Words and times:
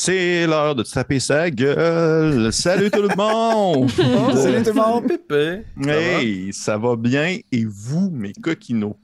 C'est 0.00 0.46
l'heure 0.46 0.76
de 0.76 0.84
taper 0.84 1.18
sa 1.18 1.50
gueule. 1.50 2.52
Salut 2.52 2.88
tout 2.88 3.02
le 3.02 3.16
monde! 3.16 3.90
Oh, 3.98 4.30
salut 4.32 4.62
tout 4.62 4.70
le 4.70 4.74
monde! 4.74 5.08
Pépé! 5.08 5.64
Hey, 5.84 6.52
ça 6.52 6.78
va 6.78 6.94
bien? 6.94 7.38
Et 7.50 7.64
vous, 7.64 8.08
mes 8.08 8.32
coquinos? 8.32 8.94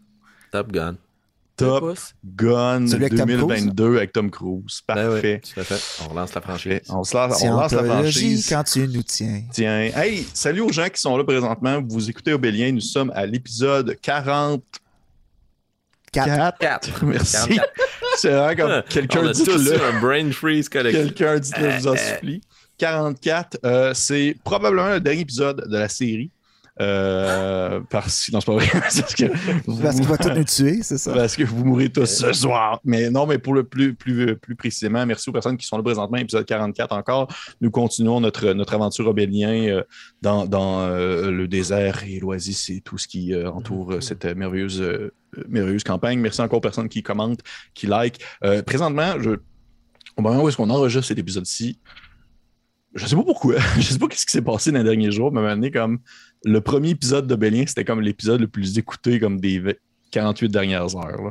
Top 0.52 0.70
Gun. 0.70 0.94
Top 1.56 1.98
Gun 2.24 2.82
2022 2.82 3.96
avec 3.96 4.12
Tom 4.12 4.30
Cruise? 4.30 4.82
Parfait. 4.86 5.42
Ben 5.44 5.52
oui, 5.56 5.64
fait. 5.64 5.82
On 6.04 6.10
relance 6.10 6.32
la 6.32 6.40
franchise. 6.40 6.80
On, 6.88 7.02
se 7.02 7.16
lance, 7.16 7.42
on 7.42 7.56
lance 7.56 7.72
la 7.72 7.82
franchise. 7.82 8.48
quand 8.48 8.62
tu 8.62 8.86
nous 8.86 9.02
tiens. 9.02 9.42
Tiens. 9.50 9.90
Hey, 9.96 10.24
salut 10.32 10.60
aux 10.60 10.72
gens 10.72 10.88
qui 10.88 11.00
sont 11.00 11.16
là 11.16 11.24
présentement. 11.24 11.82
Vous 11.84 12.08
écoutez 12.08 12.32
Obélien. 12.32 12.70
Nous 12.70 12.80
sommes 12.80 13.10
à 13.16 13.26
l'épisode 13.26 13.96
40 14.00 14.62
4. 16.14 17.02
Merci. 17.04 17.60
C'est 18.16 18.30
vraiment 18.30 18.56
comme 18.56 18.70
ah, 18.70 18.84
quelqu'un 18.88 19.30
dit 19.30 19.44
le 19.44 19.82
un 19.82 20.00
brain 20.00 20.30
freeze 20.32 20.68
collectif. 20.68 21.14
Quelqu'un 21.14 21.38
dit 21.38 21.52
le 21.60 21.70
je 21.70 21.76
vous 21.78 21.88
en 21.88 21.96
supplie. 21.96 22.40
44, 22.78 23.58
c'est 23.94 24.36
probablement 24.44 24.90
le 24.90 25.00
dernier 25.00 25.20
épisode 25.20 25.68
de 25.68 25.76
la 25.78 25.88
série. 25.88 26.30
Euh, 26.80 27.80
parce 27.88 28.30
non, 28.32 28.40
c'est 28.40 28.46
pas 28.46 28.54
vrai. 28.54 28.66
parce, 28.72 29.14
que 29.14 29.26
Parce 29.82 29.96
qu'il 29.96 30.06
va 30.06 30.18
tout 30.18 30.30
nous 30.30 30.44
tuer, 30.44 30.82
c'est 30.82 30.98
ça? 30.98 31.12
parce 31.12 31.36
que 31.36 31.44
vous 31.44 31.64
mourrez 31.64 31.88
tous 31.88 32.06
ce 32.06 32.32
soir. 32.32 32.80
Mais 32.84 33.10
non, 33.10 33.26
mais 33.26 33.38
pour 33.38 33.54
le 33.54 33.64
plus, 33.64 33.94
plus, 33.94 34.36
plus 34.36 34.56
précisément, 34.56 35.06
merci 35.06 35.30
aux 35.30 35.32
personnes 35.32 35.56
qui 35.56 35.66
sont 35.66 35.76
là 35.76 35.82
présentement, 35.82 36.18
épisode 36.18 36.44
44 36.44 36.92
encore. 36.92 37.28
Nous 37.60 37.70
continuons 37.70 38.20
notre, 38.20 38.52
notre 38.52 38.74
aventure 38.74 39.06
obélien 39.06 39.68
euh, 39.68 39.82
dans, 40.20 40.46
dans 40.46 40.80
euh, 40.80 41.30
le 41.30 41.46
désert 41.46 42.02
et 42.04 42.18
l'oasis 42.18 42.70
et 42.70 42.80
tout 42.80 42.98
ce 42.98 43.06
qui 43.06 43.34
entoure 43.34 44.02
cette 44.02 44.24
merveilleuse, 44.24 45.10
merveilleuse 45.48 45.84
campagne. 45.84 46.18
Merci 46.18 46.40
encore 46.40 46.58
aux 46.58 46.62
personnes 46.62 46.88
qui 46.88 47.02
commentent, 47.02 47.40
qui 47.74 47.86
like. 47.86 48.20
Euh, 48.44 48.62
présentement, 48.62 49.20
je, 49.20 49.30
au 50.16 50.22
moment 50.22 50.42
où 50.42 50.48
est-ce 50.48 50.56
qu'on 50.56 50.70
enregistre 50.70 51.06
cet 51.06 51.18
épisode-ci, 51.18 51.78
je 52.94 53.06
sais 53.06 53.16
pas 53.16 53.22
pourquoi. 53.24 53.56
je 53.76 53.82
sais 53.82 53.98
pas 53.98 54.06
ce 54.12 54.24
qui 54.26 54.32
s'est 54.32 54.42
passé 54.42 54.70
dans 54.72 54.78
les 54.78 54.84
derniers 54.84 55.10
jours, 55.10 55.32
mais 55.32 55.38
à 55.38 55.42
un 55.42 55.44
moment 55.46 55.56
donné, 55.56 55.70
comme 55.70 55.98
le 56.44 56.60
premier 56.60 56.90
épisode 56.90 57.26
de 57.26 57.34
Bélien, 57.34 57.64
c'était 57.66 57.84
comme 57.84 58.00
l'épisode 58.00 58.40
le 58.40 58.48
plus 58.48 58.76
écouté 58.78 59.18
comme 59.20 59.40
des 59.40 59.58
v- 59.58 59.78
48 60.10 60.48
dernières 60.50 60.94
heures. 60.96 61.22
Là. 61.24 61.30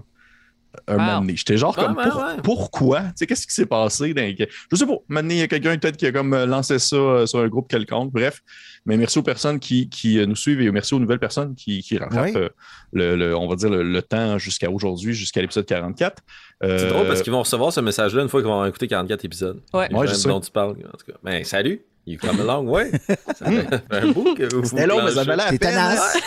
Un 0.88 0.96
Wow. 0.96 1.00
moment 1.02 1.20
donné. 1.22 1.36
J'étais 1.36 1.56
genre 1.56 1.78
Ouais, 1.78 1.84
comme 1.86 1.96
ouais, 1.96 2.10
pour- 2.10 2.20
ouais. 2.20 2.34
pourquoi? 2.44 3.02
Tu 3.02 3.08
sais, 3.18 3.28
qu'est-ce 3.28 3.46
qui 3.46 3.54
s'est 3.54 3.68
passé? 3.68 4.12
Dans... 4.16 4.36
Je 4.72 4.76
sais 4.76 4.88
pas. 4.88 4.96
Maintenant, 5.08 5.30
il 5.30 5.38
y 5.38 5.42
a 5.44 5.48
quelqu'un 5.48 5.78
peut-être 5.78 5.98
qui 5.98 6.08
a 6.08 6.12
comme 6.12 6.34
euh, 6.34 6.48
lancé 6.48 6.80
ça 6.80 6.96
euh, 6.96 7.26
sur 7.28 7.40
un 7.42 7.48
groupe 7.48 7.70
quelconque. 7.70 8.12
Bref. 8.12 8.42
Mais 8.88 8.98
merci 8.98 9.20
aux 9.20 9.24
personnes 9.24 9.60
qui, 9.60 9.88
qui 9.88 10.18
euh, 10.18 10.26
nous 10.26 10.36
suivent 10.36 10.60
et 10.62 10.72
merci 10.72 10.96
aux 10.96 11.00
nouvelles 11.00 11.20
personnes 11.20 11.54
qui, 11.54 11.84
qui 11.84 12.00
rattrapent 12.00 12.26
Oui. 12.26 12.32
euh, 12.38 12.50
le, 12.92 13.16
le- 13.16 13.38
on 13.38 13.48
va 13.48 13.56
dire 13.56 13.70
le, 13.70 13.84
le 13.84 14.02
temps 14.02 14.40
jusqu'à 14.40 14.72
aujourd'hui, 14.72 15.14
jusqu'à 15.14 15.42
l'épisode 15.42 15.68
44. 15.68 16.24
Euh, 16.64 16.78
C'est 16.80 16.88
drôle 16.88 17.08
parce 17.08 17.22
qu'ils 17.22 17.32
vont 17.34 17.42
recevoir 17.44 17.74
ce 17.74 17.82
message-là 17.82 18.22
une 18.24 18.30
fois 18.30 18.42
qu'ils 18.42 18.50
vont 18.50 18.66
écouter 18.66 18.88
44 18.88 19.26
épisodes. 19.26 19.60
Ouais. 19.74 19.94
Ouais, 19.94 20.08
gens 20.08 20.14
je 20.14 20.18
sais. 20.20 20.30
dont 20.30 20.40
tu 20.40 20.50
parles, 20.52 20.72
en 20.72 20.98
tout 20.98 21.06
cas. 21.12 21.18
Ben, 21.24 21.44
salut. 21.44 21.82
You 22.06 22.18
come 22.20 22.40
along, 22.42 22.68
ouais. 22.68 22.92
Ça 23.08 23.46
fait 23.46 23.64
ça 23.70 23.80
fait 23.80 23.98
un 23.98 24.12
bout 24.12 24.36
que 24.36 24.54
vous 24.54 24.66
C'était 24.66 24.88
long, 24.88 24.98
mais 25.04 25.12
ça 25.12 25.24
planchez. 25.24 25.28
valait 25.30 25.44
la 25.46 25.50
T'es 25.52 25.58
peine. 25.58 25.70
tenace. 25.72 26.18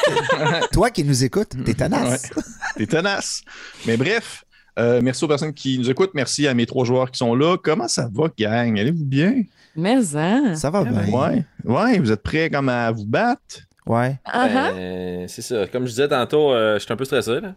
Toi 0.72 0.90
qui 0.90 1.04
nous 1.04 1.22
écoutes, 1.24 1.50
t'es 1.64 1.74
tenace. 1.74 2.30
T'es 2.76 2.86
tenace. 2.86 3.42
Mais 3.86 3.98
bref, 3.98 4.44
euh, 4.78 5.00
merci 5.02 5.22
aux 5.24 5.28
personnes 5.28 5.52
qui 5.52 5.78
nous 5.78 5.90
écoutent. 5.90 6.12
Merci 6.14 6.46
à 6.48 6.54
mes 6.54 6.64
trois 6.64 6.86
joueurs 6.86 7.10
qui 7.10 7.18
sont 7.18 7.34
là. 7.34 7.56
Comment 7.62 7.88
ça 7.88 8.08
va, 8.10 8.28
gang? 8.38 8.78
Allez-vous 8.78 9.04
bien? 9.04 9.42
Mais 9.74 9.96
hein? 10.16 10.54
Ça 10.54 10.70
va 10.70 10.82
bien. 10.84 11.04
Ouais. 11.12 11.44
Ouais, 11.64 11.98
vous 11.98 12.10
êtes 12.10 12.22
prêts 12.22 12.48
comme 12.48 12.70
à 12.70 12.90
vous 12.90 13.04
battre? 13.04 13.40
Ouais. 13.86 14.18
Ah, 14.24 14.48
ah. 14.50 14.72
Ben, 14.72 15.28
c'est 15.28 15.42
ça. 15.42 15.66
Comme 15.66 15.84
je 15.84 15.90
disais 15.90 16.08
tantôt, 16.08 16.52
euh, 16.52 16.78
je 16.78 16.84
suis 16.84 16.92
un 16.92 16.96
peu 16.96 17.04
stressé. 17.04 17.40
Là. 17.40 17.54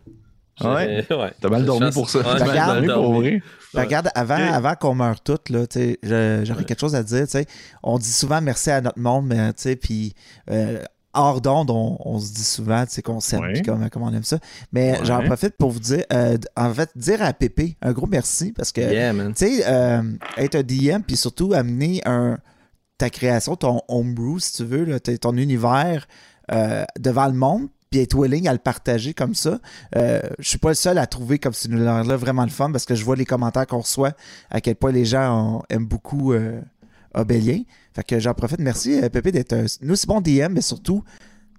Ouais. 0.63 1.05
Ouais. 1.11 1.31
T'as 1.41 1.49
mal 1.49 1.65
dormi 1.65 1.91
pour 1.91 2.09
ça. 2.09 2.19
Ouais, 2.19 2.25
T'as 2.37 2.45
mal 2.45 2.85
dormi 2.85 2.87
pour 2.87 3.13
vrai. 3.15 3.41
Puis 3.73 3.81
regarde, 3.83 4.09
avant, 4.15 4.35
avant 4.53 4.75
qu'on 4.75 4.95
meure 4.95 5.21
toutes, 5.21 5.49
là, 5.49 5.65
j'aurais 6.43 6.63
quelque 6.65 6.79
chose 6.79 6.95
à 6.95 7.03
dire. 7.03 7.25
On 7.83 7.97
dit 7.99 8.11
souvent 8.11 8.41
merci 8.41 8.71
à 8.71 8.81
notre 8.81 8.99
monde, 8.99 9.27
mais 9.27 9.53
tu 9.53 9.61
sais, 9.63 9.75
puis 9.75 10.13
euh, 10.49 10.81
hors 11.13 11.39
d'onde, 11.41 11.69
on, 11.69 11.97
on 12.03 12.19
se 12.19 12.33
dit 12.33 12.43
souvent 12.43 12.83
qu'on 13.03 13.19
s'aime, 13.19 13.41
Ouais. 13.41 13.53
puis 13.53 13.61
comme, 13.61 13.87
comme 13.89 14.03
on 14.03 14.13
aime 14.13 14.23
ça. 14.23 14.39
Mais 14.71 14.93
Ouais. 14.93 15.05
j'en 15.05 15.23
profite 15.23 15.55
pour 15.57 15.69
vous 15.71 15.79
dire, 15.79 16.03
euh, 16.13 16.37
en 16.57 16.73
fait, 16.73 16.89
dire 16.95 17.21
à 17.21 17.31
Pépé 17.33 17.77
un 17.81 17.91
gros 17.91 18.07
merci 18.07 18.51
parce 18.53 18.71
que, 18.71 18.81
Yeah, 18.81 19.13
man. 19.13 19.33
tu 19.35 19.45
sais, 19.45 19.63
euh, 19.67 20.01
être 20.37 20.55
un 20.55 20.63
DM, 20.63 21.01
puis 21.05 21.15
surtout 21.17 21.53
amener 21.53 22.01
un, 22.05 22.37
ta 22.97 23.09
création, 23.09 23.55
ton 23.55 23.81
homebrew, 23.87 24.39
si 24.39 24.53
tu 24.53 24.65
veux, 24.65 24.83
là, 24.85 24.99
ton 24.99 25.35
univers 25.37 26.07
devant 26.97 27.27
le 27.27 27.33
monde, 27.33 27.67
puis 27.89 27.99
être 28.01 28.15
willing 28.17 28.47
à 28.47 28.53
le 28.53 28.59
partager 28.59 29.13
comme 29.13 29.33
ça. 29.33 29.59
Euh, 29.95 30.21
je 30.39 30.47
suis 30.49 30.57
pas 30.59 30.69
le 30.69 30.75
seul 30.75 30.97
à 30.97 31.07
trouver 31.07 31.39
comme 31.39 31.53
ce 31.53 31.67
univers-là 31.67 32.15
vraiment 32.17 32.43
le 32.43 32.49
fun 32.49 32.71
parce 32.71 32.85
que 32.85 32.95
je 32.95 33.03
vois 33.03 33.15
les 33.15 33.25
commentaires 33.25 33.65
qu'on 33.67 33.79
reçoit, 33.79 34.13
à 34.49 34.61
quel 34.61 34.75
point 34.75 34.91
les 34.91 35.05
gens 35.05 35.57
ont- 35.57 35.63
aiment 35.69 35.87
beaucoup 35.87 36.33
euh, 36.33 36.61
Obélien. 37.15 37.61
Fait 37.95 38.03
que 38.03 38.19
j'en 38.19 38.33
profite. 38.35 38.59
Merci, 38.59 39.01
euh, 39.01 39.09
Pépé, 39.09 39.31
d'être 39.31 39.53
un, 39.53 39.65
nous 39.81 39.93
aussi 39.93 40.05
bon 40.05 40.21
DM, 40.21 40.53
mais 40.53 40.61
surtout 40.61 41.03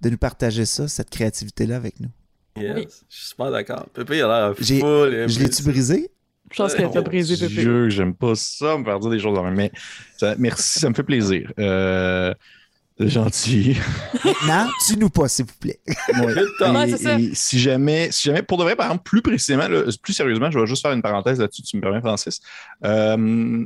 de 0.01 0.09
nous 0.09 0.17
partager 0.17 0.65
ça, 0.65 0.87
cette 0.87 1.09
créativité-là 1.09 1.75
avec 1.75 1.99
nous. 1.99 2.09
Yes. 2.57 2.73
Oui. 2.75 2.87
Je 3.09 3.15
suis 3.17 3.27
super 3.29 3.51
d'accord. 3.51 3.85
Pépé, 3.93 4.17
il 4.17 4.21
a 4.23 4.27
l'air 4.47 4.55
J'ai- 4.59 4.79
full. 4.79 5.25
Je 5.27 5.39
l'ai-tu 5.39 5.63
brisé? 5.63 6.09
Je 6.51 6.57
pense 6.57 6.73
qu'elle 6.75 6.89
t'a 6.91 7.01
brisé, 7.01 7.35
Pépé. 7.37 7.61
Dieu, 7.61 7.89
j'aime 7.89 8.13
pas 8.13 8.33
ça, 8.35 8.77
me 8.77 8.83
faire 8.83 8.99
dire 8.99 9.09
des 9.09 9.19
choses 9.19 9.37
Mais 9.53 9.71
ça- 10.17 10.35
merci, 10.37 10.79
ça 10.79 10.89
me 10.89 10.93
fait 10.93 11.03
plaisir. 11.03 11.51
Euh, 11.59 12.33
c'est 12.33 12.60
gentil. 12.99 13.77
Maintenant, 14.23 14.69
tue-nous 14.87 15.09
pas, 15.09 15.27
s'il 15.27 15.45
vous 15.45 15.53
plaît. 15.59 15.79
Ouais. 16.19 16.33
Ouais, 16.71 16.89
Et- 17.21 17.35
si 17.35 17.59
jamais, 17.59 18.11
si 18.11 18.27
jamais, 18.27 18.43
pour 18.43 18.57
de 18.57 18.63
vrai, 18.63 18.75
par 18.75 18.87
exemple, 18.87 19.03
plus 19.03 19.21
précisément, 19.21 19.67
là, 19.67 19.81
plus 20.01 20.13
sérieusement, 20.13 20.51
je 20.51 20.59
vais 20.59 20.67
juste 20.67 20.81
faire 20.81 20.91
une 20.91 21.01
parenthèse 21.01 21.39
là-dessus, 21.39 21.63
tu 21.63 21.77
me 21.77 21.81
permets, 21.81 22.01
Francis. 22.01 22.39
Euh, 22.85 23.65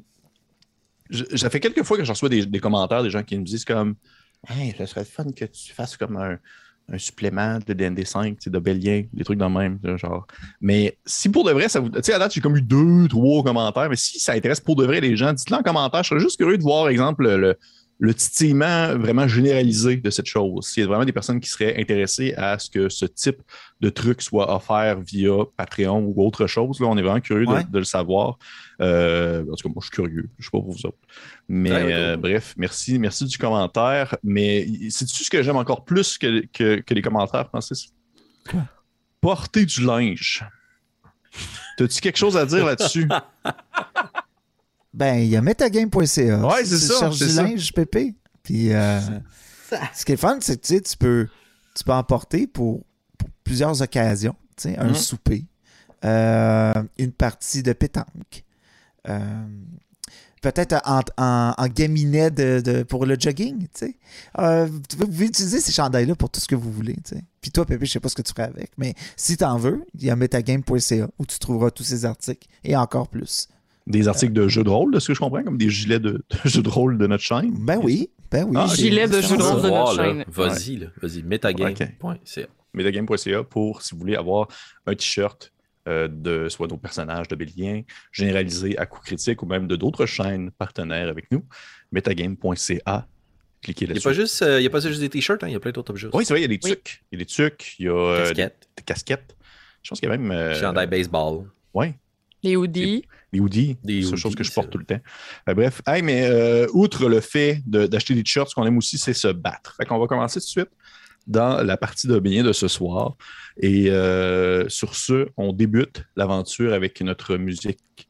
je- 1.09 1.35
ça 1.37 1.49
fait 1.49 1.59
quelques 1.59 1.83
fois 1.83 1.97
que 1.97 2.03
je 2.03 2.11
reçois 2.11 2.29
des, 2.29 2.45
des 2.45 2.59
commentaires 2.59 3.03
des 3.03 3.09
gens 3.09 3.23
qui 3.23 3.37
me 3.37 3.43
disent 3.43 3.65
comme 3.65 3.95
Hey, 4.47 4.73
ça 4.77 4.85
serait 4.85 5.05
fun 5.05 5.25
que 5.35 5.45
tu 5.45 5.73
fasses 5.73 5.97
comme 5.97 6.17
un, 6.17 6.37
un 6.91 6.97
supplément 6.99 7.57
de 7.65 7.73
DND5, 7.73 8.33
tu 8.35 8.43
sais, 8.43 8.49
de 8.51 8.59
Bélien, 8.59 9.03
des 9.11 9.23
trucs 9.23 9.39
dans 9.39 9.49
le 9.49 9.55
même, 9.55 9.79
genre. 9.97 10.27
Mais 10.61 10.99
si 11.03 11.29
pour 11.29 11.43
de 11.45 11.51
vrai, 11.51 11.67
ça 11.67 11.79
vous. 11.79 11.89
Tu 11.89 11.99
sais, 12.03 12.13
à 12.13 12.19
date, 12.19 12.33
j'ai 12.33 12.41
comme 12.41 12.55
eu 12.55 12.61
deux, 12.61 13.07
trois 13.07 13.43
commentaires, 13.43 13.89
mais 13.89 13.95
si 13.95 14.19
ça 14.19 14.33
intéresse 14.33 14.59
pour 14.59 14.75
de 14.75 14.85
vrai 14.85 15.01
les 15.01 15.17
gens, 15.17 15.33
dites-le 15.33 15.55
en 15.57 15.63
commentaire. 15.63 16.03
Je 16.03 16.09
serais 16.09 16.19
juste 16.19 16.37
curieux 16.37 16.57
de 16.59 16.63
voir, 16.63 16.87
exemple, 16.89 17.27
le, 17.27 17.57
le, 17.99 18.07
le 18.07 18.13
titillement 18.13 18.97
vraiment 18.97 19.27
généralisé 19.27 19.97
de 19.97 20.09
cette 20.09 20.25
chose. 20.25 20.67
S'il 20.67 20.81
y 20.81 20.83
a 20.83 20.87
vraiment 20.87 21.05
des 21.05 21.11
personnes 21.13 21.39
qui 21.39 21.49
seraient 21.49 21.79
intéressées 21.79 22.33
à 22.35 22.57
ce 22.59 22.69
que 22.69 22.89
ce 22.89 23.05
type 23.05 23.41
de 23.81 23.89
truc 23.89 24.21
soit 24.21 24.53
offert 24.53 24.99
via 25.01 25.31
Patreon 25.57 25.99
ou 26.15 26.25
autre 26.25 26.47
chose, 26.47 26.79
là, 26.79 26.87
on 26.87 26.97
est 26.97 27.01
vraiment 27.01 27.19
curieux 27.21 27.45
de- 27.45 27.51
Ouais. 27.51 27.63
de, 27.69 27.77
le 27.79 27.83
savoir. 27.85 28.37
Euh, 28.81 29.43
en 29.43 29.55
tout 29.55 29.67
cas, 29.67 29.73
moi, 29.73 29.81
je 29.81 29.85
suis 29.87 29.91
curieux. 29.95 30.29
Je 30.37 30.41
ne 30.41 30.43
sais 30.45 30.49
pas 30.51 30.59
pour 30.59 30.71
vous 30.71 30.85
autres. 30.85 30.97
Mais 31.47 31.71
Ouais, 31.71 31.83
ouais, 31.83 31.93
euh, 31.93 32.17
bref, 32.17 32.53
merci, 32.57 32.99
merci 32.99 33.25
du 33.25 33.37
commentaire. 33.37 34.15
Mais 34.23 34.67
c'est-tu 34.89 35.23
ce 35.23 35.29
que 35.29 35.41
j'aime 35.43 35.57
encore 35.57 35.85
plus 35.85 36.17
que, 36.17 36.45
que, 36.53 36.81
que 36.81 36.93
les 36.93 37.01
commentaires, 37.01 37.47
Francis? 37.49 37.93
Quoi? 38.49 38.63
Porter 39.21 39.65
du 39.65 39.83
linge. 39.85 40.45
T'as-tu 41.77 41.99
quelque 42.01 42.17
chose 42.17 42.37
à 42.37 42.45
dire 42.45 42.65
là-dessus? 42.65 43.07
Ben, 44.95 45.15
il 45.15 45.27
y 45.27 45.35
a 45.35 45.41
metagame.ca. 45.41 46.47
Ouais, 46.47 46.63
Tu 46.63 46.69
c'est 46.69 46.77
ça, 46.87 46.99
cherches 46.99 47.17
c'est 47.19 47.25
du 47.27 47.31
ça. 47.33 47.43
linge, 47.43 47.73
Pépé. 47.73 48.15
Puis, 48.43 48.71
euh, 48.73 48.99
ce 49.93 50.05
qui 50.05 50.13
est 50.13 50.17
fun, 50.17 50.37
c'est 50.41 50.55
que 50.59 50.65
tu 50.65 50.75
sais, 50.75 50.81
tu 50.81 50.95
peux, 50.97 51.27
tu 51.75 51.83
peux 51.83 51.91
emporter 51.93 52.47
pour, 52.47 52.83
pour 53.17 53.29
plusieurs 53.43 53.81
occasions. 53.81 54.35
Tu 54.55 54.69
sais, 54.69 54.77
un 54.77 54.87
Mhm. 54.89 54.95
souper, 54.95 55.45
euh, 56.05 56.73
une 56.97 57.11
partie 57.11 57.61
de 57.63 57.73
pétanque. 57.73 58.43
euh, 59.09 59.45
Peut-être 60.41 60.75
en, 60.85 60.99
en, 61.17 61.53
en 61.57 61.67
gaminet 61.67 62.29
de, 62.29 62.61
de- 62.63 62.83
pour 62.83 63.07
le 63.07 63.15
jogging, 63.19 63.61
tu 63.63 63.67
sais. 63.73 63.97
Euh, 64.37 64.67
vous 64.67 64.79
pouvez- 64.79 65.05
vous 65.05 65.11
pouvez 65.11 65.25
utiliser 65.25 65.59
ces 65.59 65.71
chandails-là 65.71 66.13
pour 66.15 66.29
tout 66.29 66.39
ce 66.39 66.45
que 66.47 66.53
vous 66.53 66.71
voulez, 66.71 66.93
tu 67.03 67.15
sais. 67.15 67.23
Puis 67.41 67.49
toi, 67.49 67.65
Pépé, 67.65 67.87
je 67.87 67.93
sais 67.93 67.99
pas 67.99 68.09
ce 68.09 68.15
que 68.15 68.21
tu 68.21 68.31
ferais 68.31 68.43
avec, 68.49 68.69
mais 68.77 68.93
si 69.17 69.37
t'en 69.37 69.57
veux, 69.57 69.83
il 69.95 70.03
y 70.05 70.11
a 70.11 70.15
metagame.ca 70.15 71.07
où 71.17 71.25
tu 71.25 71.39
trouveras 71.39 71.71
tous 71.71 71.83
ces 71.83 72.05
articles 72.05 72.47
et 72.63 72.75
encore 72.75 73.07
plus. 73.07 73.47
Des 73.87 74.07
articles 74.07 74.33
de 74.33 74.47
jeux 74.47 74.63
de 74.63 74.69
rôle, 74.69 74.93
de 74.93 74.99
ce 74.99 75.09
que 75.09 75.13
je 75.13 75.19
comprends, 75.19 75.43
comme 75.43 75.57
des 75.57 75.69
gilets 75.69 75.99
de, 75.99 76.11
de 76.29 76.49
jeux 76.49 76.63
de 76.63 76.69
rôle 76.69 76.97
de 76.97 77.05
notre 77.05 77.23
chaîne. 77.23 77.53
Ben 77.65 77.79
oui, 77.83 78.09
ben 78.31 78.45
oui. 78.49 78.55
Ah, 78.57 78.67
c'est- 78.67 78.77
gilet 78.81 79.07
de 79.07 79.13
c'est 79.21 79.27
jeu 79.27 79.37
de 79.37 79.43
rôle 79.43 79.61
de 79.61 79.69
notre 79.69 79.95
chaîne. 79.95 80.25
Vas-y, 80.27 80.75
là. 80.77 80.87
Vas-y. 81.01 81.21
Metagame.ca. 81.23 82.47
metagame.ca 82.73 83.43
pour, 83.43 83.81
si 83.83 83.93
vous 83.93 83.99
voulez, 84.01 84.15
avoir 84.15 84.47
un 84.87 84.95
t-shirt 84.95 85.51
euh, 85.87 86.07
de 86.07 86.49
soit 86.49 86.67
nos 86.67 86.77
personnages 86.77 87.27
de 87.27 87.35
Bélien, 87.35 87.83
généralisé 88.11 88.75
à 88.79 88.87
coup 88.87 89.01
critique 89.01 89.43
ou 89.43 89.45
même 89.45 89.67
de 89.67 89.75
d'autres 89.75 90.07
chaînes 90.07 90.49
partenaires 90.49 91.07
avec 91.07 91.29
nous. 91.31 91.43
Metagame.ca. 91.91 93.07
Cliquez 93.61 93.85
Il 93.85 93.87
n'y 93.87 93.91
a 93.91 93.93
là-dessus. 93.95 94.07
pas 94.07 94.13
juste, 94.13 94.41
euh, 94.41 94.59
il 94.59 94.63
y 94.63 94.67
a 94.67 94.69
pas 94.69 94.79
juste 94.79 94.99
des 94.99 95.09
t-shirts, 95.09 95.43
hein, 95.43 95.47
il 95.47 95.53
y 95.53 95.55
a 95.55 95.59
plein 95.59 95.71
d'autres 95.71 95.91
objets. 95.91 96.07
Oui, 96.13 96.25
c'est 96.25 96.33
vrai, 96.33 96.39
il 96.39 96.43
y 96.43 96.45
a 96.45 96.47
des 96.47 96.59
Oui. 96.63 96.71
tucs. 96.71 97.03
Il 97.11 97.19
y 97.19 97.21
a 97.21 97.23
des 97.23 97.25
tucs, 97.25 97.75
il 97.79 97.85
y 97.85 97.89
a 97.89 97.93
euh, 97.93 98.23
Casquettes, 98.25 98.69
des 98.77 98.83
casquettes. 98.83 99.35
Je 99.83 99.89
pense 99.89 99.99
qu'il 99.99 100.09
y 100.09 100.11
a 100.11 100.17
même. 100.17 100.31
euh, 100.31 100.53
chandail 100.59 100.87
baseball. 100.87 101.45
ouais, 101.73 101.95
Les 102.43 102.55
hoodies. 102.55 103.03
Les 103.35 103.39
hoodies. 103.41 103.77
Des 103.83 104.01
c'est 104.03 104.15
chose 104.15 104.35
que 104.35 104.43
je 104.43 104.51
porte 104.51 104.69
tout 104.69 104.77
le 104.77 104.85
temps. 104.85 104.99
Euh, 105.49 105.53
bref, 105.53 105.81
hey, 105.87 106.01
mais 106.01 106.25
euh, 106.25 106.65
outre 106.73 107.07
le 107.07 107.19
fait 107.21 107.61
de- 107.65 107.85
d'acheter 107.87 108.15
des 108.15 108.23
t-shirts, 108.23 108.49
ce 108.49 108.55
qu'on 108.55 108.65
aime 108.65 108.77
aussi, 108.77 108.97
c'est 108.97 109.13
se 109.13 109.27
battre. 109.27 109.75
Fait 109.77 109.85
qu'on 109.85 109.99
va 109.99 110.07
commencer 110.07 110.39
tout 110.39 110.45
de 110.45 110.49
suite 110.49 110.69
dans 111.27 111.63
la 111.63 111.75
partie 111.77 112.07
de 112.07 112.17
Bélien 112.19 112.43
de 112.43 112.53
ce 112.53 112.67
soir. 112.67 113.15
Et 113.57 113.89
euh, 113.89 114.67
sur 114.69 114.95
ce, 114.95 115.27
on 115.37 115.53
débute 115.53 116.03
l'aventure 116.15 116.73
avec 116.73 117.01
notre 117.01 117.37
musique 117.37 118.09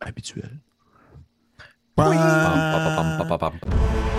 habituelle. 0.00 0.58
Pam, 1.94 2.12
pam, 2.16 3.28
pam, 3.28 3.38
pam, 3.38 4.11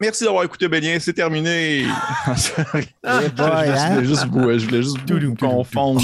Merci 0.00 0.22
d'avoir 0.22 0.44
écouté 0.44 0.68
Bénien, 0.68 0.98
c'est 1.00 1.12
terminé. 1.12 1.82
Je, 2.36 2.62
hein? 3.04 3.94
voulais 3.94 4.04
juste 4.06 4.26
vous, 4.26 4.58
je 4.58 4.64
voulais 4.66 4.82
juste 4.82 5.10
vous 5.10 5.34
confondre. 5.34 6.00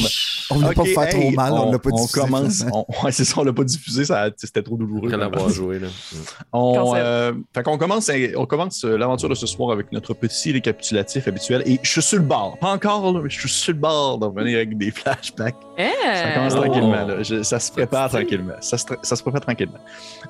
On 0.51 0.59
ne 0.59 0.67
Ok, 0.67 0.75
pas 0.75 0.85
faire 0.85 1.09
trop 1.11 1.31
mal, 1.31 1.53
on 1.53 1.71
l'a 1.71 1.79
pas 1.79 1.91
on 1.93 1.97
diffusé. 2.05 2.21
commence. 2.21 2.65
on- 2.73 2.85
ouais, 3.05 3.13
c'est 3.13 3.25
ça, 3.25 3.35
on 3.39 3.45
l'a 3.45 3.53
pas 3.53 3.63
diffusé, 3.63 4.05
ça, 4.05 4.31
c'était 4.37 4.63
trop 4.63 4.77
douloureux. 4.77 5.09
Rien 5.09 5.21
à 5.21 5.29
voir 5.29 5.49
jouer, 5.49 5.79
là. 5.79 5.87
On, 6.53 6.95
euh, 6.97 7.33
fait 7.55 7.63
qu'on 7.63 7.79
commence, 7.79 8.11
on 8.37 8.47
commence 8.47 8.85
euh, 8.85 8.97
l'aventure 8.97 9.29
de 9.29 9.35
ce 9.37 9.47
soir 9.47 9.71
avec 9.73 9.93
notre 9.93 10.13
petit 10.15 10.51
récapitulatif 10.53 11.29
habituel. 11.29 11.63
Et 11.67 11.79
je 11.83 11.89
suis 11.91 12.03
sur 12.03 12.19
le 12.19 12.25
bord. 12.25 12.59
Pas 12.59 12.73
encore, 12.73 13.13
là, 13.13 13.21
mais 13.23 13.31
je 13.31 13.39
suis 13.41 13.49
sur 13.49 13.73
le 13.73 13.79
bord 13.79 14.19
de 14.19 14.27
revenir 14.27 14.57
avec 14.57 14.77
des 14.77 14.91
flashbacks. 14.91 15.55
Ça 15.79 15.85
Eh! 15.85 16.35
commence 16.35 16.55
Oh. 16.57 16.61
tranquillement. 16.63 17.07
là. 17.07 17.23
Je- 17.23 17.43
ça 17.43 17.61
se 17.61 17.71
prépare 17.71 18.09
tranquillement. 18.11 18.55
Ça 18.61 18.77
se, 18.77 18.87
ça 19.03 19.15
se 19.17 19.23
prépare 19.23 19.41
tranquillement. 19.43 19.79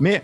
Mais, 0.01 0.23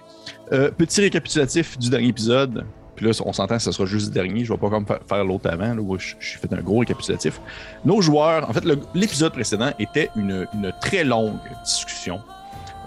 euh, 0.52 0.70
petit 0.70 1.00
récapitulatif 1.00 1.78
du 1.78 1.88
dernier 1.90 2.08
épisode. 2.08 2.64
Puis 3.00 3.08
là, 3.08 3.18
on 3.24 3.32
s'entend 3.32 3.56
que 3.56 3.62
ce 3.62 3.72
sera 3.72 3.86
juste 3.86 4.08
le 4.08 4.12
dernier. 4.12 4.44
Je 4.44 4.52
vais 4.52 4.58
pas 4.58 4.68
comme 4.68 4.84
fa- 4.84 5.00
faire 5.08 5.24
l'autre 5.24 5.48
avant, 5.48 5.72
là, 5.74 5.80
où 5.80 5.98
je- 5.98 6.14
j'ai 6.20 6.36
fait 6.36 6.52
un 6.52 6.60
gros 6.60 6.80
récapitulatif. 6.80 7.40
Nos 7.86 8.02
joueurs, 8.02 8.46
en 8.46 8.52
fait, 8.52 8.62
l'épisode 8.94 9.32
précédent 9.32 9.70
était 9.78 10.10
une, 10.16 10.46
une 10.52 10.70
très 10.82 11.02
longue 11.02 11.38
discussion. 11.64 12.20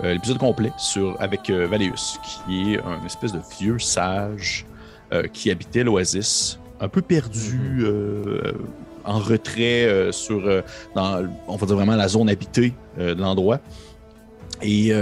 euh, 0.03 0.13
l'épisode 0.13 0.37
complet 0.39 0.71
sur, 0.77 1.15
avec 1.19 1.49
euh, 1.49 1.65
Valéus, 1.67 2.19
qui 2.45 2.73
est 2.73 2.79
un 2.79 3.03
espèce 3.05 3.31
de 3.31 3.39
vieux 3.59 3.77
sage 3.79 4.65
euh, 5.13 5.23
qui 5.33 5.49
habitait 5.51 5.83
l'Oasis, 5.83 6.59
un 6.79 6.87
peu 6.87 7.01
perdu, 7.01 7.81
euh, 7.83 8.53
en 9.05 9.17
retrait 9.19 10.09
sur, 10.11 10.41
dans, 10.95 11.23
on 11.47 11.55
va 11.57 11.65
dire 11.67 11.75
vraiment 11.75 11.95
la 11.95 12.07
zone 12.07 12.29
habitée 12.29 12.73
de 12.99 13.13
l'endroit. 13.19 13.59
Et 14.61 14.93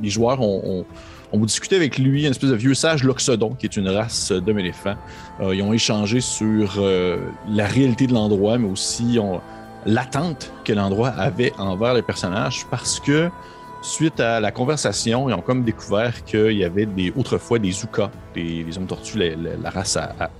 les 0.00 0.08
joueurs 0.10 0.40
ont, 0.40 0.62
ont- 0.64 0.86
ont 1.32 1.44
discuté 1.44 1.76
avec 1.76 1.98
lui, 1.98 2.24
une 2.24 2.30
espèce 2.30 2.50
de 2.50 2.54
vieux 2.56 2.74
sage 2.74 3.02
Loxodon, 3.04 3.50
qui 3.54 3.66
est 3.66 3.76
une 3.76 3.88
race 3.88 4.32
d'hommes 4.32 4.58
éléphants. 4.58 4.96
Euh, 5.40 5.54
ils 5.54 5.62
ont 5.62 5.72
échangé 5.72 6.20
sur 6.20 6.74
euh, 6.78 7.18
la 7.48 7.66
réalité 7.66 8.06
de 8.06 8.12
l'endroit, 8.12 8.58
mais 8.58 8.68
aussi 8.68 9.18
on- 9.20 9.40
l'attente 9.86 10.52
que 10.64 10.72
l'endroit 10.72 11.08
avait 11.08 11.52
envers 11.58 11.94
les 11.94 12.02
personnages, 12.02 12.66
parce 12.70 13.00
que 13.00 13.30
suite 13.82 14.20
à 14.20 14.38
la 14.40 14.52
conversation, 14.52 15.28
ils 15.28 15.32
ont 15.32 15.40
comme 15.40 15.64
découvert 15.64 16.22
qu'il 16.24 16.52
y 16.52 16.64
avait 16.64 16.86
autrefois 17.16 17.58
des 17.58 17.72
Zuka, 17.72 18.10
des, 18.34 18.62
des 18.62 18.78
hommes 18.78 18.86
tortues, 18.86 19.18
la, 19.18 19.70
race 19.70 19.96
à, 19.96 20.30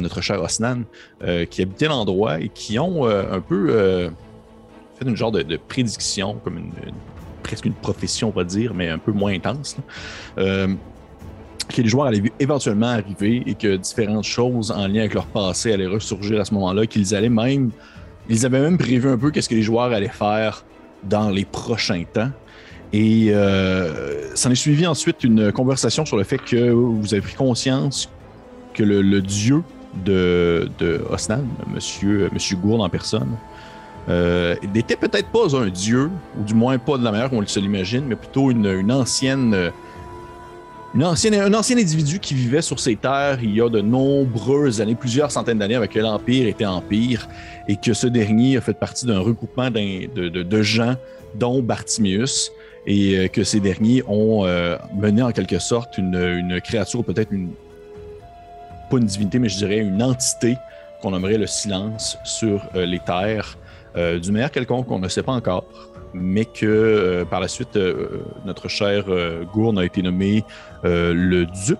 notre 0.00 0.22
cher 0.22 0.40
Osnan, 0.42 0.84
euh, 1.22 1.44
qui 1.44 1.60
habitaient 1.60 1.88
l'endroit 1.88 2.40
et 2.40 2.48
qui 2.48 2.78
ont 2.78 3.04
un 3.06 3.40
peu 3.40 4.10
fait 4.98 5.04
une 5.06 5.16
genre 5.16 5.32
de, 5.32 5.56
prédiction, 5.56 6.40
comme 6.42 6.56
une- 6.58 6.72
presque 7.48 7.64
une 7.64 7.72
profession, 7.72 8.28
on 8.28 8.32
va 8.38 8.44
dire, 8.44 8.74
mais 8.74 8.90
un 8.90 8.98
peu 8.98 9.10
moins 9.10 9.32
intense. 9.32 9.76
Euh, 10.36 10.68
que 11.74 11.82
les 11.82 11.88
joueurs 11.88 12.06
allaient 12.06 12.22
éventuellement 12.38 12.88
arriver 12.88 13.42
et 13.46 13.54
que 13.54 13.76
différentes 13.76 14.24
choses 14.24 14.70
en 14.70 14.86
lien 14.86 15.00
avec 15.00 15.14
leur 15.14 15.26
passé 15.26 15.72
allaient 15.72 15.86
ressurgir 15.86 16.40
à 16.40 16.44
ce 16.44 16.52
moment-là, 16.54 16.86
qu'ils 16.86 17.14
allaient 17.14 17.28
même. 17.28 17.70
Ils 18.28 18.44
avaient 18.44 18.60
même 18.60 18.78
prévu 18.78 19.08
un 19.08 19.16
peu 19.16 19.30
qu'est-ce 19.30 19.48
que 19.48 19.54
les 19.54 19.62
joueurs 19.62 19.92
allaient 19.92 20.08
faire 20.08 20.64
dans 21.04 21.30
les 21.30 21.46
prochains 21.46 22.04
temps. 22.04 22.30
Et 22.92 23.28
euh, 23.30 24.34
s'en 24.34 24.50
est 24.50 24.54
suivi 24.54 24.86
ensuite 24.86 25.24
une 25.24 25.52
conversation 25.52 26.04
sur 26.04 26.16
le 26.16 26.24
fait 26.24 26.38
que 26.38 26.70
vous 26.70 27.12
avez 27.14 27.22
pris 27.22 27.34
conscience 27.34 28.10
que 28.74 28.82
le, 28.82 29.20
dieu 29.20 29.62
de, 30.04 30.70
de 30.78 31.02
Osnan, 31.10 31.44
monsieur, 31.74 32.30
monsieur 32.32 32.56
en 32.64 32.88
personne, 32.88 33.36
euh, 34.08 34.56
n'était 34.74 34.96
peut-être 34.96 35.28
pas 35.28 35.54
un 35.56 35.68
dieu, 35.68 36.10
ou 36.38 36.44
du 36.44 36.54
moins 36.54 36.78
pas 36.78 36.96
de 36.96 37.04
la 37.04 37.12
manière 37.12 37.28
qu'on 37.28 37.46
se 37.46 37.60
l'imagine, 37.60 38.04
mais 38.06 38.16
plutôt 38.16 38.50
une, 38.50 38.90
ancienne. 38.90 39.52
euh, 39.54 39.70
Une 40.94 41.04
ancienne, 41.04 41.34
un 41.34 41.52
ancien 41.52 41.76
individu 41.76 42.18
qui 42.18 42.32
vivait 42.32 42.62
sur 42.62 42.80
ces 42.80 42.96
terres 42.96 43.38
il 43.42 43.54
y 43.54 43.60
a 43.60 43.68
de 43.68 43.82
nombreuses 43.82 44.80
années, 44.80 44.94
plusieurs 44.94 45.30
centaines 45.30 45.58
d'années, 45.58 45.74
avec 45.74 45.94
l'Empire 45.94 46.46
était 46.48 46.64
Empire, 46.64 47.28
et 47.68 47.76
que 47.76 47.92
ce 47.92 48.06
dernier 48.06 48.56
a 48.56 48.60
fait 48.62 48.72
partie 48.78 49.04
d'un 49.04 49.20
regroupement 49.20 49.70
de, 49.70 50.62
gens, 50.62 50.94
dont 51.34 51.60
Bartimius, 51.60 52.50
et 52.86 53.18
euh, 53.18 53.28
que 53.28 53.44
ces 53.44 53.60
derniers 53.60 54.02
ont 54.08 54.46
euh, 54.46 54.78
mené 54.96 55.20
en 55.20 55.32
quelque 55.32 55.58
sorte 55.58 55.98
une, 55.98 56.16
une 56.16 56.62
créature, 56.62 57.04
peut-être 57.04 57.30
pas 58.90 58.96
une 58.96 59.04
divinité, 59.04 59.38
mais 59.38 59.50
je 59.50 59.58
dirais 59.58 59.78
une 59.80 60.02
entité 60.02 60.56
qu'on 61.02 61.10
nommerait 61.10 61.36
le 61.36 61.46
silence 61.46 62.16
sur 62.24 62.66
les 62.74 62.98
terres 63.00 63.58
euh, 63.96 64.18
d'une 64.18 64.48
quelconque 64.50 64.86
qu'on 64.86 64.98
ne 64.98 65.08
sait 65.08 65.22
pas 65.22 65.32
encore, 65.32 65.64
mais 66.14 66.44
que 66.44 66.66
euh, 66.66 67.24
par 67.24 67.40
la 67.40 67.48
suite, 67.48 67.76
euh, 67.76 68.22
notre 68.44 68.68
cher 68.68 69.04
euh, 69.08 69.44
Gourne 69.44 69.78
a 69.78 69.84
été 69.84 70.02
nommé 70.02 70.44
le 70.84 71.44
dupe, 71.44 71.78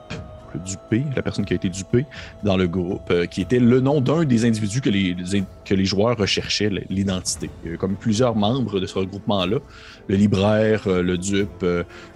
le 0.54 0.60
dupé, 0.60 1.04
la 1.14 1.22
personne 1.22 1.44
qui 1.44 1.52
a 1.52 1.56
été 1.56 1.68
dupée 1.68 2.04
dans 2.42 2.56
le 2.56 2.66
groupe, 2.66 3.12
qui 3.30 3.42
était 3.42 3.58
le 3.58 3.80
nom 3.80 4.00
d'un 4.00 4.24
des 4.24 4.44
individus 4.44 4.80
que 4.80 4.90
les, 4.90 5.84
joueurs 5.84 6.16
recherchaient, 6.16 6.70
l'identité. 6.88 7.50
Comme 7.78 7.96
plusieurs 7.96 8.34
membres 8.34 8.80
de 8.80 8.86
ce 8.86 8.98
regroupement-là, 8.98 9.58
le 10.08 10.16
libraire, 10.16 10.88
le 10.88 11.16
dupe, 11.16 11.64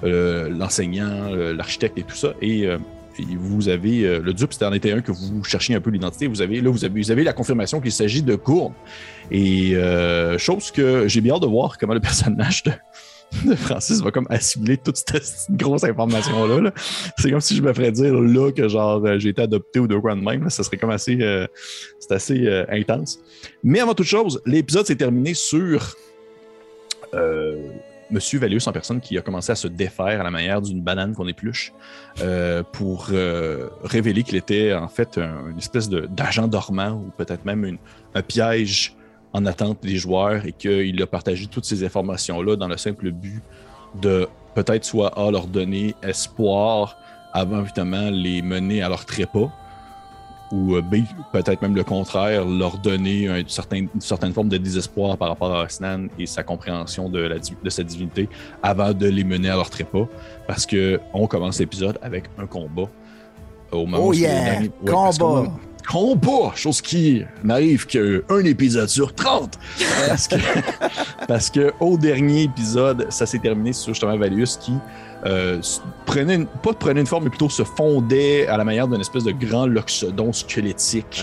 l'enseignant, 0.02 1.30
l'architecte 1.56 1.98
et 1.98 2.02
tout 2.02 2.16
ça, 2.16 2.32
et 2.40 2.66
et 3.18 3.36
vous 3.36 3.68
avez 3.68 4.04
euh, 4.04 4.20
le 4.20 4.32
dupe, 4.32 4.52
c'était 4.52 4.64
en 4.64 4.72
était 4.72 4.92
un 4.92 5.00
que 5.00 5.12
vous 5.12 5.44
cherchiez 5.44 5.74
un 5.74 5.80
peu 5.80 5.90
l'identité. 5.90 6.26
Vous 6.26 6.42
avez 6.42 6.60
là, 6.60 6.70
vous 6.70 6.84
avez, 6.84 7.24
la 7.24 7.32
confirmation 7.32 7.80
qu'il 7.80 7.92
s'agit 7.92 8.22
de 8.22 8.34
Gourne. 8.34 8.74
Et 9.30 9.76
euh, 9.76 10.38
chose 10.38 10.70
que 10.70 11.08
j'ai 11.08 11.20
bien 11.20 11.34
hâte 11.34 11.42
de 11.42 11.46
voir 11.46 11.78
comment 11.78 11.94
le 11.94 12.00
personnage 12.00 12.62
de, 12.64 12.72
Francis 13.56 14.00
va 14.02 14.10
comme 14.10 14.26
assimiler 14.30 14.76
toute 14.76 14.96
cette, 14.96 15.46
grosse 15.50 15.84
information-là. 15.84 16.60
là. 16.60 16.72
C'est 17.18 17.30
comme 17.30 17.40
si 17.40 17.56
je 17.56 17.62
me 17.62 17.72
ferais 17.72 17.92
dire 17.92 18.14
là 18.14 18.50
que 18.50 18.68
genre 18.68 19.04
euh, 19.04 19.18
j'ai 19.18 19.30
été 19.30 19.42
adopté 19.42 19.80
ou 19.80 19.86
de 19.86 19.96
quoi 19.96 20.14
de 20.14 20.20
même. 20.20 20.44
là. 20.44 20.50
Ça 20.50 20.62
serait 20.62 20.76
comme 20.76 20.90
assez, 20.90 21.18
c'est 22.00 22.12
assez 22.12 22.64
intense. 22.68 23.18
Mais 23.62 23.80
avant 23.80 23.94
toute 23.94 24.06
chose, 24.06 24.40
l'épisode 24.46 24.86
s'est 24.86 24.96
terminé 24.96 25.34
sur 25.34 25.96
euh, 27.14 27.56
Monsieur 28.12 28.38
Valius 28.38 28.66
en 28.66 28.72
personne 28.72 29.00
qui 29.00 29.16
a 29.16 29.22
commencé 29.22 29.50
à 29.50 29.54
se 29.54 29.66
défaire 29.68 30.20
à 30.20 30.22
la 30.22 30.30
manière 30.30 30.60
d'une 30.60 30.82
banane 30.82 31.14
qu'on 31.14 31.26
épluche 31.26 31.72
euh, 32.20 32.62
pour 32.62 33.08
euh, 33.10 33.68
révéler 33.82 34.22
qu'il 34.22 34.36
était 34.36 34.74
en 34.74 34.86
fait 34.88 35.16
un- 35.16 35.48
une 35.50 35.56
espèce 35.58 35.88
d'agent 35.88 36.46
dormant 36.46 36.90
ou 36.92 37.10
peut-être 37.16 37.44
même 37.46 37.78
un 38.14 38.22
piège 38.22 38.94
en 39.32 39.46
attente 39.46 39.78
des 39.82 39.96
joueurs 39.96 40.44
et 40.44 40.52
qu'il 40.52 41.02
a 41.02 41.06
partagé 41.06 41.46
toutes 41.46 41.64
ces 41.64 41.84
informations-là 41.84 42.56
dans 42.56 42.68
le 42.68 42.76
simple 42.76 43.10
but 43.12 43.42
de 44.00 44.28
peut-être 44.54 44.84
soit 44.84 45.18
A, 45.18 45.30
leur 45.30 45.46
donner 45.46 45.94
espoir 46.02 46.98
avant 47.32 47.62
évidemment 47.62 48.10
les 48.10 48.42
mener 48.42 48.82
à 48.82 48.90
leur 48.90 49.06
trépas 49.06 49.50
ou 50.52 50.76
euh, 50.76 50.82
B, 50.82 50.96
peut-être 51.32 51.62
même 51.62 51.74
le 51.74 51.82
contraire, 51.82 52.44
leur 52.44 52.76
donner 52.78 53.26
un 53.28 53.42
certain- 53.48 53.78
une 53.94 54.00
certaine 54.00 54.32
forme 54.32 54.48
de 54.50 54.58
désespoir 54.58 55.16
par 55.16 55.28
rapport 55.28 55.54
à 55.54 55.64
Osnan 55.64 56.08
et 56.18 56.26
sa 56.26 56.42
compréhension 56.42 57.08
de, 57.08 57.18
la, 57.20 57.36
de 57.38 57.70
sa 57.70 57.82
divinité 57.82 58.28
avant 58.62 58.92
de 58.92 59.06
les 59.06 59.24
mener 59.24 59.48
à 59.48 59.56
leur 59.56 59.70
trépas. 59.70 60.06
Parce 60.46 60.66
que 60.66 61.00
on 61.14 61.26
commence 61.26 61.58
l'épisode 61.58 61.98
avec 62.02 62.24
un 62.38 62.46
combat. 62.46 62.88
Au 63.72 63.86
moment 63.86 64.04
Oh 64.04 64.10
où 64.10 64.12
yeah! 64.12 64.60
ouais, 64.60 64.70
Combat! 64.86 65.50
Combat! 65.90 66.52
Chose 66.54 66.80
qui 66.82 67.22
n'arrive 67.42 67.86
qu'un 67.86 68.44
épisode 68.44 68.88
sur 68.90 69.14
30! 69.14 69.58
Parce 70.08 70.28
que, 70.28 70.36
parce 71.26 71.48
que 71.50 71.72
au 71.80 71.96
dernier 71.96 72.42
épisode, 72.42 73.06
ça 73.10 73.24
s'est 73.24 73.38
terminé 73.38 73.72
sur 73.72 73.94
justement 73.94 74.16
Valius 74.18 74.58
qui 74.58 74.74
euh, 75.24 75.60
prenait 76.06 76.34
une- 76.34 76.46
pas 76.46 76.72
prenait 76.72 77.00
une 77.00 77.06
forme, 77.06 77.24
mais 77.24 77.30
plutôt 77.30 77.48
se 77.48 77.62
fondait 77.62 78.46
à 78.48 78.56
la 78.56 78.64
manière 78.64 78.88
d'une 78.88 79.00
espèce 79.00 79.24
de 79.24 79.32
grand 79.32 79.66
loxodon 79.66 80.32
squelettique. 80.32 81.22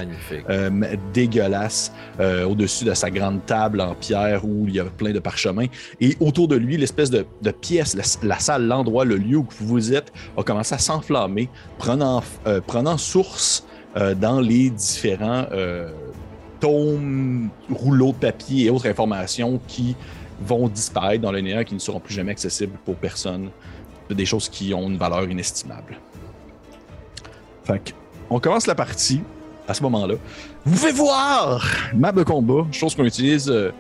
Euh, 0.50 0.70
dégueulasse 1.14 1.92
euh, 2.20 2.46
au-dessus 2.46 2.86
de 2.86 2.94
sa 2.94 3.10
grande 3.12 3.46
table 3.46 3.82
en 3.82 3.94
pierre 3.96 4.46
où 4.46 4.66
il 4.68 4.76
y 4.76 4.80
avait 4.80 4.90
plein 4.90 5.12
de 5.12 5.20
parchemins. 5.20 5.66
Et 6.00 6.16
autour 6.20 6.48
de 6.48 6.56
lui, 6.56 6.78
l'espèce 6.78 7.10
de, 7.10 7.26
de 7.42 7.52
pièce, 7.52 7.96
la, 7.96 8.04
la 8.28 8.40
salle, 8.40 8.66
l'endroit, 8.68 9.06
le 9.06 9.18
lieu 9.18 9.38
où 9.38 9.48
vous 9.60 9.94
êtes, 9.94 10.12
a 10.38 10.44
commencé 10.44 10.76
à 10.76 10.80
s'enflammer, 10.80 11.50
prenant, 11.78 12.24
prenant 12.68 12.98
source 12.98 13.66
dans 14.18 14.40
les 14.40 14.70
différents 14.70 15.46
tomes, 16.60 17.50
rouleaux 17.72 18.12
de 18.12 18.18
papier 18.18 18.66
et 18.66 18.70
autres 18.70 18.88
informations 18.88 19.60
qui 19.68 19.96
vont 20.46 20.68
disparaître 20.68 21.22
dans 21.22 21.32
le 21.32 21.42
néant, 21.42 21.64
qui 21.64 21.74
ne 21.74 21.80
seront 21.80 22.00
plus 22.00 22.14
jamais 22.14 22.32
accessibles 22.32 22.78
pour 22.86 22.96
personne. 22.96 23.50
Des 24.10 24.26
choses 24.26 24.50
qui 24.50 24.74
ont 24.74 24.90
une 24.90 24.98
valeur 24.98 25.30
inestimable. 25.30 25.98
On 28.30 28.40
commence 28.40 28.66
la 28.68 28.76
partie 28.76 29.22
à 29.68 29.74
ce 29.74 29.84
moment-là. 29.84 30.16
Vous 30.66 30.76
pouvez 30.76 30.92
voir 30.92 31.64
map 31.94 32.12
de 32.12 32.24
combat, 32.24 32.66
chose 32.72 32.96
qu'on 32.96 33.06
utilise. 33.06 33.50
euh, 33.50 33.72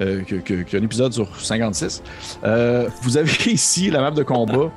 euh, 0.00 0.22
épisode 0.82 1.12
sur 1.12 1.28
56. 1.40 2.02
Euh, 2.44 2.88
vous 3.02 3.16
avez 3.16 3.52
ici 3.52 3.90
la 3.90 4.00
map 4.00 4.10
de 4.12 4.22
combat. 4.22 4.70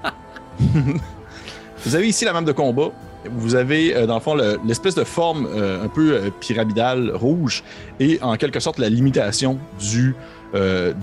vous 1.85 1.95
avez 1.95 2.07
ici 2.07 2.25
la 2.25 2.33
map 2.33 2.41
de 2.41 2.51
combat. 2.51 2.89
Vous 3.31 3.55
avez, 3.55 4.05
dans 4.07 4.15
le 4.15 4.21
fond, 4.21 4.35
le- 4.35 4.59
l'espèce 4.65 4.95
de 4.95 5.03
forme 5.03 5.47
euh, 5.51 5.83
un 5.83 5.87
peu 5.89 6.13
euh, 6.13 6.29
pyramidale 6.39 7.11
rouge 7.15 7.63
et 7.99 8.19
en 8.21 8.35
quelque 8.37 8.59
sorte 8.59 8.77
la 8.79 8.89
limitation 8.89 9.59
du, 9.79 10.15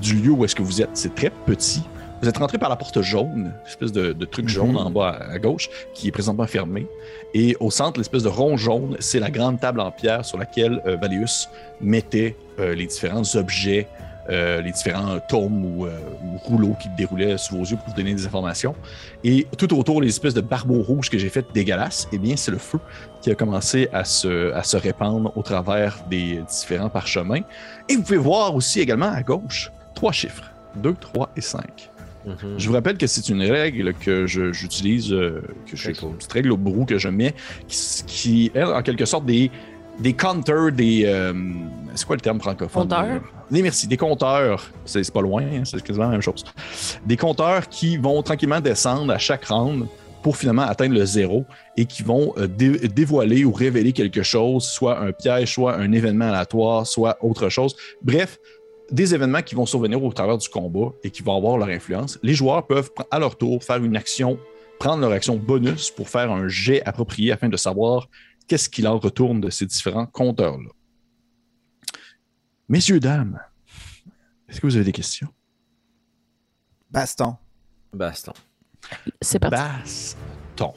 du 0.00 0.14
lieu 0.14 0.30
où 0.30 0.44
est-ce 0.44 0.54
que 0.54 0.62
vous 0.62 0.80
êtes. 0.80 0.90
C'est 0.94 1.14
très 1.14 1.30
petit. 1.30 1.82
Vous 2.24 2.30
êtes 2.30 2.38
rentré 2.38 2.56
par 2.56 2.70
la 2.70 2.76
porte 2.76 3.02
jaune, 3.02 3.52
espèce 3.66 3.92
de, 3.92 4.14
de 4.14 4.24
truc 4.24 4.48
jaune 4.48 4.70
Mhm. 4.70 4.76
en 4.78 4.90
bas 4.90 5.10
à, 5.10 5.32
à 5.32 5.38
gauche, 5.38 5.68
qui 5.92 6.08
est 6.08 6.10
présentement 6.10 6.46
fermé. 6.46 6.86
Et 7.34 7.54
au 7.60 7.70
centre, 7.70 8.00
l'espèce 8.00 8.22
de 8.22 8.30
rond 8.30 8.56
jaune, 8.56 8.96
c'est 8.98 9.18
la 9.20 9.30
grande 9.30 9.60
table 9.60 9.78
en 9.80 9.90
pierre 9.90 10.24
sur 10.24 10.38
laquelle 10.38 10.80
euh, 10.86 10.96
Valius 10.96 11.50
mettait 11.82 12.34
euh, 12.58 12.74
les 12.74 12.86
différents 12.86 13.36
objets, 13.36 13.88
euh, 14.30 14.62
les 14.62 14.72
différents 14.72 15.18
tomes 15.28 15.66
ou, 15.66 15.84
euh, 15.84 15.90
ou 16.24 16.38
rouleaux 16.38 16.74
qui 16.80 16.88
déroulaient 16.96 17.36
sous 17.36 17.58
vos 17.58 17.64
yeux 17.64 17.76
pour 17.76 17.88
vous 17.88 17.94
donner 17.94 18.14
des 18.14 18.24
informations. 18.24 18.74
Et 19.22 19.46
tout 19.58 19.78
autour, 19.78 20.00
les 20.00 20.08
espèces 20.08 20.32
de 20.32 20.40
barbeaux 20.40 20.80
rouges 20.80 21.10
que 21.10 21.18
j'ai 21.18 21.28
fait 21.28 21.44
dégueulasses, 21.52 22.08
eh 22.10 22.16
bien, 22.16 22.36
c'est 22.38 22.52
le 22.52 22.56
feu 22.56 22.78
qui 23.20 23.30
a 23.32 23.34
commencé 23.34 23.90
à 23.92 24.04
se, 24.06 24.50
à 24.54 24.62
se 24.62 24.78
répandre 24.78 25.30
au 25.36 25.42
travers 25.42 25.98
des 26.08 26.40
différents 26.48 26.88
parchemins. 26.88 27.42
Et 27.90 27.96
vous 27.96 28.02
pouvez 28.02 28.16
voir 28.16 28.54
aussi 28.54 28.80
également 28.80 29.12
à 29.12 29.22
gauche 29.22 29.70
trois 29.94 30.12
chiffres 30.12 30.44
2, 30.76 30.94
3 30.94 31.28
et 31.36 31.40
5. 31.42 31.90
Mhm. 32.26 32.54
Je 32.58 32.66
vous 32.68 32.72
rappelle 32.74 32.96
que 32.96 33.06
c'est 33.06 33.28
une 33.28 33.42
règle 33.42 33.92
que 33.94 34.26
j'utilise, 34.26 35.12
euh, 35.12 35.42
que 35.70 35.76
je, 35.76 35.92
cool. 35.92 36.10
une 36.10 36.16
petite 36.16 36.32
règle 36.32 36.52
au 36.52 36.56
brou 36.56 36.84
que 36.86 36.98
je 36.98 37.08
mets, 37.08 37.34
qui, 37.68 37.78
qui 38.06 38.50
est 38.54 38.62
en 38.62 38.82
quelque 38.82 39.04
sorte 39.04 39.26
des, 39.26 39.50
des 39.98 40.12
counters, 40.14 40.72
des. 40.72 41.02
euh, 41.06 41.32
c'est 41.94 42.06
quoi 42.06 42.16
le 42.16 42.20
terme 42.22 42.40
francophone? 42.40 42.82
Compteurs? 42.84 43.20
Oui, 43.50 43.62
merci. 43.62 43.86
Des 43.86 43.96
compteurs. 43.96 44.70
C'est 44.84 45.12
pas 45.12 45.20
loin, 45.20 45.42
hein, 45.42 45.62
c'est 45.64 45.82
quasiment 45.82 46.06
la 46.06 46.12
même 46.12 46.22
chose. 46.22 46.44
Des 47.04 47.16
compteurs 47.16 47.68
qui 47.68 47.96
vont 47.98 48.22
tranquillement 48.22 48.60
descendre 48.60 49.12
à 49.12 49.18
chaque 49.18 49.44
round 49.44 49.86
pour 50.22 50.38
finalement 50.38 50.62
atteindre 50.62 50.94
le 50.94 51.04
zéro 51.04 51.44
et 51.76 51.84
qui 51.84 52.02
vont 52.02 52.32
euh, 52.38 52.46
dé- 52.46 52.88
dévoiler 52.88 53.44
ou 53.44 53.52
révéler 53.52 53.92
quelque 53.92 54.22
chose, 54.22 54.64
soit 54.64 54.98
un 54.98 55.12
piège, 55.12 55.52
soit 55.52 55.76
un 55.76 55.92
événement 55.92 56.24
aléatoire, 56.28 56.86
soit 56.86 57.18
autre 57.22 57.50
chose. 57.50 57.76
Bref, 58.00 58.38
des 58.90 59.14
événements 59.14 59.42
qui 59.42 59.54
vont 59.54 59.66
survenir 59.66 60.02
au 60.02 60.12
travers 60.12 60.36
du 60.38 60.48
combat 60.48 60.92
et 61.02 61.10
qui 61.10 61.22
vont 61.22 61.36
avoir 61.36 61.56
leur 61.58 61.68
influence. 61.68 62.18
Les 62.22 62.34
joueurs 62.34 62.66
peuvent 62.66 62.90
à 63.10 63.18
leur 63.18 63.36
tour 63.38 63.62
faire 63.64 63.82
une 63.82 63.96
action, 63.96 64.38
prendre 64.78 65.00
leur 65.00 65.12
action 65.12 65.36
bonus 65.36 65.90
pour 65.90 66.08
faire 66.08 66.30
un 66.30 66.48
jet 66.48 66.82
approprié 66.86 67.32
afin 67.32 67.48
de 67.48 67.56
savoir 67.56 68.08
qu'est-ce 68.46 68.68
qui 68.68 68.82
leur 68.82 69.00
retourne 69.00 69.40
de 69.40 69.48
ces 69.50 69.66
différents 69.66 70.06
compteurs-là. 70.06 70.68
Messieurs, 72.68 73.00
dames, 73.00 73.40
est-ce 74.48 74.60
que 74.60 74.66
vous 74.66 74.76
avez 74.76 74.84
des 74.84 74.92
questions? 74.92 75.28
Baston. 76.90 77.36
Baston. 77.92 78.32
C'est 79.20 79.38
parti. 79.38 79.56
Baston. 79.56 80.74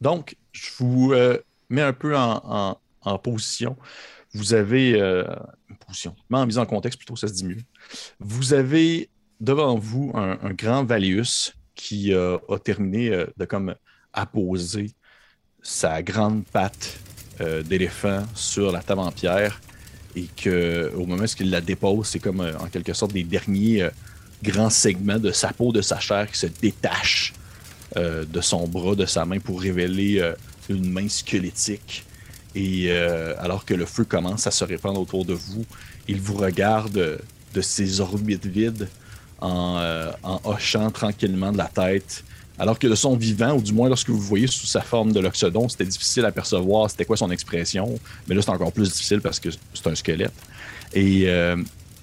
Donc, 0.00 0.36
je 0.52 0.70
vous 0.78 1.12
euh, 1.12 1.38
mets 1.68 1.82
un 1.82 1.92
peu 1.92 2.16
en, 2.16 2.40
en- 2.44 2.78
en 3.02 3.18
position. 3.18 3.76
Vous 4.32 4.54
avez. 4.54 5.00
euh, 5.00 5.24
position. 5.74 6.14
Mais 6.30 6.38
en 6.38 6.46
mise 6.46 6.58
en 6.58 6.66
contexte, 6.66 6.98
plutôt, 6.98 7.16
ça 7.16 7.28
se 7.28 7.32
dit 7.32 7.44
mieux. 7.44 7.62
Vous 8.20 8.54
avez 8.54 9.08
devant 9.40 9.76
vous 9.76 10.12
un, 10.14 10.52
grand 10.52 10.84
Valius 10.84 11.54
qui 11.74 12.12
euh, 12.12 12.38
a 12.48 12.58
terminé 12.58 13.10
euh, 13.10 13.26
de 13.36 13.44
comme 13.44 13.74
apposer 14.12 14.92
sa 15.62 16.02
grande 16.02 16.44
patte 16.44 16.98
euh, 17.40 17.62
d'éléphant 17.62 18.24
sur 18.34 18.70
la 18.70 18.80
table 18.80 19.00
en 19.00 19.10
pierre 19.10 19.60
et 20.14 20.28
que 20.36 20.92
au 20.94 21.06
moment 21.06 21.24
où 21.24 21.40
il 21.40 21.50
la 21.50 21.60
dépose, 21.60 22.08
c'est 22.08 22.20
comme 22.20 22.40
en 22.40 22.68
quelque 22.68 22.92
sorte 22.92 23.12
des 23.12 23.24
derniers 23.24 23.88
grands 24.42 24.70
segments 24.70 25.18
de 25.18 25.32
sa 25.32 25.52
peau, 25.52 25.72
de 25.72 25.80
sa 25.80 25.98
chair 25.98 26.30
qui 26.30 26.38
se 26.38 26.46
détachent 26.46 27.32
de 27.96 28.40
son 28.40 28.68
bras, 28.68 28.94
de 28.94 29.06
sa 29.06 29.24
main 29.24 29.40
pour 29.40 29.60
révéler 29.60 30.34
une 30.68 30.88
main 30.88 31.08
squelettique. 31.08 32.04
Et 32.54 32.86
euh, 32.88 33.34
alors 33.38 33.64
que 33.64 33.74
le 33.74 33.86
feu 33.86 34.04
commence 34.04 34.46
à 34.46 34.50
se 34.50 34.64
répandre 34.64 35.00
autour 35.00 35.24
de 35.24 35.34
vous, 35.34 35.64
il 36.08 36.20
vous 36.20 36.34
regarde 36.34 37.20
de 37.54 37.60
ses 37.60 38.00
orbites 38.00 38.46
vides 38.46 38.88
en, 39.40 39.76
euh, 39.78 40.12
hochant 40.44 40.90
tranquillement 40.90 41.52
de 41.52 41.58
la 41.58 41.66
tête. 41.68 42.24
Alors 42.56 42.78
que 42.78 42.86
de 42.86 42.94
son 42.94 43.16
vivant, 43.16 43.54
ou 43.56 43.60
du 43.60 43.72
moins 43.72 43.88
lorsque 43.88 44.10
vous 44.10 44.20
voyez 44.20 44.46
sous 44.46 44.66
sa 44.66 44.80
forme 44.80 45.12
de 45.12 45.18
l'oxodon, 45.18 45.68
c'était 45.68 45.86
difficile 45.86 46.24
à 46.24 46.30
percevoir 46.30 46.88
c'était 46.88 47.04
quoi 47.04 47.16
son 47.16 47.30
expression. 47.32 47.98
Mais 48.28 48.36
là, 48.36 48.42
c'est 48.42 48.50
encore 48.50 48.72
plus 48.72 48.92
difficile 48.92 49.20
parce 49.20 49.40
que 49.40 49.48
c'est 49.50 49.86
un 49.88 49.94
squelette. 49.96 50.32
Et 50.92 51.24
euh, 51.26 51.56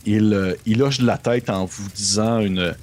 il, 0.05 0.57
il 0.65 0.83
hoche 0.83 0.99
de 0.99 1.05
la 1.05 1.17
tête 1.17 1.49
en 1.49 1.63
vous 1.63 1.87
disant 1.95 2.41
une, 2.41 2.75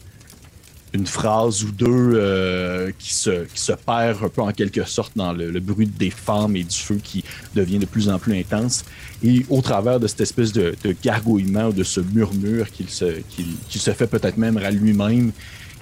une 0.94 1.06
phrase 1.06 1.64
ou 1.64 1.70
deux 1.70 1.86
euh, 2.14 2.90
qui, 2.98 3.12
se, 3.12 3.44
qui 3.44 3.60
se 3.60 3.72
perd 3.72 4.24
un 4.24 4.28
peu 4.28 4.42
en 4.42 4.52
quelque 4.52 4.84
sorte 4.84 5.12
dans 5.16 5.32
le, 5.32 5.60
bruit 5.60 5.86
des 5.86 6.10
femmes 6.10 6.56
et 6.56 6.64
du 6.64 6.76
feu 6.76 6.98
qui 7.02 7.24
devient 7.54 7.78
de 7.78 7.86
plus 7.86 8.08
en 8.08 8.18
plus 8.18 8.38
intense. 8.38 8.84
Et 9.22 9.44
au 9.50 9.60
travers 9.60 10.00
de 10.00 10.06
cette 10.06 10.22
espèce 10.22 10.52
de, 10.52 10.74
gargouillement 11.02 11.66
ou 11.66 11.72
de 11.72 11.84
ce 11.84 12.00
murmure 12.00 12.70
qu'il 12.70 12.88
se, 12.88 13.20
se 13.68 13.90
fait 13.90 14.06
peut-être 14.06 14.38
même 14.38 14.56
à 14.56 14.70
lui-même, 14.70 15.32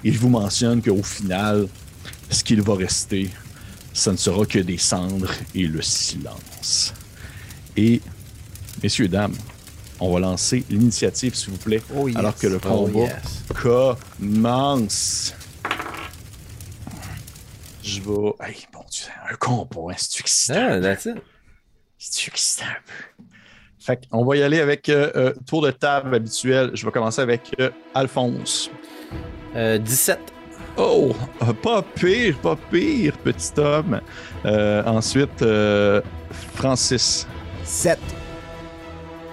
il 0.03 0.17
vous 0.17 0.29
mentionne 0.29 0.81
qu'au 0.81 1.03
final, 1.03 1.67
ce 2.29 2.43
qu'il 2.43 2.61
va 2.61 2.75
rester, 2.75 3.29
ça 3.93 4.11
ne 4.11 4.17
sera 4.17 4.45
que 4.45 4.59
des 4.59 4.77
cendres 4.77 5.31
et 5.55 5.67
le 5.67 5.81
silence. 5.81 6.93
Et, 7.75 8.01
messieurs, 8.83 9.07
dames, 9.07 9.35
on 9.99 10.13
va 10.13 10.19
lancer 10.19 10.63
l'initiative, 10.69 11.35
s'il 11.35 11.51
vous 11.51 11.57
plaît, 11.57 11.81
Oh, 11.95 12.07
yes. 12.07 12.17
alors 12.17 12.35
que 12.35 12.47
le 12.47 12.57
Oh, 12.65 12.87
combat 12.87 12.99
yes. 12.99 13.43
commence. 13.53 15.33
Je 17.83 18.01
vais. 18.01 18.33
Hey, 18.41 18.67
mon 18.73 18.83
Dieu, 18.89 19.05
un 19.31 19.35
combat, 19.35 19.91
hein, 19.91 19.95
c'est 19.97 20.19
excitant? 20.19 20.67
Ah, 20.71 20.79
that's 20.81 21.05
it. 21.05 21.15
C'est 21.97 22.27
excitant 22.27 22.65
un 22.65 22.81
peu? 22.85 23.23
Fait 23.79 23.99
qu'on 24.11 24.25
va 24.25 24.35
y 24.35 24.43
aller 24.43 24.59
avec 24.59 24.89
euh, 24.89 25.09
euh, 25.15 25.33
tour 25.47 25.61
de 25.61 25.71
table 25.71 26.13
habituel. 26.13 26.71
Je 26.73 26.85
vais 26.85 26.91
commencer 26.91 27.21
avec 27.21 27.55
euh, 27.59 27.69
Alphonse. 27.95 28.69
Euh, 29.55 29.77
17. 29.77 30.19
Oh, 30.75 31.15
euh, 31.41 31.53
pas 31.53 31.81
pire, 31.81 32.37
pas 32.39 32.57
pire, 32.69 33.17
petit 33.19 33.57
homme. 33.57 34.01
Euh, 34.45 34.83
ensuite, 34.83 35.41
euh, 35.41 36.01
Francis. 36.55 37.25
7. 37.63 37.97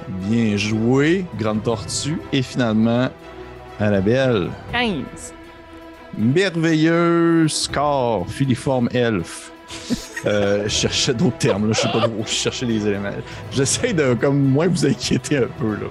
Bien 0.09 0.57
joué, 0.57 1.25
Grande 1.39 1.63
Tortue. 1.63 2.21
Et 2.33 2.43
finalement, 2.43 3.09
Annabelle. 3.81 4.51
15. 4.73 5.33
Merveilleux 6.17 7.49
score, 7.49 8.27
filiforme 8.29 8.89
elfe. 8.93 9.51
Euh, 10.27 10.63
je 10.65 10.69
cherchais 10.69 11.13
d'autres 11.13 11.37
termes, 11.39 11.69
là. 11.69 11.73
je 11.75 11.81
sais 11.81 11.89
pas 11.89 12.07
je 12.27 12.31
cherchais 12.31 12.65
les 12.67 12.87
éléments. 12.87 13.11
J'essaie 13.51 13.93
de 13.93 14.15
comme 14.15 14.39
moins 14.41 14.69
vous 14.69 14.87
inquiéter 14.87 15.39
un 15.39 15.49
peu 15.59 15.73
là. 15.75 15.89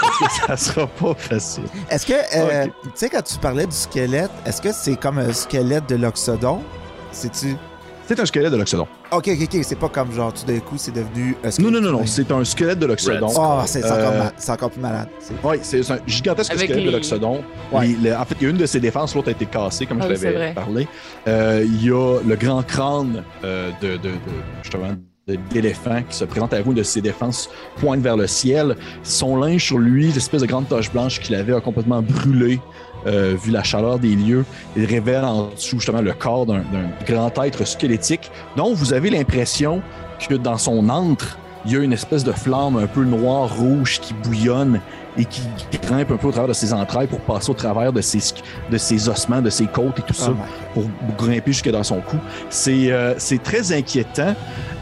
Parce 0.00 0.18
que 0.18 0.46
ça 0.46 0.56
sera 0.56 0.86
pas 0.86 1.14
facile. 1.14 1.64
Est-ce 1.90 2.06
que, 2.06 2.12
euh, 2.12 2.66
tu 2.66 2.90
sais, 2.94 3.08
quand 3.10 3.22
tu 3.22 3.38
parlais 3.38 3.66
du 3.66 3.76
squelette, 3.76 4.30
est-ce 4.44 4.60
que 4.62 4.72
c'est 4.72 4.96
comme 4.96 5.18
un 5.18 5.32
squelette 5.32 5.88
de 5.88 5.96
l'oxodon? 5.96 6.62
C'est-tu. 7.12 7.56
C'est 8.08 8.20
un 8.20 8.24
squelette 8.26 8.52
de 8.52 8.56
l'Oxodon. 8.56 8.86
Ok, 9.10 9.28
ok, 9.28 9.48
ok, 9.52 9.60
c'est 9.64 9.78
pas 9.78 9.88
comme 9.88 10.12
genre 10.12 10.32
tout 10.32 10.44
d'un 10.46 10.58
coup 10.60 10.76
c'est 10.78 10.92
devenu 10.94 11.36
un 11.42 11.46
Non, 11.46 11.50
squelette. 11.50 11.72
non, 11.72 11.80
non, 11.80 11.92
non, 11.92 12.06
c'est 12.06 12.30
un 12.30 12.44
squelette 12.44 12.78
de 12.78 12.86
l'Oxodon. 12.86 13.26
Oh, 13.36 13.60
c'est 13.66 13.80
c'est 13.82 13.90
encore, 13.90 14.12
Euh, 14.12 14.30
ma- 14.48 14.52
encore 14.54 14.70
plus 14.70 14.80
malade. 14.80 15.08
Oui, 15.42 15.56
c'est 15.62 15.90
un 15.90 15.98
gigantesque 16.06 16.52
Avec 16.52 16.70
squelette 16.70 16.86
de 16.86 16.90
l'Oxodon. 16.92 17.42
Ouais. 17.72 17.96
En 18.16 18.24
fait, 18.24 18.36
il 18.40 18.44
y 18.44 18.46
a 18.46 18.50
une 18.50 18.56
de 18.58 18.66
ses 18.66 18.78
défenses, 18.80 19.14
l'autre 19.14 19.28
a 19.28 19.32
été 19.32 19.46
cassée, 19.46 19.86
comme 19.86 19.98
Ah 20.00 20.04
je 20.06 20.12
l'avais 20.12 20.32
vrai. 20.32 20.52
parlé. 20.54 20.86
Euh, 21.26 21.64
il 21.66 21.84
y 21.84 21.90
a 21.90 22.18
le 22.24 22.36
grand 22.36 22.62
crâne 22.62 23.24
euh, 23.44 23.70
de, 23.82 23.88
de, 23.96 23.96
de- 23.96 24.10
justement, 24.62 24.90
d'éléphant 25.50 26.02
qui 26.08 26.16
se 26.16 26.24
présente 26.24 26.54
à 26.54 26.62
vous, 26.62 26.70
une 26.70 26.76
de 26.76 26.82
ses 26.84 27.00
défenses 27.00 27.50
pointe 27.80 28.00
vers 28.00 28.16
le 28.16 28.28
ciel. 28.28 28.76
Son 29.02 29.36
linge 29.36 29.64
sur 29.64 29.78
lui, 29.78 30.12
l'espèce 30.12 30.42
de 30.42 30.46
grande 30.46 30.68
tache 30.68 30.92
blanche 30.92 31.18
qu'il 31.18 31.34
avait, 31.34 31.52
a 31.54 31.60
complètement 31.60 32.00
brûlé. 32.02 32.60
Euh, 33.06 33.34
vu 33.42 33.50
la 33.50 33.62
chaleur 33.62 33.98
des 33.98 34.14
lieux, 34.16 34.44
il 34.76 34.84
révèle 34.84 35.24
en 35.24 35.48
dessous 35.48 35.78
justement 35.78 36.02
le 36.02 36.12
corps 36.12 36.46
d'un 36.46 36.62
grand 37.06 37.32
être 37.44 37.64
squelettique 37.66 38.30
dont 38.56 38.74
vous 38.74 38.92
avez 38.92 39.10
l'impression 39.10 39.82
que 40.28 40.34
dans 40.34 40.58
son 40.58 40.88
antre, 40.88 41.38
il 41.64 41.72
y 41.72 41.76
a 41.76 41.80
une 41.80 41.92
espèce 41.92 42.24
de 42.24 42.32
flamme 42.32 42.76
un 42.76 42.86
peu 42.86 43.04
noire, 43.04 43.54
rouge 43.56 44.00
qui 44.00 44.14
bouillonne 44.14 44.80
et 45.18 45.24
qui 45.24 45.40
grimpe 45.82 46.10
un 46.12 46.16
peu 46.16 46.28
au 46.28 46.30
travers 46.30 46.48
de 46.48 46.52
ses 46.52 46.72
entrailles 46.72 47.06
pour 47.06 47.20
passer 47.20 47.50
au 47.50 47.54
travers 47.54 47.92
de 47.92 48.00
ses, 48.02 48.20
de 48.70 48.76
ses 48.78 49.08
ossements, 49.08 49.40
de 49.40 49.50
ses 49.50 49.66
côtes 49.66 49.98
et 49.98 50.02
tout 50.02 50.12
ça, 50.14 50.30
my- 50.30 50.36
pour 50.74 50.84
grimper 51.16 51.52
jusque 51.52 51.70
dans 51.70 51.82
son 51.82 52.00
cou. 52.00 52.18
C'est 52.50 52.92
euh, 52.92 53.14
c'est 53.18 53.42
très 53.42 53.72
inquiétant 53.72 54.34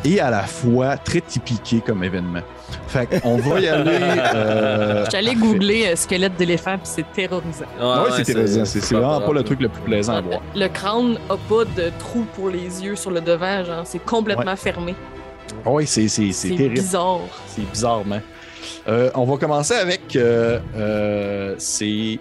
et 0.04 0.20
à 0.20 0.30
la 0.30 0.42
fois 0.42 0.96
très 0.96 1.20
typiqué 1.20 1.80
comme 1.80 2.02
événement. 2.04 2.40
Fait 2.88 3.20
qu'on 3.20 3.36
va 3.38 3.60
y 3.60 3.68
aller. 3.68 3.98
euh, 4.34 5.04
Je 5.10 5.16
allé 5.16 5.34
googler 5.34 5.86
euh, 5.88 5.96
squelette 5.96 6.36
d'éléphant, 6.36 6.76
puis 6.78 6.86
c'est 6.86 7.12
terrorisant. 7.12 7.64
Ouais, 7.80 8.10
c'est 8.16 8.24
terrorisant. 8.24 8.64
C'est 8.64 8.80
c'est 8.80 8.94
vraiment 8.94 9.20
pas 9.20 9.32
le 9.32 9.42
truc 9.42 9.60
le 9.60 9.68
plus 9.68 9.82
plaisant 9.82 10.14
à 10.14 10.20
voir. 10.20 10.40
Le 10.54 10.68
crâne 10.68 11.18
a 11.28 11.36
pas 11.36 11.64
de 11.64 11.90
trou 11.98 12.24
pour 12.34 12.48
les 12.50 12.82
yeux 12.84 12.96
sur 12.96 13.10
le 13.10 13.20
devant, 13.20 13.64
genre, 13.64 13.82
c'est 13.84 14.04
complètement 14.04 14.56
fermé. 14.56 14.94
Oui, 15.66 15.86
c'est 15.86 16.08
c'est- 16.08 16.32
c'est 16.32 16.48
C'est 16.48 16.56
terrible. 16.56 16.74
bizarre. 16.74 17.20
C'est 17.48 17.68
bizarrement. 17.70 18.20
Euh, 18.88 19.10
on 19.14 19.24
va 19.24 19.36
commencer 19.36 19.74
avec. 19.74 20.16
euh, 20.16 20.58
euh, 20.76 21.54
c'est. 21.58 22.18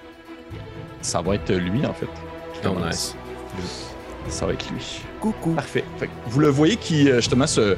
Ça 1.01 1.21
va 1.21 1.35
être 1.35 1.51
lui, 1.53 1.85
en 1.85 1.93
fait. 1.93 2.07
Oh, 2.65 2.69
commence. 2.69 2.85
nice. 2.85 3.15
Ça 4.29 4.45
va 4.45 4.53
être 4.53 4.69
lui. 4.71 5.01
Coucou. 5.19 5.51
Parfait. 5.53 5.83
Fait 5.97 6.07
que 6.07 6.11
vous 6.27 6.39
le 6.39 6.47
voyez 6.47 6.75
qui, 6.77 7.07
justement, 7.13 7.47
se, 7.47 7.75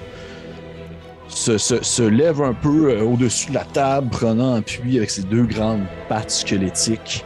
se, 1.27 2.03
lève 2.03 2.41
un 2.41 2.53
peu 2.53 2.91
euh, 2.91 3.03
au-dessus 3.03 3.49
de 3.49 3.55
la 3.55 3.65
table, 3.65 4.09
prenant 4.09 4.55
appui 4.55 4.97
avec 4.97 5.09
ses 5.09 5.23
deux 5.23 5.43
grandes 5.43 5.85
pattes 6.07 6.31
squelettiques. 6.31 7.25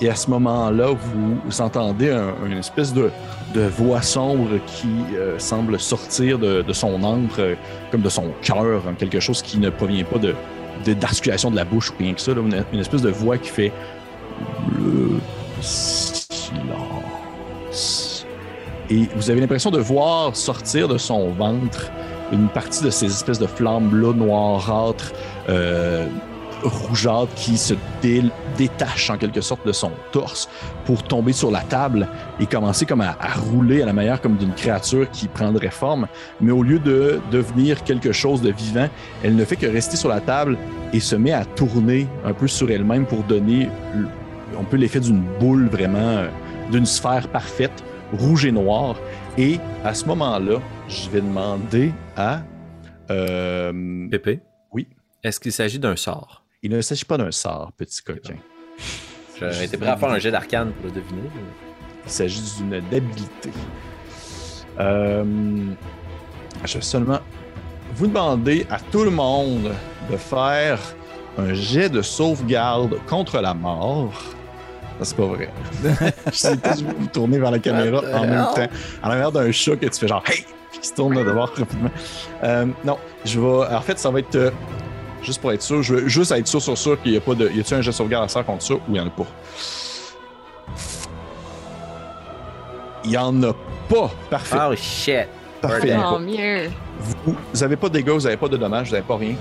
Et 0.00 0.10
à 0.10 0.14
ce 0.14 0.28
moment-là, 0.30 0.88
vous, 0.92 1.60
entendez 1.60 2.10
un- 2.10 2.34
une 2.46 2.58
espèce 2.58 2.92
de, 2.92 3.10
voix 3.78 4.02
sombre 4.02 4.58
qui 4.66 4.88
euh, 5.14 5.38
semble 5.38 5.80
sortir 5.80 6.38
de, 6.38 6.62
son 6.72 7.02
antre, 7.02 7.40
euh, 7.40 7.54
comme 7.90 8.02
de 8.02 8.10
son 8.10 8.30
cœur, 8.42 8.82
hein, 8.86 8.94
quelque 8.98 9.20
chose 9.20 9.40
qui 9.40 9.58
ne 9.58 9.70
provient 9.70 10.04
pas 10.04 10.18
de 10.18 10.34
d'articulation 10.84 11.50
de, 11.50 11.56
la 11.56 11.64
bouche 11.64 11.90
ou 11.90 11.94
rien 11.98 12.12
que 12.12 12.20
ça. 12.20 12.32
Une, 12.32 12.62
une 12.70 12.80
espèce 12.80 13.00
de 13.00 13.08
voix 13.08 13.38
qui 13.38 13.48
fait 13.48 13.72
le 14.78 15.18
silence. 15.62 16.26
Et 18.90 19.08
vous 19.16 19.30
avez 19.30 19.40
l'impression 19.40 19.70
de 19.70 19.78
voir 19.78 20.36
sortir 20.36 20.86
de 20.86 20.98
son 20.98 21.30
ventre 21.30 21.90
une 22.32 22.48
partie 22.48 22.82
de 22.82 22.90
ces 22.90 23.06
espèces 23.06 23.38
de 23.38 23.46
flammes-là 23.46 24.12
noirâtres, 24.14 25.12
euh, 25.48 26.06
rougeâtres, 26.62 27.32
qui 27.34 27.56
se 27.58 27.74
dé- 28.02 28.24
détachent 28.56 29.10
en 29.10 29.16
quelque 29.18 29.40
sorte 29.40 29.66
de 29.66 29.72
son 29.72 29.90
torse 30.10 30.48
pour 30.86 31.02
tomber 31.02 31.32
sur 31.32 31.50
la 31.50 31.60
table 31.60 32.08
et 32.40 32.46
commencer 32.46 32.86
comme 32.86 33.02
à, 33.02 33.16
à 33.20 33.34
rouler 33.34 33.82
à 33.82 33.86
la 33.86 33.92
manière 33.92 34.20
comme 34.20 34.36
d'une 34.36 34.54
créature 34.54 35.08
qui 35.10 35.28
prendrait 35.28 35.70
forme. 35.70 36.06
Mais 36.40 36.52
au 36.52 36.62
lieu 36.62 36.78
de 36.78 37.20
devenir 37.30 37.84
quelque 37.84 38.10
chose 38.12 38.40
de 38.42 38.50
vivant, 38.50 38.88
elle 39.22 39.36
ne 39.36 39.44
fait 39.44 39.56
que 39.56 39.66
rester 39.66 39.96
sur 39.96 40.08
la 40.08 40.20
table 40.20 40.56
et 40.92 41.00
se 41.00 41.14
met 41.14 41.32
à 41.32 41.44
tourner 41.44 42.06
un 42.24 42.32
peu 42.32 42.48
sur 42.48 42.70
elle-même 42.70 43.04
pour 43.06 43.22
donner 43.24 43.68
on 44.58 44.64
peut 44.64 44.78
l'effet 44.78 45.00
d'une 45.00 45.22
boule 45.38 45.68
vraiment, 45.68 45.98
euh, 45.98 46.28
d'une 46.72 46.86
sphère 46.86 47.28
parfaite, 47.28 47.84
rouge 48.18 48.46
et 48.46 48.52
noire. 48.52 48.94
Et 49.36 49.58
à 49.84 49.92
ce 49.92 50.06
moment-là, 50.06 50.60
je 50.88 51.10
vais 51.10 51.20
demander 51.20 51.92
à. 52.16 52.40
euh, 53.10 54.08
Pépé? 54.10 54.40
Oui. 54.72 54.88
Est-ce 55.22 55.38
qu'il 55.40 55.52
s'agit 55.52 55.78
d'un 55.78 55.96
sort? 55.96 56.42
il 56.62 56.70
ne 56.72 56.80
s'agit 56.80 57.04
pas 57.04 57.16
d'un 57.16 57.30
sort, 57.30 57.70
petit 57.76 58.02
coquin. 58.02 58.34
J'aurais 59.38 59.66
été 59.66 59.76
prêt 59.76 59.90
à 59.90 59.96
faire 59.96 60.08
un 60.10 60.18
jet 60.18 60.30
d'arcane 60.32 60.72
pour 60.72 60.86
le 60.86 60.90
deviner. 60.90 61.22
mais- 61.22 61.42
Il 62.06 62.10
s'agit 62.10 62.40
d'une 62.58 62.80
d'habilité. 62.90 63.50
Euh, 64.80 65.24
je 66.64 66.74
vais 66.74 66.80
seulement 66.84 67.20
vous 67.94 68.06
demander 68.08 68.66
à 68.70 68.78
tout 68.80 69.04
le 69.04 69.10
monde 69.10 69.70
de 70.10 70.16
faire 70.16 70.78
un 71.38 71.54
jet 71.54 71.88
de 71.88 72.02
sauvegarde 72.02 72.96
contre 73.06 73.40
la 73.40 73.54
mort. 73.54 74.12
C'est 75.02 75.16
pas 75.16 75.26
vrai. 75.26 75.50
je 76.32 76.36
sais 76.36 76.56
pas 76.56 76.74
si 76.74 76.82
vous 76.84 76.92
vous 76.98 77.06
tournez 77.06 77.38
vers 77.38 77.50
la 77.50 77.58
caméra 77.58 77.98
en 78.14 78.22
même 78.26 78.46
temps. 78.54 78.66
À 79.02 79.08
l'arrière 79.08 79.30
d'un 79.30 79.52
chat 79.52 79.76
que 79.76 79.86
tu 79.86 80.00
fais 80.00 80.08
genre 80.08 80.24
Hey! 80.26 80.44
Qui 80.80 80.88
se 80.88 80.94
tourne 80.94 81.14
de 81.24 81.30
bord 81.32 81.48
rapidement. 81.56 81.90
Euh, 82.44 82.66
non, 82.84 82.98
je 83.24 83.40
vais. 83.40 83.74
En 83.74 83.80
fait, 83.80 83.98
ça 83.98 84.10
va 84.10 84.18
être. 84.20 84.34
euh, 84.36 84.50
juste 85.22 85.40
pour 85.40 85.52
être 85.52 85.62
sûr, 85.62 85.82
je 85.82 85.94
veux 85.94 86.08
juste 86.08 86.30
être 86.32 86.46
sûr 86.46 86.60
sur 86.62 86.76
sûr 86.78 87.00
qu'il 87.02 87.12
n'y 87.12 87.18
a 87.18 87.20
pas 87.20 87.34
de. 87.34 87.48
Y 87.50 87.60
a-t-il 87.60 87.74
un 87.74 87.80
jet 87.82 87.90
de 87.90 87.94
sauvegarde 87.94 88.24
à 88.24 88.28
faire 88.28 88.44
contre 88.44 88.62
ça 88.62 88.74
ou 88.74 88.80
il 88.88 88.92
n'y 88.92 89.00
en 89.00 89.06
a 89.06 89.10
pas? 89.10 89.26
Il 93.04 93.10
n'y 93.10 93.16
en 93.16 93.42
a 93.42 93.52
pas. 93.88 94.10
Parfait. 94.30 94.56
Oh 94.70 94.74
shit! 94.76 95.26
Parfait. 95.60 95.94
Tant 95.94 96.18
mieux. 96.18 96.68
Vous 97.24 97.36
n'avez 97.60 97.76
pas 97.76 97.88
de 97.88 97.94
dégâts, 97.94 98.10
vous 98.10 98.20
n'avez 98.22 98.36
pas 98.36 98.48
de 98.48 98.56
dommages, 98.56 98.88
vous 98.88 98.94
n'avez 98.94 99.06
pas 99.06 99.16
rien. 99.16 99.34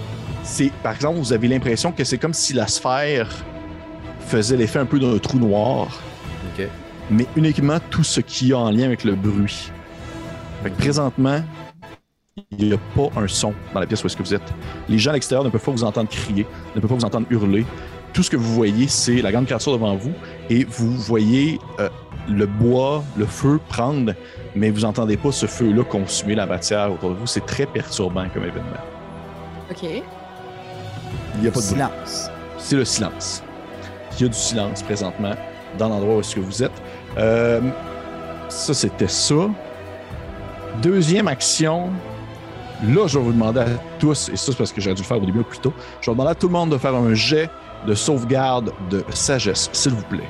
C'est, 0.44 0.72
par 0.84 0.94
exemple, 0.94 1.18
vous 1.20 1.34
avez 1.34 1.48
l'impression 1.48 1.92
que 1.92 2.04
c'est 2.04 2.18
comme 2.18 2.34
si 2.34 2.54
la 2.54 2.68
sphère 2.68 3.30
faisait 4.28 4.58
l'effet 4.58 4.80
un 4.80 4.86
peu 4.86 5.00
d'un 5.00 5.18
trou 5.18 5.40
noir, 5.40 5.88
Ok. 6.58 6.68
mais 7.10 7.26
uniquement 7.36 7.78
tout 7.90 8.04
ce 8.04 8.20
qui 8.22 8.54
a 8.54 8.58
en 8.60 8.70
lien 8.72 8.86
avec 8.86 9.04
le 9.04 9.14
bruit. 9.16 9.72
Fait 10.66 10.72
que 10.72 10.78
présentement, 10.78 11.42
il 12.58 12.70
n'y 12.70 12.74
a 12.74 12.80
pas 12.96 13.22
un 13.22 13.28
son 13.28 13.54
dans 13.72 13.80
la 13.80 13.86
pièce 13.86 14.04
où 14.04 14.08
est-ce 14.08 14.18
que 14.18 14.24
vous 14.24 14.34
êtes. 14.34 14.52
Les 14.90 14.98
gens 14.98 15.12
à 15.12 15.14
l'extérieur 15.14 15.44
ne 15.44 15.52
peuvent 15.52 15.62
pas 15.62 15.72
vous 15.72 15.84
entendre 15.84 16.10
crier, 16.10 16.48
ne 16.76 16.82
peuvent 16.82 16.90
pas 16.90 16.96
vous 16.96 17.06
entendre 17.06 17.28
hurler. 17.30 17.68
Tout 18.14 18.24
ce 18.24 18.32
que 18.32 18.36
vous 18.36 18.52
voyez, 18.52 18.88
c'est 18.88 19.22
la 19.22 19.32
grande 19.32 19.46
créature 19.46 19.74
devant 19.74 19.96
vous 19.96 20.14
et 20.50 20.64
vous 20.64 20.90
voyez 20.90 21.60
euh, 21.80 21.88
le 22.28 22.48
bois, 22.48 23.04
le 23.16 23.28
feu 23.28 23.60
prendre, 23.70 24.16
mais 24.56 24.72
vous 24.72 24.82
n'entendez 24.82 25.18
pas 25.18 25.32
ce 25.32 25.46
feu-là 25.46 25.84
consumer 25.84 26.34
la 26.34 26.48
matière 26.48 26.92
autour 26.92 27.12
de 27.12 27.16
vous. 27.18 27.28
C'est 27.28 27.46
très 27.46 27.68
perturbant 27.68 28.28
comme 28.34 28.46
événement. 28.46 28.72
OK. 29.70 29.84
Il 29.84 31.42
n'y 31.42 31.48
a 31.48 31.52
pas 31.52 31.60
de 31.60 31.66
bruit. 31.66 31.76
Silence. 31.76 32.32
c'est 32.58 32.76
le 32.76 32.86
silence. 32.86 33.44
Il 34.18 34.24
y 34.24 34.26
a 34.26 34.30
du 34.30 34.34
silence 34.34 34.82
présentement 34.82 35.36
dans 35.78 35.90
l'endroit 35.90 36.16
où 36.16 36.20
est-ce 36.22 36.34
que 36.34 36.40
vous 36.40 36.64
êtes. 36.64 36.82
Euh, 37.20 37.62
ça, 38.50 38.74
c'était 38.74 39.08
ça. 39.08 39.48
Deuxième 40.82 41.28
action. 41.28 41.92
Là, 42.84 43.08
je 43.08 43.18
vais 43.18 43.24
vous 43.26 43.32
demander 43.32 43.62
à 43.62 43.68
tous, 44.00 44.30
et 44.30 44.36
ça 44.36 44.52
c'est 44.52 44.58
parce 44.58 44.72
que 44.74 44.82
j'aurais 44.82 44.96
dû 44.96 45.02
le 45.02 45.08
faire 45.08 45.18
au 45.22 45.26
début 45.26 45.44
plus 45.44 45.60
tôt, 45.60 45.74
je 46.02 46.12
vais 46.12 46.14
demander 46.16 46.32
à 46.32 46.36
tout 46.36 46.48
le 46.48 46.54
monde 46.54 46.72
de 46.72 46.78
faire 46.78 46.94
un 46.94 47.14
jet 47.14 47.50
de 47.88 47.96
sauvegarde 47.96 48.74
de 48.90 49.04
sagesse, 49.14 49.70
s'il 49.72 49.94
vous 49.94 50.04
plaît. 50.04 50.28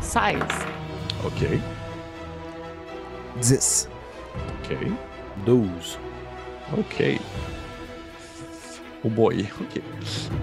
16. 0.00 0.34
OK. 1.26 1.46
10. 3.40 3.88
OK. 4.70 4.76
12. 5.44 5.98
OK. 6.78 7.04
Oh 9.04 9.08
boy. 9.10 9.46
OK. 9.60 9.82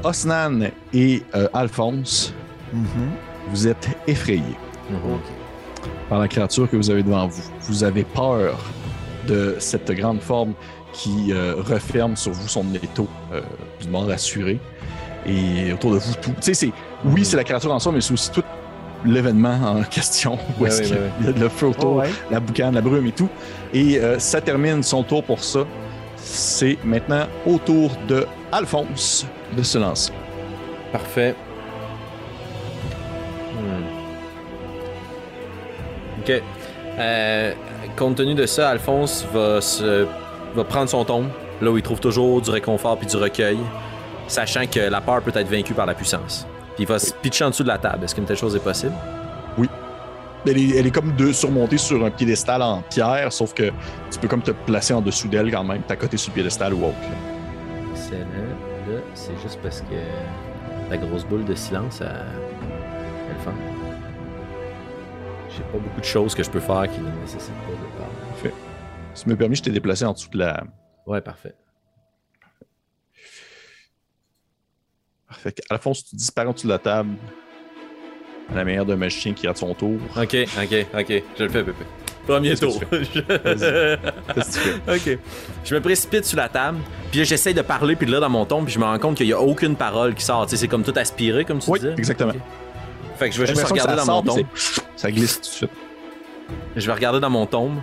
Osnan 0.04 0.70
et 0.94 1.24
euh, 1.36 1.48
Alphonse, 1.54 2.34
Mhm. 2.74 3.10
vous 3.50 3.68
êtes 3.68 3.90
effrayés. 4.08 4.58
Mhm. 4.90 5.18
Par 6.12 6.20
la 6.20 6.28
créature 6.28 6.70
que 6.70 6.76
vous 6.76 6.90
avez 6.90 7.04
devant 7.04 7.26
vous. 7.26 7.42
Vous 7.62 7.86
avez 7.86 8.04
peur 8.04 8.60
de 9.30 9.56
cette 9.60 9.90
grande 9.92 10.20
forme 10.20 10.52
qui 10.92 11.32
euh, 11.32 11.56
referme 11.58 12.18
sur 12.18 12.34
vous 12.34 12.50
son 12.50 12.66
étau 12.76 13.08
euh, 13.32 13.40
du 13.82 13.88
mort 13.88 14.10
assuré. 14.12 14.60
Et 15.26 15.72
autour 15.72 15.94
de 15.94 16.00
vous, 16.00 16.14
tout. 16.22 16.32
Tu 16.32 16.42
sais, 16.42 16.54
c'est. 16.54 16.72
Oui, 17.06 17.24
c'est 17.24 17.38
la 17.38 17.46
créature 17.46 17.72
en 17.72 17.80
soi, 17.80 17.94
mais 17.94 18.02
c'est 18.02 18.12
aussi 18.12 18.30
tout 18.30 18.44
l'événement 19.06 19.58
en 19.64 19.84
question. 19.90 20.38
Où 20.60 20.64
Ouais, 20.64 20.68
est-ce 20.68 20.82
ouais, 20.82 20.88
qu'il 20.88 20.96
y 20.96 21.00
a- 21.00 21.02
ouais, 21.02 21.12
il 21.22 21.26
y 21.28 21.30
a 21.30 21.32
de 21.32 21.40
le 21.40 21.48
feu 21.50 21.68
autour, 21.68 21.94
Oh, 21.94 22.00
ouais. 22.02 22.10
la 22.30 22.42
boucane, 22.42 22.74
la 22.76 22.82
brume 22.82 23.08
et 23.08 23.14
tout. 23.14 23.30
Et 23.74 23.98
euh, 23.98 24.20
ça 24.20 24.42
termine 24.42 24.84
son 24.84 25.04
tour 25.04 25.24
pour 25.24 25.42
ça. 25.42 25.62
C'est 26.18 26.78
maintenant 26.84 27.26
au 27.46 27.58
tour 27.58 27.90
de 28.10 28.28
Alphonse 28.52 29.26
de 29.56 29.64
se 29.64 29.78
lancer. 29.78 30.12
Parfait. 30.92 31.36
Ok. 36.22 36.42
Euh, 37.00 37.54
compte 37.98 38.18
tenu 38.18 38.36
de 38.36 38.46
ça, 38.46 38.70
Alphonse 38.70 39.26
va, 39.34 39.60
se, 39.60 40.06
va 40.54 40.64
prendre 40.64 40.90
son 40.90 41.04
tombe, 41.04 41.28
là 41.62 41.72
où 41.72 41.78
il 41.78 41.84
trouve 41.84 42.00
toujours 42.00 42.42
du 42.42 42.52
réconfort 42.52 42.98
puis 42.98 43.08
du 43.08 43.16
recueil, 43.18 43.58
sachant 44.28 44.68
que 44.68 44.80
la 44.80 45.02
peur 45.02 45.22
peut 45.22 45.32
être 45.34 45.48
vaincue 45.50 45.74
par 45.74 45.88
la 45.88 45.96
puissance. 45.96 46.46
Puis 46.76 46.84
il 46.84 46.88
va 46.88 47.00
se 47.00 47.12
pitcher 47.14 47.46
en 47.46 47.50
dessous 47.50 47.64
de 47.64 47.70
la 47.70 47.80
table. 47.80 48.04
Est-ce 48.06 48.14
qu'une 48.14 48.26
telle 48.26 48.38
chose 48.38 48.56
est 48.56 48.64
possible? 48.64 48.94
Elle 50.46 50.58
est, 50.58 50.78
elle 50.78 50.88
est 50.88 50.92
comme 50.92 51.16
de, 51.16 51.32
surmontée 51.32 51.78
sur 51.78 52.04
un 52.04 52.10
piédestal 52.10 52.64
en 52.64 52.82
pierre, 52.82 53.32
sauf 53.32 53.54
que 53.54 53.72
tu 54.10 54.20
peux 54.20 54.28
comme 54.28 54.42
te 54.42 54.52
placer 54.52 54.94
en 54.94 55.02
dessous 55.02 55.28
d'elle 55.28 55.52
quand 55.52 55.64
même, 55.64 55.84
t'as 55.88 55.96
côté 55.96 56.18
sur 56.18 56.32
le 56.32 56.36
piédestal 56.36 56.74
ou 56.74 56.86
autre. 56.86 56.96
là. 57.04 57.92
Excellent. 57.94 58.26
Là, 58.90 59.00
c'est 59.14 59.40
juste 59.44 59.60
parce 59.62 59.82
que 59.82 60.90
la 60.90 60.98
grosse 60.98 61.26
boule 61.26 61.46
de 61.46 61.54
silence, 61.54 62.00
elle, 62.02 62.26
elle 63.30 63.44
fait. 63.44 63.71
J'ai 65.56 65.64
pas 65.64 65.78
beaucoup 65.78 66.00
de 66.00 66.06
choses 66.06 66.34
que 66.36 66.44
je 66.44 66.50
peux 66.50 66.60
faire 66.60 66.84
qui 66.92 67.00
ne 67.00 67.10
nécessitent 67.22 67.52
pas 67.54 67.72
de 67.72 67.98
parler. 67.98 68.54
Si 69.14 69.24
tu 69.24 69.30
me 69.30 69.36
permis, 69.36 69.56
je 69.58 69.64
t'ai 69.64 69.72
déplacé 69.72 70.06
en 70.06 70.14
dessous 70.14 70.30
de 70.30 70.38
la. 70.38 70.64
Ouais, 71.06 71.20
parfait. 71.22 71.54
Fait 75.32 75.62
Alphonse, 75.70 76.06
tu 76.06 76.16
disparais 76.16 76.48
en 76.48 76.54
dessous 76.54 76.68
de 76.68 76.72
la 76.74 76.80
table. 76.80 77.10
À 78.52 78.56
la 78.56 78.66
manière 78.66 78.86
d'un 78.86 78.98
magicien 78.98 79.34
qui 79.34 79.48
a 79.48 79.56
son 79.56 79.74
tour. 79.74 79.98
Ok, 80.18 80.36
ok, 80.62 80.86
ok. 80.94 81.24
Je 81.38 81.44
le 81.44 81.50
fais, 81.50 81.64
Pépé. 81.64 81.86
Premier 82.28 82.56
tour. 82.56 82.82
fais? 82.90 83.98
ok. 84.88 85.18
Je 85.64 85.76
me 85.76 85.82
précipite 85.82 86.26
sur 86.26 86.38
la 86.38 86.50
table, 86.50 86.78
puis 87.10 87.20
là, 87.20 87.26
j'essaye 87.26 87.54
de 87.54 87.62
parler, 87.62 87.96
puis 87.96 88.08
là, 88.08 88.20
dans 88.20 88.30
mon 88.30 88.46
tombe, 88.46 88.66
puis 88.66 88.74
je 88.74 88.80
me 88.80 88.84
rends 88.86 89.00
compte 89.00 89.16
qu'il 89.18 89.28
y 89.28 89.34
a 89.34 89.40
aucune 89.42 89.76
parole 89.76 90.14
qui 90.16 90.24
sort. 90.24 90.46
C'est 90.50 90.68
comme 90.68 90.84
tout 90.84 90.94
aspiré, 90.96 91.46
comme 91.46 91.60
tu 91.60 91.70
Oui, 91.72 91.80
disais. 91.80 91.94
exactement. 91.98 92.34
Fait 93.22 93.30
que 93.30 93.36
je 93.36 93.42
vais 93.42 93.46
juste 93.46 93.64
regarder 93.68 93.96
dans 93.96 94.06
mon 94.08 94.24
tombe. 94.24 94.48
Ça 94.96 95.12
glisse 95.12 95.36
tout 95.36 95.42
de 95.42 95.46
suite. 95.46 95.70
Je 96.76 96.88
vais 96.88 96.94
regarder 96.94 97.20
dans 97.20 97.30
mon 97.30 97.46
tombe. 97.46 97.78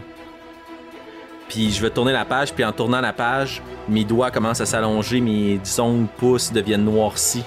Puis 1.49 1.71
je 1.71 1.81
vais 1.81 1.91
tourner 1.91 2.13
la 2.13 2.25
page, 2.25 2.53
puis 2.53 2.65
en 2.65 2.73
tournant 2.73 3.01
la 3.01 3.13
page, 3.13 3.63
mes 3.89 4.03
doigts 4.03 4.33
commencent 4.33 4.61
à 4.61 4.67
s'allonger, 4.67 5.21
mes 5.21 5.61
ongles 5.79 6.09
pouces 6.17 6.53
deviennent 6.53 6.85
noircis. 6.85 7.45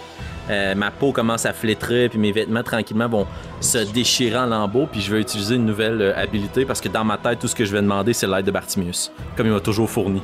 Euh, 0.50 0.74
ma 0.74 0.90
peau 0.90 1.12
commence 1.12 1.46
à 1.46 1.52
flétrer, 1.52 2.08
puis 2.08 2.18
mes 2.18 2.32
vêtements 2.32 2.64
tranquillement 2.64 3.10
vont 3.10 3.28
se 3.60 3.80
déchirer 3.80 4.38
en 4.38 4.46
lambeaux, 4.46 4.88
puis 4.90 5.02
je 5.02 5.14
vais 5.14 5.20
utiliser 5.20 5.56
une 5.56 5.66
nouvelle 5.66 6.02
euh, 6.02 6.18
habilité 6.18 6.64
parce 6.64 6.80
que 6.80 6.88
dans 6.88 7.04
ma 7.04 7.18
tête, 7.18 7.40
tout 7.40 7.50
ce 7.50 7.56
que 7.56 7.66
je 7.66 7.74
vais 7.74 7.82
demander, 7.82 8.14
c'est 8.14 8.26
l'aide 8.26 8.46
de 8.46 8.52
Bartimius, 8.52 9.12
comme 9.36 9.48
il 9.48 9.52
m'a 9.52 9.60
toujours 9.60 9.90
fourni. 9.90 10.22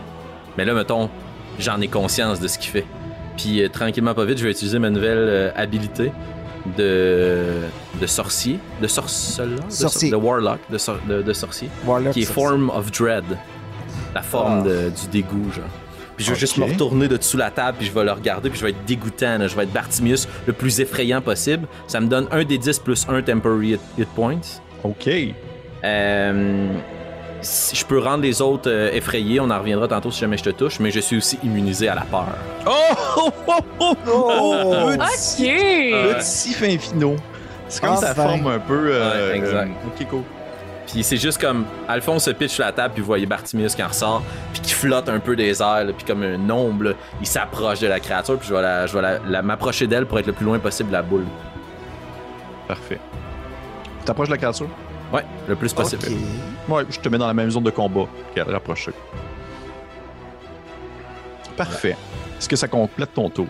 Mais 0.58 0.64
là, 0.64 0.74
mettons, 0.74 1.10
j'en 1.60 1.82
ai 1.82 1.90
conscience 1.90 2.40
de 2.40 2.48
ce 2.48 2.58
qu'il 2.58 2.72
fait. 2.72 2.86
Puis 3.36 3.62
euh, 3.62 3.68
tranquillement, 3.68 4.14
pas 4.14 4.24
vite, 4.24 4.38
je 4.38 4.46
vais 4.46 4.52
utiliser 4.52 4.80
ma 4.80 4.90
nouvelle 4.90 5.52
habilité 5.58 6.14
de, 6.78 7.62
de 8.02 8.08
sorcier, 8.08 8.60
de 8.82 8.88
sorceleur, 8.88 9.60
de, 9.66 9.72
sor- 9.72 9.92
Sorcier. 9.92 10.12
de 10.12 10.16
warlock, 10.16 10.60
de, 10.70 10.78
sor- 10.78 11.00
de- 11.08 11.22
de 11.22 11.34
sorcier, 11.34 11.70
Warlock, 11.86 12.14
qui 12.14 12.22
est 12.22 12.26
Form 12.26 12.70
of 12.70 12.92
Dread, 12.92 13.24
la 14.16 14.22
forme 14.22 14.62
Ah. 14.62 14.68
de- 14.68 14.90
du 14.90 15.08
dégoût, 15.12 15.52
genre. 15.56 15.66
Puis 16.16 16.26
je 16.26 16.32
vais 16.34 16.40
juste 16.40 16.58
me 16.58 16.66
retourner 16.66 17.08
de 17.08 17.16
dessous 17.18 17.38
la 17.38 17.52
table, 17.52 17.78
puis 17.78 17.88
je 17.88 17.92
vais 17.94 18.04
le 18.04 18.12
regarder, 18.12 18.50
puis 18.50 18.58
je 18.58 18.64
vais 18.66 18.72
être 18.72 18.86
dégoûtant, 18.88 19.38
là. 19.38 19.48
je 19.48 19.56
vais 19.56 19.64
être 19.64 19.72
Bartimius 19.72 20.28
le 20.48 20.54
plus 20.54 20.80
effrayant 20.80 21.22
possible. 21.22 21.68
Ça 21.88 22.00
me 22.00 22.08
donne 22.08 22.28
un 22.32 22.44
des 22.44 22.58
10 22.58 22.80
plus 22.80 23.06
un 23.08 23.22
temporary 23.22 23.74
hit, 23.74 23.82
hit 24.00 24.08
points. 24.16 24.40
OK. 24.84 25.08
Euh, 25.84 26.74
si 27.42 27.76
je 27.76 27.86
peux 27.86 28.00
rendre 28.00 28.24
les 28.24 28.42
autres 28.42 28.70
euh, 28.70 28.92
effrayés, 28.94 29.40
on 29.40 29.50
en 29.50 29.60
reviendra 29.60 29.88
tantôt 29.88 30.12
si 30.12 30.20
jamais 30.22 30.38
je 30.38 30.44
te 30.44 30.50
touche, 30.50 30.80
mais 30.80 30.92
je 30.92 31.00
suis 31.00 31.18
aussi 31.18 31.40
immunisé 31.44 31.88
à 31.90 31.96
la 31.96 32.02
peur. 32.02 32.26
Oh! 32.66 32.72
oh, 33.18 33.32
oh, 33.48 33.54
oh, 33.80 33.96
Oh! 34.08 34.90
Petit, 34.98 35.94
Ok! 35.94 36.16
petit 36.18 36.54
fin 36.54 36.78
finot. 36.78 37.16
C'est 37.70 37.82
comme 37.84 37.98
ça 37.98 38.12
Enfin. 38.12 38.28
forme 38.28 38.48
un 38.48 38.60
peu. 38.60 38.90
euh, 38.92 39.30
Ouais, 39.32 39.38
exact. 39.38 39.68
euh, 39.70 39.88
ok, 40.02 40.08
cool. 40.10 40.22
Puis 40.88 41.04
c'est 41.04 41.18
juste 41.18 41.40
comme 41.42 41.66
Alphonse 41.88 42.24
se 42.24 42.32
pitch 42.32 42.52
sur 42.54 42.64
la 42.64 42.72
table, 42.72 42.94
puis 42.94 43.02
vous 43.02 43.08
voyez 43.08 43.26
Bartimius 43.26 43.76
qui 43.76 43.84
en 43.84 43.90
ressort, 43.90 44.24
puis 44.54 44.62
qui 44.62 44.74
flotte 44.74 45.10
un 45.10 45.20
peu 45.20 45.36
des 45.36 45.62
airs, 45.62 45.84
là, 45.84 45.92
puis 45.92 46.06
comme 46.06 46.24
un 46.24 46.50
ombre, 46.50 46.86
là, 46.86 46.92
il 47.20 47.28
s'approche 47.28 47.82
de 47.82 47.88
la 47.88 48.00
créature, 48.00 48.38
puis 48.40 48.48
je 48.48 48.54
vais, 48.54 48.62
la- 48.62 48.88
je 48.88 48.94
vais 48.94 49.02
la- 49.02 49.20
la- 49.28 49.42
m'approcher 49.42 49.86
d'elle 49.86 50.06
pour 50.06 50.18
être 50.18 50.28
le 50.28 50.34
plus 50.34 50.46
loin 50.46 50.60
possible 50.60 50.88
de 50.90 50.94
la 50.94 51.02
boule. 51.02 51.26
Parfait. 52.70 53.00
Tu 54.00 54.06
t'approches 54.06 54.30
de 54.30 54.34
la 54.34 54.38
créature? 54.38 54.68
Ouais, 55.14 55.24
le 55.48 55.56
plus 55.56 55.74
possible. 55.74 56.04
Ouais, 56.68 56.84
je 56.90 57.00
te 57.00 57.10
mets 57.10 57.18
dans 57.18 57.28
la 57.28 57.34
même 57.34 57.50
zone 57.50 57.64
de 57.64 57.72
combat 57.72 58.08
qu'elle 58.34 58.50
rapproche. 58.52 58.90
Parfait. 61.56 61.96
Est-ce 62.38 62.50
que 62.50 62.56
ça 62.56 62.68
complète 62.68 63.14
ton 63.14 63.30
tour? 63.30 63.48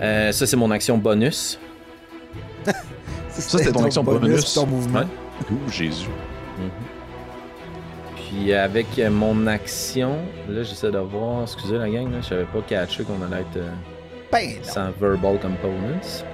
Euh, 0.00 0.32
ça, 0.32 0.46
c'est 0.46 0.56
mon 0.56 0.70
action 0.70 0.96
bonus. 0.96 1.58
c'était 3.28 3.72
ton 3.72 3.84
action 3.84 4.04
bonus. 4.04 4.54
Ton 4.54 4.66
mouvement. 4.66 5.00
Ouais. 5.00 5.06
Ouh, 5.50 5.70
Jésus. 5.70 6.08
Puis 8.16 8.52
avec 8.52 8.98
mon 9.10 9.46
action, 9.46 10.16
là, 10.48 10.62
j'essaie 10.62 10.90
de 10.90 10.98
voir, 10.98 11.42
excusez 11.42 11.78
la 11.78 11.88
gang, 11.88 12.10
là, 12.10 12.18
je 12.20 12.26
savais 12.26 12.44
pas 12.44 12.60
catché 12.66 13.04
qu'on 13.04 13.22
allait 13.22 13.42
être 13.42 13.56
euh, 13.56 13.70
Ben, 14.32 14.52
sans 14.62 14.90
verbal 15.00 15.38
components. 15.38 16.24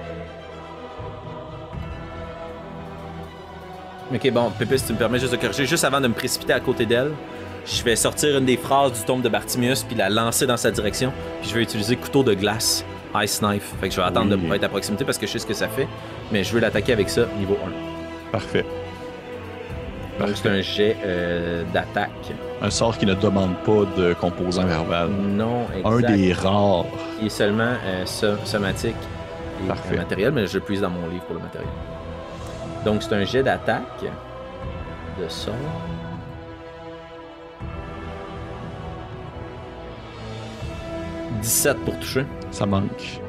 Ok, 4.13 4.31
bon, 4.31 4.51
Pépé, 4.57 4.77
si 4.77 4.85
tu 4.87 4.93
me 4.93 4.97
permets 4.97 5.19
juste 5.19 5.31
de 5.31 5.37
corriger, 5.37 5.65
juste 5.65 5.83
avant 5.83 5.99
de 6.01 6.07
me 6.07 6.13
précipiter 6.13 6.53
à 6.53 6.59
côté 6.59 6.85
d'elle, 6.85 7.11
je 7.65 7.83
vais 7.83 7.95
sortir 7.95 8.37
une 8.37 8.45
des 8.45 8.57
phrases 8.57 8.91
du 8.93 9.05
tombe 9.05 9.21
de 9.21 9.29
Bartimius 9.29 9.83
puis 9.83 9.95
la 9.95 10.09
lancer 10.09 10.45
dans 10.45 10.57
sa 10.57 10.69
direction. 10.71 11.11
Puis 11.41 11.49
je 11.49 11.55
vais 11.55 11.63
utiliser 11.63 11.95
couteau 11.95 12.23
de 12.23 12.33
glace, 12.33 12.85
Ice 13.21 13.41
Knife. 13.41 13.73
Fait 13.81 13.87
que 13.89 13.95
je 13.95 13.99
vais 14.01 14.05
attendre 14.05 14.35
Oui. 14.35 14.41
de 14.43 14.49
pas 14.49 14.55
être 14.57 14.63
à 14.65 14.69
proximité 14.69 15.05
parce 15.05 15.17
que 15.17 15.25
je 15.25 15.31
sais 15.31 15.39
ce 15.39 15.45
que 15.47 15.53
ça 15.53 15.67
fait. 15.67 15.87
Mais 16.31 16.43
je 16.43 16.53
veux 16.53 16.59
l'attaquer 16.59 16.93
avec 16.93 17.09
ça, 17.09 17.21
niveau 17.39 17.57
1. 17.65 18.31
Parfait. 18.31 18.65
C'est 20.35 20.49
un 20.49 20.61
jet 20.61 20.95
euh, 21.03 21.63
d'attaque. 21.73 22.11
Un 22.61 22.69
sort 22.69 22.97
qui 22.97 23.05
ne 23.07 23.15
demande 23.15 23.55
pas 23.65 23.83
de 23.97 24.13
composant 24.13 24.63
verbal. 24.65 25.09
Non, 25.09 25.65
exact. 25.75 26.09
Un 26.11 26.15
des 26.15 26.33
rares. 26.33 26.85
qui 27.19 27.25
est 27.25 27.29
seulement 27.29 27.73
euh, 27.83 28.05
so- 28.05 28.37
somatique 28.45 28.95
et 29.63 29.67
Parfait. 29.67 29.95
euh, 29.95 29.97
matériel, 29.97 30.31
mais 30.31 30.45
je 30.45 30.53
le 30.55 30.59
puise 30.59 30.81
dans 30.81 30.89
mon 30.91 31.07
livre 31.07 31.23
pour 31.23 31.35
le 31.35 31.41
matériel. 31.41 31.69
Donc 32.85 33.01
c'est 33.03 33.13
un 33.13 33.23
jet 33.25 33.43
d'attaque 33.43 34.03
de 35.19 35.27
sort. 35.27 35.53
«17 41.41 41.77
pour 41.85 41.97
toucher. 41.99 42.25
Ça 42.51 42.65
manque. 42.65 43.19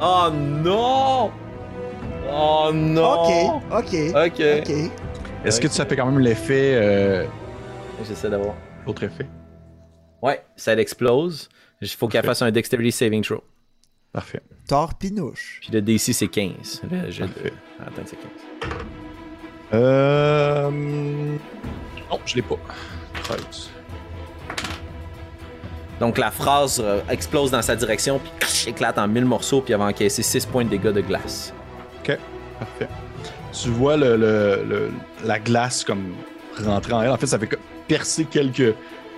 Oh 0.00 0.30
non! 0.32 1.30
Oh 2.30 2.70
non! 2.72 3.22
Ok, 3.22 3.62
ok. 3.72 3.94
Ok. 4.14 4.42
Ok. 4.58 4.70
Est-ce 5.44 5.60
que 5.60 5.68
ça 5.68 5.86
fait 5.86 5.96
quand 5.96 6.06
même 6.06 6.18
l'effet. 6.18 6.74
euh, 6.74 7.24
J'essaie 8.06 8.28
d'avoir. 8.28 8.54
L'autre 8.86 9.04
effet? 9.04 9.26
Ouais, 10.22 10.44
ça 10.56 10.74
explose. 10.74 11.48
Il 11.80 11.88
faut 11.88 12.08
qu'elle 12.08 12.24
fasse 12.24 12.42
un 12.42 12.50
dexterity 12.50 12.92
saving 12.92 13.22
throw. 13.22 13.42
Parfait. 14.16 14.40
Torpinouche. 14.66 15.58
Puis 15.60 15.70
le 15.72 15.82
DC 15.82 16.12
c'est 16.14 16.28
15. 16.28 16.82
Le 16.90 17.10
jet 17.10 17.24
de... 17.24 17.28
Parfait. 17.28 17.52
Attends, 17.86 18.02
c'est 18.06 18.16
15. 18.16 18.70
Euh. 19.74 20.70
Non, 20.70 22.18
je 22.24 22.34
l'ai 22.36 22.42
pas. 22.42 22.56
13. 23.24 23.70
Donc 26.00 26.16
la 26.18 26.30
phrase 26.30 26.80
euh, 26.82 27.00
explose 27.10 27.50
dans 27.50 27.60
sa 27.62 27.76
direction, 27.76 28.18
puis 28.18 28.30
éclate 28.70 28.96
en 28.98 29.06
mille 29.06 29.24
morceaux, 29.26 29.60
puis 29.60 29.72
elle 29.74 29.78
va 29.80 29.86
encaisser 29.86 30.22
6 30.22 30.46
points 30.46 30.64
de 30.64 30.70
dégâts 30.70 30.92
de 30.92 31.00
glace. 31.02 31.52
Ok, 32.00 32.18
parfait. 32.58 32.88
Tu 33.52 33.68
vois 33.70 33.96
le, 33.98 34.16
le- 34.16 34.64
le- 34.66 34.90
la 35.24 35.38
glace 35.38 35.84
comme 35.84 36.14
rentrer 36.64 36.92
en 36.94 37.02
elle. 37.02 37.10
En 37.10 37.16
fait, 37.18 37.26
ça 37.26 37.38
fait 37.38 37.46
que 37.46 37.56
percer 37.88 38.24
quelques, 38.26 38.74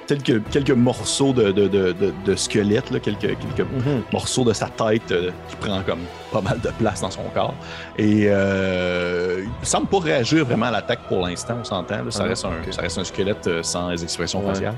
quelques, 0.08 0.42
quelques 0.50 0.70
morceaux 0.70 1.32
de, 1.32 1.52
de, 1.52 1.68
de, 1.68 1.92
de- 1.92 2.12
de 2.24 2.34
squelette, 2.36 2.90
là, 2.90 2.98
quelques, 2.98 3.20
quelques 3.20 3.66
morceaux 4.12 4.44
de 4.44 4.52
sa 4.52 4.66
tête 4.66 5.12
euh, 5.12 5.30
qui 5.48 5.56
prend 5.56 5.82
comme 5.82 6.00
pas 6.32 6.40
mal 6.40 6.58
de 6.60 6.70
place 6.78 7.00
dans 7.02 7.10
son 7.10 7.22
corps. 7.34 7.54
Et 7.96 8.24
euh, 8.26 9.44
il 9.62 9.66
semble 9.68 9.86
pas 9.86 10.00
réagir 10.00 10.44
vraiment 10.44 10.66
à 10.66 10.70
l'attaque 10.70 11.00
pour 11.08 11.26
l'instant, 11.26 11.58
on 11.60 11.64
s'entend. 11.64 12.10
Ça, 12.10 12.22
Ah, 12.24 12.28
reste 12.28 12.44
un, 12.44 12.48
ok. 12.48 12.72
ça 12.72 12.82
reste 12.82 12.98
un 12.98 13.04
squelette 13.04 13.46
euh, 13.46 13.62
sans 13.62 13.90
expression 14.02 14.40
Ouais. 14.40 14.48
faciale. 14.54 14.74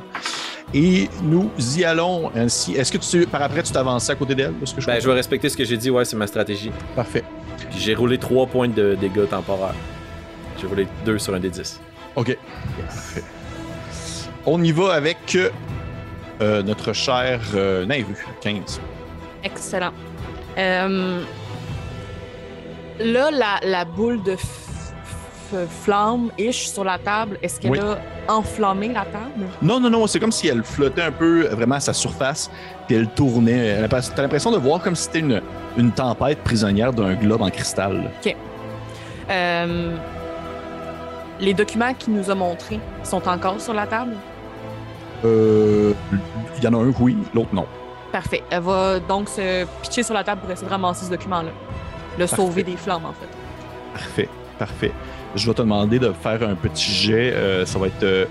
Et 0.74 1.08
nous 1.22 1.50
y 1.76 1.84
allons 1.84 2.30
ainsi. 2.36 2.74
Est-ce 2.74 2.92
que 2.92 2.98
tu, 2.98 3.26
par 3.26 3.42
après, 3.42 3.62
tu 3.62 3.72
t'avances 3.72 4.08
à 4.10 4.14
côté 4.14 4.34
d'elle? 4.34 4.52
je 4.64 4.86
Ben, 4.86 5.00
je 5.00 5.06
vais 5.08 5.14
respecter 5.14 5.48
ce 5.48 5.56
que 5.56 5.64
j'ai 5.64 5.76
dit, 5.76 5.90
ouais, 5.90 6.04
c'est 6.04 6.16
ma 6.16 6.26
stratégie. 6.28 6.70
Parfait. 6.94 7.24
J'ai 7.76 7.94
roulé 7.94 8.18
3 8.18 8.46
points 8.46 8.68
de 8.68 8.94
dégâts 9.00 9.28
temporaires. 9.28 9.74
J'ai 10.60 10.66
roulé 10.68 10.86
2 11.04 11.18
sur 11.18 11.34
un 11.34 11.40
des 11.40 11.50
10. 11.50 11.80
OK. 12.16 12.36
Parfait. 12.86 13.22
On 14.52 14.60
y 14.64 14.72
va 14.72 14.94
avec 14.94 15.38
euh, 16.42 16.60
notre 16.64 16.92
cher 16.92 17.40
euh, 17.54 17.86
Nairu, 17.86 18.16
15. 18.40 18.80
Excellent. 19.44 19.92
Euh, 20.58 21.22
là, 22.98 23.30
la, 23.30 23.60
la 23.62 23.84
boule 23.84 24.20
de 24.24 24.34
flamme-ish 25.84 26.66
sur 26.68 26.82
la 26.82 26.98
table, 26.98 27.38
est-ce 27.44 27.60
qu'elle 27.60 27.70
Oui. 27.70 27.78
a 27.78 28.32
enflammé 28.32 28.88
la 28.88 29.04
table? 29.04 29.46
Non, 29.62 29.78
non, 29.78 29.88
non, 29.88 30.08
c'est 30.08 30.18
comme 30.18 30.32
si 30.32 30.48
elle 30.48 30.64
flottait 30.64 31.02
un 31.02 31.12
peu 31.12 31.46
euh, 31.46 31.54
vraiment 31.54 31.76
à 31.76 31.80
sa 31.80 31.92
surface, 31.92 32.50
puis 32.88 32.96
elle 32.96 33.08
tournait. 33.08 33.86
T'as 33.88 34.22
l'impression 34.22 34.50
de 34.50 34.58
voir 34.58 34.82
comme 34.82 34.96
si 34.96 35.04
c'était 35.04 35.20
une, 35.20 35.40
une 35.76 35.92
tempête 35.92 36.40
prisonnière 36.42 36.92
d'un 36.92 37.14
globe 37.14 37.42
en 37.42 37.50
cristal. 37.50 38.10
Euh, 39.30 39.96
les 41.38 41.54
documents 41.54 41.94
qu'il 41.94 42.14
nous 42.14 42.28
a 42.32 42.34
montrés 42.34 42.80
sont 43.04 43.28
encore 43.28 43.60
sur 43.60 43.74
la 43.74 43.86
table? 43.86 44.16
Euh, 45.24 45.92
Il 46.58 46.64
y 46.64 46.68
en 46.68 46.74
a 46.74 46.76
un, 46.78 46.92
oui, 47.00 47.16
l'autre, 47.34 47.54
non. 47.54 47.66
Parfait. 48.12 48.42
Elle 48.50 48.62
va 48.62 48.98
donc 49.00 49.28
se 49.28 49.64
pitcher 49.82 50.02
sur 50.02 50.14
la 50.14 50.24
table 50.24 50.40
pour 50.40 50.50
essayer 50.50 50.66
de 50.66 50.72
ramasser 50.72 51.04
ce 51.06 51.10
document-là. 51.10 51.50
Le 52.18 52.26
Parfait. 52.26 52.36
sauver 52.36 52.62
des 52.62 52.76
flammes, 52.76 53.04
en 53.04 53.12
fait. 53.12 53.28
Parfait, 53.92 54.28
parfait. 54.58 54.92
Je 55.36 55.46
vais 55.46 55.54
te 55.54 55.62
demander 55.62 55.98
de 55.98 56.12
faire 56.12 56.42
un 56.48 56.54
petit 56.54 56.90
jet. 56.90 57.32
euh, 57.34 57.64
ça 57.64 57.78
va 57.78 57.86
être, 57.86 58.02
euh, 58.02 58.24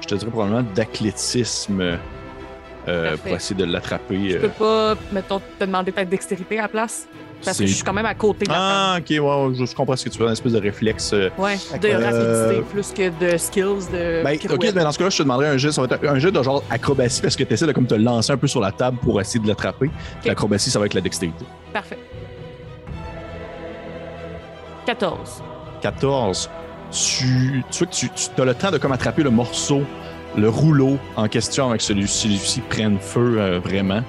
je 0.00 0.06
te 0.06 0.14
dirais 0.14 0.30
probablement 0.30 0.64
d'athlétisme 0.74 1.98
pour 3.22 3.32
essayer 3.34 3.54
de 3.54 3.70
l'attraper. 3.70 4.30
Je 4.30 4.38
peux 4.38 4.48
pas, 4.48 4.94
mettons, 5.12 5.40
te 5.58 5.64
demander 5.64 5.92
peut-être 5.92 6.08
dextérité 6.08 6.58
à 6.58 6.62
la 6.62 6.68
place? 6.68 7.06
Parce 7.44 7.58
que 7.58 7.66
je 7.66 7.72
suis 7.74 7.84
quand 7.84 7.92
même 7.92 8.04
à 8.06 8.14
côté 8.14 8.44
de 8.46 8.50
la 8.50 8.56
Ah, 8.58 8.98
ok, 8.98 9.06
ouais, 9.10 9.54
je, 9.58 9.64
je 9.64 9.74
comprends 9.74 9.94
ce 9.96 10.04
que 10.04 10.10
tu 10.10 10.18
veux, 10.18 10.26
une 10.26 10.32
espèce 10.32 10.52
de 10.52 10.60
réflexe. 10.60 11.12
euh. 11.12 11.30
Ouais, 11.38 11.56
de 11.80 11.88
Euh, 11.88 11.98
rapidité 12.50 12.62
plus 12.70 12.92
que 12.92 13.32
de 13.32 13.36
skills, 13.38 13.86
de 13.92 14.22
Ben, 14.24 14.34
ok, 14.34 14.40
pirouette. 14.40 14.74
ben 14.74 14.82
dans 14.84 14.92
ce 14.92 14.98
cas-là, 14.98 15.10
je 15.10 15.18
te 15.18 15.22
demanderais 15.22 15.48
un 15.48 15.56
jet. 15.56 15.70
Ça 15.72 15.80
va 15.82 15.86
être 15.94 16.04
un 16.08 16.18
jet 16.18 16.32
de 16.32 16.42
genre 16.42 16.62
acrobatie 16.68 17.22
parce 17.22 17.36
que 17.36 17.44
tu 17.44 17.52
essaies 17.54 17.66
de 17.66 17.72
comme 17.72 17.86
te 17.86 17.94
lancer 17.94 18.32
un 18.32 18.36
peu 18.36 18.48
sur 18.48 18.60
la 18.60 18.72
table 18.72 18.98
pour 19.02 19.20
essayer 19.20 19.40
de 19.40 19.46
l'attraper. 19.48 19.90
L'acrobatie, 20.24 20.70
ça 20.70 20.78
va 20.80 20.86
être 20.86 20.94
la 20.94 21.00
dextérité. 21.00 21.44
Parfait. 21.72 21.98
14. 24.86 25.42
14. 25.82 26.50
Tu, 26.90 27.62
tu 27.70 27.78
vois 27.78 27.86
que 27.86 27.94
tu, 27.94 28.08
tu 28.08 28.40
as 28.40 28.44
le 28.44 28.54
temps 28.54 28.70
de 28.70 28.78
comme 28.78 28.92
attraper 28.92 29.22
le 29.22 29.30
morceau, 29.30 29.82
le 30.36 30.48
rouleau 30.48 30.98
en 31.16 31.28
question 31.28 31.68
avec 31.68 31.82
celui-ci 31.82 32.28
celui-ci 32.36 32.60
prenne 32.62 32.98
feu 32.98 33.36
euh, 33.38 33.60
vraiment. 33.62 34.00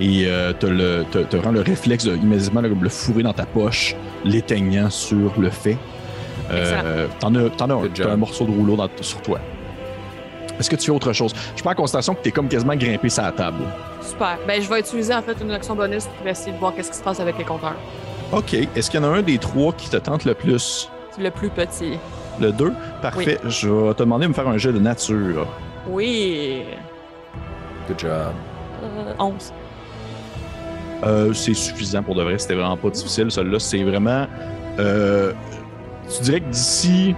Et 0.00 0.24
euh, 0.26 0.52
te 0.52 0.66
le 0.66 1.04
te, 1.10 1.18
te 1.18 1.36
rend 1.36 1.52
le 1.52 1.60
réflexe 1.62 2.04
de 2.04 2.14
immédiatement 2.16 2.60
là, 2.60 2.68
le 2.68 2.88
fourrer 2.88 3.22
dans 3.22 3.32
ta 3.32 3.46
poche, 3.46 3.96
l'éteignant 4.24 4.90
sur 4.90 5.32
le 5.38 5.50
fait. 5.50 5.78
Euh, 6.50 7.06
T'en 7.18 7.34
as, 7.34 7.48
t'en 7.50 7.70
as 7.70 8.04
un, 8.04 8.16
morceau 8.16 8.44
de 8.44 8.52
rouleau 8.52 8.76
dans- 8.76 8.88
sur 9.00 9.20
toi. 9.22 9.40
Est-ce 10.60 10.70
que 10.70 10.76
tu 10.76 10.86
fais 10.86 10.92
autre 10.92 11.12
chose? 11.12 11.32
Je 11.56 11.62
prends 11.62 11.72
en 11.72 11.74
considération 11.74 12.14
que 12.14 12.22
tu 12.22 12.28
es 12.28 12.32
comme 12.32 12.48
quasiment 12.48 12.76
grimpé 12.76 13.08
sur 13.08 13.22
la 13.22 13.32
table. 13.32 13.62
Super. 14.00 14.38
Ben, 14.46 14.62
je 14.62 14.68
vais 14.68 14.80
utiliser 14.80 15.14
en 15.14 15.22
fait 15.22 15.36
une 15.40 15.50
action 15.50 15.74
bonus 15.74 16.04
pour 16.18 16.26
essayer 16.26 16.52
de 16.52 16.58
voir 16.58 16.74
qu'est-ce 16.74 16.90
qui 16.90 16.96
se 16.98 17.02
passe 17.02 17.20
avec 17.20 17.36
les 17.38 17.44
compteurs. 17.44 17.74
OK. 18.32 18.54
Est-ce 18.54 18.90
qu'il 18.90 19.00
y 19.00 19.04
en 19.04 19.12
a 19.12 19.16
un 19.18 19.22
des 19.22 19.38
trois 19.38 19.72
qui 19.72 19.90
te 19.90 19.96
tente 19.96 20.24
le 20.24 20.34
plus? 20.34 20.88
C'est 21.10 21.22
le 21.22 21.30
plus 21.30 21.50
petit. 21.50 21.98
Le 22.40 22.52
2? 22.52 22.72
Parfait. 23.02 23.38
Je 23.46 23.68
vais 23.68 23.94
te 23.94 24.02
demander 24.02 24.24
de 24.26 24.28
me 24.30 24.34
faire 24.34 24.48
un 24.48 24.58
jet 24.58 24.72
de 24.72 24.78
nature. 24.78 25.46
Oui. 25.88 26.62
Good 27.88 27.98
job. 27.98 28.10
Euh, 28.82 29.12
11. 29.18 29.52
Euh, 31.04 31.32
c'est 31.34 31.54
suffisant 31.54 32.02
pour 32.02 32.14
de 32.14 32.22
vrai. 32.22 32.38
C'était 32.38 32.54
vraiment 32.54 32.76
pas 32.76 32.90
difficile. 32.90 33.30
Celui-là, 33.30 33.58
c'est 33.58 33.82
vraiment. 33.84 34.26
euh, 34.78 35.32
tu 36.14 36.22
dirais 36.22 36.40
que 36.40 36.46
d'ici 36.50 37.14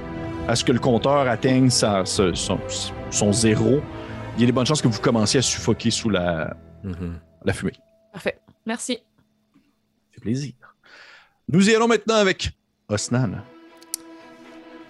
à 0.49 0.57
ce 0.57 0.65
que 0.65 0.73
le 0.73 0.79
compteur 0.81 1.29
atteigne 1.29 1.71
sa- 1.71 2.05
sa- 2.07 2.35
son, 2.35 2.59
son 3.11 3.33
zéro, 3.33 3.81
il 4.37 4.41
y 4.41 4.45
a 4.45 4.47
des 4.47 4.53
bonnes 4.53 4.67
chances 4.67 4.81
que 4.83 4.89
vous 4.89 5.01
commenciez 5.01 5.39
à 5.39 5.43
suffoquer 5.43 5.91
sous 5.91 6.09
la, 6.11 6.57
Mhm. 6.85 7.19
la 7.45 7.53
fumée. 7.53 7.73
Parfait. 8.13 8.39
Merci. 8.67 8.95
Ça 8.95 9.61
fait 10.15 10.21
plaisir. 10.23 10.53
Nous 11.51 11.69
y 11.71 11.75
allons 11.75 11.89
maintenant 11.89 12.17
avec 12.17 12.51
Osnan. 12.89 13.43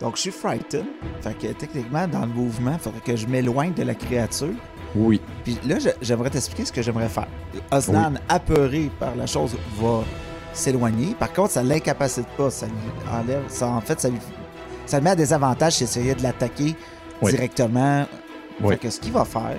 Donc, 0.00 0.14
je 0.16 0.20
suis 0.22 0.30
frightened. 0.30 0.84
Fait 1.22 1.34
que 1.36 1.52
techniquement, 1.52 2.06
dans 2.06 2.20
le 2.20 2.32
mouvement, 2.32 2.74
il 2.74 2.78
faudrait 2.78 3.00
que 3.00 3.16
je 3.16 3.26
m'éloigne 3.26 3.74
de 3.74 3.82
la 3.82 3.94
créature. 3.94 4.54
Oui. 4.96 5.20
Puis 5.44 5.58
là, 5.66 5.76
j'aimerais 6.00 6.30
t'expliquer 6.30 6.64
ce 6.64 6.72
que 6.72 6.82
j'aimerais 6.82 7.08
faire. 7.08 7.26
Osnan, 7.70 8.14
apeuré 8.28 8.90
par 8.98 9.14
la 9.16 9.26
chose, 9.26 9.56
va 9.80 10.00
s'éloigner. 10.52 11.14
Par 11.18 11.32
contre, 11.32 11.52
ça 11.52 11.62
l'incapacite 11.62 12.26
pas. 12.36 12.50
Ça 12.50 12.66
lui 12.66 12.74
enlève. 13.12 13.42
Ça, 13.48 13.68
en 13.68 13.80
fait, 13.80 14.00
ça 14.00 14.08
lui. 14.08 14.18
Ça 14.86 14.98
le 14.98 15.04
met 15.04 15.10
à 15.10 15.16
des 15.16 15.32
avantages 15.32 15.74
s'il 15.74 15.84
essayait 15.84 16.14
de 16.14 16.22
l'attaquer 16.22 16.74
Oui. 17.22 17.32
directement. 17.32 18.06
Oui. 18.60 18.70
Fait 18.74 18.78
que 18.78 18.90
ce 18.90 18.98
qu'il 18.98 19.12
va 19.12 19.24
faire, 19.24 19.56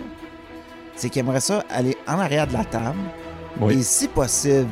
c'est 0.95 1.09
qu'il 1.09 1.19
aimerait 1.21 1.39
ça 1.39 1.63
aller 1.69 1.95
en 2.07 2.19
arrière 2.19 2.47
de 2.47 2.53
la 2.53 2.65
table. 2.65 2.97
Oui. 3.61 3.75
Et 3.75 3.81
si 3.83 4.07
possible, 4.07 4.67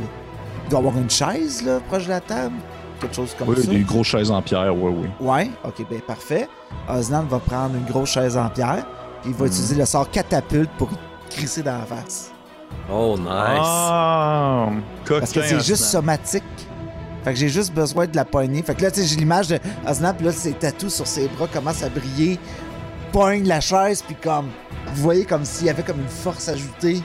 il 0.65 0.69
doit 0.69 0.79
avoir 0.79 0.97
une 0.97 1.09
chaise 1.09 1.63
là, 1.63 1.79
proche 1.87 2.05
de 2.05 2.09
la 2.09 2.19
table. 2.21 2.55
Quelque 2.99 3.15
chose 3.15 3.35
comme 3.37 3.49
Oui, 3.49 3.63
ça. 3.63 3.69
des 3.69 3.81
grosses 3.81 4.07
chaises 4.07 4.31
en 4.31 4.41
pierre, 4.41 4.75
oui, 4.75 4.91
oui. 5.03 5.07
Ouais, 5.25 5.51
ok, 5.63 5.85
ben 5.89 6.01
parfait. 6.01 6.49
Osnan 6.89 7.23
va 7.29 7.37
prendre 7.39 7.75
une 7.75 7.85
grosse 7.85 8.09
chaise 8.09 8.35
en 8.35 8.49
pierre, 8.49 8.85
il 9.27 9.33
va 9.33 9.45
utiliser 9.45 9.75
le 9.75 9.85
sort 9.85 10.09
catapulte 10.09 10.69
pour 10.77 10.89
crisser 11.29 11.61
dans 11.63 11.79
la 11.79 11.85
face. 11.85 12.31
Oh, 12.91 13.15
nice. 13.17 13.27
Ah, 13.29 14.69
Parce 15.07 15.31
que 15.31 15.41
c'est 15.41 15.59
juste 15.63 15.83
somatique. 15.83 16.43
Fait 17.23 17.33
que 17.33 17.39
j'ai 17.39 17.49
juste 17.49 17.73
besoin 17.73 18.07
de 18.07 18.15
la 18.15 18.23
poignée. 18.25 18.61
Fait 18.61 18.75
que 18.75 18.83
là, 18.83 18.91
tu 18.91 19.01
sais, 19.01 19.07
j'ai 19.07 19.17
l'image 19.17 19.49
de 19.49 19.59
Osnan, 19.85 20.13
puis 20.13 20.25
là, 20.25 20.31
ses 20.31 20.53
tatous 20.53 20.93
sur 20.93 21.07
ses 21.07 21.27
bras 21.27 21.47
commencent 21.47 21.83
à 21.83 21.89
briller. 21.89 22.39
Poigne 23.11 23.45
la 23.45 23.59
chaise, 23.59 24.01
puis 24.01 24.15
comme. 24.15 24.49
Vous 24.93 25.01
voyez 25.03 25.25
comme 25.25 25.43
s'il 25.43 25.67
y 25.67 25.69
avait 25.69 25.83
comme 25.83 25.99
une 25.99 26.07
force 26.07 26.47
ajoutée 26.47 27.01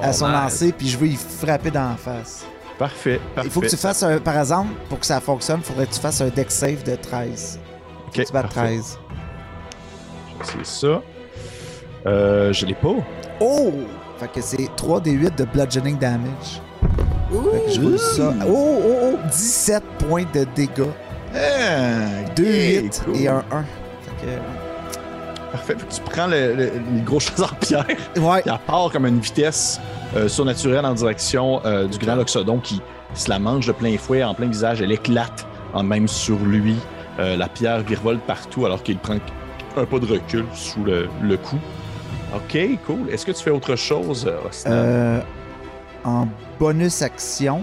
à 0.00 0.12
son 0.12 0.28
nice. 0.28 0.36
lancer, 0.36 0.72
puis 0.72 0.88
je 0.88 0.96
veux 0.96 1.08
y 1.08 1.16
frapper 1.16 1.70
dans 1.70 1.90
la 1.90 1.96
face. 1.96 2.44
Parfait, 2.78 3.20
parfait. 3.34 3.48
Il 3.48 3.50
faut 3.50 3.60
que 3.60 3.66
tu 3.66 3.76
fasses 3.76 4.02
un. 4.02 4.18
Par 4.18 4.38
exemple, 4.38 4.70
pour 4.88 5.00
que 5.00 5.06
ça 5.06 5.20
fonctionne, 5.20 5.60
il 5.60 5.64
faudrait 5.64 5.86
que 5.86 5.94
tu 5.94 6.00
fasses 6.00 6.20
un 6.20 6.28
deck 6.28 6.50
save 6.50 6.82
de 6.84 6.94
13. 6.94 7.58
Ok, 8.06 8.12
tu 8.12 8.32
battes 8.32 8.52
parfait. 8.54 8.78
13. 8.78 8.98
C'est 10.44 10.66
ça. 10.66 11.02
Euh, 12.06 12.52
je 12.52 12.66
l'ai 12.66 12.74
pas. 12.74 12.94
Oh! 13.40 13.72
Fait 14.18 14.28
que 14.32 14.40
c'est 14.40 14.68
3 14.76 15.00
des 15.00 15.10
8 15.12 15.36
de 15.38 15.44
bludgeoning 15.44 15.98
damage. 15.98 16.60
Fait 17.30 17.66
que 17.66 17.72
je 17.72 17.80
roule 17.80 17.98
ça. 17.98 18.32
Oh, 18.48 18.78
oh, 18.84 18.92
oh! 19.14 19.18
17 19.30 19.82
points 20.08 20.24
de 20.32 20.46
dégâts. 20.54 20.84
Ah, 21.34 22.22
2 22.34 22.42
ok, 22.44 22.48
8 22.84 23.02
cool. 23.04 23.16
et 23.16 23.28
un 23.28 23.38
1. 23.50 23.62
Fait 24.22 24.38
Parfait. 25.52 25.74
Fait 25.78 25.86
que 25.86 25.92
tu 25.94 26.00
prends 26.02 26.26
le, 26.26 26.54
le- 26.54 26.72
les 26.94 27.00
grosses 27.02 27.30
choses 27.36 27.42
en 27.44 27.54
pierre. 27.60 27.84
Ouais. 28.16 28.42
puis 28.42 28.50
elle 28.52 28.58
part 28.66 28.90
comme 28.92 29.06
une 29.06 29.20
vitesse 29.20 29.80
euh, 30.16 30.28
surnaturelle 30.28 30.84
en 30.86 30.94
direction 30.94 31.60
euh, 31.64 31.86
du 31.86 31.98
grand 31.98 32.14
Loxodon 32.14 32.58
qui 32.58 32.80
se 33.14 33.28
la 33.30 33.38
mange 33.38 33.66
de 33.66 33.72
plein 33.72 33.96
fouet, 33.98 34.22
en 34.22 34.34
plein 34.34 34.46
visage. 34.48 34.80
Elle 34.80 34.92
éclate 34.92 35.46
en 35.74 35.82
même 35.82 36.08
sur 36.08 36.38
lui. 36.38 36.76
Euh, 37.18 37.36
la 37.36 37.48
pierre 37.48 37.80
virevolte 37.80 38.20
partout 38.22 38.66
alors 38.66 38.82
qu'il 38.82 38.98
prend 38.98 39.14
un 39.76 39.84
pas 39.84 39.98
de 39.98 40.06
recul 40.06 40.44
sous 40.54 40.84
le, 40.84 41.08
le 41.22 41.36
coup. 41.36 41.58
Ok, 42.34 42.58
cool. 42.86 43.08
Est-ce 43.10 43.24
que 43.24 43.32
tu 43.32 43.42
fais 43.42 43.50
autre 43.50 43.76
chose, 43.76 44.26
euh? 44.26 44.40
Euh, 44.66 45.20
en 46.04 46.26
bonus 46.58 47.02
action, 47.02 47.62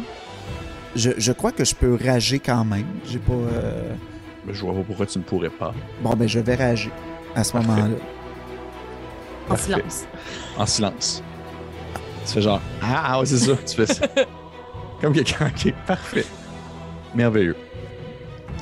je, 0.95 1.11
je 1.17 1.31
crois 1.31 1.51
que 1.51 1.65
je 1.65 1.75
peux 1.75 1.97
rager 2.03 2.39
quand 2.39 2.63
même. 2.65 2.85
J'ai 3.05 3.19
pas. 3.19 3.33
euh, 3.33 3.93
Ben, 4.45 4.53
Je 4.53 4.61
vois 4.61 4.73
pas 4.73 4.83
pourquoi 4.85 5.05
tu 5.05 5.17
ne 5.19 5.23
pourrais 5.23 5.49
pas. 5.49 5.73
Bon, 6.01 6.13
ben, 6.15 6.27
je 6.27 6.39
vais 6.39 6.55
rager 6.55 6.91
à 7.35 7.43
ce 7.43 7.55
moment-là. 7.57 7.95
En 9.49 9.57
silence. 9.57 10.05
En 10.57 10.65
silence. 10.65 11.23
Tu 12.25 12.33
fais 12.33 12.41
genre 12.41 12.61
Ah, 12.81 13.03
ah 13.05 13.19
ouais, 13.19 13.25
c'est 13.25 13.37
ça. 13.37 13.53
Tu 13.65 13.75
fais 13.75 13.85
ça. 13.93 14.05
Comme 15.01 15.13
quelqu'un. 15.13 15.47
Ok, 15.47 15.73
parfait. 15.85 16.25
Merveilleux. 17.13 17.57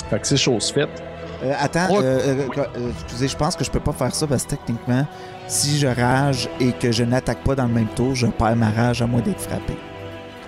Fait 0.09 0.19
que 0.19 0.25
c'est 0.27 0.37
chose 0.37 0.71
faite. 0.71 1.03
Euh, 1.43 1.53
attends, 1.59 1.87
euh, 1.91 2.01
euh, 2.01 2.47
euh, 2.57 2.91
excusez, 2.91 3.27
je 3.27 3.35
pense 3.35 3.55
que 3.55 3.63
je 3.63 3.71
peux 3.71 3.79
pas 3.79 3.93
faire 3.93 4.13
ça 4.13 4.27
parce 4.27 4.43
que 4.43 4.51
techniquement, 4.51 5.07
si 5.47 5.79
je 5.79 5.87
rage 5.87 6.47
et 6.59 6.71
que 6.71 6.91
je 6.91 7.03
n'attaque 7.03 7.43
pas 7.43 7.55
dans 7.55 7.65
le 7.65 7.73
même 7.73 7.87
tour, 7.95 8.13
je 8.13 8.27
perds 8.27 8.55
ma 8.55 8.69
rage 8.69 9.01
à 9.01 9.07
moins 9.07 9.21
d'être 9.21 9.41
frappé. 9.41 9.73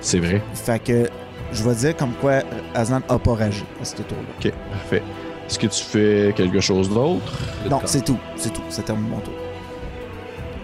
C'est 0.02 0.20
vrai. 0.20 0.42
Fait 0.54 0.78
que 0.78 1.10
je 1.52 1.64
vais 1.64 1.76
dire 1.76 1.98
comme 1.98 2.14
quoi 2.14 2.42
Aslan 2.76 3.02
a 3.10 3.18
pas 3.18 3.34
ragé 3.34 3.64
à 3.82 3.86
ce 3.86 3.96
tour-là. 3.96 4.24
Ok, 4.40 4.52
parfait. 4.72 5.04
Est-ce 5.48 5.60
que 5.60 5.68
tu 5.68 5.84
fais 5.84 6.34
quelque 6.36 6.60
chose 6.60 6.90
d'autre? 6.90 7.34
Non, 7.70 7.82
c'est 7.86 8.06
tout. 8.06 8.20
C'est 8.36 8.54
tout. 8.54 8.62
C'est 8.70 8.86
termine 8.86 9.10
mon 9.10 9.20
tour. 9.20 9.34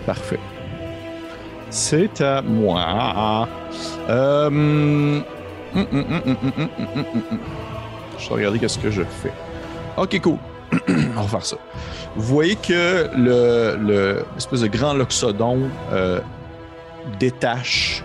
Parfait. 0.05 0.39
C'est 1.69 2.21
à 2.21 2.41
moi. 2.41 3.47
Euh... 4.09 5.21
Je 8.17 8.29
vais 8.29 8.35
regarder 8.35 8.59
qu'est-ce 8.59 8.79
que 8.79 8.89
je 8.89 9.03
fais. 9.03 9.31
Ok, 9.99 10.21
cool. 10.21 10.37
On 11.17 11.21
va 11.21 11.27
faire 11.27 11.45
ça. 11.45 11.57
Vous 12.15 12.23
voyez 12.23 12.55
que 12.55 13.09
le, 13.17 14.23
espèce 14.37 14.61
de 14.61 14.67
grand 14.67 14.93
loxodon 14.93 15.69
euh, 15.91 16.21
détache 17.19 18.01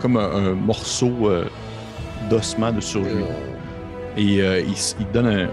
comme 0.00 0.16
un, 0.16 0.54
morceau 0.54 1.12
euh, 1.28 1.44
d'ossement 2.28 2.72
de 2.72 2.80
sur 2.80 3.02
lui. 3.02 3.22
Et 4.16 4.42
euh, 4.42 4.60
il, 4.60 5.06
donne 5.12 5.28
un, 5.28 5.48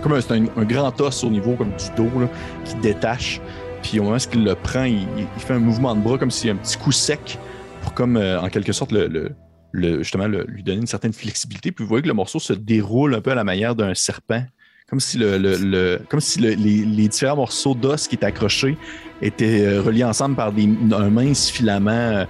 comme 0.00 0.14
un, 0.14 0.64
grand 0.64 0.98
os 1.02 1.22
au 1.22 1.28
niveau 1.28 1.52
comme 1.52 1.70
du 1.70 1.90
dos 1.94 2.18
là, 2.18 2.28
qui 2.64 2.74
détache. 2.76 3.42
Puis 3.82 4.00
au 4.00 4.04
moment 4.04 4.16
où 4.16 4.34
il 4.34 4.44
le 4.44 4.54
prend, 4.54 4.84
il, 4.84 5.06
fait 5.36 5.52
un 5.52 5.58
mouvement 5.58 5.94
de 5.94 6.00
bras 6.00 6.16
comme 6.16 6.30
s'il 6.30 6.48
y 6.48 6.50
a 6.50 6.54
un 6.54 6.56
petit 6.56 6.78
coup 6.78 6.92
sec 6.92 7.38
pour 7.82 7.92
comme 7.92 8.16
en 8.16 8.48
quelque 8.48 8.72
sorte 8.72 8.92
le, 8.92 9.34
justement 9.74 10.26
lui 10.26 10.62
donner 10.62 10.80
une 10.80 10.86
certaine 10.86 11.12
flexibilité. 11.12 11.72
Puis 11.72 11.84
vous 11.84 11.88
voyez 11.90 12.02
que 12.02 12.08
le 12.08 12.14
morceau 12.14 12.38
se 12.38 12.54
déroule 12.54 13.14
un 13.14 13.20
peu 13.20 13.32
à 13.32 13.34
la 13.34 13.44
manière 13.44 13.74
d'un 13.74 13.94
serpent. 13.94 14.42
Comme 14.90 15.00
si, 15.00 15.18
le, 15.18 15.36
le- 15.36 15.56
le- 15.58 16.00
comme 16.08 16.20
si 16.20 16.40
le- 16.40 16.50
les, 16.54 16.84
les 16.84 17.08
différents 17.08 17.36
morceaux 17.36 17.74
d'os 17.74 18.08
qui 18.08 18.14
étaient 18.14 18.24
accrochés 18.26 18.78
étaient 19.20 19.66
euh, 19.66 19.82
reliés 19.82 20.04
ensemble 20.04 20.34
par 20.34 20.50
des, 20.50 20.66
un 20.92 21.10
mince 21.10 21.50
filament 21.50 21.90
euh, 21.90 22.24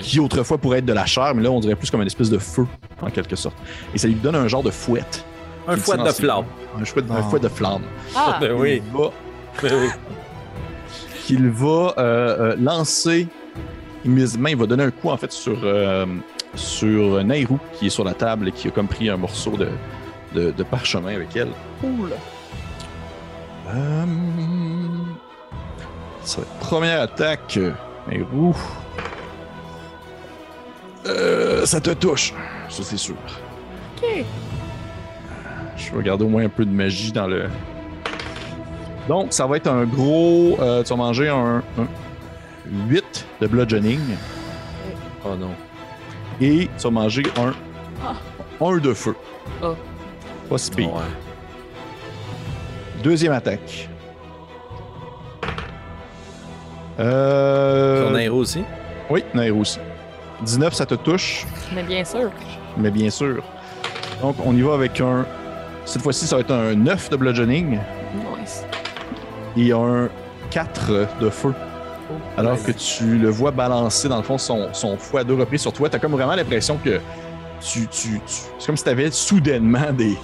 qui 0.00 0.18
autrefois 0.18 0.58
pourrait 0.58 0.78
être 0.78 0.84
de 0.86 0.92
la 0.92 1.06
chair, 1.06 1.32
mais 1.34 1.42
là 1.44 1.50
on 1.52 1.60
dirait 1.60 1.76
plus 1.76 1.90
comme 1.90 2.00
une 2.00 2.06
espèce 2.08 2.30
de 2.30 2.38
feu 2.38 2.66
en 3.00 3.10
quelque 3.10 3.36
sorte. 3.36 3.54
Et 3.94 3.98
ça 3.98 4.08
lui 4.08 4.14
donne 4.14 4.34
un 4.34 4.48
genre 4.48 4.64
de 4.64 4.70
fouette. 4.72 5.24
Un 5.68 5.76
fouet 5.76 5.96
de 5.96 6.08
flamme. 6.10 6.44
Un 6.80 6.84
fouet, 6.84 7.02
un 7.08 7.14
Ah. 7.18 7.22
fouet 7.22 7.38
de 7.40 7.48
flamme. 7.48 7.82
Ah! 8.16 8.38
Ben 8.40 8.52
oui. 8.52 8.82
Il 8.84 8.98
va, 8.98 9.10
Ben 9.62 9.72
oui. 9.80 9.88
qu'il 11.24 11.48
va 11.50 11.68
euh, 11.68 11.94
euh, 11.98 12.56
lancer 12.58 13.28
immédiatement, 14.04 14.48
il 14.48 14.56
va 14.56 14.66
donner 14.66 14.82
un 14.84 14.90
coup 14.90 15.08
en 15.10 15.16
fait 15.16 15.30
sur, 15.30 15.56
euh, 15.62 16.04
sur 16.56 17.22
Nairou 17.22 17.60
qui 17.78 17.86
est 17.86 17.90
sur 17.90 18.02
la 18.02 18.14
table 18.14 18.48
et 18.48 18.52
qui 18.52 18.66
a 18.66 18.70
comme 18.72 18.88
pris 18.88 19.08
un 19.08 19.16
morceau 19.16 19.52
de, 19.56 19.68
de, 20.34 20.50
de 20.50 20.62
parchemin 20.62 21.14
avec 21.14 21.34
elle. 21.36 21.48
Cool. 21.80 22.10
Euh, 23.68 24.04
ça 26.22 26.38
va 26.40 26.42
être 26.46 26.58
première 26.58 27.00
attaque. 27.02 27.58
Nairou. 28.08 28.56
Euh, 31.06 31.66
ça 31.66 31.80
te 31.80 31.90
touche, 31.90 32.32
ça 32.68 32.82
c'est 32.84 32.96
sûr. 32.96 33.16
OK. 33.96 34.24
Je 35.76 35.96
vais 35.96 36.02
garder 36.04 36.24
au 36.24 36.28
moins 36.28 36.44
un 36.44 36.48
peu 36.48 36.64
de 36.64 36.70
magie 36.70 37.10
dans 37.12 37.26
le. 37.26 37.46
Donc, 39.08 39.32
ça 39.32 39.46
va 39.46 39.56
être 39.56 39.66
un 39.68 39.84
gros. 39.84 40.56
euh, 40.60 40.82
tu 40.84 40.90
vas 40.90 40.96
manger 40.96 41.28
un, 41.28 41.56
un 41.78 41.86
8 42.88 43.26
de 43.40 43.46
bludgeoning 43.48 43.98
Oh 45.24 45.34
non. 45.36 45.50
et 46.40 46.68
tu 46.76 46.82
vas 46.84 46.90
manger 46.90 47.24
un 47.36 47.52
Ah. 48.04 48.14
1 48.64 48.78
de 48.78 48.94
feu. 48.94 49.14
Ah. 49.62 49.74
Pas 50.52 50.58
si 50.58 50.70
pire. 50.70 50.92
Ouais. 50.92 51.00
Deuxième 53.02 53.32
attaque. 53.32 53.88
Euh... 57.00 58.06
Ton 58.08 58.14
aéro 58.14 58.36
aussi? 58.38 58.62
Oui, 59.08 59.24
Nairo 59.34 59.60
aussi. 59.60 59.78
19, 60.42 60.74
ça 60.74 60.84
te 60.84 60.94
touche, 60.94 61.46
Mais 61.74 61.82
bien 61.82 62.04
sûr. 62.04 62.30
mais 62.76 62.90
bien 62.90 63.08
sûr. 63.08 63.42
Donc, 64.20 64.36
on 64.44 64.54
y 64.54 64.60
va 64.60 64.74
avec 64.74 65.00
un. 65.00 65.24
Cette 65.86 66.02
fois-ci, 66.02 66.26
ça 66.26 66.36
va 66.36 66.42
être 66.42 66.50
un 66.52 66.74
9 66.74 67.08
de 67.10 67.16
bludgeoning 67.16 67.78
Nice. 68.38 68.64
et 69.56 69.72
un 69.72 70.08
4 70.50 71.08
de 71.20 71.30
feu. 71.30 71.54
Alors 72.36 72.62
que 72.62 72.72
tu 72.72 73.16
le 73.18 73.30
vois 73.30 73.52
balancer, 73.52 74.06
dans 74.08 74.18
le 74.18 74.22
fond, 74.22 74.36
son, 74.36 74.68
son 74.74 74.98
fouet 74.98 75.22
à 75.22 75.24
deux 75.24 75.34
reprises 75.34 75.62
sur 75.62 75.72
toi. 75.72 75.88
T'as 75.88 75.98
comme 75.98 76.12
vraiment 76.12 76.34
l'impression 76.34 76.76
que 76.76 77.00
tu, 77.60 77.86
tu, 77.88 78.20
tu- 78.26 78.42
c'est 78.58 78.66
comme 78.66 78.76
si 78.76 78.84
t'avais 78.84 79.10
soudainement 79.10 79.92
des, 79.92 80.16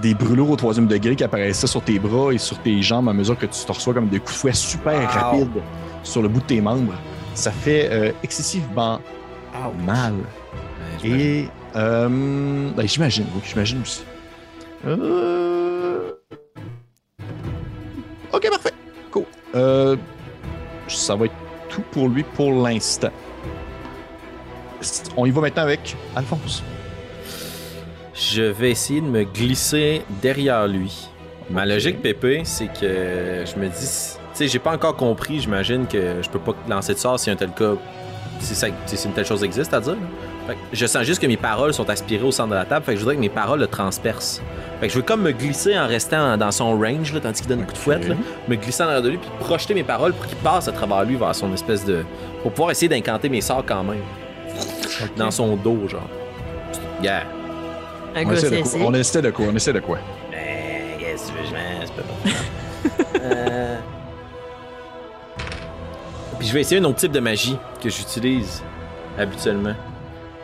des 0.00 0.14
brûlures 0.14 0.50
au 0.50 0.56
troisième 0.56 0.86
degré 0.86 1.14
qui 1.16 1.24
apparaissaient 1.24 1.66
sur 1.66 1.82
tes 1.82 1.98
bras 1.98 2.32
et 2.32 2.38
sur 2.38 2.58
tes 2.58 2.82
jambes 2.82 3.08
à 3.08 3.12
mesure 3.12 3.38
que 3.38 3.46
tu 3.46 3.64
te 3.64 3.72
reçois 3.72 3.94
comme 3.94 4.08
des 4.08 4.18
coups 4.18 4.32
de 4.32 4.38
fouet 4.38 4.52
super 4.52 4.94
Wow. 5.00 5.06
rapides 5.08 5.62
sur 6.02 6.20
le 6.22 6.28
bout 6.28 6.40
de 6.40 6.46
tes 6.46 6.60
membres. 6.60 6.94
Ça 7.34 7.50
fait 7.50 7.88
euh, 7.90 8.12
excessivement 8.22 9.00
mal. 9.86 10.14
Ouais, 11.02 11.08
Et 11.10 11.48
euh, 11.76 12.08
ben, 12.76 12.86
j'imagine, 12.88 13.26
oui, 13.34 13.40
j'imagine 13.46 13.80
aussi. 13.82 14.02
Euh... 14.86 16.10
Ok, 18.32 18.48
parfait. 18.50 18.72
Cool. 19.10 19.24
Ça 20.88 21.14
va 21.14 21.26
être 21.26 21.34
tout 21.68 21.82
pour 21.92 22.08
lui 22.08 22.22
pour 22.22 22.52
l'instant. 22.52 23.10
On 25.16 25.24
y 25.24 25.30
va 25.30 25.40
maintenant 25.40 25.62
avec 25.62 25.96
Alphonse. 26.14 26.62
Je 28.14 28.42
vais 28.42 28.70
essayer 28.70 29.00
de 29.00 29.06
me 29.06 29.24
glisser 29.24 30.02
derrière 30.22 30.68
lui. 30.68 31.08
Ma 31.50 31.66
logique, 31.66 32.00
Pépé, 32.00 32.42
c'est 32.44 32.68
que 32.68 33.44
je 33.44 33.58
me 33.58 33.66
dis, 33.66 33.76
tu 33.76 34.18
sais, 34.34 34.48
j'ai 34.48 34.60
pas 34.60 34.72
encore 34.72 34.96
compris, 34.96 35.40
j'imagine 35.40 35.86
que 35.86 36.22
je 36.22 36.30
peux 36.30 36.38
pas 36.38 36.54
lancer 36.68 36.94
de 36.94 36.98
sort 36.98 37.18
si 37.18 37.28
un 37.30 37.36
tel 37.36 37.50
cas, 37.50 37.72
si, 38.38 38.54
ça, 38.54 38.68
si 38.86 39.06
une 39.06 39.12
telle 39.12 39.26
chose 39.26 39.42
existe 39.42 39.74
à 39.74 39.80
dire. 39.80 39.96
Fait 40.46 40.54
que 40.54 40.58
je 40.72 40.86
sens 40.86 41.02
juste 41.02 41.20
que 41.20 41.26
mes 41.26 41.36
paroles 41.36 41.74
sont 41.74 41.90
aspirées 41.90 42.24
au 42.24 42.30
centre 42.30 42.50
de 42.50 42.54
la 42.54 42.64
table, 42.64 42.84
fait 42.84 42.92
que 42.92 42.98
je 42.98 43.02
voudrais 43.02 43.16
que 43.16 43.20
mes 43.20 43.28
paroles 43.28 43.60
le 43.60 43.66
transpercent. 43.66 44.42
Fait 44.80 44.86
que 44.86 44.92
je 44.92 44.98
veux 44.98 45.04
comme 45.04 45.22
me 45.22 45.32
glisser 45.32 45.76
en 45.76 45.88
restant 45.88 46.36
dans 46.36 46.52
son 46.52 46.78
range, 46.78 47.12
là, 47.12 47.20
tandis 47.20 47.40
qu'il 47.40 47.48
donne 47.48 47.62
un 47.62 47.64
coup 47.64 47.72
de 47.72 47.78
fouette, 47.78 48.06
là, 48.08 48.14
me 48.46 48.54
glisser 48.54 48.84
en 48.84 48.86
arrière 48.86 49.02
de 49.02 49.10
lui, 49.10 49.18
puis 49.18 49.30
projeter 49.40 49.74
mes 49.74 49.84
paroles 49.84 50.12
pour 50.12 50.26
qu'il 50.26 50.38
passe 50.38 50.68
à 50.68 50.72
travers 50.72 51.04
lui 51.04 51.16
vers 51.16 51.34
son 51.34 51.52
espèce 51.52 51.84
de. 51.84 52.04
pour 52.42 52.52
pouvoir 52.52 52.70
essayer 52.70 52.88
d'incanter 52.88 53.28
mes 53.28 53.40
sorts 53.40 53.64
quand 53.66 53.82
même. 53.82 54.02
Dans 55.16 55.32
son 55.32 55.56
dos, 55.56 55.88
genre. 55.88 56.08
Yeah. 57.02 57.24
Un 58.16 58.24
On 58.24 58.28
gars, 58.28 58.34
essaie, 58.34 58.50
de 58.50 58.62
quoi? 58.62 58.80
on 58.84 58.94
essaie 58.94 59.22
de 59.22 59.30
quoi? 59.30 59.46
On 59.50 59.56
essaie 59.56 59.72
de 59.72 59.80
quoi? 59.80 59.98
Ben, 60.30 60.98
qu'est-ce 60.98 61.32
que 61.32 61.38
tu 61.38 61.42
veux, 61.42 61.48
je 61.48 61.86
c'est 61.86 61.94
pas 61.94 62.02
bon. 62.02 62.30
Euh. 63.20 63.78
Puis 66.38 66.48
je 66.48 66.52
vais 66.52 66.60
essayer 66.60 66.80
un 66.80 66.84
autre 66.84 66.98
type 66.98 67.12
de 67.12 67.20
magie 67.20 67.56
que 67.82 67.88
j'utilise 67.88 68.62
habituellement. 69.18 69.74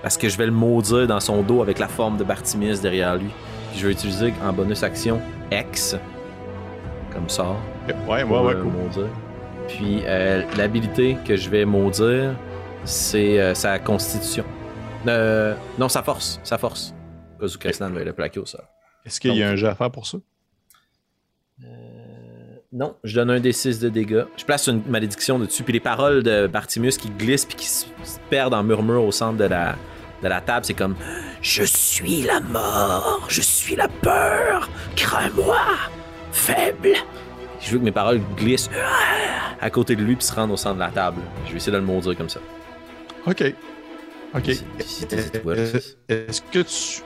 Parce 0.03 0.17
que 0.17 0.29
je 0.31 0.39
vais 0.39 0.47
le 0.47 0.53
maudire 0.53 1.07
dans 1.07 1.21
son 1.21 1.43
dos 1.43 1.61
avec 1.61 1.79
la 1.79 1.89
forme 1.89 2.17
de 2.17 2.25
Bartimus 2.25 2.81
derrière 2.81 3.17
lui. 3.17 3.29
Puis 3.71 3.81
je 3.81 3.87
vais 3.87 3.93
utiliser 3.93 4.33
en 4.43 4.53
bonus 4.53 4.83
action 4.83 5.21
X. 5.53 5.97
Comme 7.13 7.29
ça. 7.29 7.45
Ouais, 7.87 7.95
ouais, 8.09 8.25
pour, 8.25 8.43
ouais, 8.43 8.55
euh, 8.55 8.63
cool. 8.63 8.73
maudire. 8.73 9.09
Puis 9.69 10.03
euh, 10.07 10.43
l'habilité 10.57 11.19
que 11.27 11.37
je 11.37 11.51
vais 11.51 11.67
maudire, 11.67 12.33
c'est 12.85 13.39
euh, 13.39 13.55
sa 13.55 13.79
constitution. 13.79 14.45
Euh, 15.07 15.55
non, 15.79 15.89
sa 15.91 16.03
force. 16.03 16.41
Sa 16.43 16.57
force. 16.57 16.95
Va 17.41 18.05
le 18.05 18.13
plaquer 18.13 18.41
au 18.41 18.47
sol. 18.47 18.65
Est-ce 19.05 19.21
qu'il 19.21 19.35
y 19.35 19.43
a 19.43 19.49
un 19.49 19.57
jeu 19.57 19.69
à 19.69 19.75
faire 19.75 19.91
pour 19.91 20.07
ça? 20.07 20.19
Non, 22.73 22.97
je 23.03 23.17
donne 23.17 23.31
un 23.31 23.41
des 23.41 23.53
6 23.53 23.81
de 23.81 23.89
dégâts. 23.89 24.25
Je 24.37 24.45
place 24.45 24.69
une 24.69 24.83
malédiction 24.87 25.39
dessus, 25.41 25.65
puis 25.65 25.73
les 25.73 25.81
paroles 25.81 26.23
de 26.23 26.47
Bartimus 26.47 26.93
qui 26.93 27.11
glissent 27.11 27.45
puis 27.45 27.57
qui 27.57 27.67
se 27.67 27.87
perdent 28.29 28.55
en 28.55 28.63
murmure 28.63 29.03
au 29.03 29.11
centre 29.11 29.37
de 29.39 29.45
la, 29.45 29.75
de 30.23 30.29
la 30.29 30.41
table, 30.41 30.65
c'est 30.65 30.75
comme 30.75 30.95
Je 31.43 31.65
suis 31.65 32.23
la 32.23 32.39
mort, 32.39 33.27
je 33.29 33.41
suis 33.41 33.75
la 33.75 33.89
peur, 33.89 34.71
crains-moi, 34.95 35.59
faible. 36.31 36.93
Je 37.61 37.73
veux 37.73 37.79
que 37.79 37.85
mes 37.85 37.93
paroles 37.93 38.21
glissent 38.37 38.71
à 39.61 39.69
côté 39.71 39.97
de 39.97 40.03
lui 40.03 40.15
puis 40.15 40.25
se 40.25 40.33
rendent 40.33 40.53
au 40.53 40.57
centre 40.57 40.77
de 40.77 40.81
la 40.81 40.91
table. 40.91 41.21
Je 41.47 41.51
vais 41.51 41.57
essayer 41.57 41.73
de 41.73 41.79
le 41.79 41.85
maudire 41.85 42.17
comme 42.17 42.29
ça. 42.31 42.41
Ok. 43.27 43.53
Ok. 44.35 44.49
Euh, 45.13 45.81
Est-ce 46.09 46.41
que 46.41 46.61
tu. 46.61 47.03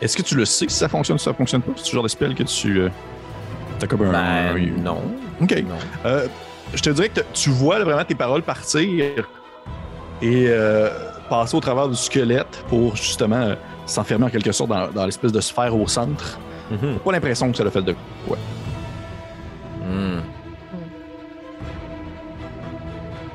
Est-ce 0.00 0.16
que 0.16 0.22
tu 0.22 0.34
le 0.36 0.44
sais? 0.44 0.66
Si 0.68 0.76
ça 0.76 0.88
fonctionne 0.88 1.16
ou 1.16 1.18
si 1.18 1.24
ça 1.24 1.32
fonctionne 1.34 1.62
pas? 1.62 1.72
C'est 1.76 1.86
ce 1.86 1.92
genre 1.92 2.02
de 2.02 2.08
spell 2.08 2.34
que 2.34 2.42
tu. 2.42 2.80
euh, 2.80 2.88
T'as 3.78 3.86
comme 3.86 4.02
un. 4.02 4.12
Ben, 4.54 4.74
non. 4.82 5.00
Ok. 5.40 5.52
non. 5.66 5.74
Euh, 6.04 6.26
je 6.74 6.80
te 6.82 6.90
dirais 6.90 7.08
que 7.08 7.20
tu 7.32 7.50
vois 7.50 7.78
là, 7.78 7.84
vraiment 7.84 8.04
tes 8.04 8.14
paroles 8.14 8.42
partir 8.42 9.28
et 10.22 10.46
euh, 10.48 10.88
passer 11.28 11.56
au 11.56 11.60
travers 11.60 11.88
du 11.88 11.96
squelette 11.96 12.64
pour 12.68 12.96
justement 12.96 13.36
euh, 13.36 13.54
s'enfermer 13.86 14.26
en 14.26 14.30
quelque 14.30 14.52
sorte 14.52 14.70
dans, 14.70 14.88
dans 14.88 15.04
l'espèce 15.04 15.32
de 15.32 15.40
sphère 15.40 15.76
au 15.76 15.86
centre. 15.86 16.38
T'as 16.70 16.76
pas 17.04 17.12
l'impression 17.12 17.50
que 17.50 17.56
ça 17.56 17.64
l'a 17.64 17.70
fait 17.70 17.82
de 17.82 17.94
quoi. 18.26 18.36
Hmm. 19.82 20.18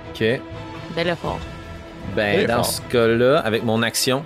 Ok. 0.10 0.24
Bel 0.95 1.08
effort. 1.08 1.39
Ben, 2.15 2.45
dans 2.45 2.63
ce 2.63 2.82
cas-là, 2.82 3.39
avec 3.39 3.63
mon 3.63 3.82
action, 3.84 4.24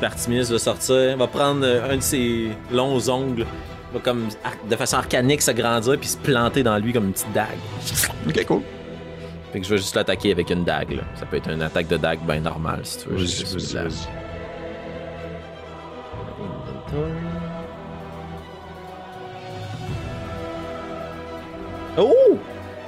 Bartimus 0.00 0.44
va 0.50 0.58
sortir, 0.58 1.16
va 1.16 1.26
prendre 1.26 1.64
euh, 1.64 1.90
un 1.92 1.96
de 1.96 2.02
ses 2.02 2.48
longs 2.70 3.08
ongles, 3.08 3.46
va 3.92 4.00
comme 4.00 4.28
de 4.68 4.76
façon 4.76 4.96
arcanique 4.98 5.40
s'agrandir 5.42 5.98
puis 5.98 6.08
se 6.08 6.16
planter 6.18 6.62
dans 6.62 6.76
lui 6.78 6.92
comme 6.92 7.06
une 7.06 7.12
petite 7.12 7.32
dague. 7.32 7.58
Ok, 8.28 8.44
cool. 8.46 8.62
Fait 9.52 9.60
que 9.60 9.66
je 9.66 9.70
vais 9.70 9.78
juste 9.78 9.94
l'attaquer 9.94 10.32
avec 10.32 10.50
une 10.50 10.64
dague. 10.64 10.92
Là. 10.92 11.02
Ça 11.18 11.24
peut 11.24 11.36
être 11.38 11.48
une 11.50 11.62
attaque 11.62 11.88
de 11.88 11.96
dague 11.96 12.20
bien 12.26 12.40
normale 12.40 12.80
si 12.82 12.98
tu 12.98 13.08
veux. 13.08 13.16
De 13.16 13.74
la- 13.74 13.82
vas-y. 13.84 14.06
Oh! 21.98 22.38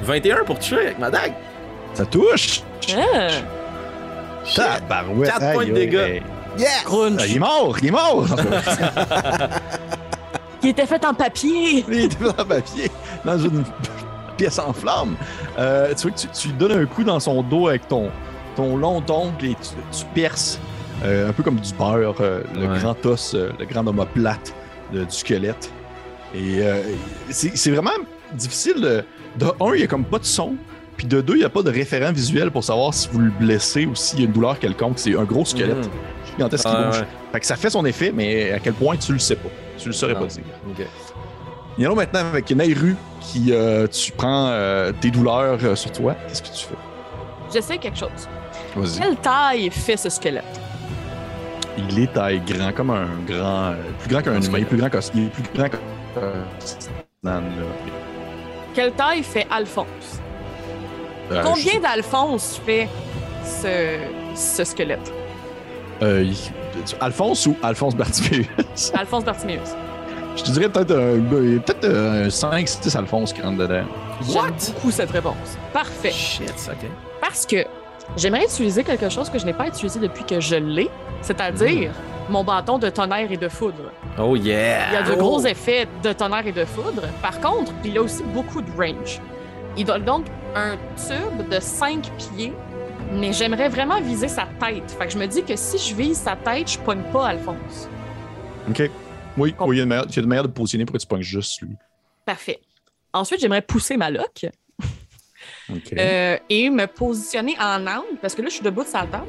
21 0.03 0.44
pour 0.44 0.59
tuer 0.59 0.79
avec 0.87 0.99
ma 0.99 1.11
dague. 1.11 1.33
Ça 1.94 2.05
touche! 2.07 2.62
Ah, 2.97 3.29
Tabarouette! 4.55 5.31
Quatre 5.31 5.53
points 5.53 5.66
de 5.66 5.73
dégâts. 5.73 6.23
Yes! 6.56 6.84
Ah, 6.87 7.24
il 7.26 7.37
est 7.37 7.38
mort! 7.38 7.76
Il 7.82 7.88
est 7.88 7.90
mort! 7.90 8.26
qui 10.61 10.68
était 10.70 10.87
fait 10.87 11.04
en 11.04 11.14
papier. 11.14 11.84
Il 11.88 12.00
était 12.04 12.24
dans 12.24 12.34
le 12.38 12.44
papier, 12.44 12.90
dans 13.24 13.38
une 13.38 13.64
pièce 14.37 14.58
en 14.58 14.72
flammes. 14.72 15.14
Euh, 15.58 15.94
tu 15.94 16.02
vois 16.02 16.11
que 16.12 16.18
tu, 16.20 16.28
tu 16.28 16.48
lui 16.48 16.54
donnes 16.54 16.72
un 16.72 16.87
coup 16.87 17.04
dans 17.04 17.20
son 17.20 17.42
dos 17.42 17.68
avec 17.68 17.88
ton, 17.88 18.11
ton 18.56 18.76
long 18.76 19.02
ongle 19.08 19.44
et 19.46 19.54
tu, 19.54 19.98
tu 19.98 20.04
perces 20.14 20.58
euh, 21.04 21.28
un 21.28 21.32
peu 21.32 21.42
comme 21.42 21.61
du 21.61 21.72
beurre 21.74 22.14
euh, 22.20 22.42
le 22.54 22.68
Ouais. 22.68 22.78
grand 22.80 23.06
os, 23.06 23.34
euh, 23.34 23.50
le 23.58 23.66
grand 23.66 23.87
omoplate 23.87 24.54
de- 24.92 25.04
du 25.04 25.14
squelette. 25.14 25.70
Et 26.34 26.58
euh, 26.62 26.82
c'est 27.30 27.56
c'est 27.56 27.70
vraiment 27.70 27.90
difficile. 28.34 28.80
De, 28.80 29.04
de 29.38 29.46
un, 29.61 29.74
il 29.74 29.78
n'y 29.78 29.84
a 29.84 29.87
comme 29.87 30.04
pas 30.04 30.18
de 30.18 30.24
son. 30.24 30.54
Puis 30.96 31.06
de 31.06 31.20
deux, 31.20 31.34
il 31.34 31.38
n'y 31.38 31.44
a 31.44 31.48
pas 31.48 31.62
de 31.62 31.70
référent 31.70 32.12
visuel 32.12 32.50
pour 32.50 32.64
savoir 32.64 32.92
si 32.92 33.08
vous 33.12 33.20
le 33.20 33.30
blessez 33.30 33.87
ou 33.87 33.94
s'il 33.94 34.18
y 34.18 34.22
a 34.22 34.26
une 34.26 34.32
douleur 34.32 34.58
quelconque. 34.58 34.98
C'est 34.98 35.16
un 35.16 35.22
gros 35.22 35.44
squelette 35.44 35.87
Mhm. 35.87 35.90
Gigantesque 36.38 36.64
qui 36.68 36.74
Ouais, 36.74 36.85
bouge. 36.87 36.98
ouais. 37.01 37.07
Fait 37.33 37.40
que 37.40 37.46
ça 37.46 37.57
fait 37.57 37.70
son 37.70 37.85
effet, 37.85 38.12
mais 38.14 38.53
à 38.53 38.59
quel 38.61 38.72
point 38.74 38.96
tu 38.96 39.12
le 39.12 39.18
sais 39.18 39.37
pas. 39.37 39.48
Tu 39.77 39.88
le 39.88 39.92
saurais 39.92 40.14
pas 40.14 40.24
dire. 40.27 40.42
Ok. 40.70 40.87
Il 41.77 41.85
y 41.85 41.87
en 41.87 41.92
a 41.92 41.94
maintenant 41.94 42.20
avec 42.20 42.51
Nairu 42.51 42.96
qui 43.20 43.53
euh, 43.53 43.87
tu 43.87 44.11
prends 44.12 44.48
euh, 44.51 44.90
tes 45.01 45.11
douleurs 45.11 45.59
euh, 45.62 45.77
sur 45.77 45.92
toi. 45.92 46.14
Qu'est-ce 46.27 46.42
que 46.42 46.48
tu 46.48 46.64
fais? 46.66 46.74
Je 47.55 47.61
sais 47.61 47.79
quelque 47.79 47.98
chose. 47.98 48.29
Vas-y. 48.74 48.98
Quelle 49.01 49.16
taille 49.16 49.70
fait 49.70 49.96
ce 49.96 50.09
squelette? 50.09 50.44
Il 51.79 51.98
est 52.01 52.12
taille 52.12 52.40
grand, 52.44 52.72
comme 52.72 52.90
un 52.90 53.07
grand. 53.27 53.70
euh, 53.70 53.74
plus 54.01 54.09
grand 54.11 54.22
qu'un 54.22 54.40
humain, 54.40 54.64
plus 54.64 54.77
grand 54.77 54.90
qu'un. 54.90 55.01
Il 55.14 55.27
est 55.27 55.31
plus 55.31 55.42
grand 55.55 55.68
qu'un. 55.68 55.79
Quelle 58.74 58.92
taille 58.92 59.22
fait 59.22 59.46
Alphonse? 59.51 60.20
Euh, 61.31 61.42
Combien 61.44 61.81
d'Alphonse 61.81 62.61
fait 62.64 62.88
ce, 63.44 63.98
ce 64.35 64.64
squelette? 64.64 65.12
Euh, 66.02 66.30
Alphonse 67.00 67.46
ou 67.46 67.56
Alphonse 67.62 67.94
Bartiméus? 67.96 68.46
Alphonse 68.94 69.24
Bartiméus. 69.24 69.70
je 70.37 70.42
te 70.44 70.50
dirais 70.50 70.68
peut-être 70.68 70.92
un, 70.92 71.58
peut-être 71.61 71.84
un 71.84 72.28
5-6 72.28 72.96
Alphonse 72.96 73.32
qui 73.32 73.42
rentre 73.42 73.58
dedans. 73.58 73.84
J'aime 74.30 74.52
beaucoup 74.74 74.90
cette 74.90 75.11
réponse. 75.11 75.56
Parfait. 75.72 76.11
Shit, 76.11 76.52
ok. 76.70 76.88
Parce 77.20 77.46
que 77.46 77.64
j'aimerais 78.16 78.44
utiliser 78.44 78.82
quelque 78.84 79.08
chose 79.08 79.28
que 79.30 79.38
je 79.38 79.46
n'ai 79.46 79.52
pas 79.52 79.66
utilisé 79.68 79.98
depuis 80.00 80.24
que 80.24 80.40
je 80.40 80.56
l'ai, 80.56 80.90
c'est-à-dire 81.22 81.90
mon 82.30 82.44
bâton 82.44 82.78
de 82.78 82.88
tonnerre 82.90 83.30
et 83.32 83.37
de 83.37 83.48
foudre. 83.48 83.90
Oh 84.18 84.37
yeah! 84.37 84.88
Il 84.90 84.94
y 84.94 84.96
a 84.96 85.02
de 85.02 85.12
Oh. 85.12 85.16
gros 85.16 85.46
effets 85.46 85.87
de 86.02 86.12
tonnerre 86.12 86.46
et 86.46 86.52
de 86.52 86.64
foudre. 86.64 87.02
Par 87.23 87.40
contre, 87.40 87.73
il 87.85 87.94
y 87.94 87.98
a 87.98 88.02
aussi 88.02 88.23
beaucoup 88.35 88.60
de 88.60 88.70
range. 88.77 89.20
Il 89.77 89.85
donne 89.87 90.04
donc 90.04 90.27
un 90.54 90.73
tube 90.96 91.48
de 91.48 91.58
5 91.60 92.10
pieds, 92.18 92.52
mais 93.13 93.33
j'aimerais 93.33 93.69
vraiment 93.69 94.00
viser 94.00 94.29
sa 94.29 94.46
tête. 94.61 94.90
Fait 94.98 95.06
que 95.06 95.13
je 95.13 95.19
me 95.19 95.27
dis 95.27 95.42
que 95.42 95.56
si 95.56 95.79
je 95.79 95.94
vise 95.94 96.19
sa 96.19 96.37
tête, 96.37 96.71
je 96.73 96.79
pogne 96.79 97.02
pas 97.13 97.29
Alphonse. 97.29 97.88
Ok. 98.69 98.90
Oui, 99.37 99.54
oui, 99.61 99.77
il 99.77 99.79
y 99.79 99.81
a 99.81 99.83
une 99.85 99.88
manière, 99.88 100.04
il 100.09 100.17
y 100.17 100.19
a 100.19 100.23
une 100.23 100.29
manière 100.29 100.42
de 100.42 100.48
positionner 100.48 100.85
pour 100.85 100.94
que 100.94 100.98
tu 100.98 101.06
pognes 101.06 101.23
juste 101.23 101.61
lui. 101.63 101.71
Parfait. 102.25 102.61
Ensuite, 103.13 103.40
j'aimerais 103.40 103.63
pousser 103.63 103.96
ma 103.96 104.11
loque 104.11 104.46
euh, 105.96 106.37
et 106.50 106.71
me 106.71 106.87
positionner 106.87 107.56
en 107.61 107.87
angle, 107.87 108.17
parce 108.21 108.35
que 108.35 108.42
là, 108.42 108.48
je 108.48 108.54
suis 108.54 108.65
debout 108.65 108.83
de 108.83 108.88
sa 108.88 109.00
table. 109.06 109.27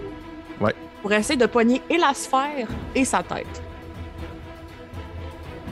Ouais. 0.60 0.74
Pour 1.02 1.14
essayer 1.14 1.38
de 1.38 1.46
pogner 1.46 1.82
et 1.90 1.98
la 1.98 2.14
sphère 2.14 2.68
et 2.96 3.06
sa 3.06 3.24
tête. 3.24 3.62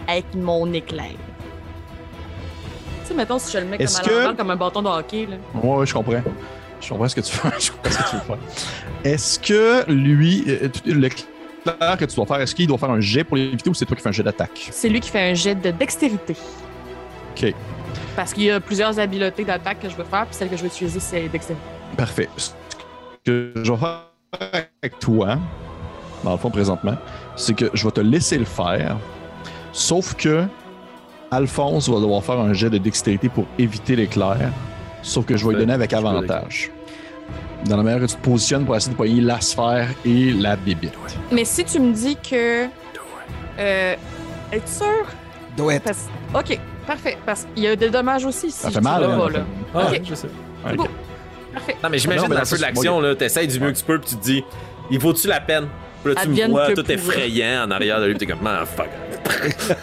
Avec 0.08 0.34
mon 0.36 0.72
éclair. 0.72 1.12
Tu 3.02 3.08
sais, 3.08 3.14
mettons, 3.14 3.40
si 3.40 3.52
je 3.52 3.58
le 3.58 3.66
mets 3.66 3.78
comme 3.78 3.88
à 3.88 4.00
que- 4.02 4.36
comme 4.38 4.52
un 4.52 4.56
bâton 4.56 4.82
de 4.82 4.88
hockey, 4.88 5.26
là. 5.26 5.36
Ouais, 5.56 5.78
ouais, 5.80 5.86
je 5.86 5.94
comprends. 5.94 6.22
Je 6.82 6.90
comprends 6.90 7.08
ce 7.08 7.16
que 7.16 7.22
tu 7.22 7.32
fais. 7.32 7.50
Je 7.60 7.72
comprends 7.72 7.92
ce 7.92 7.98
que 7.98 8.10
tu 8.10 8.16
veux 8.16 8.22
faire. 8.22 8.38
Est-ce 9.04 9.40
que 9.40 9.92
lui, 9.92 10.44
euh, 10.48 10.70
le 10.86 11.10
clair 11.10 11.98
que 11.98 12.06
tu 12.06 12.16
dois 12.16 12.26
faire, 12.26 12.42
est-ce 12.42 12.56
qu'il 12.56 12.68
doit 12.68 12.78
faire 12.78 12.92
un 12.92 13.00
jet 13.02 13.24
pour 13.24 13.38
l'éviter 13.38 13.70
ou 13.70 13.74
c'est 13.74 13.86
toi 13.86 13.96
qui 13.96 14.04
fais 14.04 14.10
un 14.10 14.14
jet 14.14 14.24
d'attaque? 14.24 14.70
C'est 14.72 14.90
lui 14.90 15.00
qui 15.00 15.10
fait 15.10 15.32
un 15.32 15.34
jet 15.34 15.56
de 15.56 15.72
dextérité. 15.72 16.36
Ok, 17.36 17.54
Parce 18.16 18.34
qu'il 18.34 18.44
y 18.44 18.52
a 18.52 18.60
plusieurs 18.60 19.00
habiletés 19.00 19.44
d'attaque 19.44 19.80
que 19.82 19.90
je 19.90 19.96
veux 19.96 20.04
faire, 20.06 20.26
puis 20.26 20.36
celle 20.36 20.50
que 20.50 20.58
je 20.58 20.62
veux 20.62 20.68
utiliser, 20.68 21.00
c'est 21.00 21.28
dextérité. 21.30 21.66
parfait. 21.96 22.30
Ce 22.38 22.52
que 23.26 23.52
je 23.64 23.72
vais 23.72 23.78
faire 23.78 24.02
avec 24.40 25.00
toi, 25.00 25.38
dans 26.24 26.32
le 26.32 26.38
fond 26.38 26.50
présentement, 26.50 26.96
c'est 27.36 27.56
que 27.56 27.70
je 27.74 27.84
vais 27.86 27.92
te 27.92 28.02
laisser 28.02 28.38
le 28.38 28.46
faire, 28.46 28.98
sauf 29.72 30.16
que 30.16 30.46
Alphonse 31.30 31.90
va 31.90 32.00
devoir 32.00 32.24
faire 32.24 32.40
un 32.40 32.54
jet 32.54 32.70
de 32.70 32.78
dextérité 32.78 33.30
pour 33.30 33.46
éviter 33.60 33.96
l'éclair, 33.96 34.52
sauf 35.02 35.26
que 35.26 35.38
je 35.38 35.46
vais 35.46 35.54
lui 35.54 35.60
donner 35.62 35.74
avec 35.74 35.94
avantage. 35.94 36.72
Dans 37.66 37.78
la 37.78 37.84
manière 37.84 38.00
que 38.02 38.06
tu 38.06 38.16
te 38.16 38.22
positionnes 38.22 38.66
pour 38.66 38.76
essayer 38.76 38.92
de 38.92 38.98
poigner 38.98 39.20
la 39.22 39.42
sphère 39.42 39.90
et 40.06 40.32
la 40.32 40.56
bébite. 40.56 40.94
Mais 41.32 41.44
si 41.44 41.64
tu 41.66 41.80
me 41.80 41.92
dis 41.94 42.16
que. 42.18 42.66
Euh. 43.60 43.96
Es-tu 44.52 44.72
sûr? 44.72 45.06
Do 45.58 45.72
it. 45.72 45.84
Parce- 45.84 46.08
Ok, 46.34 46.58
parfait. 46.86 47.18
Parce 47.26 47.46
qu'il 47.54 47.64
y 47.64 47.68
a 47.68 47.76
des 47.76 47.90
dommages 47.90 48.26
aussi 48.26 48.52
si 48.52 48.58
Ça 48.60 48.70
je 48.70 48.76
fait 48.76 48.82
mal, 48.82 49.04
hein, 49.04 49.18
pas, 49.20 49.30
là. 49.30 49.40
Ah, 49.74 49.88
Ok. 49.92 50.02
je 50.06 50.16
sais. 50.16 50.28
Parfait. 51.54 51.76
Non, 51.84 51.90
mais 51.90 51.98
j'imagine 51.98 52.30
le 52.30 52.46
feu 52.46 52.58
de 52.58 52.62
l'action, 52.62 53.02
là, 53.02 53.16
t'essayes 53.16 53.48
du 53.48 53.60
mieux 53.60 53.72
que 53.72 53.78
tu 53.78 53.84
peux, 53.84 54.00
puis 54.00 54.12
tu 54.12 54.16
te 54.18 54.24
dis, 54.24 54.44
il 54.92 55.00
vaut-tu 55.00 55.28
la 55.28 55.42
peine? 55.42 55.68
Puis 56.04 56.14
là, 56.14 56.22
tu 56.22 56.30
me 56.30 56.48
vois 56.50 56.72
tout 56.74 56.90
effrayant 56.92 57.64
en 57.66 57.72
arrière 57.72 58.00
de 58.00 58.06
lui, 58.06 58.14
puis 58.16 58.26
t'es 58.28 58.32
comme, 58.34 58.46
ah, 58.46 58.64
fuck. 58.66 58.88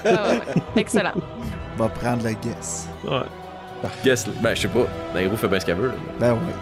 Ah, 0.06 0.28
ouais. 0.30 0.40
Excellent. 0.76 1.12
Va 1.76 1.88
prendre 1.88 2.22
le 2.24 2.30
guess. 2.34 2.88
Ouais. 3.04 3.18
Guess, 4.04 4.28
ben, 4.40 4.54
je 4.54 4.62
sais 4.62 4.68
pas. 4.68 4.86
Nairo 5.14 5.36
fait 5.36 5.48
bien 5.48 5.60
ce 5.60 5.66
qu'elle 5.66 5.76
veut. 5.76 5.88
là. 5.88 5.94
Ben 6.20 6.32
oui. 6.32 6.52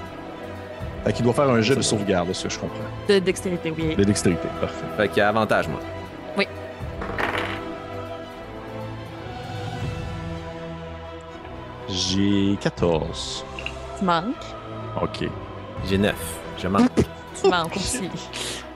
Fait 1.04 1.12
qu'il 1.12 1.24
doit 1.24 1.34
faire 1.34 1.48
un 1.50 1.60
jet 1.60 1.74
de 1.74 1.82
sauvegarde, 1.82 2.28
de 2.28 2.32
ce 2.32 2.44
que 2.44 2.50
je 2.54 2.58
comprends. 2.58 2.78
De 3.08 3.18
dextérité, 3.18 3.72
oui. 3.76 3.96
De 3.96 4.04
dextérité, 4.04 4.46
parfait. 4.60 4.84
Fait 4.96 5.08
qu'il 5.08 5.18
y 5.18 5.20
a 5.20 5.28
avantage, 5.28 5.66
moi. 5.68 5.80
J'ai 11.88 12.56
14. 12.60 13.44
Tu 13.98 14.04
manques. 14.04 14.24
OK. 15.00 15.28
J'ai 15.88 15.98
9. 15.98 16.14
Je 16.58 16.68
manque. 16.68 16.90
Tu 17.42 17.48
manques 17.48 17.74
aussi. 17.76 18.08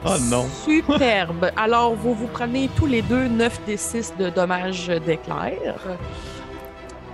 Oh 0.03 0.15
non. 0.29 0.45
Superbe. 0.65 1.51
Alors, 1.55 1.93
vous 1.93 2.13
vous 2.13 2.27
prenez 2.27 2.69
tous 2.75 2.85
les 2.87 3.01
deux 3.01 3.27
9 3.27 3.61
des 3.65 3.77
6 3.77 4.15
de 4.19 4.29
dommages 4.29 4.87
d'éclair. 5.05 5.75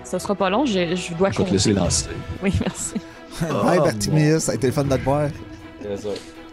Ça 0.04 0.20
sera 0.20 0.36
pas 0.36 0.50
long, 0.50 0.66
je, 0.66 0.96
je 0.96 1.14
dois 1.14 1.32
Je 1.32 1.40
vais 1.40 1.46
te 1.46 1.52
laisser 1.52 1.74
lancer. 1.74 2.10
Oui, 2.42 2.54
merci. 2.60 2.96
Bye, 3.42 3.80
Bartimius. 3.80 4.44
Ça 4.44 4.52
a 4.52 4.56
été 4.56 4.68
le 4.68 4.74
fun 4.74 4.84
de 4.84 4.96
te 4.96 5.02
voir. 5.02 5.30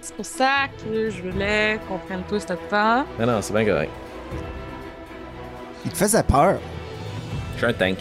C'est 0.00 0.14
pour 0.14 0.24
ça 0.24 0.66
que 0.82 1.10
je 1.10 1.22
voulais 1.22 1.78
qu'on 1.88 1.98
prenne 1.98 2.22
tous 2.28 2.46
notre 2.48 2.66
temps. 2.68 3.04
Non, 3.18 3.26
non, 3.26 3.42
c'est 3.42 3.52
bien 3.52 3.64
correct. 3.64 3.90
Il 5.84 5.90
te 5.90 5.96
faisait 5.96 6.22
peur. 6.22 6.58
Je 7.54 7.58
suis 7.58 7.66
un 7.66 7.72
tank. 7.72 7.98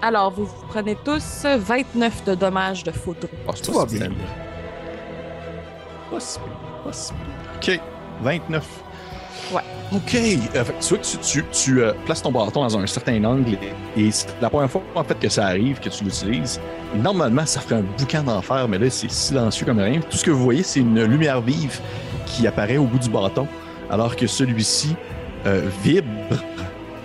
Alors, 0.00 0.32
vous 0.32 0.46
vous 0.46 0.66
prenez 0.68 0.96
tous 1.04 1.44
29 1.44 2.24
de 2.24 2.34
dommages 2.34 2.82
de 2.82 2.90
foudre. 2.90 3.28
Ah, 3.46 3.52
c'est 3.54 3.62
Tout 3.62 3.72
pas 3.72 3.86
bien. 3.86 4.08
si 6.18 6.38
pire. 7.60 7.78
OK. 7.78 7.80
29. 8.22 8.66
Ouais. 9.52 9.60
OK. 9.94 10.14
Euh, 10.14 10.64
fait 10.64 10.88
vois 10.88 10.98
que 10.98 11.40
tu, 11.52 11.80
euh, 11.80 11.92
places 12.06 12.22
ton 12.22 12.32
bâton 12.32 12.62
dans 12.62 12.78
un 12.78 12.86
certain 12.86 13.22
angle 13.24 13.58
et, 13.96 14.10
c'est 14.10 14.28
la 14.40 14.48
première 14.48 14.70
fois 14.70 14.82
en 14.94 15.04
fait 15.04 15.18
que 15.18 15.28
ça 15.28 15.46
arrive, 15.46 15.80
que 15.80 15.88
tu 15.88 16.04
l'utilises. 16.04 16.60
Normalement, 16.96 17.44
ça 17.44 17.60
ferait 17.60 17.76
un 17.76 17.84
boucan 17.98 18.22
d'enfer, 18.22 18.66
mais 18.68 18.78
là, 18.78 18.88
c'est 18.90 19.10
silencieux 19.10 19.66
comme 19.66 19.80
rien. 19.80 20.00
Tout 20.00 20.16
ce 20.16 20.24
que 20.24 20.30
vous 20.30 20.42
voyez, 20.42 20.62
c'est 20.62 20.80
une 20.80 21.04
lumière 21.04 21.40
vive 21.40 21.80
qui 22.26 22.46
apparaît 22.46 22.78
au 22.78 22.84
bout 22.84 22.98
du 22.98 23.10
bâton, 23.10 23.46
alors 23.90 24.16
que 24.16 24.26
celui-ci 24.26 24.96
euh, 25.46 25.68
vibre, 25.82 26.08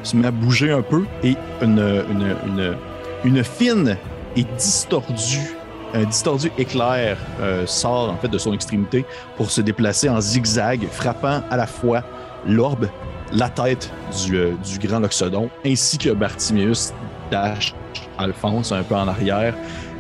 se 0.04 0.16
met 0.16 0.28
à 0.28 0.32
bouger 0.32 0.72
un 0.72 0.82
peu 0.82 1.04
et 1.24 1.36
une, 1.62 1.80
une, 2.10 2.36
une, 2.48 2.78
une 3.26 3.44
fine 3.44 3.98
et 4.38 4.46
distordue 4.58 5.58
un 5.94 6.04
distordu 6.04 6.52
éclair 6.58 7.18
euh, 7.42 7.66
sort 7.66 8.10
en 8.10 8.18
fait 8.18 8.28
de 8.28 8.38
son 8.38 8.54
extrémité 8.54 9.06
pour 9.36 9.52
se 9.52 9.62
déplacer 9.62 10.10
en 10.10 10.20
zigzag, 10.20 10.88
frappant 10.92 11.42
à 11.50 11.58
la 11.58 11.68
fois 11.68 12.04
l'orbe, 12.46 12.88
la 13.34 13.50
tête 13.50 13.92
du, 14.26 14.38
euh, 14.38 14.52
du 14.70 14.86
grand 14.88 15.00
Loxodon, 15.00 15.50
ainsi 15.66 15.98
que 15.98 16.10
Bartimius 16.12 16.94
dash 17.32 17.74
Alphonse 18.18 18.72
un 18.72 18.84
peu 18.84 18.96
en 18.96 19.08
arrière. 19.08 19.54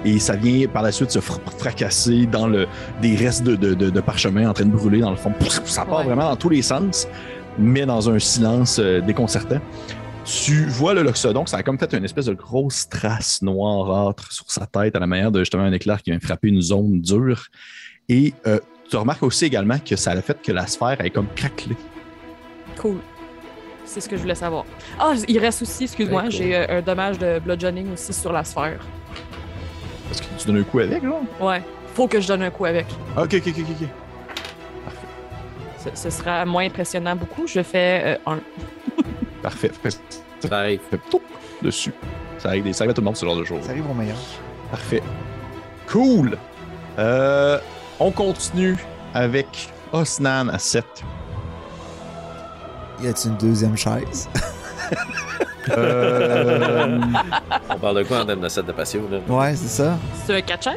Et 0.05 0.19
ça 0.19 0.35
vient 0.35 0.67
par 0.67 0.83
la 0.83 0.91
suite 0.91 1.11
se 1.11 1.19
fra- 1.19 1.39
fracasser 1.57 2.25
dans 2.27 2.47
le, 2.47 2.67
des 3.01 3.15
restes 3.15 3.43
de, 3.43 3.55
de, 3.55 3.73
de- 3.73 3.89
de 3.89 3.99
parchemin 4.01 4.49
en 4.49 4.53
train 4.53 4.65
de 4.65 4.71
brûler 4.71 4.99
dans 4.99 5.09
le 5.09 5.17
fond. 5.17 5.33
Ça 5.65 5.83
part 5.85 5.99
Ouais. 5.99 6.05
vraiment 6.05 6.29
dans 6.29 6.35
tous 6.35 6.49
les 6.49 6.61
sens, 6.61 7.07
mais 7.57 7.85
dans 7.85 8.09
un 8.09 8.19
silence 8.19 8.79
euh, 8.79 9.01
déconcertant. 9.01 9.59
Tu 10.23 10.65
vois 10.65 10.93
le 10.93 11.03
Loxodon, 11.03 11.45
ça 11.45 11.57
a 11.57 11.63
comme 11.63 11.79
fait 11.79 11.93
une 11.93 12.03
espèce 12.05 12.25
de 12.25 12.33
grosse 12.33 12.87
trace 12.89 13.41
noirâtre 13.41 14.31
sur 14.31 14.49
sa 14.51 14.65
tête 14.65 14.95
à 14.95 14.99
la 14.99 15.07
manière 15.07 15.31
de 15.31 15.39
justement 15.39 15.63
un 15.63 15.71
éclair 15.73 16.01
qui 16.03 16.11
vient 16.11 16.19
frapper 16.19 16.49
une 16.49 16.61
zone 16.61 17.01
dure. 17.01 17.45
Et 18.09 18.33
euh, 18.45 18.59
tu 18.89 18.95
remarques 18.97 19.23
aussi 19.23 19.45
également 19.45 19.79
que 19.79 19.95
ça 19.95 20.11
a 20.11 20.21
fait 20.21 20.41
que 20.41 20.51
la 20.51 20.67
sphère 20.67 20.99
est 21.03 21.09
comme 21.09 21.27
craquelée. 21.35 21.77
Cool. 22.81 22.97
C'est 23.85 24.01
ce 24.01 24.09
que 24.09 24.17
je 24.17 24.21
voulais 24.21 24.35
savoir. 24.35 24.65
Ah, 24.99 25.13
il 25.27 25.39
reste 25.39 25.61
aussi, 25.61 25.85
excuse-moi, 25.85 26.23
cool. 26.23 26.31
j'ai 26.31 26.55
euh, 26.55 26.79
un 26.79 26.81
dommage 26.81 27.17
de 27.19 27.39
bludgeoning 27.39 27.93
aussi 27.93 28.13
sur 28.13 28.33
la 28.33 28.43
sphère. 28.43 28.79
Est-ce 30.11 30.21
que 30.21 30.27
tu 30.37 30.47
donnes 30.47 30.57
un 30.57 30.63
coup 30.63 30.79
avec, 30.79 31.01
là? 31.03 31.09
Ouais. 31.39 31.61
Faut 31.93 32.07
que 32.07 32.19
je 32.19 32.27
donne 32.27 32.43
un 32.43 32.49
coup 32.51 32.65
avec. 32.65 32.85
Ok, 33.17 33.33
ok, 33.35 33.43
ok, 33.47 33.55
ok. 33.59 33.87
Ce, 35.77 35.89
ce 36.01 36.09
sera 36.09 36.45
moins 36.45 36.65
impressionnant 36.65 37.15
beaucoup. 37.15 37.47
Je 37.47 37.63
fais 37.63 38.17
euh, 38.27 38.31
un. 38.31 38.39
Parfait. 39.41 39.71
Fait, 39.81 39.97
Ça 40.47 40.57
arrive. 40.59 40.79
dessus. 41.61 41.93
Ça 42.39 42.49
arrive, 42.49 42.71
ça 42.73 42.83
arrive 42.83 42.91
à 42.91 42.93
tout 42.93 43.01
le 43.01 43.05
monde 43.05 43.15
ce 43.17 43.25
genre 43.25 43.35
de 43.37 43.43
jour. 43.43 43.59
Ça 43.63 43.71
arrive 43.71 43.89
au 43.89 43.93
meilleur. 43.93 44.17
Parfait. 44.69 45.01
Cool. 45.87 46.37
Euh, 46.99 47.57
on 47.99 48.11
continue 48.11 48.75
avec 49.13 49.69
Osnan 49.93 50.49
à 50.49 50.59
7. 50.59 50.83
Y 53.01 53.07
a-t-il 53.07 53.31
une 53.31 53.37
deuxième 53.37 53.77
chaise? 53.77 54.27
Euh, 55.69 56.97
On 57.69 57.77
parle 57.77 57.97
de 57.97 58.03
quoi 58.03 58.21
en 58.21 58.25
termes 58.25 58.39
de 58.39 58.47
set 58.47 58.65
de 58.65 58.71
patio, 58.71 59.01
là? 59.11 59.17
Ouais, 59.27 59.53
c'est 59.53 59.67
ça. 59.83 59.97
C'est 60.25 60.37
un 60.37 60.41
4 60.41 60.63
chaises? 60.63 60.73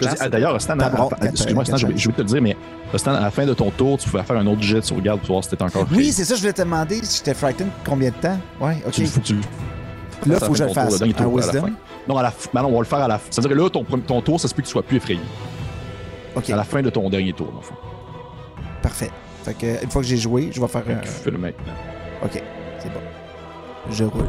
Je 0.00 0.08
ah, 0.18 0.28
D'ailleurs, 0.30 0.54
à- 0.54 0.58
quatre- 0.58 1.24
excuse-moi, 1.26 1.62
oublié 1.64 1.94
de 2.06 2.12
te 2.12 2.18
le 2.22 2.24
dire, 2.24 2.40
mais 2.40 2.56
Osnan, 2.94 3.16
à 3.16 3.20
la 3.20 3.30
fin 3.30 3.44
de 3.44 3.52
ton 3.52 3.70
tour, 3.70 3.98
tu 3.98 4.08
pouvais 4.08 4.22
faire 4.22 4.38
un 4.38 4.46
autre 4.46 4.62
jet 4.62 4.76
de 4.76 4.80
sauvegarde 4.80 5.20
pour 5.20 5.28
voir 5.32 5.44
si 5.44 5.50
t'étais 5.50 5.64
encore 5.64 5.86
Oui, 5.94 6.10
c'est 6.10 6.24
ça, 6.24 6.34
je 6.36 6.40
voulais 6.40 6.54
te 6.54 6.62
demander 6.62 7.00
si 7.04 7.18
j'étais 7.18 7.34
frightened 7.34 7.68
combien 7.84 8.08
de 8.08 8.14
temps? 8.14 8.38
Ouais, 8.62 8.82
ok. 8.86 8.92
Tu, 8.92 9.06
faut 9.06 9.20
que 9.20 9.26
tu 9.26 9.34
le 9.34 10.32
Là, 10.32 10.40
faut 10.40 10.52
que 10.52 10.58
je 10.58 10.62
le 10.64 10.68
tour, 10.70 10.74
fasse. 10.74 10.98
tour, 10.98 11.38
à 11.42 11.46
la 11.46 11.52
fin. 11.60 11.70
Non, 12.08 12.16
à 12.16 12.22
la 12.22 12.30
f- 12.30 12.46
ben 12.54 12.62
non, 12.62 12.68
on 12.68 12.72
va 12.72 12.78
le 12.78 12.84
faire 12.84 13.00
à 13.00 13.08
la 13.08 13.18
fin. 13.18 13.26
C'est-à-dire 13.28 13.50
que 13.50 13.62
là, 13.62 13.68
ton, 13.68 13.84
ton 13.84 14.22
tour, 14.22 14.40
ça 14.40 14.48
se 14.48 14.54
peut 14.54 14.62
que 14.62 14.66
tu 14.68 14.72
sois 14.72 14.82
plus 14.82 14.96
effrayé. 14.96 15.20
Ok, 16.34 16.48
À 16.48 16.56
la 16.56 16.64
fin 16.64 16.80
de 16.80 16.88
ton 16.88 17.10
dernier 17.10 17.34
tour, 17.34 17.48
dans 17.52 17.58
le 17.58 17.62
fond. 17.62 17.74
parfait. 18.82 19.10
Fait 19.46 19.54
que, 19.54 19.84
une 19.84 19.90
fois 19.92 20.02
que 20.02 20.08
j'ai 20.08 20.16
joué, 20.16 20.50
je 20.52 20.60
vais 20.60 20.66
faire 20.66 20.82
un. 20.90 21.00
Fais 21.06 21.30
le 21.30 21.38
maintenant. 21.38 21.72
Ok, 22.20 22.42
c'est 22.80 22.92
bon. 22.92 22.98
Je 23.92 24.02
roule. 24.02 24.28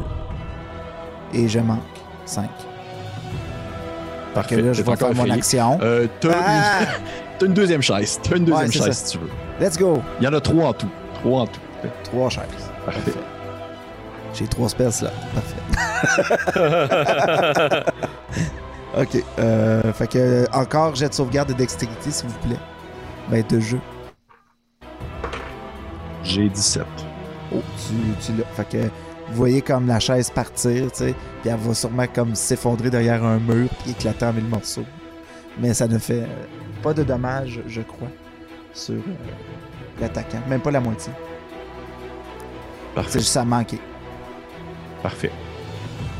Et 1.34 1.48
je 1.48 1.58
manque 1.58 1.80
5. 2.24 2.48
Fait 4.36 4.46
que 4.46 4.54
là, 4.60 4.72
je 4.72 4.80
vais 4.82 4.94
faire 4.96 5.14
mon 5.16 5.28
action. 5.28 5.76
Euh, 5.82 6.06
t'as, 6.20 6.28
Ah! 6.40 6.78
une... 6.82 6.86
t'as 7.40 7.46
une 7.46 7.52
deuxième 7.54 7.82
chaise. 7.82 8.20
T'as 8.22 8.36
une 8.36 8.44
deuxième 8.44 8.66
Ouais, 8.66 8.72
chaise 8.72 8.84
ça. 8.84 8.92
si 8.92 9.12
tu 9.12 9.18
veux. 9.18 9.28
Let's 9.60 9.76
go! 9.76 10.00
Il 10.20 10.24
y 10.24 10.28
en 10.28 10.34
a 10.34 10.40
trois 10.40 10.68
en 10.68 10.72
tout. 10.72 10.88
Trois 11.14 11.40
en 11.40 11.46
tout. 11.48 11.60
Trois 12.04 12.30
chaises. 12.30 12.70
Parfait. 12.86 13.12
J'ai 14.34 14.46
trois 14.46 14.68
spells 14.68 15.02
là. 15.02 15.10
Parfait. 15.34 15.56
ok. 19.00 19.24
Euh, 19.40 19.92
fait 19.94 20.06
que, 20.06 20.46
encore 20.52 20.94
jet 20.94 21.08
de 21.08 21.14
sauvegarde 21.14 21.48
de 21.48 21.54
dextérité, 21.54 22.12
s'il 22.12 22.28
vous 22.28 22.38
plaît. 22.46 22.60
Ben, 23.30 23.42
de 23.48 23.58
jeu. 23.58 23.80
J'ai 26.28 26.48
17. 26.48 26.84
Oh, 27.54 27.62
tu, 27.76 27.94
tu 28.26 28.32
l'as. 28.38 28.44
Fait 28.54 28.68
que 28.68 28.82
vous 28.84 29.34
voyez 29.34 29.62
comme 29.62 29.86
la 29.86 29.98
chaise 29.98 30.30
partir, 30.30 30.90
tu 30.92 30.98
sais, 30.98 31.14
puis 31.42 31.50
elle 31.50 31.56
va 31.56 31.74
sûrement 31.74 32.06
comme 32.06 32.34
s'effondrer 32.34 32.90
derrière 32.90 33.24
un 33.24 33.38
mur 33.38 33.68
puis 33.82 33.92
éclater 33.92 34.26
en 34.26 34.32
mille 34.34 34.44
morceaux. 34.44 34.84
Mais 35.58 35.72
ça 35.74 35.88
ne 35.88 35.98
fait 35.98 36.22
euh, 36.22 36.26
pas 36.82 36.92
de 36.92 37.02
dommages, 37.02 37.60
je 37.66 37.80
crois, 37.80 38.08
sur 38.74 38.94
euh, 38.94 40.00
l'attaquant. 40.00 40.40
Même 40.48 40.60
pas 40.60 40.70
la 40.70 40.80
moitié. 40.80 41.12
C'est 42.88 42.94
Parfait. 42.94 43.18
juste 43.20 43.36
à 43.36 43.44
manquer. 43.44 43.80
Parfait. 45.02 45.32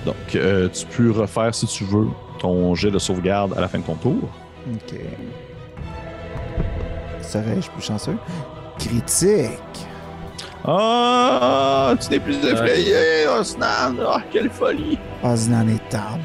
Donc, 0.07 0.17
euh, 0.35 0.69
tu 0.69 0.87
peux 0.87 1.11
refaire, 1.11 1.55
si 1.55 1.67
tu 1.67 1.85
veux, 1.85 2.09
ton 2.39 2.75
jet 2.75 2.91
de 2.91 2.99
sauvegarde 2.99 3.53
à 3.57 3.61
la 3.61 3.69
fin 3.69 3.79
de 3.79 3.85
ton 3.85 3.95
tour. 3.95 4.29
Ok. 4.73 4.99
Serais-je 7.21 7.71
plus 7.71 7.83
chanceux? 7.83 8.17
Critique! 8.79 9.88
Ah, 10.65 11.95
tu 12.01 12.11
n'es 12.11 12.19
plus 12.21 12.37
effrayé, 12.45 13.27
Osnan. 13.29 13.97
Ah, 14.07 14.21
quelle 14.31 14.51
folie. 14.51 14.99
Osnan 15.23 15.69
est 15.69 15.89
tard. 15.89 16.19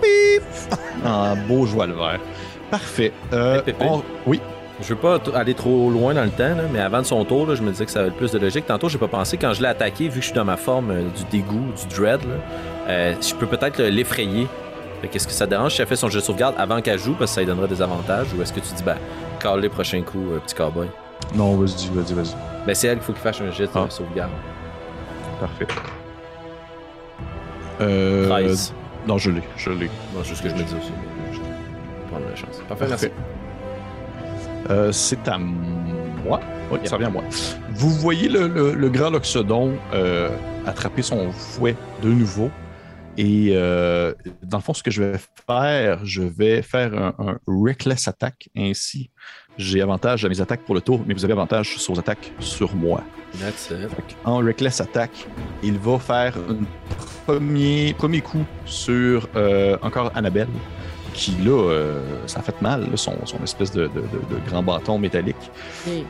Pif! 0.00 0.68
Ah, 1.04 1.34
beau 1.48 1.66
joie 1.66 1.86
le 1.86 1.94
vert. 1.94 2.18
Parfait. 2.70 3.12
Euh, 3.32 3.56
Hey, 3.56 3.62
Pépé. 3.62 3.84
on- 3.88 4.02
Oui. 4.26 4.40
Je 4.82 4.88
veux 4.92 4.96
pas 5.00 5.20
aller 5.36 5.54
trop 5.54 5.88
loin 5.88 6.14
dans 6.14 6.24
le 6.24 6.30
temps, 6.30 6.48
là, 6.56 6.64
mais 6.72 6.80
avant 6.80 6.98
de 6.98 7.06
son 7.06 7.24
tour, 7.24 7.46
là, 7.46 7.54
je 7.54 7.62
me 7.62 7.70
disais 7.70 7.84
que 7.84 7.92
ça 7.92 8.00
avait 8.00 8.08
le 8.08 8.14
plus 8.16 8.32
de 8.32 8.38
logique. 8.40 8.66
Tantôt, 8.66 8.88
j'ai 8.88 8.98
pas 8.98 9.06
pensé, 9.06 9.36
quand 9.36 9.52
je 9.54 9.62
l'ai 9.62 9.68
attaqué, 9.68 10.04
vu 10.08 10.14
que 10.16 10.20
je 10.20 10.24
suis 10.26 10.34
dans 10.34 10.44
ma 10.44 10.56
forme 10.56 10.90
euh, 10.90 11.02
du 11.16 11.24
dégoût, 11.30 11.70
du 11.88 11.94
dread, 11.94 12.20
là, 12.22 12.34
euh, 12.88 13.14
je 13.20 13.34
peux 13.36 13.46
peut-être 13.46 13.80
l'effrayer. 13.80 14.48
Fait 15.00 15.06
qu'est-ce 15.08 15.28
que 15.28 15.32
ça 15.32 15.44
te 15.44 15.50
dérange 15.50 15.74
si 15.76 15.80
elle 15.80 15.86
fait 15.86 15.94
son 15.94 16.08
jeu 16.08 16.18
de 16.18 16.24
sauvegarde 16.24 16.56
avant 16.58 16.80
qu'elle 16.80 16.98
joue, 16.98 17.12
parce 17.14 17.30
que 17.30 17.34
ça 17.36 17.40
lui 17.42 17.46
donnerait 17.46 17.68
des 17.68 17.80
avantages, 17.82 18.26
ou 18.36 18.42
est-ce 18.42 18.52
que 18.52 18.58
tu 18.60 18.74
dis, 18.74 18.82
ben, 18.82 18.96
call 19.38 19.60
les 19.60 19.68
prochains 19.68 20.02
coups, 20.02 20.24
euh, 20.32 20.38
petit 20.40 20.56
cowboy? 20.56 20.88
Non, 21.34 21.56
vas-y, 21.56 21.88
vas-y, 21.94 22.14
vas-y. 22.14 22.34
Ben, 22.66 22.74
c'est 22.74 22.86
elle 22.88 22.98
qu'il 22.98 23.04
faut 23.06 23.12
qu'il 23.12 23.22
fasse 23.22 23.40
un 23.40 23.50
jet 23.50 23.64
de 23.64 23.70
Ah. 23.74 23.86
sauvegarde. 23.88 24.30
Parfait. 25.40 25.66
Euh, 27.80 28.28
13. 28.28 28.74
Non, 29.06 29.18
je 29.18 29.30
l'ai, 29.30 29.42
je 29.56 29.70
l'ai. 29.70 29.90
C'est 30.24 30.34
ce 30.34 30.42
que 30.42 30.48
je 30.48 30.54
me 30.54 30.62
dis 30.62 30.74
aussi. 30.74 30.92
Je 31.32 31.38
vais 31.38 31.44
prendre 32.10 32.26
la 32.28 32.36
chance. 32.36 32.62
Parfait, 32.68 32.86
Parfait. 32.86 33.12
merci. 33.12 34.70
Euh, 34.70 34.92
c'est 34.92 35.28
à 35.28 35.36
moi. 35.38 36.40
Oui, 36.70 36.78
Yep. 36.78 36.86
ça 36.88 36.96
revient 36.96 37.06
à 37.08 37.10
moi. 37.10 37.22
Vous 37.72 37.90
voyez 37.90 38.28
le, 38.28 38.46
le- 38.48 38.74
le 38.74 38.88
grand 38.88 39.10
Loxodon 39.10 39.76
euh, 39.92 40.30
attraper 40.66 41.02
son 41.02 41.30
fouet 41.32 41.76
de 42.02 42.08
nouveau. 42.08 42.50
Et 43.16 43.50
euh, 43.52 44.12
dans 44.42 44.58
le 44.58 44.62
fond, 44.62 44.72
ce 44.74 44.82
que 44.82 44.90
je 44.90 45.02
vais 45.02 45.18
faire, 45.46 46.04
je 46.04 46.22
vais 46.22 46.62
faire 46.62 46.94
un, 46.94 47.14
un 47.18 47.38
Reckless 47.46 48.08
Attack. 48.08 48.48
Ainsi, 48.56 49.10
j'ai 49.58 49.80
avantage 49.82 50.24
à 50.24 50.28
mes 50.28 50.40
attaques 50.40 50.62
pour 50.62 50.74
le 50.74 50.80
tour, 50.80 51.00
mais 51.06 51.14
vous 51.14 51.24
avez 51.24 51.32
avantage 51.32 51.78
sur 51.78 51.94
vos 51.94 52.00
attaques 52.00 52.32
sur 52.40 52.74
moi. 52.74 53.02
That's 53.40 53.70
it. 53.70 53.90
En 54.24 54.38
Reckless 54.38 54.80
Attack, 54.80 55.10
il 55.62 55.78
va 55.78 55.98
faire 55.98 56.34
un 56.48 56.56
premier, 57.26 57.94
premier 57.94 58.20
coup 58.20 58.44
sur 58.64 59.28
euh, 59.36 59.76
encore 59.82 60.12
Annabelle, 60.14 60.48
qui 61.12 61.32
là, 61.44 61.50
euh, 61.70 62.00
ça 62.26 62.40
a 62.40 62.42
fait 62.42 62.60
mal, 62.62 62.82
là, 62.90 62.96
son, 62.96 63.14
son 63.24 63.38
espèce 63.42 63.72
de, 63.72 63.82
de- 63.88 64.00
de- 64.00 64.34
de 64.34 64.48
grand 64.50 64.62
bâton 64.62 64.98
métallique. 64.98 65.36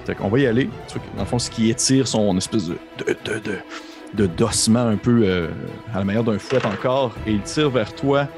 Fait 0.05 0.15
qu'on 0.15 0.29
va 0.29 0.39
y 0.39 0.47
aller. 0.47 0.69
Truc, 0.89 1.03
Dans 1.17 1.23
le 1.23 1.29
fond, 1.29 1.39
ce 1.39 1.51
qui 1.51 1.71
étire 1.71 2.07
son 2.09 2.37
espèce 2.37 2.69
de, 2.69 2.77
de, 2.99 3.17
de, 3.25 3.39
de- 3.41 3.59
de 4.15 4.27
dossement 4.27 4.87
un 4.87 4.97
peu 4.97 5.23
euh, 5.25 5.49
à 5.93 5.99
la 5.99 6.05
manière 6.05 6.25
d'un 6.25 6.39
fouet 6.39 6.65
encore, 6.67 7.13
et 7.27 7.33
il 7.33 7.41
tire 7.43 7.71
vers 7.71 7.93
toi. 7.95 8.29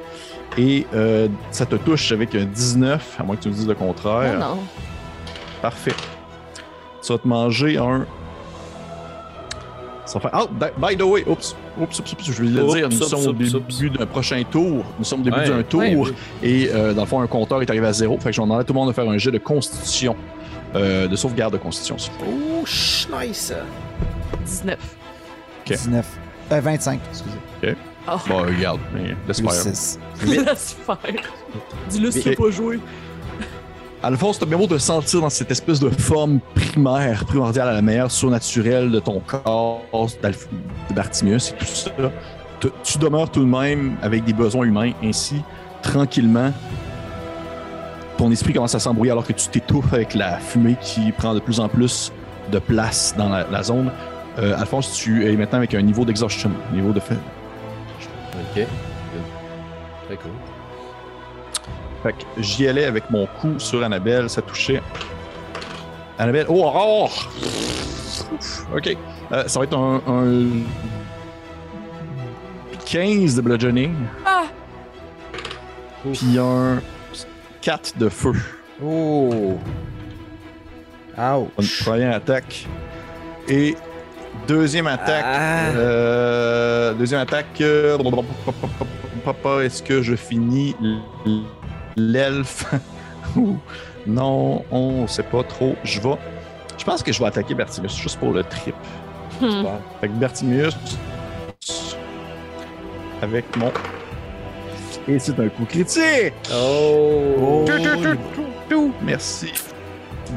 Et 0.57 0.87
euh, 0.95 1.29
ça 1.51 1.67
te 1.67 1.75
touche 1.77 2.13
avec 2.13 2.35
un 2.35 2.45
19, 2.45 3.17
à 3.19 3.23
moins 3.25 3.37
que 3.37 3.43
tu 3.43 3.49
me 3.49 3.55
dises 3.55 3.67
le 3.69 3.75
contraire. 3.75 4.39
Non, 4.39 4.55
non. 4.57 4.63
Parfait. 5.63 5.95
Tu 7.03 7.13
vas 7.13 7.19
te 7.19 7.27
manger 7.29 7.77
un. 7.79 8.07
Ça 10.05 10.19
va 10.21 10.31
faire. 10.31 10.41
Oh, 10.45 10.49
by- 10.79 10.97
the 10.97 11.03
way, 11.03 11.25
oups, 11.27 11.57
oups, 11.81 11.99
oups, 11.99 12.13
oups, 12.13 12.25
je 12.31 12.43
vais 12.43 12.49
le 12.49 12.63
Oups, 12.63 12.75
dire, 12.75 12.89
nous 12.89 12.97
oups, 12.97 13.09
sommes 13.09 13.27
au 13.27 13.33
début 13.33 13.91
d'un 13.99 14.07
prochain 14.07 14.43
tour. 14.49 14.85
Nous 14.99 15.05
sommes 15.05 15.21
au 15.23 15.25
début 15.25 15.37
Ouais, 15.39 15.49
d'un 15.49 15.63
tour. 15.65 15.81
ouais. 15.81 16.13
Et 16.43 16.71
euh, 16.73 16.93
dans 16.95 17.03
le 17.03 17.09
fond, 17.09 17.21
un 17.21 17.27
compteur 17.27 17.61
est 17.63 17.69
arrivé 17.71 17.87
à 17.87 17.93
zéro. 17.93 18.17
Fait 18.19 18.31
que 18.31 18.33
je 18.37 18.41
vais 18.41 18.45
demander 18.45 18.61
à 18.61 18.65
tout 18.65 18.73
le 18.73 18.79
monde 18.79 18.89
de 18.89 18.93
faire 18.95 19.09
un 19.09 19.19
jet 19.19 19.31
de 19.33 19.39
constitution. 19.39 20.15
euh, 20.75 21.07
de 21.09 21.17
sauvegarde 21.17 21.55
de 21.55 21.59
constitution. 21.59 21.97
s'il 21.97 22.13
vous 22.13 22.19
plaît. 22.19 22.29
Oh, 22.63 22.67
ch- 22.67 23.09
nice! 23.11 23.53
19. 24.45 24.77
Ok. 25.65 25.73
19. 25.73 26.07
Euh, 26.53 26.61
25, 26.61 27.01
excusez. 27.11 27.77
Oh, 28.09 28.13
Bon, 28.29 28.43
regarde, 28.43 28.79
mais 28.95 29.17
laisse 29.27 29.41
faire. 29.41 29.51
6. 29.53 29.99
laisse 30.27 30.77
faire. 30.87 30.99
Dis-le 31.89 32.11
si 32.13 32.21
tu 32.23 32.29
veux 32.31 32.35
pas 32.37 32.51
jouer. 32.51 32.79
Alphonse, 34.03 34.39
t'as 34.39 34.47
bien 34.47 34.59
beau 34.59 34.67
te 34.67 34.79
sentir 34.79 35.21
dans 35.21 35.31
cette 35.31 35.51
espèce 35.51 35.81
de 35.81 35.89
forme 35.89 36.41
primaire, 36.55 37.25
primordiale 37.25 37.69
à 37.69 37.73
la 37.73 37.83
manière 37.83 38.11
surnaturelle 38.11 38.91
de 38.91 39.01
ton 39.01 39.21
corps, 39.21 39.83
de 40.23 40.95
Bartimius 40.95 41.51
et 41.51 41.55
tout 41.55 41.65
ça. 41.65 41.91
Tu, 42.85 42.99
demeures 42.99 43.31
tout 43.31 43.41
de 43.41 43.47
même 43.47 43.97
avec 44.03 44.25
des 44.25 44.33
besoins 44.33 44.65
humains. 44.65 44.93
Ainsi, 45.03 45.43
tranquillement, 45.83 46.53
ton 48.17 48.31
esprit 48.31 48.53
commence 48.53 48.75
à 48.75 48.81
s'embrouiller 48.81 49.13
alors 49.13 49.27
que 49.27 49.33
tu 49.33 49.49
t'étouffes 49.49 49.93
avec 49.93 50.15
la 50.15 50.39
fumée 50.39 50.77
qui 50.81 51.13
prend 51.13 51.35
de 51.35 51.41
plus 51.41 51.61
en 51.61 51.69
plus 51.69 52.13
de 52.51 52.59
place 52.59 53.15
dans 53.17 53.29
la, 53.29 53.47
la 53.51 53.63
zone. 53.63 53.91
Euh, 54.39 54.59
Alphonse, 54.59 54.93
tu 54.93 55.27
es 55.27 55.37
maintenant 55.37 55.59
avec 55.59 55.75
un 55.75 55.83
niveau 55.83 56.05
d'exhaustion, 56.05 56.51
niveau 56.73 56.93
de 56.93 57.01
fait. 57.01 57.19
Ok. 58.55 58.67
Très 60.07 60.17
cool. 60.17 60.31
Fait 62.07 62.13
que 62.13 62.41
j'y 62.43 62.69
allais 62.69 62.85
avec 62.85 63.11
mon 63.11 63.27
coup 63.27 63.59
sur 63.59 63.83
Annabelle, 63.83 64.31
ça 64.31 64.41
touchait. 64.43 64.81
Annabelle, 66.19 66.47
oh, 66.49 66.71
oh! 66.73 67.09
Ok. 68.77 68.97
Euh, 69.33 69.45
ça 69.49 69.59
va 69.59 69.65
être 69.65 69.77
un, 69.77 70.01
un 70.07 70.47
15 72.85 73.35
de 73.35 73.41
bludgeoning, 73.41 73.93
Ah! 74.25 74.45
puis 76.13 76.39
un 76.39 76.81
4 77.61 77.99
de 77.99 78.09
feu. 78.09 78.33
Oh! 78.85 79.59
Une 81.19 81.43
Ouch! 81.59 81.85
première 81.85 82.15
attaque. 82.15 82.67
Et 83.49 83.75
deuxième 84.47 84.87
attaque. 84.87 85.25
Ah. 85.27 85.71
euh, 85.75 86.95
deuxième 86.95 87.21
attaque. 87.21 87.61
euh, 87.61 87.99
Papa, 89.25 89.65
est-ce 89.65 89.83
que 89.83 90.03
je 90.03 90.15
finis 90.15 90.77
l'elfe? 91.97 92.67
Ou- 93.37 93.59
non, 94.07 94.65
on 94.71 95.07
sait 95.07 95.23
pas 95.23 95.43
trop. 95.43 95.75
Je 95.83 96.01
vais. 96.01 96.17
Je 96.79 96.85
pense 96.85 97.03
que 97.03 97.13
je 97.13 97.19
vais 97.19 97.27
attaquer 97.27 97.55
Bertimus 97.55 97.89
juste 97.89 98.19
pour 98.19 98.33
le 98.33 98.45
trip. 98.45 98.75
Hmm. 99.41 99.65
Fait 100.01 100.09
que 100.09 100.13
Bertimus. 100.15 100.71
Avec 103.23 103.57
mon. 103.57 103.73
Et 105.09 105.19
c'est 105.19 105.39
un 105.39 105.49
coup 105.49 105.65
critique! 105.65 106.35
Oh! 106.53 107.65
Tout, 107.67 107.79
tout, 107.79 108.03
tout, 108.03 108.17
tout, 108.35 108.47
tout. 108.69 108.93
Merci. 109.03 109.53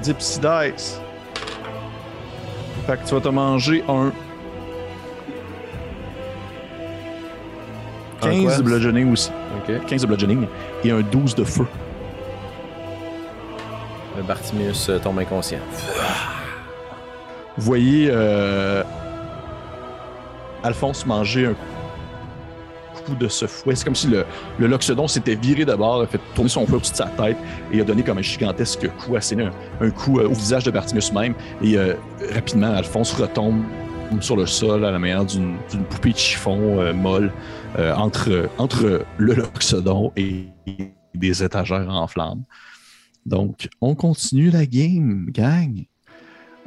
Dipsy 0.01 0.39
Dice. 0.39 1.01
Fait 2.85 2.97
que 2.97 3.07
tu 3.07 3.15
vas 3.15 3.21
te 3.21 3.29
manger 3.29 3.83
un. 3.87 4.11
15 8.21 8.43
quoi? 8.43 8.57
de 8.57 8.61
bludgeoning 8.63 9.11
aussi. 9.11 9.31
Ok. 9.57 9.85
15 9.87 10.01
de 10.01 10.07
bludgeoning 10.07 10.47
et 10.83 10.91
un 10.91 11.01
12 11.01 11.35
de 11.35 11.43
feu. 11.43 11.65
Le 14.17 14.23
Bartimius 14.23 14.89
euh, 14.89 14.99
tombe 14.99 15.19
inconscient. 15.19 15.59
Vous 17.57 17.65
voyez 17.65 18.09
euh, 18.11 18.83
Alphonse 20.63 21.05
manger 21.05 21.47
un 21.47 21.53
coup 23.05 23.15
de 23.15 23.27
ce 23.27 23.47
fouet. 23.47 23.75
C'est 23.75 23.85
comme 23.85 23.95
si 23.95 24.07
le, 24.07 24.25
le 24.57 24.67
Loxodon 24.67 25.07
s'était 25.07 25.35
viré 25.35 25.65
d'abord, 25.65 26.01
a 26.01 26.07
fait 26.07 26.19
tourner 26.35 26.49
son 26.49 26.65
fouet 26.65 26.75
au-dessus 26.77 26.91
de 26.91 26.97
sa 26.97 27.05
tête 27.05 27.37
et 27.71 27.81
a 27.81 27.83
donné 27.83 28.03
comme 28.03 28.17
un 28.17 28.21
gigantesque 28.21 28.87
coup, 28.97 29.15
asséné 29.15 29.43
un, 29.45 29.51
un 29.85 29.89
coup 29.89 30.19
euh, 30.19 30.27
au 30.27 30.33
visage 30.33 30.63
de 30.63 30.71
Bartimus 30.71 31.11
même. 31.13 31.33
Et 31.63 31.77
euh, 31.77 31.93
rapidement, 32.33 32.73
Alphonse 32.73 33.13
retombe 33.13 33.63
sur 34.19 34.35
le 34.35 34.45
sol 34.45 34.85
à 34.85 34.91
la 34.91 34.99
manière 34.99 35.25
d'une 35.25 35.57
poupée 35.89 36.11
de 36.11 36.17
chiffon 36.17 36.79
euh, 36.79 36.93
molle 36.93 37.31
euh, 37.77 37.93
entre, 37.95 38.49
entre 38.57 39.05
le 39.17 39.33
Loxodon 39.33 40.11
et 40.15 40.47
des 41.13 41.43
étagères 41.43 41.89
en 41.89 42.07
flammes. 42.07 42.43
Donc, 43.25 43.69
on 43.81 43.95
continue 43.95 44.49
la 44.49 44.65
game, 44.65 45.27
gang. 45.29 45.85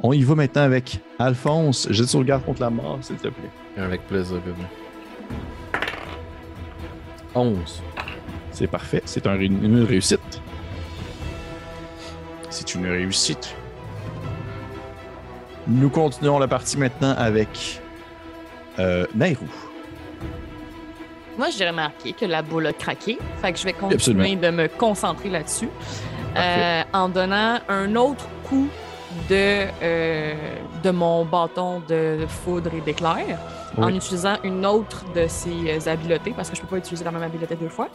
On 0.01 0.13
y 0.13 0.23
va 0.23 0.35
maintenant 0.35 0.63
avec 0.63 0.99
Alphonse. 1.19 1.87
J'ai 1.89 2.03
de 2.03 2.07
sauvegarde 2.07 2.43
contre 2.43 2.61
la 2.61 2.69
mort, 2.69 2.99
s'il 3.01 3.17
te 3.17 3.27
plaît. 3.27 3.51
Avec 3.77 4.05
plaisir, 4.07 4.39
bébé. 4.41 4.67
11. 7.35 7.57
C'est 8.51 8.67
parfait. 8.67 9.01
C'est 9.05 9.27
un 9.27 9.39
une 9.39 9.83
réussite. 9.83 10.41
C'est 12.49 12.75
une 12.75 12.85
réussite. 12.85 13.55
Nous 15.67 15.89
continuons 15.89 16.39
la 16.39 16.47
partie 16.47 16.77
maintenant 16.77 17.15
avec 17.17 17.81
euh, 18.79 19.05
Nairou. 19.15 19.47
Moi, 21.37 21.47
j'ai 21.49 21.67
remarqué 21.67 22.13
que 22.13 22.25
la 22.25 22.41
boule 22.41 22.67
a 22.67 22.73
craqué. 22.73 23.17
Fait 23.41 23.53
que 23.53 23.59
je 23.59 23.63
vais 23.63 23.73
continuer 23.73 23.95
Absolument. 23.95 24.41
de 24.41 24.49
me 24.49 24.67
concentrer 24.67 25.29
là-dessus. 25.29 25.69
Euh, 26.35 26.83
en 26.93 27.09
donnant 27.09 27.59
un 27.69 27.95
autre 27.95 28.25
coup 28.43 28.67
de, 29.29 29.67
euh, 29.81 30.33
de 30.83 30.91
mon 30.91 31.25
bâton 31.25 31.81
de 31.87 32.25
foudre 32.27 32.71
et 32.75 32.81
d'éclair. 32.81 33.39
En 33.77 33.89
utilisant 33.89 34.35
une 34.43 34.65
autre 34.67 35.03
de 35.15 35.25
ses 35.27 35.49
euh, 35.71 35.91
habiletés, 35.91 36.31
parce 36.35 36.49
que 36.49 36.55
je 36.55 36.61
peux 36.61 36.67
pas 36.67 36.77
utiliser 36.77 37.03
la 37.03 37.11
même 37.11 37.23
habileté 37.23 37.55
deux 37.55 37.69
fois. 37.69 37.87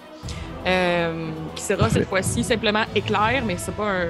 Euh, 0.67 1.31
qui 1.55 1.63
sera 1.63 1.79
Parfait. 1.81 2.01
cette 2.01 2.09
fois-ci 2.09 2.43
simplement 2.43 2.83
éclair, 2.97 3.45
mais 3.47 3.57
c'est 3.57 3.75
pas 3.77 3.89
un. 3.89 4.07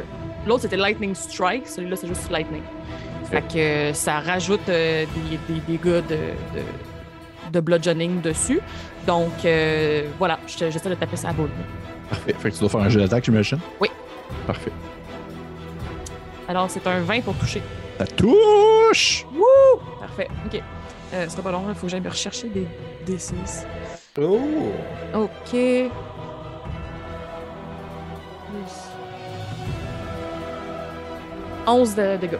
L'autre 0.47 0.63
c'était 0.63 0.79
Lightning 0.79 1.15
Strike, 1.15 1.67
celui-là 1.69 1.97
c'est 1.97 2.07
juste 2.07 2.31
Lightning. 2.31 2.63
Fait 3.31 3.43
que 3.47 3.93
ça 3.93 4.21
rajoute 4.21 4.69
euh, 4.69 5.05
des, 5.49 5.55
des 5.55 5.61
dégâts 5.61 6.03
de, 6.07 6.17
de, 6.55 7.51
de 7.53 7.61
bludgeoning 7.61 8.21
dessus. 8.23 8.61
Donc 9.07 9.33
euh, 9.45 10.07
voilà, 10.19 10.39
je- 10.47 10.71
j'essaie 10.71 10.89
de 10.89 10.95
taper 10.95 11.17
sa 11.17 11.33
boule. 11.33 11.51
Parfait. 12.09 12.35
Fait 12.39 12.51
que 12.51 12.55
tu 12.55 12.61
dois 12.61 12.69
faire 12.71 12.81
un 12.81 12.89
jeu 12.89 13.01
d'attaque, 13.01 13.25
j'imagine? 13.25 13.59
Oui. 13.81 13.89
Parfait. 14.47 14.73
Alors 16.49 16.71
c'est 16.71 16.87
un 16.87 17.01
20 17.01 17.21
pour 17.23 17.35
toucher. 17.35 17.61
Ça 17.99 18.07
touche! 18.07 19.27
Parfait. 20.01 20.29
OK. 20.47 20.63
Euh, 21.15 21.25
ce 21.25 21.31
sera 21.33 21.43
pas 21.43 21.53
long, 21.53 21.65
il 21.69 21.75
faut 21.75 21.83
que 21.87 21.89
j'aille 21.91 22.01
me 22.01 22.09
rechercher 22.09 22.49
des 22.49 22.67
D6. 23.07 23.65
Oh! 24.21 24.39
OK. 25.15 25.51
Plus. 25.51 25.91
11 31.67 31.95
de 31.95 32.17
dégâts. 32.17 32.39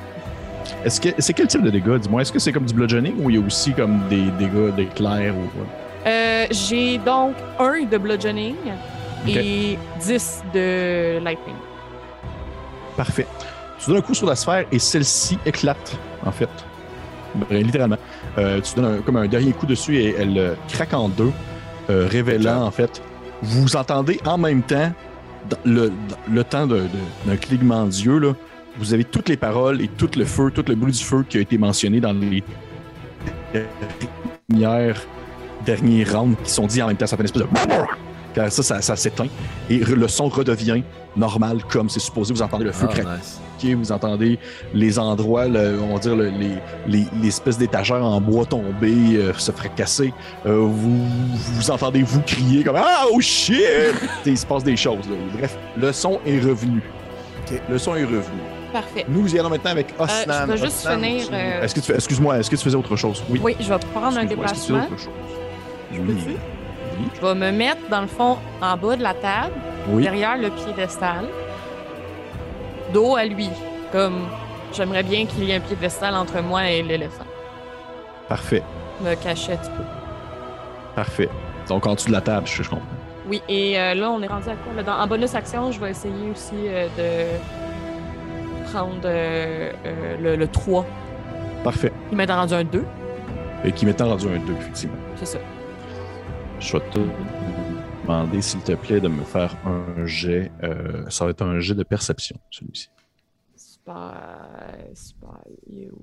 Est-ce 0.85 1.01
que 1.01 1.09
c'est 1.19 1.33
quel 1.33 1.47
type 1.49 1.63
de 1.63 1.71
dégâts, 1.71 1.97
dis-moi? 1.99 2.23
Est-ce 2.23 2.33
que 2.33 2.39
c'est 2.39 2.53
comme 2.53 2.65
du 2.67 2.75
bludgeoning 2.75 3.15
ou 3.23 3.31
il 3.31 3.37
y 3.39 3.43
a 3.43 3.45
aussi 3.47 3.73
comme 3.73 4.01
des 4.09 4.23
dégâts 4.39 4.75
d'éclair 4.77 5.35
ou 5.37 5.47
quoi? 5.57 5.67
Euh, 6.07 6.47
J'ai 6.51 6.99
donc 6.99 7.35
1 7.59 7.85
de 7.87 7.99
bludgeoning 7.99 8.55
et 9.27 9.79
10 10.01 10.43
de 10.55 11.19
lightning. 11.23 11.57
Parfait. 12.97 13.27
Tu 13.79 13.89
donnes 13.91 13.99
un 13.99 14.03
coup 14.03 14.15
sur 14.15 14.27
la 14.27 14.37
sphère 14.37 14.65
et 14.73 14.79
celle-ci 14.79 15.39
éclate, 15.47 15.97
en 16.25 16.33
fait. 16.33 16.49
Ben, 17.35 17.63
littéralement. 17.63 17.99
Euh, 18.39 18.61
tu 18.61 18.75
donnes 18.75 18.97
un- 18.97 19.03
comme 19.03 19.17
un 19.17 19.27
dernier 19.29 19.53
coup 19.53 19.67
dessus 19.67 19.97
et 19.99 20.15
elle 20.19 20.37
euh, 20.39 20.55
craque 20.69 20.95
en 20.95 21.09
deux, 21.09 21.33
révélant, 21.89 22.63
en 22.63 22.71
fait, 22.71 23.01
vous 23.43 23.77
entendez 23.77 24.21
en 24.27 24.37
même 24.37 24.63
temps, 24.63 24.93
le, 25.65 25.93
le 26.31 26.45
temps 26.45 26.67
d'un 26.67 27.37
clignement 27.41 27.85
d'yeux, 27.87 28.19
là, 28.19 28.33
vous 28.79 28.95
avez 28.95 29.05
toutes 29.05 29.29
les 29.29 29.37
paroles 29.37 29.81
et 29.83 29.89
tout 29.89 30.11
le 30.17 30.25
feu, 30.25 30.51
tout 30.51 30.65
le 30.69 30.75
bruit 30.75 30.93
du 30.93 31.03
feu 31.03 31.25
qui 31.29 31.39
a 31.39 31.41
été 31.41 31.59
mentionné 31.59 32.01
dans 32.01 32.13
les 32.13 32.43
dernières, 34.49 35.01
derniers 35.65 36.05
rounds 36.05 36.37
qui 36.45 36.51
sont 36.51 36.67
dits 36.67 36.83
en 36.83 36.89
même 36.89 36.97
temps. 36.97 37.07
Ça 37.07 37.17
fait 37.17 37.23
une 37.23 37.27
espèce 37.27 37.43
de... 37.43 37.49
Car 38.35 38.53
ça, 38.53 38.63
ça, 38.63 38.83
ça 38.83 38.95
s'éteint 38.95 39.27
et 39.71 39.79
le 39.79 40.07
son 40.07 40.29
redevient 40.29 40.83
normal 41.17 41.63
comme 41.69 41.89
c'est 41.89 41.99
supposé. 41.99 42.33
Vous 42.35 42.43
entendez 42.43 42.65
le 42.65 42.73
feu 42.73 42.87
Ah, 42.91 42.93
craquer 42.93 43.09
nice. 43.69 43.75
vous 43.75 43.91
entendez 43.91 44.39
les 44.75 44.99
endroits, 44.99 45.49
le- 45.49 45.81
on 45.81 45.95
va 45.95 45.99
dire 45.99 46.15
le- 46.15 46.29
les, 46.29 46.51
les, 46.87 47.07
les 47.21 47.29
espèces 47.29 47.57
d'étagères 47.57 48.05
en 48.05 48.21
bois 48.21 48.45
tomber, 48.45 49.17
euh, 49.17 49.33
se 49.33 49.51
fracasser. 49.51 50.13
Euh, 50.47 50.59
vous, 50.59 51.07
vous 51.55 51.71
entendez 51.71 52.03
vous 52.03 52.21
crier 52.21 52.63
comme 52.63 52.77
Ah, 52.77 53.05
oh 53.11 53.19
shit! 53.21 53.57
Il 54.27 54.37
se 54.37 54.45
passe 54.47 54.63
des 54.63 54.77
choses. 54.77 55.09
là. 55.09 55.17
Bref, 55.39 55.57
le 55.77 55.91
son 55.91 56.21
est 56.27 56.39
revenu. 56.39 56.83
Le 57.71 57.79
son 57.79 57.97
est 57.97 58.05
revenu. 58.05 58.43
Parfait. 58.73 59.05
Nous 59.09 59.35
y 59.35 59.39
allons 59.39 59.49
maintenant 59.49 59.71
avec 59.71 59.95
Osnan. 59.99 60.15
Euh, 60.29 60.47
je 60.47 60.53
vais 60.53 60.59
juste 60.59 60.87
Osnan, 60.87 61.01
finir, 61.03 61.27
tu- 61.29 61.35
euh, 61.35 61.63
Est-ce 61.63 61.75
que 61.75 61.81
tu 61.81 61.87
fais- 61.87 61.95
excuse-moi, 61.95 62.39
est-ce 62.39 62.51
que 62.51 62.57
tu 62.57 62.63
faisais 62.65 62.77
autre 62.77 62.97
chose? 62.97 63.25
Oui. 63.31 63.41
Oui, 63.43 63.57
je 63.59 63.69
vais 63.69 63.79
prendre 63.79 64.07
un 64.19 64.27
que 64.27 64.35
tu 64.35 64.37
faisais 64.37 64.37
déplacement. 64.37 64.79
autre 64.85 64.99
chose? 64.99 65.09
Oui. 65.93 66.37
Je 67.15 67.21
vais 67.27 67.35
me 67.35 67.51
mettre, 67.53 67.89
dans 67.91 68.01
le 68.03 68.07
fond, 68.07 68.37
en 68.61 68.77
bas 68.77 68.97
de 68.97 69.03
la 69.03 69.15
table, 69.15 69.53
Oui. 69.89 70.03
derrière 70.03 70.37
le 70.37 70.51
piédestal, 70.51 71.25
dos 72.93 73.17
à 73.17 73.25
lui. 73.25 73.49
Comme 73.93 74.27
j'aimerais 74.75 75.03
bien 75.03 75.25
qu'il 75.27 75.45
y 75.45 75.51
ait 75.53 75.57
un 75.57 75.61
piédestal 75.61 76.15
entre 76.15 76.41
moi 76.43 76.69
et 76.69 76.83
l'éléphant. 76.83 77.25
Parfait. 78.29 78.63
Me 79.01 79.15
cacher 79.15 79.53
un 79.53 79.57
petit 79.57 79.71
peu. 79.71 79.83
Parfait. 80.95 81.29
Donc 81.69 81.87
en 81.87 81.95
dessous 81.95 82.09
de 82.09 82.13
la 82.13 82.21
table, 82.21 82.47
je, 82.47 82.63
je 82.63 82.69
comprends. 82.69 82.85
Oui, 83.27 83.43
et 83.49 83.79
euh, 83.79 83.95
là, 83.95 84.11
on 84.11 84.21
est 84.23 84.27
rendu 84.27 84.49
à 84.49 84.55
quoi? 84.55 84.73
là? 84.77 84.83
Dans- 84.83 84.99
en 85.01 85.07
bonus 85.07 85.35
action, 85.35 85.71
je 85.73 85.79
vais 85.81 85.91
essayer 85.91 86.31
aussi 86.31 86.55
de 86.55 87.25
prendre 88.71 89.01
euh, 89.05 89.73
euh, 89.87 90.17
le, 90.19 90.37
le 90.37 90.49
3. 90.49 90.85
Parfait. 91.65 91.93
Il 92.11 92.17
m'a 92.17 92.25
rendu 92.27 92.55
un 92.55 92.65
2, 92.65 92.85
Et 93.65 93.73
qui 93.73 93.87
m'étant 93.87 94.09
rendu 94.09 94.27
un 94.29 94.39
2, 94.39 94.53
effectivement. 94.53 94.97
c'est 95.17 95.27
ça. 95.27 95.39
Je 96.61 96.73
vais 96.77 96.83
te 96.91 96.99
demander, 98.03 98.41
s'il 98.43 98.61
te 98.61 98.73
plaît, 98.73 99.01
de 99.01 99.09
me 99.09 99.23
faire 99.23 99.55
un 99.67 100.05
jet. 100.07 100.51
euh, 100.63 101.05
ça 101.09 101.25
va 101.25 101.31
être 101.31 101.43
un 101.43 101.61
jet 101.61 101.75
de 101.75 101.83
perception, 101.85 102.37
celui-ci. 102.51 102.89
Il 105.71 105.83
est 105.85 105.91
où? 105.91 105.99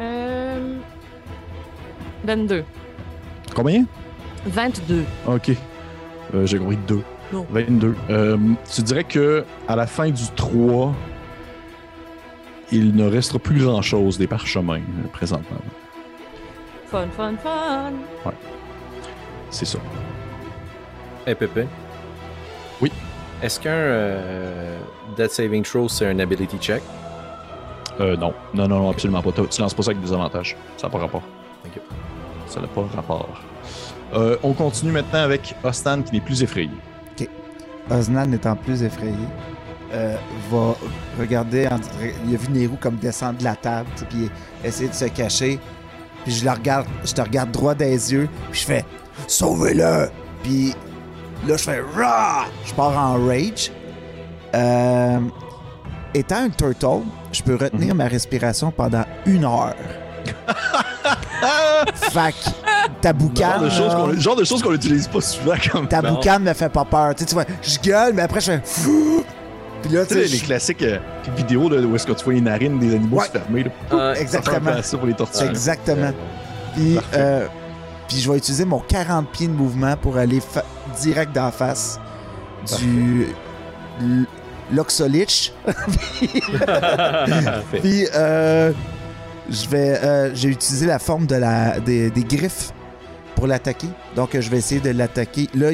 Euh... 0.00 0.78
22. 2.24 2.64
Combien? 3.54 3.84
22. 4.46 5.04
Ok. 5.26 5.50
Euh, 6.34 6.46
J'ai 6.46 6.58
compris 6.58 6.78
2. 6.88 7.02
Non. 7.32 7.46
22. 7.50 7.94
Euh, 8.10 8.36
tu 8.72 8.82
dirais 8.82 9.04
que 9.04 9.44
à 9.68 9.76
la 9.76 9.86
fin 9.86 10.10
du 10.10 10.24
3, 10.34 10.94
il 12.72 12.94
ne 12.94 13.08
restera 13.08 13.38
plus 13.38 13.64
grand-chose 13.64 14.18
des 14.18 14.26
parchemins 14.26 14.78
euh, 14.78 15.08
présentement. 15.12 15.58
Fun, 16.86 17.06
fun, 17.16 17.34
fun. 17.42 17.92
C'est 19.50 19.64
ça. 19.64 19.78
Hey, 21.26 21.34
Pépé. 21.34 21.66
Oui. 22.80 22.90
Est-ce 23.42 23.60
qu'un 23.60 23.70
euh, 23.70 24.78
Death 25.16 25.30
Saving 25.30 25.62
Throw, 25.62 25.88
c'est 25.88 26.06
un 26.06 26.18
ability 26.18 26.56
check? 26.58 26.82
Euh, 28.00 28.16
non. 28.16 28.32
Non, 28.54 28.66
non, 28.68 28.80
non, 28.80 28.90
absolument 28.90 29.22
pas. 29.22 29.30
Tu 29.50 29.60
lances 29.60 29.74
pas 29.74 29.82
ça 29.82 29.90
avec 29.90 30.02
des 30.02 30.12
avantages. 30.12 30.56
Ça 30.76 30.86
n'a 30.86 30.92
pas 30.92 30.98
rapport. 30.98 31.22
Ok. 31.66 31.80
Ça 32.46 32.60
n'a 32.60 32.66
pas 32.66 32.82
rapport. 32.94 33.40
Euh, 34.12 34.36
on 34.42 34.52
continue 34.52 34.92
maintenant 34.92 35.20
avec 35.22 35.54
Ostan 35.62 36.02
qui 36.02 36.12
n'est 36.14 36.20
plus 36.20 36.42
effrayé. 36.42 36.70
Osnan 37.90 38.26
n'étant 38.26 38.54
plus 38.54 38.82
effrayé, 38.84 39.14
euh, 39.92 40.14
va 40.50 40.74
regarder, 41.18 41.66
en- 41.66 41.80
il 42.28 42.34
a 42.34 42.38
vu 42.38 42.48
Nero 42.50 42.76
comme 42.80 42.96
descendre 42.96 43.38
de 43.38 43.44
la 43.44 43.56
table, 43.56 43.88
puis 44.08 44.30
essayer 44.62 44.88
de 44.88 44.94
se 44.94 45.06
cacher. 45.06 45.58
Puis 46.24 46.34
je 46.34 46.44
le 46.44 46.50
regarde, 46.52 46.86
je 47.04 47.12
te 47.12 47.20
regarde 47.20 47.50
droit 47.50 47.74
des 47.74 48.12
yeux, 48.12 48.28
puis 48.50 48.60
je 48.60 48.66
fais 48.66 48.84
Sauvez-le! 49.26 50.08
Puis 50.44 50.72
là, 51.48 51.56
je 51.56 51.62
fais 51.64 51.80
Rah! 51.96 52.44
Je 52.64 52.72
pars 52.74 52.96
en 52.96 53.26
rage. 53.26 53.72
Euh, 54.54 55.18
étant 56.14 56.44
un 56.44 56.50
turtle, 56.50 57.02
je 57.32 57.42
peux 57.42 57.56
retenir 57.56 57.94
ma 57.96 58.06
respiration 58.06 58.70
pendant 58.70 59.04
une 59.26 59.44
heure. 59.44 59.74
fait 61.96 62.34
que 63.00 63.08
ta 63.08 63.12
Genre 63.12 63.60
de 63.60 63.68
choses 63.70 63.94
qu'on 63.94 64.12
genre 64.20 64.36
de 64.36 64.44
choses 64.44 64.62
qu'on 64.62 64.72
n'utilise 64.72 65.08
pas 65.08 65.20
souvent 65.20 65.54
comme 65.72 65.88
ta 65.88 66.02
Non. 66.02 66.14
boucane 66.14 66.42
me 66.42 66.52
fait 66.54 66.68
pas 66.68 66.84
peur. 66.84 67.14
Tu 67.14 67.20
sais, 67.20 67.26
tu 67.26 67.34
vois, 67.34 67.44
je 67.62 67.78
gueule, 67.80 68.12
mais 68.14 68.22
après 68.22 68.40
je 68.40 68.52
fais. 68.52 68.62
Puis 69.82 69.92
là, 69.92 70.02
Tu 70.04 70.08
tu 70.08 70.14
sais, 70.14 70.20
les 70.28 70.36
je- 70.36 70.44
classiques 70.44 70.82
euh, 70.82 70.98
vidéos 71.38 71.70
de, 71.70 71.82
où 71.86 71.96
est-ce 71.96 72.06
que 72.06 72.12
tu 72.12 72.22
vois 72.24 72.34
les 72.34 72.42
narines 72.42 72.78
des 72.78 72.94
animaux 72.94 73.16
Ouais. 73.18 73.26
se 73.26 73.30
fermer. 73.32 73.64
Là. 73.64 73.70
Euh, 73.92 74.14
exactement. 74.14 74.70
à 74.72 74.82
ça 74.82 74.98
pour 74.98 75.06
les 75.06 75.14
tortues. 75.14 75.42
Exactement. 75.44 76.12
Puis, 76.74 76.98
euh, 77.14 77.46
puis 78.06 78.18
je 78.20 78.30
vais 78.30 78.36
utiliser 78.36 78.66
mon 78.66 78.80
40 78.80 79.30
pieds 79.30 79.46
de 79.48 79.52
mouvement 79.54 79.96
pour 79.96 80.18
aller 80.18 80.40
fa- 80.40 80.64
direct 81.00 81.34
d'en 81.34 81.50
face 81.50 81.98
du 82.78 83.26
Loxolich. 84.72 85.52
Puis 87.80 88.06
euh, 88.14 88.72
je 89.50 89.68
vais, 89.68 89.98
euh, 90.02 90.30
j'ai 90.34 90.48
utilisé 90.48 90.86
la 90.86 90.98
forme 90.98 91.26
de 91.26 91.36
la, 91.36 91.80
des, 91.80 92.10
des 92.10 92.24
griffes 92.24 92.72
pour 93.40 93.46
l'attaquer. 93.46 93.88
Donc 94.14 94.38
je 94.38 94.50
vais 94.50 94.58
essayer 94.58 94.82
de 94.82 94.90
l'attaquer. 94.90 95.48
Là, 95.54 95.70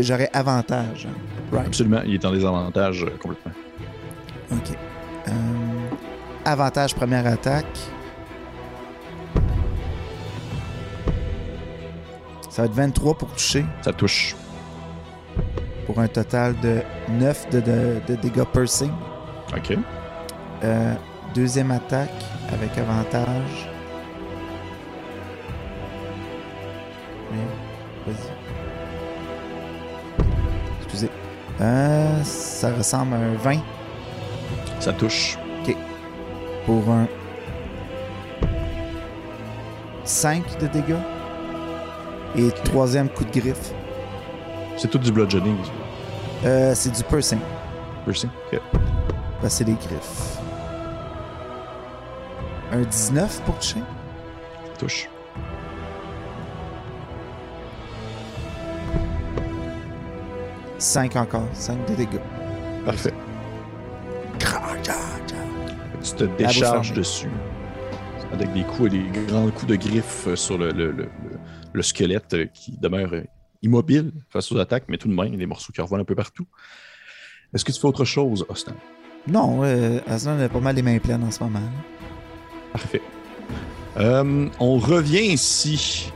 j'aurai 0.00 0.30
avantage. 0.32 1.06
Right. 1.52 1.66
Absolument, 1.66 2.00
il 2.06 2.14
est 2.14 2.24
en 2.24 2.32
désavantage 2.32 3.04
euh, 3.04 3.10
complètement. 3.20 3.52
Ok. 4.52 4.70
Euh, 5.28 5.30
avantage 6.46 6.94
première 6.94 7.26
attaque. 7.26 7.66
Ça 12.48 12.62
va 12.62 12.66
être 12.66 12.74
23 12.74 13.14
pour 13.18 13.28
toucher, 13.32 13.64
Ça 13.82 13.92
touche. 13.92 14.34
pour 15.86 15.98
un 16.00 16.08
total 16.08 16.54
de 16.60 16.80
9 17.10 17.50
de, 17.50 17.60
de- 17.60 18.00
de 18.08 18.14
dégâts 18.16 18.44
piercing. 18.52 18.90
OK. 19.56 19.76
Euh, 20.64 20.94
deuxième 21.34 21.70
attaque 21.70 22.24
avec 22.52 22.76
avantage. 22.78 23.69
Vas-y. 28.06 28.30
Excusez. 30.82 31.10
Euh, 31.60 32.22
ça 32.24 32.72
ressemble 32.74 33.14
à 33.14 33.18
un 33.18 33.34
20 33.34 33.58
Ça 34.80 34.92
touche. 34.92 35.38
pour 36.66 36.88
un 36.90 37.06
5 40.04 40.58
de 40.60 40.66
dégâts. 40.66 40.94
Et 42.36 42.50
troisième 42.64 43.08
coup 43.08 43.24
de 43.24 43.40
griffe. 43.40 43.72
C'est 44.76 44.88
tout 44.88 44.98
du 44.98 45.10
bludgeoning. 45.10 45.56
Euh, 46.44 46.74
c'est 46.74 46.90
du 46.90 47.02
piercing. 47.02 47.40
Piercing? 48.04 48.30
OK. 48.52 48.60
Ben, 49.42 49.48
c'est 49.48 49.64
les 49.64 49.74
griffes. 49.74 50.38
Un 52.72 52.82
19 52.82 53.42
pour 53.42 53.56
toucher? 53.58 53.82
Touche. 54.78 55.08
Cinq 60.80 61.14
encore. 61.16 61.46
5 61.52 61.88
de 61.90 61.94
dégâts. 61.94 62.18
Parfait. 62.84 63.12
Tu 66.02 66.12
te 66.14 66.24
décharges 66.24 66.92
dessus. 66.94 67.28
Avec 68.32 68.52
des 68.52 68.62
coups, 68.64 68.90
des 68.90 69.04
grands 69.28 69.50
coups 69.50 69.66
de 69.66 69.76
griffes 69.76 70.26
euh, 70.28 70.36
sur 70.36 70.56
le, 70.56 70.70
le, 70.70 70.90
le, 70.92 71.02
le- 71.02 71.08
le 71.72 71.82
squelette 71.82 72.32
euh, 72.34 72.46
qui 72.54 72.72
demeure 72.78 73.12
euh, 73.12 73.22
immobile 73.62 74.12
face 74.30 74.50
aux 74.52 74.58
attaques, 74.58 74.84
mais 74.88 74.96
tout 74.98 75.08
de 75.08 75.14
même, 75.14 75.26
il 75.26 75.32
y 75.32 75.36
a 75.36 75.38
des 75.38 75.46
morceaux 75.46 75.72
qui 75.72 75.80
revolent 75.80 76.00
un 76.00 76.04
peu 76.04 76.14
partout. 76.14 76.46
Est-ce 77.52 77.64
que 77.64 77.72
tu 77.72 77.80
fais 77.80 77.86
autre 77.88 78.04
chose, 78.04 78.46
Austin? 78.48 78.74
Non, 79.26 79.60
euh, 79.64 79.98
Aslan 80.08 80.38
a 80.40 80.48
pas 80.48 80.60
mal 80.60 80.76
les 80.76 80.82
mains 80.82 80.98
pleines 80.98 81.22
en 81.24 81.30
ce 81.30 81.42
moment. 81.42 81.60
Parfait. 82.72 83.02
Euh, 83.98 84.48
on 84.60 84.78
revient 84.78 85.26
ici 85.32 86.10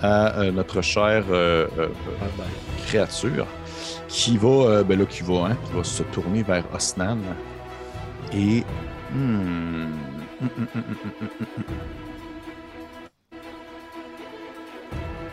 à 0.00 0.38
euh, 0.38 0.52
notre 0.52 0.80
chère 0.80 1.24
créature 2.86 3.46
qui 4.08 4.36
va, 4.38 4.48
euh, 4.48 4.82
ben 4.82 4.98
là, 4.98 5.06
qui 5.06 5.22
va, 5.22 5.46
hein, 5.46 5.56
qui 5.66 5.72
va 5.76 5.84
se 5.84 6.02
tourner 6.02 6.42
vers 6.42 6.64
Osnan 6.74 7.18
et. 8.32 8.64
Hmm. 9.12 9.92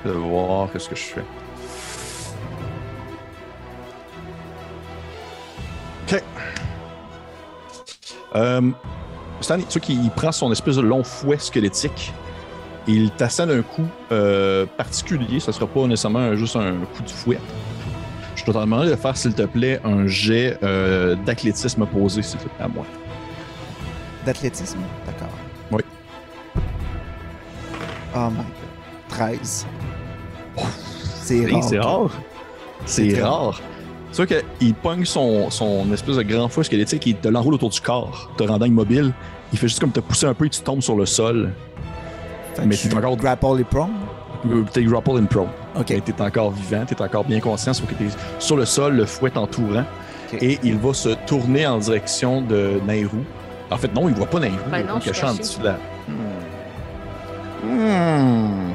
Je 0.05 0.09
vais 0.11 0.17
voir 0.17 0.71
qu'est-ce 0.71 0.89
que 0.89 0.95
je 0.95 1.01
fais. 1.01 1.26
Ok. 6.07 6.23
Euh, 8.36 8.71
Stan, 9.41 9.57
tu 9.67 9.80
qu'il 9.80 10.11
prend 10.11 10.32
son 10.32 10.51
espèce 10.51 10.76
de 10.76 10.82
long 10.82 11.03
fouet 11.03 11.39
squelettique 11.39 12.13
et 12.88 12.91
il 12.91 13.11
t'assène 13.11 13.49
un 13.49 13.61
coup 13.61 13.88
euh, 14.11 14.65
particulier. 14.78 15.39
Ça 15.39 15.51
sera 15.51 15.65
pas 15.65 15.88
nécessairement 15.88 16.36
juste 16.36 16.55
un 16.55 16.73
coup 16.95 17.01
de 17.03 17.09
fouet. 17.09 17.39
Je 18.46 18.52
te 18.52 18.58
demander 18.58 18.91
de 18.91 18.96
faire, 18.96 19.18
s'il 19.18 19.34
te 19.34 19.41
plaît, 19.43 19.80
un 19.84 20.06
jet 20.06 20.58
euh, 20.62 21.16
d'athlétisme 21.26 21.82
opposé, 21.82 22.22
s'il 22.22 22.38
te 22.39 22.43
plaît, 22.43 22.54
à 22.66 22.68
moi. 22.68 22.86
D'athlétisme? 24.26 24.78
D'accord. 25.06 25.34
Oui. 25.72 25.82
Oh 28.16 28.30
my 28.30 28.38
god. 28.38 28.46
13. 29.10 29.66
C'est 31.24 31.46
rare. 31.52 31.64
C'est 31.64 31.80
rare. 31.80 32.10
C'est 32.86 33.10
C'est 33.10 33.22
rare. 33.24 33.62
Tu 34.12 34.24
vois 34.24 34.28
qu'il 34.60 34.74
pogne 34.76 35.06
son, 35.06 35.50
son 35.50 35.91
espèce 35.91 36.16
de 36.18 36.22
grand 36.24 36.48
fouet 36.48 36.64
squelettique 36.64 37.06
et 37.08 37.10
il 37.12 37.16
te 37.18 37.28
l'enroule 37.28 37.56
autour 37.56 37.70
du 37.72 37.82
corps, 37.82 38.32
te 38.38 38.43
rendant 38.43 38.66
immobile. 38.66 39.12
Il 39.52 39.60
fait 39.60 39.68
juste 39.68 39.80
comme 39.80 39.91
te 39.91 40.00
pousser 40.00 40.28
un 40.28 40.34
peu 40.34 40.46
et 40.46 40.50
tu 40.50 40.62
tombes 40.62 40.82
sur 40.82 40.96
le 40.96 41.06
sol. 41.06 41.52
Fait 42.54 42.66
Mais 42.66 42.76
t'es 42.78 42.93
encore- 42.96 43.18
grapple 43.18 43.58
les 43.58 43.64
prongs. 43.64 43.89
T'es 44.72 44.84
grapple 44.84 45.18
in 45.18 45.26
pro. 45.26 45.48
Ok. 45.78 45.91
Et 45.91 46.01
t'es 46.01 46.21
encore 46.21 46.51
vivant, 46.51 46.86
t'es 46.86 47.01
encore 47.01 47.23
bien 47.26 47.39
conscient, 47.39 47.73
sauf 47.73 47.88
que 47.88 47.95
t'es 47.95 48.05
sur 48.39 48.57
le 48.57 48.65
sol, 48.65 48.95
le 48.95 49.05
fouet 49.05 49.30
t'entourant. 49.30 49.86
Ok. 50.34 50.41
Et 50.41 50.59
il 50.63 50.78
va 50.78 50.93
se 50.93 51.09
tourner 51.28 51.67
en 51.67 51.78
direction 51.78 52.41
de 52.41 52.80
Nairou. 52.86 53.23
En 53.71 53.78
fait, 53.78 53.93
non, 53.93 54.07
il 54.07 54.15
voit 54.15 54.28
pas 54.28 54.39
Nairou. 54.39 54.57
Ben 54.69 54.80
il 54.80 54.86
non, 54.86 54.97
est 54.97 55.01
je 55.01 55.03
suis 55.03 55.11
caché 55.11 55.26
en 55.26 55.34
dessous 55.36 55.59
de 55.59 55.65
la. 55.65 55.78
Hmm. 57.63 58.73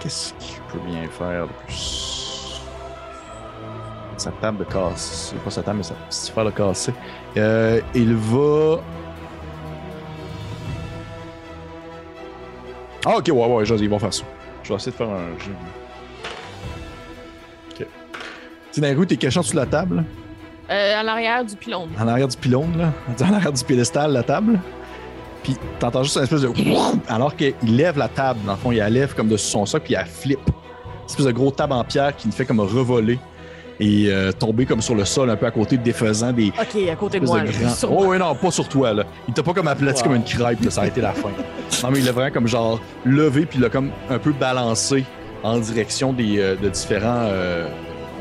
Qu'est-ce 0.00 0.32
qu'il 0.34 0.60
peut 0.72 0.78
bien 0.86 1.08
faire 1.10 1.46
de 1.46 1.52
plus? 1.66 2.62
Sa 4.16 4.30
table 4.32 4.58
de 4.58 4.64
casse. 4.64 5.30
C'est 5.30 5.42
pas 5.42 5.50
sa 5.50 5.62
table, 5.62 5.78
mais 5.78 5.82
sa 5.82 5.94
petite 5.94 6.30
affaire 6.30 6.44
de 6.44 6.50
casser. 6.50 6.94
Euh, 7.36 7.80
il 7.94 8.14
va. 8.14 8.80
Ah, 13.06 13.16
ok, 13.16 13.28
ouais, 13.28 13.46
ouais, 13.46 13.64
ils 13.64 13.88
vont 13.88 13.98
faire 13.98 14.12
ça. 14.12 14.24
Je 14.70 14.74
vais 14.74 14.76
essayer 14.76 14.92
de 14.92 14.96
faire 14.96 15.08
un 15.10 15.38
jeu. 15.38 15.52
Ok. 17.80 17.86
Tu 18.72 18.80
Nairou, 18.80 19.04
t'es 19.04 19.16
caché 19.16 19.38
en 19.38 19.42
dessous 19.42 19.52
de 19.52 19.56
la 19.56 19.66
table, 19.66 20.04
Euh, 20.70 21.00
à 21.00 21.02
l'arrière 21.02 21.44
du 21.44 21.56
pylône. 21.56 21.88
en 22.00 22.06
arrière 22.06 22.28
du 22.28 22.36
pylône, 22.36 22.78
là, 22.78 22.92
en 23.28 23.32
arrière 23.34 23.52
du 23.52 23.64
piédestal, 23.64 24.12
la 24.12 24.22
table. 24.22 24.60
Puis 25.42 25.56
t'entends 25.80 26.04
juste 26.04 26.16
une 26.18 26.22
espèce 26.22 26.42
de. 26.42 26.50
Alors 27.08 27.34
qu'il 27.34 27.54
lève 27.64 27.98
la 27.98 28.06
table, 28.08 28.38
dans 28.46 28.52
le 28.52 28.58
fond, 28.58 28.70
il 28.70 28.78
la 28.78 28.88
lève 28.90 29.12
comme 29.14 29.26
dessus 29.28 29.48
son 29.50 29.66
socle, 29.66 29.86
puis 29.86 29.94
il 29.94 29.96
la 29.96 30.04
flippe. 30.04 30.38
Une 30.48 31.06
espèce 31.06 31.26
de 31.26 31.32
gros 31.32 31.50
table 31.50 31.72
en 31.72 31.82
pierre 31.82 32.14
qui 32.14 32.28
ne 32.28 32.32
fait 32.32 32.44
comme 32.44 32.60
revoler 32.60 33.18
et 33.80 34.06
euh, 34.08 34.30
tomber 34.30 34.66
comme 34.66 34.80
sur 34.82 34.94
le 34.94 35.04
sol, 35.06 35.30
un 35.30 35.36
peu 35.36 35.46
à 35.46 35.50
côté, 35.50 35.76
défaisant 35.78 36.32
des. 36.32 36.48
Ok, 36.48 36.88
à 36.92 36.96
côté 36.96 37.18
de 37.18 37.24
moi. 37.26 37.40
de 37.40 37.46
grands- 37.50 37.88
Oh, 37.90 38.06
ouais, 38.08 38.18
non, 38.18 38.34
pas 38.34 38.50
sur 38.50 38.68
toi, 38.68 38.92
là. 38.92 39.04
Il 39.26 39.32
t'a 39.34 39.42
pas 39.42 39.54
comme 39.54 39.68
aplati 39.68 40.02
Wow. 40.02 40.08
comme 40.08 40.16
une 40.16 40.24
crêpe, 40.24 40.62
là, 40.64 40.70
ça 40.70 40.82
a 40.82 40.86
été 40.86 41.00
la 41.00 41.12
fin. 41.12 41.30
Non, 41.82 41.90
mais 41.90 41.98
il 42.00 42.04
l'a 42.04 42.12
vraiment 42.12 42.30
comme 42.32 42.46
genre 42.46 42.78
levé, 43.06 43.46
puis 43.46 43.58
il 43.58 43.62
l'a 43.62 43.70
comme 43.70 43.90
un 44.10 44.18
peu 44.18 44.32
balancé 44.32 45.04
en 45.42 45.58
direction 45.58 46.12
des, 46.12 46.38
euh, 46.38 46.56
de 46.56 46.68
différents. 46.68 47.24
euh, 47.30 47.68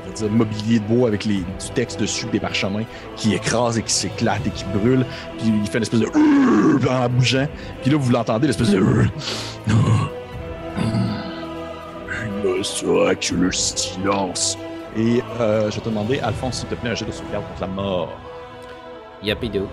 on 0.06 0.08
va 0.10 0.16
dire 0.16 0.30
mobilier 0.32 0.80
de 0.80 0.86
bois 0.86 1.08
avec 1.10 1.26
les, 1.26 1.36
du 1.40 1.70
texte 1.76 2.00
dessus, 2.00 2.26
des 2.32 2.40
parchemins 2.40 2.84
qui 3.18 3.34
écrasent 3.36 3.78
et 3.78 3.84
qui 3.84 3.94
s'éclatent 3.94 4.48
et 4.48 4.50
qui 4.50 4.64
brûlent. 4.74 5.06
Puis 5.38 5.52
il 5.62 5.70
fait 5.70 5.78
une 5.80 5.84
espèce 5.84 6.00
de 6.00 6.08
en 6.90 7.10
bougeant. 7.10 7.48
Puis 7.82 7.92
là, 7.92 7.98
vous 8.00 8.12
l'entendez, 8.12 8.48
l'espèce 8.48 8.70
de. 8.72 8.82
Il 12.44 12.50
me 12.50 12.64
sera 12.64 13.14
que 13.16 13.36
le 13.36 13.52
silence. 13.52 14.58
Et 14.98 15.22
euh, 15.40 15.70
je 15.70 15.76
vais 15.76 15.82
te 15.82 15.90
demander, 15.90 16.20
Alphonse, 16.20 16.60
s'il 16.60 16.68
te 16.70 16.76
plaît, 16.76 16.90
un 16.92 16.96
jet 16.96 17.06
de 17.06 17.12
sauvegarde 17.12 17.46
contre 17.48 17.62
la 17.62 17.68
mort. 17.68 18.10
Yapido. 19.24 19.68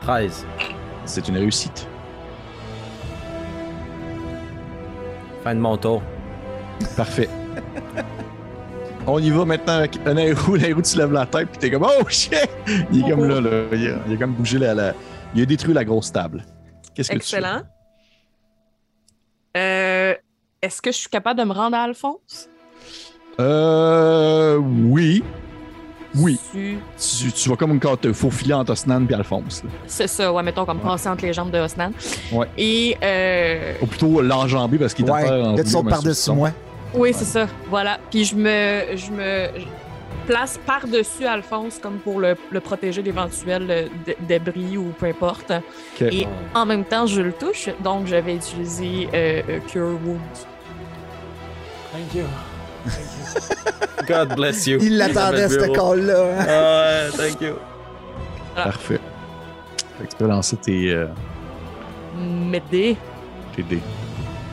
Treize. 0.00 0.44
C'est 1.04 1.28
une 1.28 1.36
réussite. 1.36 1.86
Fin 5.42 5.54
de 5.54 5.60
mon 5.60 5.76
tour. 5.76 6.02
Parfait. 6.96 7.28
On 9.06 9.18
y 9.18 9.30
va 9.30 9.44
maintenant 9.44 9.74
avec 9.74 9.98
un 10.06 10.16
aéro. 10.16 10.56
L'aéro, 10.56 10.80
tu 10.80 10.96
lèves 10.96 11.12
la 11.12 11.26
tête, 11.26 11.48
puis 11.50 11.58
t'es 11.58 11.70
comme 11.70 11.84
Oh 11.84 12.04
shit! 12.08 12.34
Il 12.90 13.04
est 13.04 13.10
comme 13.10 13.28
là, 13.28 13.40
là. 13.40 13.50
Il 13.72 13.88
a, 13.90 13.96
il 14.08 14.14
a 14.14 14.16
comme 14.16 14.32
bougé 14.32 14.58
la, 14.58 14.74
la- 14.74 14.94
Il 15.34 15.42
a 15.42 15.46
détruit 15.46 15.74
la 15.74 15.84
grosse 15.84 16.10
table. 16.10 16.42
Qu'est-ce 16.94 17.10
que 17.10 17.16
Excellent. 17.16 17.62
Euh, 19.56 20.14
Est-ce 20.62 20.80
que 20.82 20.90
je 20.92 20.96
suis 20.98 21.08
capable 21.08 21.38
de 21.40 21.44
me 21.44 21.52
rendre 21.52 21.76
à 21.76 21.82
Alphonse? 21.82 22.48
Euh. 23.40 24.56
Oui. 24.56 25.22
Oui. 26.16 26.38
Tu- 26.52 26.78
Tu, 26.96 27.32
tu 27.32 27.48
vas 27.48 27.56
comme 27.56 27.80
quand 27.80 27.96
te 28.00 28.12
faufiler 28.12 28.54
entre 28.54 28.72
Osnan 28.72 29.04
et 29.10 29.14
Alphonse. 29.14 29.62
C'est 29.86 30.06
ça, 30.06 30.32
ouais, 30.32 30.42
mettons 30.44 30.64
comme 30.64 30.78
passer 30.78 31.08
entre 31.08 31.24
les 31.24 31.32
jambes 31.32 31.50
de 31.50 31.58
Osnan. 31.58 31.90
Ouais. 32.32 32.46
Et 32.56 32.96
euh, 33.02 33.74
Ou 33.82 33.86
plutôt 33.86 34.22
l'enjamber 34.22 34.78
parce 34.78 34.94
qu'il 34.94 35.06
est 35.06 35.10
à 35.10 35.14
Ouais, 35.14 35.24
comme 35.72 35.86
un 35.86 35.90
par-dessus 35.90 36.30
moi. 36.30 36.50
oui, 36.94 37.12
c'est 37.12 37.24
ça. 37.24 37.46
Voilà. 37.68 37.98
Puis 38.10 38.24
je 38.24 38.36
me, 38.36 38.96
je 38.96 39.10
me 39.10 39.48
je 39.58 39.64
place 40.26 40.58
par-dessus 40.66 41.26
Alphonse 41.26 41.78
comme 41.78 41.98
pour 41.98 42.20
le, 42.20 42.36
le 42.50 42.60
protéger 42.60 43.02
d'éventuels 43.02 43.66
euh, 43.70 43.86
dé- 44.04 44.16
débris 44.20 44.76
ou 44.76 44.92
peu 44.98 45.06
importe. 45.06 45.52
Et 46.00 46.26
en 46.54 46.66
même 46.66 46.84
temps, 46.84 47.06
je 47.06 47.20
le 47.20 47.32
touche, 47.32 47.68
donc 47.82 48.06
je 48.06 48.16
vais 48.16 48.34
utiliser 48.36 49.08
euh, 49.14 49.42
euh, 49.48 49.58
Cure 49.68 49.98
Wounds. 50.04 50.46
Thank 51.92 52.14
you. 52.14 52.24
God 54.06 54.34
bless 54.36 54.66
you. 54.66 54.78
Il 54.82 54.98
l'attendait, 54.98 55.48
ce 55.48 55.66
call-là. 55.72 56.24
hein. 56.40 56.46
Ah 56.48 57.16
ouais, 57.18 57.30
thank 57.30 57.40
you. 57.40 57.54
Parfait. 58.54 59.00
Fait 59.98 60.04
que 60.06 60.10
tu 60.10 60.16
peux 60.16 60.26
lancer 60.26 60.56
tes, 60.56 60.90
euh, 60.92 61.06
M'aider. 62.18 62.96
tes 63.54 63.62
dés. 63.62 63.80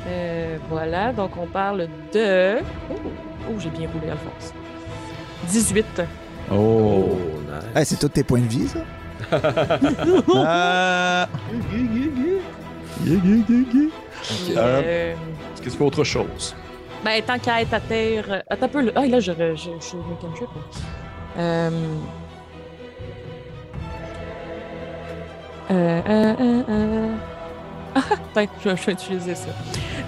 Euh, 0.08 0.58
voilà, 0.70 1.12
donc 1.14 1.32
on 1.38 1.46
parle 1.48 1.88
de. 2.14 2.58
Oh, 2.90 2.96
oh, 3.50 3.54
j'ai 3.60 3.70
bien 3.70 3.88
roulé, 3.94 4.12
Alphonse. 4.12 4.54
18. 5.50 5.86
Oh! 6.52 6.56
Oh, 6.56 7.18
nice. 7.42 7.64
Hey, 7.76 7.86
c'est 7.86 7.98
tous 8.00 8.10
tes 8.10 8.24
points 8.24 8.40
de 8.42 8.48
vie, 8.48 8.68
ça? 8.68 8.80
Ah! 10.36 11.28
Euh, 13.08 13.18
Euh, 14.58 15.14
Est-ce 15.14 15.62
que 15.62 15.70
tu 15.70 15.78
fais 15.78 15.84
autre 15.84 16.04
chose? 16.04 16.56
ben, 17.04 17.22
tant 17.26 17.40
qu'à 17.40 17.62
être 17.62 17.74
à 17.74 17.80
terre. 17.80 18.26
euh, 18.30 18.40
Attends 18.50 18.66
un 18.66 18.70
peu. 18.70 18.82
le- 18.82 18.92
Ah, 18.96 19.06
là, 19.08 19.20
je, 19.20 19.32
je, 19.32 19.56
je, 19.56 19.70
je 19.80 19.84
suis 19.84 19.98
au 19.98 20.16
cantrip, 20.22 20.48
là. 20.56 20.62
Euh. 21.42 21.70
Euh, 25.72 26.02
euh, 26.08 26.36
euh, 26.40 26.64
euh. 26.70 27.16
Attends, 27.96 28.50
je, 28.64 28.70
je 28.76 28.86
vais 28.86 28.92
utiliser 28.94 29.36
ça. 29.36 29.50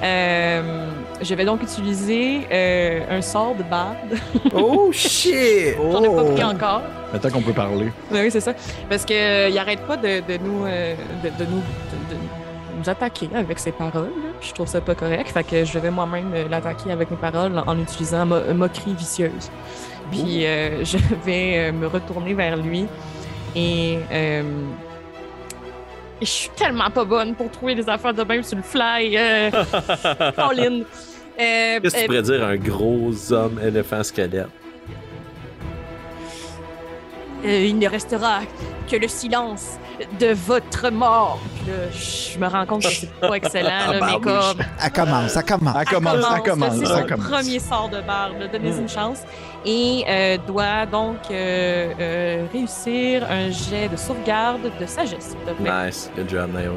Euh, 0.04 0.88
je 1.22 1.36
vais 1.36 1.46
donc 1.46 1.62
utiliser 1.64 2.42
euh, 2.52 3.18
un 3.18 3.22
sort 3.22 3.56
de 3.56 3.64
barde. 3.64 3.96
Oh 4.54 4.92
shit! 4.92 5.76
J'en 5.92 6.04
ai 6.04 6.08
pas 6.08 6.24
Oh. 6.24 6.32
pris 6.34 6.44
encore. 6.44 6.82
Maintenant 7.12 7.30
qu'on 7.32 7.42
peut 7.42 7.54
parler. 7.54 7.92
Oui, 8.12 8.30
c'est 8.32 8.40
ça. 8.42 8.54
Parce 8.90 9.06
que 9.06 9.14
euh, 9.14 9.50
il 9.50 9.58
arrête 9.58 9.82
pas 9.88 9.98
de, 9.98 10.20
de 10.20 10.38
nous, 10.44 10.66
euh, 10.66 10.96
de, 11.24 11.30
de 11.30 11.50
nous, 11.50 11.58
de- 11.58 12.14
de 12.14 12.20
nous 12.80 12.90
attaquer 12.90 13.30
avec 13.36 13.60
ses 13.60 13.72
paroles. 13.72 14.06
là. 14.06 14.30
Je 14.42 14.52
trouve 14.54 14.68
ça 14.68 14.82
pas 14.82 14.96
correct. 14.96 15.30
Fait 15.30 15.44
que 15.44 15.64
je 15.64 15.80
vais 15.80 15.92
moi-même 15.92 16.32
l'attaquer 16.50 16.92
avec 16.92 17.12
mes 17.12 17.18
paroles 17.18 17.58
en, 17.58 17.68
en 17.72 17.80
utilisant 17.80 18.26
mo 18.26 18.38
une 18.50 18.58
moquerie 18.58 18.94
vicieuse. 18.96 19.50
Puis 20.12 20.46
euh, 20.46 20.84
je 20.84 20.98
vais 21.26 21.70
euh, 21.70 21.72
me 21.72 21.88
retourner 21.88 22.34
vers 22.34 22.58
lui 22.58 22.86
et 23.56 24.00
euh, 26.16 26.20
je 26.22 26.26
suis 26.26 26.50
tellement 26.50 26.90
pas 26.90 27.04
bonne 27.06 27.36
pour 27.36 27.50
trouver 27.52 27.76
des 27.76 27.88
affaires 27.90 28.14
de 28.14 28.24
même 28.24 28.44
sur 28.44 28.58
le 28.58 28.64
fly. 28.64 29.18
Euh, 29.18 29.52
all-in. 30.38 30.82
Euh, 31.40 31.80
Qu'est-ce 31.82 31.82
que 31.82 31.90
tu 31.90 32.04
euh, 32.04 32.06
pourrais 32.06 32.22
dire 32.22 32.44
un 32.46 32.56
gros 32.58 33.34
homme 33.34 33.60
éléphant 33.66 34.04
squelette? 34.04 34.48
Euh, 37.46 37.66
il 37.66 37.78
ne 37.78 37.90
restera 37.90 38.40
que 38.90 38.96
le 38.96 39.08
silence 39.08 39.78
de 40.20 40.28
votre 40.34 40.90
mort. 40.90 41.40
Puis 41.58 41.72
là, 41.72 41.78
je 41.92 42.40
me 42.40 42.48
rends 42.48 42.66
compte 42.66 42.84
que 42.84 42.90
c'est 42.90 43.12
pas 43.20 43.34
excellent, 43.36 43.70
là, 43.92 44.00
mais 44.06 44.20
comme. 44.22 44.62
Elle 44.84 44.92
commence, 44.94 45.32
ça 45.32 45.44
commence. 45.44 45.76
Elle 45.80 45.86
commence, 45.88 46.16
Elle 46.16 46.36
elle 46.38 46.50
commence, 46.52 46.76
C'est 46.78 46.82
elle 46.84 46.88
son 47.02 47.06
commence. 47.08 47.30
premier 47.30 47.60
sort 47.60 47.90
de 47.90 48.02
barbe. 48.02 48.40
là. 48.40 48.48
Donnez-y 48.48 48.72
Mm. 48.74 48.82
une 48.82 48.90
chance. 48.90 49.20
Et 49.66 50.04
euh, 50.10 50.38
doit 50.46 50.86
donc 50.86 51.18
euh, 51.32 51.94
euh, 52.00 52.46
réussir 52.52 53.24
un 53.30 53.50
jet 53.50 53.88
de 53.88 53.96
sauvegarde 53.96 54.70
de 54.80 54.86
sagesse. 54.86 55.30
s'il 55.30 55.38
te 55.40 55.52
plaît. 55.62 55.86
Nice. 55.86 56.12
Good 56.18 56.30
job, 56.30 56.50
Nayo. 56.54 56.74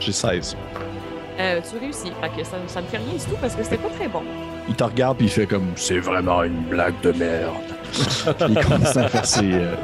J'ai 0.00 0.12
16. 0.12 0.56
Euh, 1.38 1.60
tu 1.68 1.78
réussis. 1.78 2.12
Fait 2.20 2.28
que 2.40 2.44
ça, 2.46 2.56
ça 2.66 2.80
ne 2.80 2.86
fait 2.86 2.96
rien 2.98 3.12
du 3.14 3.24
tout 3.24 3.36
parce 3.40 3.54
que 3.54 3.62
c'était 3.62 3.76
pas 3.76 3.88
très 3.90 4.08
bon. 4.08 4.22
Il 4.68 4.74
te 4.74 4.84
regarde 4.84 5.16
puis 5.18 5.26
il 5.26 5.30
fait 5.32 5.46
comme 5.46 5.66
c'est 5.76 5.98
vraiment 5.98 6.42
une 6.42 6.62
blague 6.64 6.98
de 7.02 7.12
merde. 7.12 7.52
il 8.48 8.64
commence 8.64 8.96
à 8.96 9.08
faire 9.08 9.24
ses. 9.26 9.52
euh, 9.54 9.74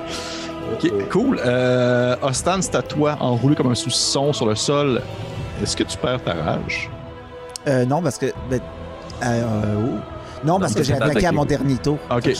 Ok, 0.74 0.90
cool. 1.10 1.40
Euh, 1.44 2.16
Ostan, 2.22 2.62
c'est 2.62 2.74
à 2.76 2.82
toi, 2.82 3.16
enroulé 3.20 3.54
comme 3.56 3.70
un 3.70 3.74
saucisson 3.74 4.32
sur 4.32 4.46
le 4.46 4.54
sol. 4.54 5.02
Est-ce 5.62 5.76
que 5.76 5.82
tu 5.82 5.98
perds 5.98 6.22
ta 6.22 6.34
rage? 6.34 6.88
Euh, 7.68 7.84
non, 7.86 8.02
parce 8.02 8.18
que. 8.18 8.26
ben, 8.50 8.60
euh, 9.22 9.86
oh. 9.96 9.98
Non, 10.46 10.58
parce 10.58 10.74
que 10.74 10.82
j'ai 10.82 10.94
attaqué 10.94 11.26
à 11.26 11.32
mon 11.32 11.44
dernier 11.44 11.76
tour. 11.76 11.98
Ok. 12.10 12.30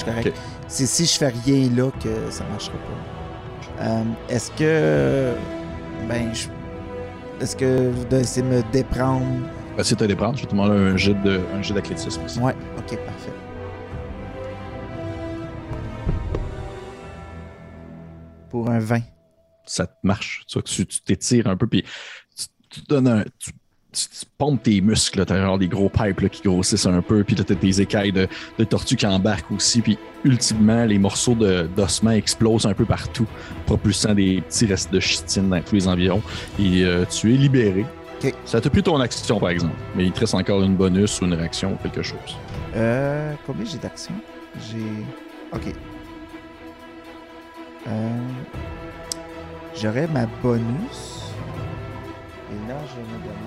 C'est 0.68 0.87
si 0.87 1.07
je 1.07 1.12
fais 1.18 1.33
rien 1.45 1.68
là 1.77 1.91
que 2.03 2.31
ça 2.31 2.45
marchera 2.51 2.77
pas. 2.79 3.85
Euh, 3.85 4.03
Est-ce 4.29 4.51
que. 4.53 5.35
Ben, 6.09 6.35
je. 6.35 6.49
Est-ce 7.41 7.57
que 7.57 7.91
vous 7.91 8.05
devez 8.05 8.23
essayer 8.23 8.43
de 8.47 8.53
me 8.53 8.62
déprendre? 8.73 9.27
Ben, 9.77 9.83
c'est 9.85 10.01
à 10.03 10.07
déprendre. 10.07 10.37
Je 10.37 10.43
vais 10.43 10.47
te 10.49 10.53
demander 10.53 10.75
un 10.77 10.97
jet 10.97 11.14
de- 11.23 11.41
un 11.55 11.62
jet 11.62 11.75
d'athlétisme 11.75 12.23
aussi. 12.25 12.39
Ouais, 12.41 12.55
ok, 12.79 12.97
parfait. 13.05 13.33
Pour 18.51 18.68
un 18.70 18.79
20. 18.79 19.01
Ça 19.64 19.87
te 19.87 19.95
marche? 20.03 20.45
Tu 20.47 20.55
vois 20.55 20.62
que 20.62 20.68
tu 20.68 20.87
tu 20.87 21.01
t'étires 21.03 21.47
un 21.47 21.57
peu 21.57 21.66
puis 21.66 21.85
tu, 22.37 22.47
tu 22.68 22.81
donnes 22.89 23.09
un. 23.09 23.25
Tu, 23.39 23.53
tu- 23.93 24.09
tu 24.09 24.26
pompes 24.38 24.62
tes 24.62 24.80
muscles, 24.80 25.24
t'as 25.24 25.40
genre 25.40 25.59
des 25.59 25.68
gros 25.68 25.88
pipes 25.88 26.20
là, 26.20 26.28
qui 26.28 26.43
grossissent 26.43 26.86
un 26.86 27.03
peu, 27.03 27.22
puis 27.24 27.36
là, 27.36 27.45
t'as 27.45 27.55
des 27.55 27.80
écailles 27.80 28.12
de, 28.12 28.26
de 28.59 28.64
tortues 28.64 28.97
qui 28.97 29.07
embarquent 29.07 29.51
aussi, 29.53 29.80
puis 29.82 29.99
ultimement, 30.24 30.84
les 30.84 30.99
morceaux 30.99 31.34
de- 31.34 31.68
d'ossement 31.76 32.11
explosent 32.12 32.66
un 32.66 32.74
peu 32.74 32.84
partout, 32.84 33.26
propulsant 33.66 34.14
des 34.14 34.40
petits 34.40 34.66
restes 34.66 34.93
de 34.93 35.01
chitine 35.01 35.49
dans 35.51 35.61
tous 35.61 35.74
les 35.74 35.88
environs, 35.88 36.22
et 36.59 36.84
euh, 36.84 37.05
tu 37.05 37.32
es 37.34 37.36
libéré. 37.36 37.84
Ok. 38.24 38.34
Ça 38.45 38.61
t'a 38.61 38.70
plus 38.70 38.82
ton 38.84 39.01
action, 39.01 39.40
par 39.40 39.51
exemple, 39.51 39.74
mais 39.97 40.05
il 40.07 40.12
te 40.12 40.20
reste 40.20 40.34
encore 40.34 40.62
une 40.62 40.76
bonus 40.76 41.20
ou 41.20 41.24
une 41.24 41.34
réaction 41.34 41.72
ou 41.72 41.76
quelque 41.82 42.03
chose. 42.03 42.36
Euh, 42.76 43.32
combien 43.47 43.64
j'ai 43.64 43.78
d'action? 43.78 44.14
J'ai. 44.70 44.78
Ok. 45.53 45.74
Euh, 47.88 48.18
J'aurais 49.74 50.07
ma 50.09 50.26
bonus. 50.43 51.32
Et 52.53 52.68
là, 52.68 52.76
je 52.86 53.01
me 53.01 53.18
demande. 53.24 53.41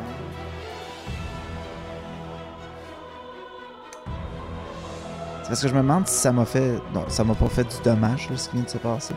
C'est 5.46 5.50
parce 5.50 5.62
que 5.62 5.68
je 5.68 5.74
me 5.76 5.82
demande 5.82 6.08
si 6.08 6.16
ça 6.16 6.32
m'a 6.32 6.44
fait. 6.44 6.72
Non, 6.92 7.04
ça 7.08 7.24
m'a 7.24 7.36
pas 7.36 7.46
fait 7.46 7.66
du 7.66 7.76
dommage, 7.84 8.32
là, 8.32 8.36
ce 8.36 8.50
qui 8.50 8.56
vient 8.56 8.66
de 8.66 8.70
se 8.70 8.80
passer. 8.80 9.14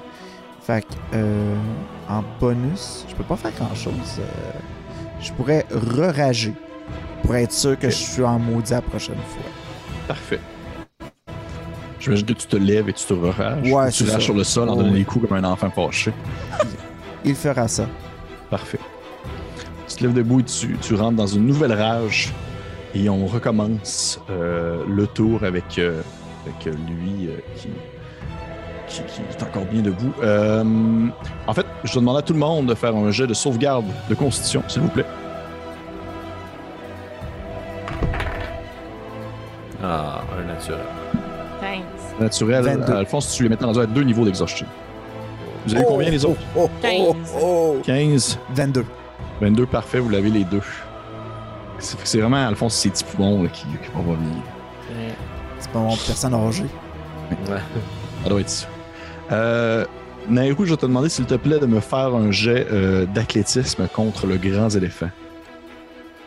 Fait 0.61 0.83
que, 0.83 0.95
euh, 1.15 1.57
en 2.07 2.23
bonus, 2.39 3.07
je 3.09 3.15
peux 3.15 3.25
pas 3.25 3.37
faire 3.37 3.53
grand 3.53 3.75
chose. 3.75 4.21
je 5.23 5.33
pourrais 5.33 5.65
re-rager 5.71 6.53
pour 7.23 7.35
être 7.35 7.53
sûr 7.53 7.79
que 7.79 7.89
je 7.89 7.95
suis 7.97 8.23
en 8.23 8.39
maudit 8.39 8.73
la 8.73 8.83
prochaine 8.83 9.17
fois. 9.17 9.51
Parfait. 10.07 10.41
J'imagine 11.99 12.27
que 12.27 12.35
tu 12.35 12.47
te 12.47 12.57
lèves 12.57 12.91
et 12.91 12.93
tu 12.93 13.07
te 13.07 13.15
rages. 13.15 13.73
Ouais, 13.73 13.91
tu 13.91 14.05
rages 14.05 14.25
sur 14.25 14.35
le 14.35 14.45
sol 14.45 14.69
en 14.69 14.77
donnant 14.77 14.93
des 14.93 15.05
coups 15.05 15.27
comme 15.27 15.39
un 15.43 15.51
enfant 15.51 15.71
fâché. 15.71 16.13
Il 17.25 17.37
fera 17.37 17.67
ça. 17.69 17.87
Parfait. 18.51 18.81
Tu 19.89 19.97
te 19.97 20.03
lèves 20.03 20.13
debout 20.13 20.41
et 20.41 20.45
tu, 20.45 20.77
tu 20.77 20.95
rentres 20.95 21.17
dans 21.17 21.27
une 21.27 21.47
nouvelle 21.47 21.73
rage. 21.73 22.35
Et 22.95 23.09
on 23.09 23.27
recommence 23.27 24.21
euh, 24.31 24.83
le 24.89 25.07
tour 25.07 25.45
avec, 25.45 25.79
euh, 25.79 26.01
avec 26.47 26.65
lui 26.65 27.29
euh, 27.29 27.37
qui, 27.57 27.69
qui, 28.89 29.03
qui 29.03 29.21
est 29.21 29.43
encore 29.43 29.65
bien 29.67 29.83
debout. 29.83 30.13
Euh, 30.23 30.65
en 31.47 31.55
fait, 31.55 31.67
je 31.85 31.93
vais 31.93 32.01
demander 32.01 32.21
à 32.21 32.23
tout 32.23 32.33
le 32.33 32.39
monde 32.39 32.67
de 32.67 32.75
faire 32.75 32.97
un 32.97 33.11
jet 33.11 33.27
de 33.27 33.35
sauvegarde 33.35 33.85
de 34.09 34.15
constitution, 34.15 34.63
s'il 34.69 34.83
vous 34.83 34.89
plaît. 34.89 35.05
Ah, 39.83 40.23
un 40.37 40.45
naturel. 40.47 40.81
Thanks. 41.61 42.21
Naturel, 42.21 42.65
22. 42.65 42.93
Alphonse, 42.95 43.35
tu 43.35 43.43
les 43.45 43.49
mets 43.49 43.57
dans 43.57 43.79
à 43.79 43.87
deux 43.87 44.03
niveaux 44.03 44.25
d'exhaustion. 44.25 44.67
Vous 45.67 45.75
avez 45.75 45.85
combien 45.85 46.11
les 46.11 46.25
autres? 46.25 46.41
Oh, 46.57 46.69
oh, 46.69 46.71
15. 46.83 47.35
oh. 47.43 47.77
15. 47.85 48.39
22. 48.55 48.85
22, 49.41 49.67
parfait, 49.67 50.01
vous 50.01 50.09
l'avez 50.09 50.31
les 50.31 50.45
deux. 50.45 50.63
C'est 51.79 51.99
c'est 52.05 52.19
vraiment, 52.21 52.47
Alphonse, 52.47 52.75
ces 52.75 52.91
petits 52.91 53.05
poumons 53.05 53.43
là, 53.43 53.49
qui, 53.49 53.63
qui 53.63 53.91
vont 53.95 54.11
revenir. 54.11 54.43
C'est 55.59 55.71
pas 55.71 55.79
mon 55.79 55.97
personne 55.97 56.35
âgée. 56.35 56.67
Ouais. 57.31 57.59
Ça 58.23 58.29
doit 58.29 58.41
être 58.41 58.49
ça. 58.49 58.67
Euh, 59.33 59.85
Nairou, 60.29 60.65
je 60.65 60.71
vais 60.71 60.77
te 60.77 60.87
demander, 60.87 61.09
s'il 61.09 61.27
te 61.27 61.35
plaît, 61.35 61.59
de 61.59 61.67
me 61.67 61.81
faire 61.81 62.15
un 62.15 62.31
jet 62.31 62.67
euh, 62.71 63.07
d'athlétisme 63.07 63.89
contre 63.89 64.27
le 64.27 64.37
grand 64.37 64.69
éléphant. 64.71 65.11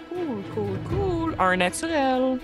Cool, 0.09 0.43
cool, 0.53 0.77
cool. 0.89 1.35
Un 1.39 1.57
naturel. 1.57 2.39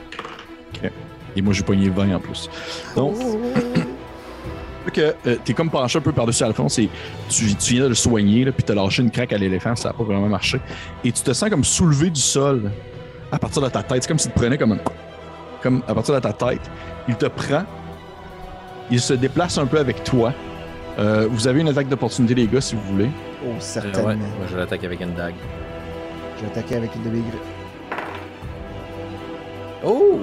Et 1.36 1.41
moi, 1.41 1.53
j'ai 1.53 1.64
pogné 1.64 1.89
20 1.89 2.16
en 2.16 2.20
plus. 2.20 2.49
Donc, 2.95 3.16
fait 4.86 4.91
que 4.93 5.30
euh, 5.30 5.36
t'es 5.43 5.53
comme 5.53 5.70
penché 5.70 5.99
un 5.99 6.01
peu 6.01 6.12
par-dessus 6.12 6.43
Alphonse 6.43 6.80
et 6.80 6.89
tu, 7.30 7.53
tu 7.55 7.74
viens 7.74 7.84
de 7.84 7.89
le 7.89 7.95
soigner, 7.95 8.45
là, 8.45 8.51
puis 8.51 8.64
t'as 8.64 8.74
lâché 8.74 9.03
une 9.03 9.12
craque 9.12 9.34
à 9.34 9.38
l'éléphant, 9.38 9.76
ça 9.76 9.89
n'a 9.89 9.93
pas 9.93 10.03
vraiment 10.03 10.30
marché. 10.30 10.60
Et 11.03 11.12
tu 11.12 11.22
te 11.22 11.34
sens 11.34 11.49
comme 11.49 11.64
soulevé 11.64 12.10
du 12.10 12.22
sol 12.22 12.72
à 13.32 13.39
partir 13.39 13.61
de 13.61 13.69
ta 13.69 13.84
tête. 13.84 14.03
C'est 14.03 14.07
comme 14.07 14.19
s'il 14.19 14.32
te 14.32 14.39
prenait 14.39 14.57
comme 14.57 14.73
un- 14.73 14.80
Comme 15.61 15.82
à 15.88 15.93
partir 15.93 16.13
de 16.15 16.19
ta 16.19 16.34
tête. 16.34 16.61
Il 17.07 17.15
te 17.15 17.25
prend, 17.25 17.63
il 18.91 18.99
se 19.01 19.13
déplace 19.13 19.57
un 19.57 19.65
peu 19.65 19.80
avec 19.80 20.03
toi. 20.03 20.34
Euh, 20.99 21.28
vous 21.30 21.47
avez 21.47 21.61
une 21.61 21.67
attaque 21.69 21.88
d'opportunité, 21.89 22.36
les 22.36 22.47
gars, 22.47 22.61
si 22.61 22.75
vous 22.75 22.82
voulez. 22.93 23.09
Oh, 23.43 23.49
Euh, 23.49 23.55
certainement. 23.59 24.07
ouais, 24.09 24.15
moi 24.15 24.45
je 24.49 24.57
l'attaque 24.57 24.84
avec 24.84 24.99
une 25.01 25.13
dague. 25.13 25.36
Je 26.38 26.41
vais 26.43 26.47
attaquer 26.51 26.75
avec 26.75 26.95
une 26.95 27.03
de 27.03 27.09
mes 27.09 27.19
griffes. 27.19 27.53
Oh! 29.84 30.19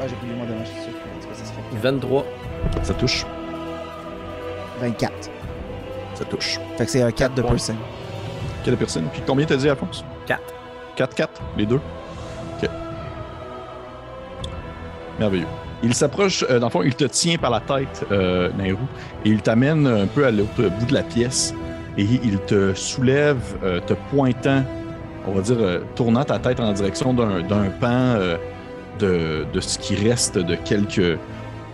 Ah, 0.00 0.06
j'ai 0.08 0.14
oublié 0.16 0.34
mon 0.36 0.44
dommage, 0.46 0.66
c'est 0.76 0.82
sûr. 0.84 0.92
Cas, 0.92 1.34
ça 1.34 1.44
se 1.44 1.52
fait 1.52 1.60
23. 1.80 2.24
Ça 2.82 2.94
touche. 2.94 3.26
24. 4.80 5.12
Ça 6.14 6.24
touche. 6.24 6.58
Fait 6.76 6.84
que 6.84 6.90
c'est 6.90 7.02
un 7.02 7.10
4 7.12 7.34
de 7.34 7.42
points. 7.42 7.50
piercing. 7.52 7.76
Quelle 8.64 8.76
personne? 8.76 9.04
Puis 9.12 9.22
combien 9.26 9.46
t'as 9.46 9.56
dit, 9.56 9.68
Alphonse? 9.68 10.04
4. 10.26 10.40
4-4, 10.96 11.26
les 11.56 11.66
deux? 11.66 11.80
OK. 12.62 12.70
Merveilleux. 15.18 15.46
Il 15.82 15.94
s'approche, 15.94 16.44
euh, 16.48 16.60
dans 16.60 16.66
le 16.66 16.70
fond, 16.70 16.82
il 16.82 16.94
te 16.94 17.04
tient 17.04 17.38
par 17.38 17.50
la 17.50 17.60
tête, 17.60 18.06
euh, 18.12 18.50
Nairou, 18.56 18.86
et 19.24 19.30
il 19.30 19.42
t'amène 19.42 19.86
un 19.86 20.06
peu 20.06 20.24
à 20.24 20.30
l'autre 20.30 20.68
bout 20.68 20.86
de 20.86 20.94
la 20.94 21.02
pièce, 21.02 21.54
et 21.98 22.04
il 22.04 22.38
te 22.38 22.72
soulève, 22.74 23.42
euh, 23.64 23.80
te 23.80 23.94
pointant, 24.10 24.62
on 25.26 25.32
va 25.32 25.40
dire, 25.40 25.56
euh, 25.58 25.80
tournant 25.96 26.24
ta 26.24 26.38
tête 26.38 26.60
en 26.60 26.72
direction 26.72 27.12
d'un 27.12 27.40
d'un 27.42 27.68
pan 27.80 27.88
euh, 27.90 28.36
de, 28.98 29.44
de 29.52 29.60
ce 29.60 29.78
qui 29.78 29.94
reste 29.96 30.38
de 30.38 30.54
quelques. 30.54 31.18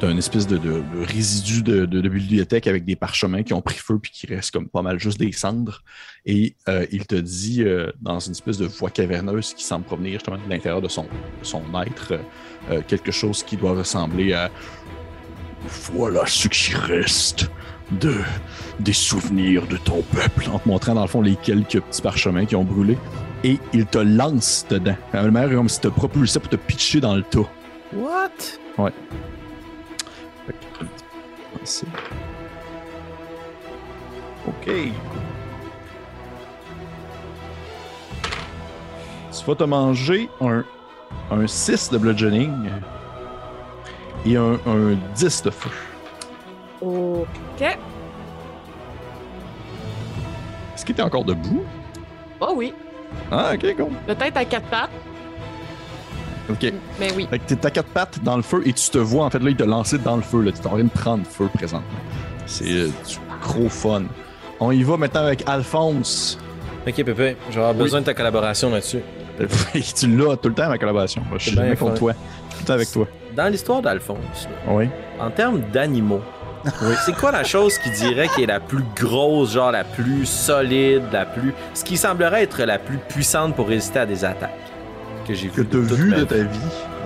D'un 0.01 0.17
espèce 0.17 0.47
de, 0.47 0.59
de- 0.59 0.83
de 0.95 1.05
résidu 1.05 1.63
de, 1.63 1.85
bibliothèque 2.09 2.67
avec 2.67 2.85
des 2.85 2.97
parchemins 2.97 3.43
qui 3.43 3.53
ont 3.53 3.61
pris 3.63 3.77
feu 3.77 3.99
puis 3.99 4.13
qui 4.13 4.27
restent 4.27 4.53
comme 4.53 4.69
pas 4.69 4.83
mal 4.83 4.99
juste 5.01 5.19
des 5.19 5.33
cendres. 5.33 5.83
Et 6.25 6.55
euh, 6.69 6.87
il 6.93 7.07
te 7.07 7.17
dit, 7.17 7.63
euh, 7.65 7.91
dans 8.01 8.21
une 8.21 8.33
espèce 8.33 8.59
de 8.59 8.67
voix 8.67 8.91
caverneuse 8.91 9.55
qui 9.55 9.65
semble 9.65 9.85
provenir 9.85 10.13
justement 10.15 10.37
de 10.37 10.49
l'intérieur 10.49 10.81
de 10.81 10.89
son, 10.89 11.07
être, 11.87 12.15
euh, 12.71 12.81
quelque 12.87 13.11
chose 13.13 13.43
qui 13.43 13.57
doit 13.57 13.73
ressembler 13.73 14.33
à 14.33 14.51
Voilà 15.93 16.25
ce 16.27 16.49
qui 16.49 16.75
reste 16.75 17.51
de, 18.01 18.15
des 18.79 18.93
souvenirs 18.93 19.67
de 19.67 19.77
ton 19.79 20.03
peuple, 20.03 20.49
en 20.53 20.59
te 20.59 20.69
montrant 20.69 20.95
dans 20.95 21.03
le 21.03 21.09
fond 21.09 21.23
les 21.23 21.37
quelques 21.37 21.81
petits 21.81 22.03
parchemins 22.03 22.45
qui 22.45 22.55
ont 22.55 22.65
brûlé. 22.65 22.97
Et 23.45 23.59
il 23.73 23.87
te 23.87 23.99
lance 23.99 24.67
dedans. 24.69 24.97
La 25.13 25.31
mère 25.31 25.49
comme 25.51 25.69
si 25.69 25.81
te 25.81 25.89
propulsait 25.89 26.41
pour 26.41 26.51
te 26.51 26.57
pitcher 26.57 27.01
dans 27.01 27.15
le 27.15 27.23
tas. 27.23 27.49
What? 27.93 28.31
Fait 28.77 28.93
OK. 34.47 34.71
Tu 39.31 39.45
vas 39.47 39.55
te 39.55 39.65
manger 39.65 40.29
un, 40.41 40.65
un 41.31 41.47
6 41.47 41.91
de 41.91 41.99
bludgeoning 41.99 42.71
et 44.27 44.37
un, 44.37 44.55
un 44.67 44.97
10 45.15 45.43
de 45.43 45.51
feu. 45.51 45.71
OK. 46.81 47.63
Est-ce 50.75 50.85
qu'il 50.85 50.93
était 50.93 51.03
encore 51.03 51.25
debout? 51.25 51.65
Oh 52.41 52.53
oui. 52.57 52.73
Ah, 53.31 53.53
ok, 53.55 53.77
cool. 53.77 53.93
Peut-être 54.07 54.37
à 54.37 54.45
quatre 54.45 54.67
pattes. 54.69 54.91
Ok. 56.51 56.73
Mais 56.99 57.13
oui. 57.17 57.27
Fait 57.29 57.39
que 57.39 57.55
t'es 57.55 57.67
à 57.67 57.71
quatre 57.71 57.89
pattes 57.91 58.23
dans 58.23 58.37
le 58.37 58.43
feu 58.43 58.63
et 58.65 58.73
tu 58.73 58.89
te 58.91 58.99
vois, 58.99 59.25
en 59.27 59.31
fait, 59.31 59.39
là, 59.43 59.51
il 59.51 59.57
te 59.57 59.65
lancé 59.65 59.99
dans 59.99 60.17
le 60.17 60.23
feu. 60.23 60.43
Là. 60.43 60.53
Tu 60.53 60.59
es 60.63 60.67
en 60.67 60.71
train 60.71 60.83
de 60.85 60.89
prendre 60.89 61.27
feu 61.27 61.49
présentement. 61.53 61.87
C'est 62.47 62.71
euh, 62.71 62.87
du 63.07 63.17
gros 63.43 63.69
fun. 63.69 64.05
On 64.61 64.73
y 64.73 64.83
va 64.83 64.97
maintenant 64.97 65.23
avec 65.25 65.43
Alphonse. 65.47 66.39
Ok, 66.87 66.95
Pépé, 66.95 67.37
je 67.51 67.55
vais 67.55 67.61
avoir 67.61 67.73
Oui. 67.77 67.83
besoin 67.83 68.01
de 68.01 68.07
ta 68.07 68.15
collaboration 68.15 68.71
là-dessus. 68.71 69.01
tu 69.97 70.17
l'as 70.17 70.37
tout 70.37 70.49
le 70.49 70.55
temps, 70.55 70.69
ma 70.69 70.79
collaboration. 70.79 71.23
Je 71.35 71.39
suis 71.39 71.53
jamais 71.53 71.77
contre 71.77 71.93
fun. 71.93 71.99
toi. 71.99 72.13
Tout 72.15 72.57
le 72.61 72.65
temps 72.65 72.73
avec 72.73 72.91
toi. 72.91 73.07
Dans 73.37 73.49
l'histoire 73.53 73.83
d'Alphonse, 73.83 74.49
là, 74.67 74.73
Oui. 74.75 74.89
en 75.21 75.31
termes 75.31 75.61
d'animaux, 75.73 76.23
c'est 77.07 77.15
quoi 77.15 77.31
la 77.31 77.45
chose 77.45 77.79
qui 77.79 77.91
dirait 77.91 78.27
qui 78.35 78.43
est 78.43 78.47
la 78.47 78.59
plus 78.59 78.83
grosse, 78.97 79.53
genre 79.53 79.71
la 79.71 79.85
plus 79.85 80.27
solide, 80.27 81.03
la 81.13 81.25
plus. 81.25 81.53
Ce 81.75 81.85
qui 81.85 81.97
semblerait 81.97 82.43
être 82.43 82.63
la 82.65 82.79
plus 82.81 82.99
puissante 82.99 83.55
pour 83.55 83.69
résister 83.69 84.01
à 84.01 84.07
des 84.07 84.25
attaques? 84.25 84.51
Que 85.29 85.35
j'ai 85.35 85.49
vu. 85.49 85.67
tu 85.67 85.77
as 85.77 85.81
vu 85.81 86.13
de 86.15 86.25
ta 86.25 86.37
vie. 86.37 86.43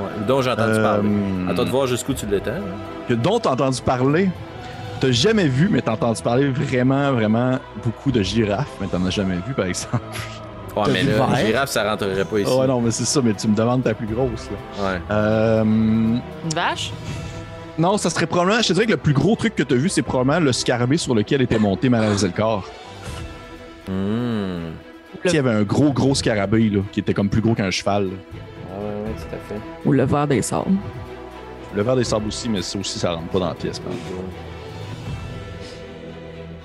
Ouais, 0.01 0.27
dont 0.27 0.41
j'ai 0.43 0.51
entendu 0.51 0.73
Euh, 0.73 0.83
parler. 0.83 1.09
À 1.51 1.55
toi 1.55 1.65
de 1.65 1.71
voir 1.71 1.87
jusqu'où 1.87 2.15
tu 2.15 2.27
l'étends. 2.27 2.53
que 3.09 3.15
dont 3.15 3.39
t'as 3.39 3.51
entendu 3.53 3.81
parler. 3.83 4.31
T'as 5.01 5.11
jamais 5.11 5.49
vu, 5.49 5.69
mais 5.69 5.83
t'as 5.83 5.93
entendu 5.93 6.23
parler 6.23 6.49
vraiment, 6.49 7.11
vraiment 7.13 7.59
beaucoup 7.85 8.13
de 8.13 8.23
girafes, 8.23 8.71
mais 8.81 8.87
t'en 8.87 9.05
as 9.05 9.11
jamais 9.11 9.35
vu, 9.47 9.53
par 9.53 9.67
exemple. 9.67 9.99
Ouais, 10.77 10.85
T'as 10.87 10.93
mais 10.93 11.03
là, 11.03 11.27
vert? 11.27 11.37
girafe, 11.47 11.69
ça 11.71 11.91
rentrerait 11.91 12.25
pas 12.25 12.39
ici. 12.39 12.51
Oh, 12.51 12.65
non, 12.67 12.81
mais 12.81 12.91
c'est 12.93 13.05
ça, 13.05 13.21
mais 13.23 13.35
tu 13.35 13.49
me 13.49 13.55
demandes 13.57 13.83
ta 13.83 13.93
plus 13.95 14.07
grosse, 14.07 14.49
là. 14.79 14.85
Ouais. 14.93 15.01
Euh, 15.11 15.63
Une 15.65 16.21
vache? 16.55 16.93
non, 17.77 17.99
ça 17.99 18.09
serait 18.11 18.27
probablement, 18.27 18.63
je 18.63 18.69
te 18.69 18.73
dirais 18.75 18.87
que 18.87 18.93
le 18.93 18.97
plus 18.97 19.13
gros 19.13 19.35
truc 19.35 19.55
que 19.57 19.65
t'as 19.65 19.75
vu, 19.75 19.89
c'est 19.89 20.03
probablement 20.03 20.39
le 20.41 20.53
scarabée 20.53 20.97
sur 20.99 21.15
lequel 21.17 21.43
était 21.43 21.59
monté 21.59 21.89
Malazelkar. 21.89 22.63
Hmm. 23.89 24.71
Tu 24.87 24.92
Il 25.25 25.35
y 25.35 25.39
avait 25.39 25.51
un 25.51 25.63
gros, 25.63 25.93
gros 25.93 26.15
scarabée, 26.15 26.69
là, 26.71 26.81
qui 26.91 27.01
était 27.01 27.15
comme 27.15 27.29
plus 27.29 27.41
gros 27.41 27.55
qu'un 27.55 27.71
cheval. 27.71 28.05
là. 28.05 28.11
Ouais, 28.11 28.85
ouais, 28.85 29.03
ouais, 29.05 29.15
tout 29.17 29.35
à 29.35 29.39
fait. 29.49 29.61
Ou 29.85 29.93
le 29.93 30.05
verre 30.05 30.27
des 30.27 30.43
sables. 30.43 30.71
Le 31.75 31.83
verre 31.83 31.97
des 31.97 32.05
sables 32.05 32.27
aussi, 32.29 32.49
mais 32.49 32.61
ça 32.63 32.79
aussi, 32.79 32.99
ça 32.99 33.13
rentre 33.13 33.29
pas 33.29 33.39
dans 33.39 33.49
la 33.49 33.55
pièce. 33.55 33.79
par. 33.79 33.93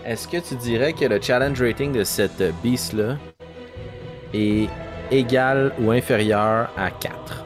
Est-ce 0.05 0.27
que 0.27 0.37
tu 0.37 0.55
dirais 0.55 0.93
que 0.93 1.05
le 1.05 1.19
challenge 1.21 1.61
rating 1.61 1.91
de 1.91 2.03
cette 2.03 2.41
beast-là 2.63 3.17
est 4.33 4.67
égal 5.11 5.73
ou 5.81 5.91
inférieur 5.91 6.69
à 6.77 6.89
4? 6.91 7.45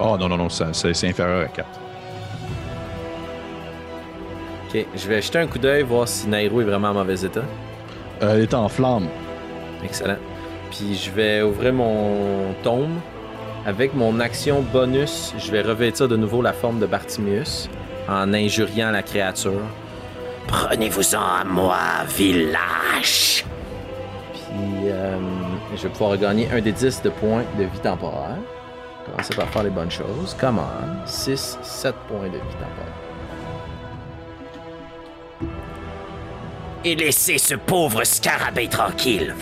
Oh 0.00 0.16
non, 0.18 0.28
non, 0.28 0.36
non, 0.36 0.48
ça- 0.48 0.72
c'est 0.72 1.08
inférieur 1.08 1.46
à 1.46 1.48
4. 1.48 1.68
Ok, 4.68 4.86
je 4.96 5.08
vais 5.08 5.22
jeter 5.22 5.38
un 5.38 5.46
coup 5.46 5.58
d'œil, 5.58 5.82
voir 5.82 6.06
si 6.08 6.26
Nairo 6.28 6.60
est 6.60 6.64
vraiment 6.64 6.88
en 6.88 6.94
mauvais 6.94 7.14
état. 7.22 7.42
Euh, 8.22 8.34
elle 8.36 8.42
est 8.42 8.54
en 8.54 8.68
flamme. 8.68 9.06
Excellent. 9.84 10.16
Puis 10.76 10.96
je 10.96 11.10
vais 11.10 11.42
ouvrir 11.42 11.72
mon 11.72 12.52
tome. 12.62 13.00
Avec 13.66 13.94
mon 13.94 14.20
action 14.20 14.60
bonus, 14.60 15.32
je 15.38 15.50
vais 15.50 15.62
revêtir 15.62 16.06
de 16.06 16.16
nouveau 16.16 16.42
la 16.42 16.52
forme 16.52 16.80
de 16.80 16.86
Bartimius 16.86 17.70
en 18.08 18.34
injuriant 18.34 18.90
la 18.90 19.02
créature. 19.02 19.62
Prenez-vous-en 20.46 21.18
à 21.18 21.44
moi, 21.44 21.78
village! 22.14 23.46
Puis 24.34 24.90
euh, 24.90 25.16
je 25.74 25.84
vais 25.84 25.88
pouvoir 25.88 26.18
gagner 26.18 26.46
un 26.52 26.60
des 26.60 26.72
10 26.72 27.02
de 27.02 27.08
points 27.08 27.44
de 27.58 27.64
vie 27.64 27.78
temporaire. 27.82 28.36
Commencer 29.06 29.34
par 29.34 29.48
faire 29.48 29.62
les 29.62 29.70
bonnes 29.70 29.90
choses. 29.90 30.36
Come 30.38 30.58
on. 30.58 31.06
6, 31.06 31.58
7 31.62 31.94
points 32.08 32.26
de 32.26 32.36
vie 32.36 32.56
temporaire. 32.60 32.94
Et 36.84 36.94
laissez 36.96 37.38
ce 37.38 37.54
pauvre 37.54 38.04
scarabée 38.04 38.68
tranquille. 38.68 39.34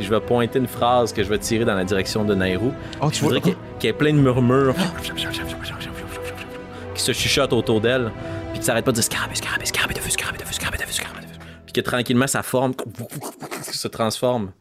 Puis 0.00 0.06
je 0.08 0.14
vais 0.14 0.20
pointer 0.22 0.58
une 0.58 0.66
phrase 0.66 1.12
que 1.12 1.22
je 1.22 1.28
vais 1.28 1.36
tirer 1.36 1.66
dans 1.66 1.74
la 1.74 1.84
direction 1.84 2.24
de 2.24 2.34
Nairou. 2.34 2.72
Oh, 3.02 3.10
Je 3.12 3.20
voudrais 3.20 3.42
qu'il 3.42 3.54
y 3.82 3.86
ait 3.88 3.92
plein 3.92 4.14
de 4.14 4.18
murmures 4.18 4.74
qui 6.94 7.02
se 7.02 7.12
chuchotent 7.12 7.52
autour 7.52 7.82
d'elle, 7.82 8.10
puis 8.52 8.60
que 8.60 8.64
ça 8.64 8.72
arrête 8.72 8.86
pas 8.86 8.92
de 8.92 8.96
dire 8.96 9.04
scarabée, 9.04 9.34
scarabée, 9.34 9.66
scarabée 9.66 9.92
de 9.92 9.98
feu, 10.00 10.08
scarabée 10.08 10.38
de 10.38 10.44
feu, 10.44 10.54
scarabée 10.54 10.78
de 10.78 10.82
feu, 10.84 10.92
scarabée 10.92 11.20
de 11.20 11.26
feu. 11.26 11.38
Puis 11.66 11.74
que 11.74 11.82
tranquillement 11.82 12.26
sa 12.26 12.42
forme 12.42 12.72
se 13.62 13.88
transforme 13.88 14.52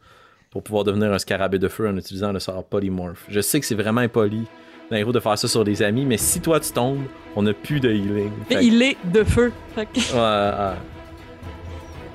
pour 0.52 0.62
pouvoir 0.62 0.84
devenir 0.84 1.14
un 1.14 1.20
scarabée 1.20 1.58
de 1.58 1.70
feu 1.70 1.88
en 1.88 1.96
utilisant 1.96 2.34
le 2.34 2.40
sort 2.40 2.66
polymorph. 2.66 3.24
Je 3.30 3.40
sais 3.40 3.62
que 3.62 3.66
c'est 3.66 3.76
vraiment 3.76 4.02
impoli, 4.02 4.46
Nairou, 4.92 5.14
de 5.14 5.22
faire 5.22 5.38
ça 5.38 5.48
sur 5.48 5.64
des 5.64 5.82
amis, 5.82 6.04
mais 6.04 6.18
si 6.18 6.42
toi 6.42 6.60
tu 6.60 6.74
tombes, 6.74 7.04
on 7.38 7.44
n'a 7.44 7.54
plus 7.54 7.80
de 7.80 7.90
healing. 7.90 8.32
Fait 8.50 8.56
que- 8.56 8.62
Il 8.62 8.82
est 8.82 8.98
de 9.06 9.24
feu. 9.24 9.54
Fait 9.74 9.86
que- 9.86 10.00
Ouais, 10.14 10.18
ouais. 10.18 10.76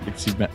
Effectivement. 0.03 0.49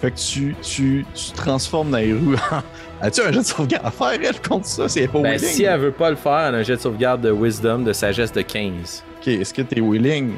Fait 0.00 0.10
que 0.10 0.16
tu, 0.18 0.54
tu, 0.62 1.06
tu 1.14 1.32
transformes 1.32 1.90
Nairou 1.90 2.34
en. 2.52 2.62
As-tu 3.00 3.20
un 3.22 3.32
jeu 3.32 3.40
de 3.40 3.44
sauvegarde 3.46 3.86
à 3.86 3.90
faire, 3.90 4.18
elle, 4.22 4.40
contre 4.40 4.66
ça? 4.66 4.88
C'est 4.88 5.06
pas 5.08 5.20
Ben, 5.20 5.32
willing. 5.32 5.48
si 5.48 5.64
elle 5.64 5.80
veut 5.80 5.90
pas 5.92 6.10
le 6.10 6.16
faire, 6.16 6.38
elle 6.48 6.54
a 6.54 6.58
un 6.58 6.62
jet 6.62 6.76
de 6.76 6.80
sauvegarde 6.80 7.20
de 7.22 7.30
wisdom, 7.30 7.78
de 7.80 7.92
sagesse 7.92 8.32
de 8.32 8.42
15. 8.42 9.04
Ok, 9.20 9.28
est-ce 9.28 9.52
que 9.54 9.62
t'es 9.62 9.80
willing? 9.80 10.32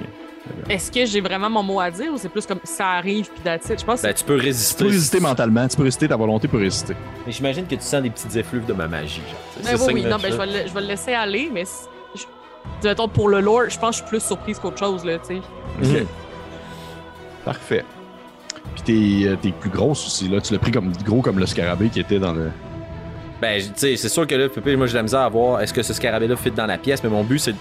Est-ce 0.70 0.90
que 0.90 1.04
j'ai 1.04 1.20
vraiment 1.20 1.50
mon 1.50 1.62
mot 1.62 1.78
à 1.80 1.90
dire 1.90 2.10
ou 2.12 2.16
c'est 2.16 2.28
plus 2.30 2.46
comme 2.46 2.60
ça 2.64 2.86
arrive 2.92 3.28
puis 3.30 3.42
that's 3.44 3.68
it? 3.68 3.80
Je 3.80 3.84
pense 3.84 4.00
que 4.00 4.06
Ben, 4.06 4.14
tu 4.14 4.24
peux 4.24 4.38
Tu 4.38 4.46
résister. 4.46 4.84
peux 4.84 4.90
résister 4.90 5.20
mentalement, 5.20 5.68
tu 5.68 5.76
peux 5.76 5.82
résister, 5.82 6.08
ta 6.08 6.16
volonté 6.16 6.48
peut 6.48 6.56
résister. 6.58 6.94
Mais 7.26 7.32
j'imagine 7.32 7.66
que 7.66 7.74
tu 7.74 7.82
sens 7.82 8.00
des 8.02 8.10
petites 8.10 8.34
effluves 8.34 8.64
de 8.64 8.72
ma 8.72 8.88
magie. 8.88 9.20
Genre. 9.28 9.62
Ben 9.64 9.76
C'est 9.76 9.92
oui, 9.92 10.04
non, 10.04 10.16
je 10.18 10.22
ben, 10.22 10.32
je 10.32 10.36
vais, 10.38 10.46
le, 10.46 10.68
je 10.68 10.72
vais 10.74 10.80
le 10.80 10.86
laisser 10.86 11.12
aller, 11.12 11.50
mais 11.52 11.64
je- 12.14 12.94
pour 13.12 13.28
le 13.28 13.40
lore, 13.40 13.68
je 13.68 13.78
pense 13.78 13.96
que 14.00 14.02
je 14.06 14.08
suis 14.08 14.08
plus 14.18 14.22
surprise 14.26 14.58
qu'autre 14.58 14.78
chose, 14.78 15.04
là, 15.04 15.18
tu 15.18 15.34
sais. 15.36 15.40
Ok. 15.82 15.86
Mhm. 16.00 16.06
Parfait. 17.44 17.84
Puis 18.74 18.82
t'es, 19.22 19.28
euh, 19.28 19.52
plus 19.60 19.70
grosse 19.70 20.06
aussi, 20.06 20.28
là. 20.28 20.40
Tu 20.40 20.52
l'as 20.52 20.58
pris 20.58 20.70
comme 20.70 20.92
gros 21.04 21.20
comme 21.22 21.38
le 21.38 21.46
scarabée 21.46 21.88
qui 21.88 22.00
était 22.00 22.18
dans 22.18 22.32
le. 22.32 22.50
Ben, 23.40 23.60
tu 23.62 23.68
sais, 23.76 23.96
c'est 23.96 24.08
sûr 24.08 24.26
que 24.26 24.34
là, 24.34 24.48
Pépé, 24.48 24.74
moi, 24.76 24.86
j'ai 24.86 24.92
de 24.92 24.96
la 24.98 25.02
misère 25.04 25.20
à 25.20 25.28
voir 25.28 25.60
est-ce 25.60 25.72
que 25.72 25.82
ce 25.82 25.92
scarabée-là 25.94 26.34
fit 26.36 26.50
dans 26.50 26.66
la 26.66 26.76
pièce, 26.78 27.02
mais 27.04 27.10
mon 27.10 27.22
but, 27.22 27.38
c'est 27.38 27.54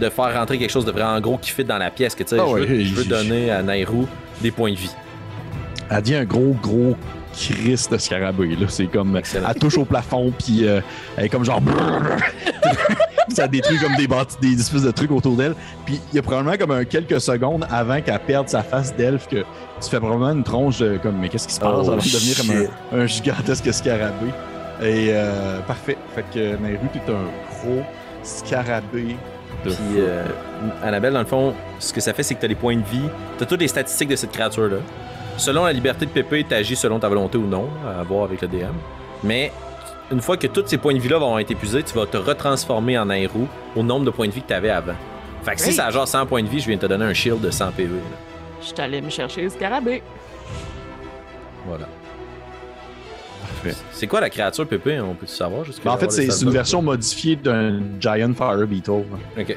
de 0.00 0.08
faire 0.10 0.34
rentrer 0.34 0.58
quelque 0.58 0.70
chose 0.70 0.84
de 0.84 0.92
vraiment 0.92 1.18
gros 1.20 1.38
qui 1.38 1.50
fit 1.50 1.64
dans 1.64 1.78
la 1.78 1.90
pièce. 1.90 2.14
Que, 2.14 2.22
tu 2.22 2.30
sais, 2.30 2.36
Ah 2.40 2.44
je, 2.46 2.52
ouais, 2.52 2.60
veux, 2.66 2.80
je 2.84 2.94
veux 2.94 3.02
j- 3.02 3.08
donner 3.08 3.50
à 3.50 3.62
Nairou 3.62 4.06
des 4.40 4.50
points 4.50 4.70
de 4.72 4.76
vie. 4.76 4.90
Elle 5.90 6.02
dit 6.02 6.14
un 6.14 6.24
gros, 6.24 6.54
gros 6.62 6.96
Christ 7.32 7.90
de 7.92 7.98
scarabée, 7.98 8.54
là. 8.56 8.66
C'est 8.68 8.86
comme. 8.86 9.16
Excellent. 9.16 9.48
Elle 9.52 9.58
touche 9.60 9.78
au 9.78 9.84
plafond, 9.84 10.32
puis 10.38 10.66
euh, 10.66 10.80
elle 11.16 11.24
est 11.26 11.28
comme 11.28 11.44
genre. 11.44 11.60
ça 13.34 13.48
détruit 13.48 13.78
comme 13.78 13.96
des, 13.96 14.08
des 14.40 14.60
espèces 14.60 14.82
de 14.82 14.90
trucs 14.90 15.10
autour 15.10 15.36
d'elle. 15.36 15.54
Puis 15.84 16.00
il 16.12 16.16
y 16.16 16.18
a 16.18 16.22
probablement 16.22 16.56
comme 16.56 16.70
un 16.70 16.84
quelques 16.84 17.20
secondes 17.20 17.66
avant 17.70 18.00
qu'elle 18.00 18.18
perde 18.20 18.48
sa 18.48 18.62
face 18.62 18.94
d'elfe 18.94 19.28
que 19.28 19.36
tu 19.80 19.90
fais 19.90 19.98
probablement 19.98 20.32
une 20.32 20.44
tronche 20.44 20.78
de 20.78 20.98
comme 21.02 21.18
mais 21.18 21.28
qu'est-ce 21.28 21.48
qui 21.48 21.54
se 21.54 21.60
passe? 21.60 21.70
Oh, 21.74 21.80
avant 21.80 21.96
de 21.96 22.02
devenir 22.02 22.36
comme 22.36 22.98
un, 22.98 23.02
un 23.02 23.06
gigantesque 23.06 23.72
scarabée. 23.72 24.32
Et 24.82 25.08
euh, 25.10 25.60
parfait. 25.60 25.96
Fait 26.14 26.24
que 26.34 26.56
Nairu, 26.56 26.86
t'es 26.92 27.00
un 27.10 27.64
gros 27.64 27.82
scarabée 28.22 29.16
de 29.64 29.70
Puis, 29.70 29.78
euh, 29.98 30.24
Annabelle, 30.82 31.14
dans 31.14 31.20
le 31.20 31.26
fond, 31.26 31.54
ce 31.78 31.92
que 31.92 32.00
ça 32.00 32.12
fait, 32.12 32.22
c'est 32.22 32.34
que 32.34 32.40
tu 32.40 32.46
as 32.46 32.48
les 32.48 32.54
points 32.54 32.76
de 32.76 32.84
vie. 32.84 33.08
Tu 33.38 33.44
as 33.44 33.46
toutes 33.46 33.60
les 33.60 33.68
statistiques 33.68 34.08
de 34.10 34.16
cette 34.16 34.32
créature-là. 34.32 34.78
Selon 35.38 35.64
la 35.64 35.72
liberté 35.72 36.06
de 36.06 36.10
Pépé, 36.10 36.44
tu 36.48 36.54
agis 36.54 36.76
selon 36.76 36.98
ta 36.98 37.08
volonté 37.08 37.38
ou 37.38 37.46
non, 37.46 37.68
à 37.86 38.02
voir 38.02 38.24
avec 38.24 38.40
le 38.42 38.48
DM. 38.48 38.74
Mais 39.22 39.52
une 40.12 40.20
fois 40.20 40.36
que 40.36 40.46
tous 40.46 40.64
ces 40.66 40.78
points 40.78 40.94
de 40.94 40.98
vie-là 40.98 41.18
vont 41.18 41.38
être 41.38 41.50
épuisés, 41.50 41.82
tu 41.82 41.94
vas 41.94 42.06
te 42.06 42.16
retransformer 42.16 42.98
en 42.98 43.06
Nairou 43.06 43.48
au 43.74 43.82
nombre 43.82 44.04
de 44.04 44.10
points 44.10 44.28
de 44.28 44.32
vie 44.32 44.42
que 44.42 44.48
tu 44.48 44.54
avais 44.54 44.70
avant. 44.70 44.94
Fait 45.42 45.54
que 45.54 45.60
si 45.60 45.72
ça 45.72 45.86
a 45.86 45.90
genre 45.90 46.08
100 46.08 46.26
points 46.26 46.42
de 46.42 46.48
vie, 46.48 46.60
je 46.60 46.66
viens 46.66 46.76
de 46.76 46.80
te 46.80 46.86
donner 46.86 47.04
un 47.04 47.14
shield 47.14 47.40
de 47.40 47.50
100 47.50 47.72
PV. 47.72 47.94
là. 47.94 48.00
Je 48.60 48.82
allé 48.82 49.00
me 49.00 49.10
chercher 49.10 49.42
le 49.42 49.48
scarabée. 49.50 50.02
Voilà. 51.66 51.86
C'est 53.92 54.06
quoi 54.06 54.20
la 54.20 54.30
créature, 54.30 54.66
Pépé? 54.66 55.00
On 55.00 55.14
peut-tu 55.14 55.32
savoir 55.32 55.64
jusqu'à 55.64 55.84
Ben, 55.84 55.92
en 55.92 55.96
fait, 55.98 56.10
c'est 56.10 56.42
une 56.42 56.50
version 56.50 56.82
modifiée 56.82 57.36
d'un 57.36 57.80
Giant 58.00 58.32
Fire 58.34 58.66
Beetle. 58.66 58.90
Ok, 59.36 59.46
cool. 59.46 59.56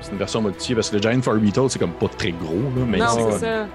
C'est 0.00 0.10
une 0.12 0.18
version 0.18 0.42
modifiée 0.42 0.74
parce 0.74 0.90
que 0.90 0.96
le 0.96 1.02
Giant 1.02 1.22
Fire 1.22 1.34
Beetle, 1.34 1.66
c'est 1.68 1.78
comme 1.78 1.92
pas 1.92 2.08
très 2.08 2.32
gros, 2.32 2.54
là, 2.76 2.84
mais 2.86 2.98
non, 2.98 3.06
c'est 3.08 3.32
c'est 3.32 3.38
ça. 3.46 3.66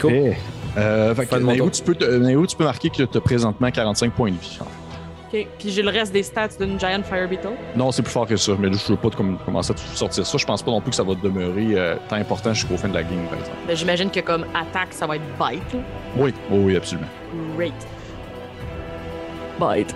Cool. 0.00 0.12
Eh. 0.12 0.36
Euh, 0.76 1.14
fait 1.14 1.26
que 1.26 1.36
Nairo, 1.36 1.70
tu 1.70 1.82
peux, 1.82 1.94
te- 1.94 2.04
Nairo, 2.18 2.46
tu 2.46 2.56
peux 2.56 2.64
marquer 2.64 2.90
que 2.90 3.02
tu 3.02 3.18
as 3.18 3.20
présentement 3.20 3.70
45 3.70 4.12
points 4.12 4.30
de 4.30 4.36
vie. 4.36 4.58
OK. 5.32 5.46
Puis 5.58 5.70
j'ai 5.70 5.82
le 5.82 5.90
reste 5.90 6.12
des 6.12 6.22
stats 6.24 6.48
d'une 6.60 6.78
Giant 6.78 7.02
Fire 7.04 7.28
Beetle. 7.28 7.50
Non, 7.76 7.92
c'est 7.92 8.02
plus 8.02 8.10
fort 8.12 8.26
que 8.26 8.36
ça, 8.36 8.52
mais 8.58 8.68
là, 8.68 8.76
je 8.76 8.92
veux 8.92 8.98
pas 8.98 9.10
commencer 9.10 9.70
à 9.72 9.74
te 9.74 9.80
sortir 9.96 10.26
ça. 10.26 10.38
Je 10.38 10.44
pense 10.44 10.62
pas 10.62 10.70
non 10.72 10.80
plus 10.80 10.90
que 10.90 10.96
ça 10.96 11.04
va 11.04 11.14
demeurer 11.14 11.68
euh, 11.78 11.96
tant 12.08 12.16
important 12.16 12.52
jusqu'au 12.52 12.76
fin 12.76 12.88
de 12.88 12.94
la 12.94 13.02
game, 13.04 13.22
par 13.28 13.38
exemple. 13.38 13.56
Ben, 13.66 13.76
J'imagine 13.76 14.10
que 14.10 14.20
comme 14.20 14.44
attaque, 14.54 14.88
ça 14.92 15.06
va 15.06 15.16
être 15.16 15.24
bite. 15.38 15.62
Oui, 16.16 16.34
oui, 16.50 16.58
oui, 16.64 16.76
absolument. 16.76 17.06
Great. 17.56 17.72
Bite. 19.60 19.94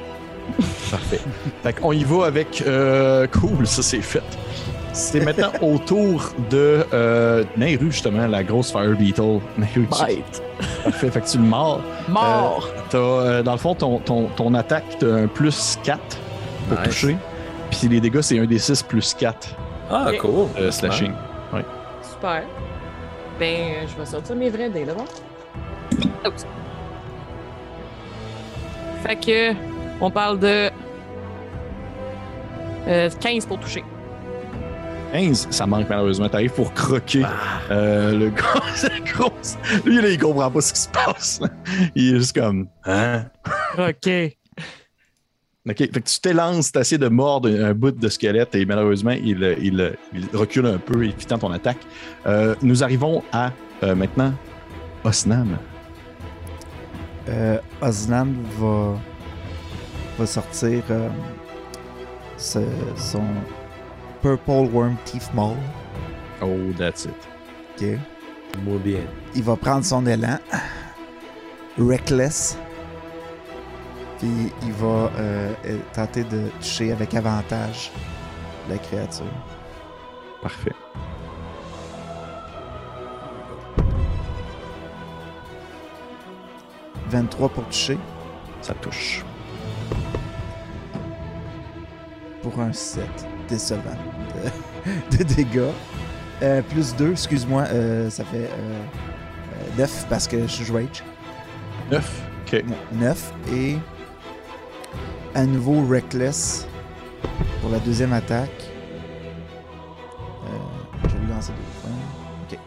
Parfait. 0.90 1.20
fait 1.62 1.72
qu'on 1.72 1.92
y 1.92 2.04
va 2.04 2.26
avec. 2.26 2.62
euh, 2.66 3.26
cool, 3.28 3.66
ça 3.66 3.82
c'est 3.82 4.02
fait. 4.02 4.22
C'est 4.94 5.24
maintenant 5.24 5.50
au 5.60 5.76
tour 5.78 6.32
de 6.50 6.86
euh, 6.92 7.42
Nairu, 7.56 7.90
justement, 7.90 8.28
la 8.28 8.44
grosse 8.44 8.70
Fire 8.70 8.96
Beetle. 8.96 9.40
Nairu, 9.58 9.88
tu- 9.90 10.04
Bite. 10.06 10.42
Parfait, 10.84 11.10
fait 11.10 11.20
que 11.20 11.26
tu 11.28 11.38
le 11.38 11.44
mords. 11.44 11.80
Mort. 12.08 12.68
T'as, 12.90 12.98
euh, 12.98 13.42
dans 13.42 13.52
le 13.52 13.58
fond, 13.58 13.74
ton, 13.74 13.98
ton, 13.98 14.28
ton 14.36 14.54
attaque, 14.54 14.84
t'as 15.00 15.12
un 15.12 15.26
plus 15.26 15.78
4 15.82 16.00
pour 16.68 16.78
Nice. 16.78 16.88
toucher. 16.88 17.16
Puis 17.70 17.88
les 17.88 18.00
dégâts, 18.00 18.20
c'est 18.20 18.38
un 18.38 18.44
des 18.46 18.58
6 18.60 18.84
plus 18.84 19.14
4 19.14 19.48
Ah, 19.90 20.10
cool. 20.20 20.46
euh, 20.60 20.70
slashing. 20.70 21.12
Super. 22.08 22.42
Ben, 23.40 23.88
je 23.92 23.98
vais 23.98 24.06
sortir 24.06 24.36
mes 24.36 24.48
vrais 24.48 24.70
dés, 24.70 24.84
d'abord. 24.84 25.06
Oups. 26.24 26.46
Fait 29.04 29.16
que, 29.16 29.54
on 30.00 30.10
parle 30.10 30.38
de 30.38 30.70
Euh, 32.86 33.08
15 33.18 33.46
pour 33.46 33.58
toucher. 33.58 33.82
15, 35.14 35.46
ça 35.50 35.64
manque 35.66 35.88
malheureusement. 35.88 36.28
T'arrives 36.28 36.52
pour 36.52 36.74
croquer 36.74 37.22
Ah. 37.24 37.60
euh, 37.70 38.18
le 38.18 38.30
gros. 38.36 38.60
c'est 38.74 39.04
gros. 39.04 39.30
Lui, 39.84 40.00
là, 40.02 40.08
il 40.08 40.18
comprend 40.18 40.50
pas 40.50 40.60
ce 40.60 40.72
qui 40.72 40.80
se 40.80 40.88
passe. 40.88 41.40
Il 41.94 42.14
est 42.14 42.18
juste 42.18 42.36
comme. 42.38 42.66
Hein? 42.84 43.26
OK. 43.78 44.08
Ok, 45.66 45.78
fait 45.78 45.88
que 45.88 45.98
tu 46.00 46.20
t'élances, 46.20 46.72
tu 46.72 46.78
essaies 46.78 46.98
de 46.98 47.08
mordre 47.08 47.48
un 47.48 47.72
bout 47.72 47.92
de 47.92 48.08
squelette 48.10 48.54
et 48.54 48.66
malheureusement, 48.66 49.12
il, 49.12 49.56
il- 49.62 49.96
il 50.12 50.26
recule 50.36 50.66
un 50.66 50.76
peu, 50.78 51.02
évitant 51.04 51.38
ton 51.38 51.50
attaque. 51.52 51.78
Euh, 52.26 52.54
nous 52.60 52.82
arrivons 52.84 53.22
à 53.32 53.50
euh, 53.82 53.94
maintenant 53.94 54.34
Osnam. 55.04 55.56
Euh, 57.30 57.56
Osnan 57.80 58.26
va, 58.58 58.98
va 60.18 60.26
sortir 60.26 60.82
euh, 60.90 61.08
ce- 62.36 62.58
son 62.96 63.22
Purple 64.24 64.70
Worm 64.72 64.96
Teeth 65.04 65.28
Maul. 65.34 65.58
Oh, 66.40 66.72
that's 66.78 67.04
it. 67.04 67.14
ok? 67.76 67.98
Muy 68.64 68.78
bien. 68.78 69.06
Il 69.34 69.42
va 69.42 69.54
prendre 69.54 69.84
son 69.84 70.06
élan. 70.06 70.38
Reckless. 71.78 72.56
Puis 74.18 74.50
il 74.62 74.72
va 74.72 74.86
euh, 75.18 75.52
euh, 75.66 75.78
tenter 75.92 76.24
de 76.24 76.48
toucher 76.58 76.92
avec 76.92 77.12
avantage 77.12 77.92
la 78.70 78.78
créature. 78.78 79.26
Parfait. 80.40 80.72
«23 87.10 87.48
pour 87.50 87.64
toucher 87.64 87.98
Ça 88.62 88.72
touche. 88.72 89.22
pour 92.42 92.58
un 92.60 92.72
7 92.72 93.04
décevant 93.48 93.96
de, 95.10 95.16
de 95.18 95.22
dégâts. 95.24 95.60
Euh, 96.42 96.62
plus 96.62 96.94
2, 96.96 97.12
excuse-moi, 97.12 97.62
euh, 97.72 98.10
ça 98.10 98.24
fait 98.24 98.50
9 99.78 100.06
parce 100.08 100.26
que 100.28 100.46
je 100.46 100.64
joue 100.64 100.74
Rage. 100.74 101.02
9. 101.90 102.22
Ok. 102.46 102.64
9 102.92 103.32
et 103.54 103.76
à 105.34 105.44
nouveau 105.44 105.84
Reckless 105.86 106.66
pour 107.60 107.70
la 107.70 107.78
deuxième 107.78 108.12
attaque. 108.12 108.50
Euh, 110.44 110.48
je 111.08 111.14
vais 111.14 111.20
lui 111.24 111.32
lancer 111.32 111.52
deux 111.52 111.80
fois. 111.80 111.90
Ok. 112.50 112.58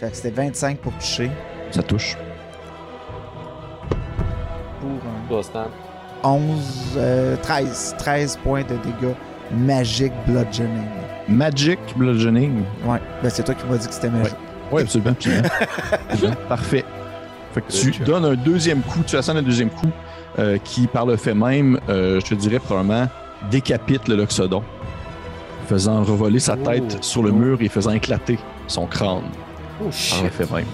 Fait 0.00 0.10
que 0.10 0.16
c'était 0.16 0.30
25 0.30 0.78
pour 0.78 0.92
toucher. 0.94 1.30
Ça 1.70 1.82
touche. 1.82 2.16
Pour 4.80 4.90
un 4.90 5.28
Toi, 5.28 5.42
Stan. 5.42 5.66
11, 6.22 6.94
euh, 6.96 7.36
13. 7.42 7.96
13 7.98 8.36
points 8.42 8.62
de 8.62 8.76
dégâts 8.76 9.14
magique 9.52 10.12
bludgeoning. 10.26 10.86
Magic 11.28 11.78
Bludgeoning? 11.96 12.64
Ouais, 12.84 13.00
ben 13.22 13.30
c'est 13.30 13.42
toi 13.44 13.54
qui 13.54 13.64
m'as 13.66 13.78
dit 13.78 13.88
que 13.88 13.94
c'était 13.94 14.10
magique. 14.10 14.34
Oui, 14.70 14.82
absolument. 14.82 15.10
absolument. 15.12 15.48
Absolument. 16.10 16.36
Parfait. 16.48 16.84
Fait 17.54 17.60
que 17.62 17.72
tu 17.72 17.90
Good. 17.92 18.04
donnes 18.04 18.24
un 18.26 18.34
deuxième 18.34 18.82
coup, 18.82 19.00
tu 19.06 19.16
assènes 19.16 19.38
un 19.38 19.42
deuxième 19.42 19.70
coup 19.70 19.88
euh, 20.38 20.58
qui, 20.62 20.86
par 20.86 21.06
le 21.06 21.16
fait 21.16 21.32
même, 21.34 21.80
euh, 21.88 22.20
je 22.20 22.26
te 22.26 22.34
dirais 22.34 22.58
probablement, 22.58 23.08
décapite 23.50 24.06
le 24.08 24.16
Loxodon, 24.16 24.62
faisant 25.66 26.02
revoler 26.02 26.40
sa 26.40 26.56
Oh. 26.60 26.64
tête 26.68 27.02
sur 27.02 27.22
le 27.22 27.30
mur 27.32 27.56
et 27.62 27.68
faisant 27.68 27.92
éclater 27.92 28.38
son 28.66 28.86
crâne 28.86 29.22
Oh 29.80 29.84
par 29.84 29.92
shit. 29.92 30.24
le 30.24 30.28
fait 30.30 30.50
même. 30.52 30.64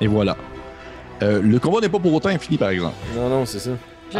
Et 0.00 0.06
voilà. 0.06 0.36
Euh, 1.22 1.40
le 1.42 1.58
combat 1.58 1.80
n'est 1.80 1.88
pas 1.88 1.98
pour 1.98 2.12
autant 2.12 2.28
infini, 2.30 2.56
par 2.58 2.70
exemple. 2.70 2.94
Non, 3.16 3.28
non, 3.28 3.46
c'est 3.46 3.58
ça. 3.60 3.70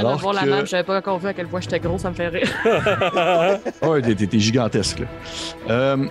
Viens 0.00 0.16
de 0.16 0.36
la 0.36 0.42
que- 0.42 0.50
map, 0.50 0.64
j'avais 0.64 0.82
pas 0.84 0.98
encore 0.98 1.18
vu 1.18 1.28
à 1.28 1.32
quel 1.34 1.46
point 1.46 1.60
j'étais 1.60 1.80
gros, 1.80 1.98
ça 1.98 2.10
me 2.10 2.14
fait 2.14 2.28
rire. 2.28 2.48
Ouais, 3.82 4.02
t'es- 4.02 4.14
t'es 4.14 4.26
t'es 4.26 4.38
gigantesque. 4.38 5.00
là. 5.00 5.06
Euh, 5.70 6.06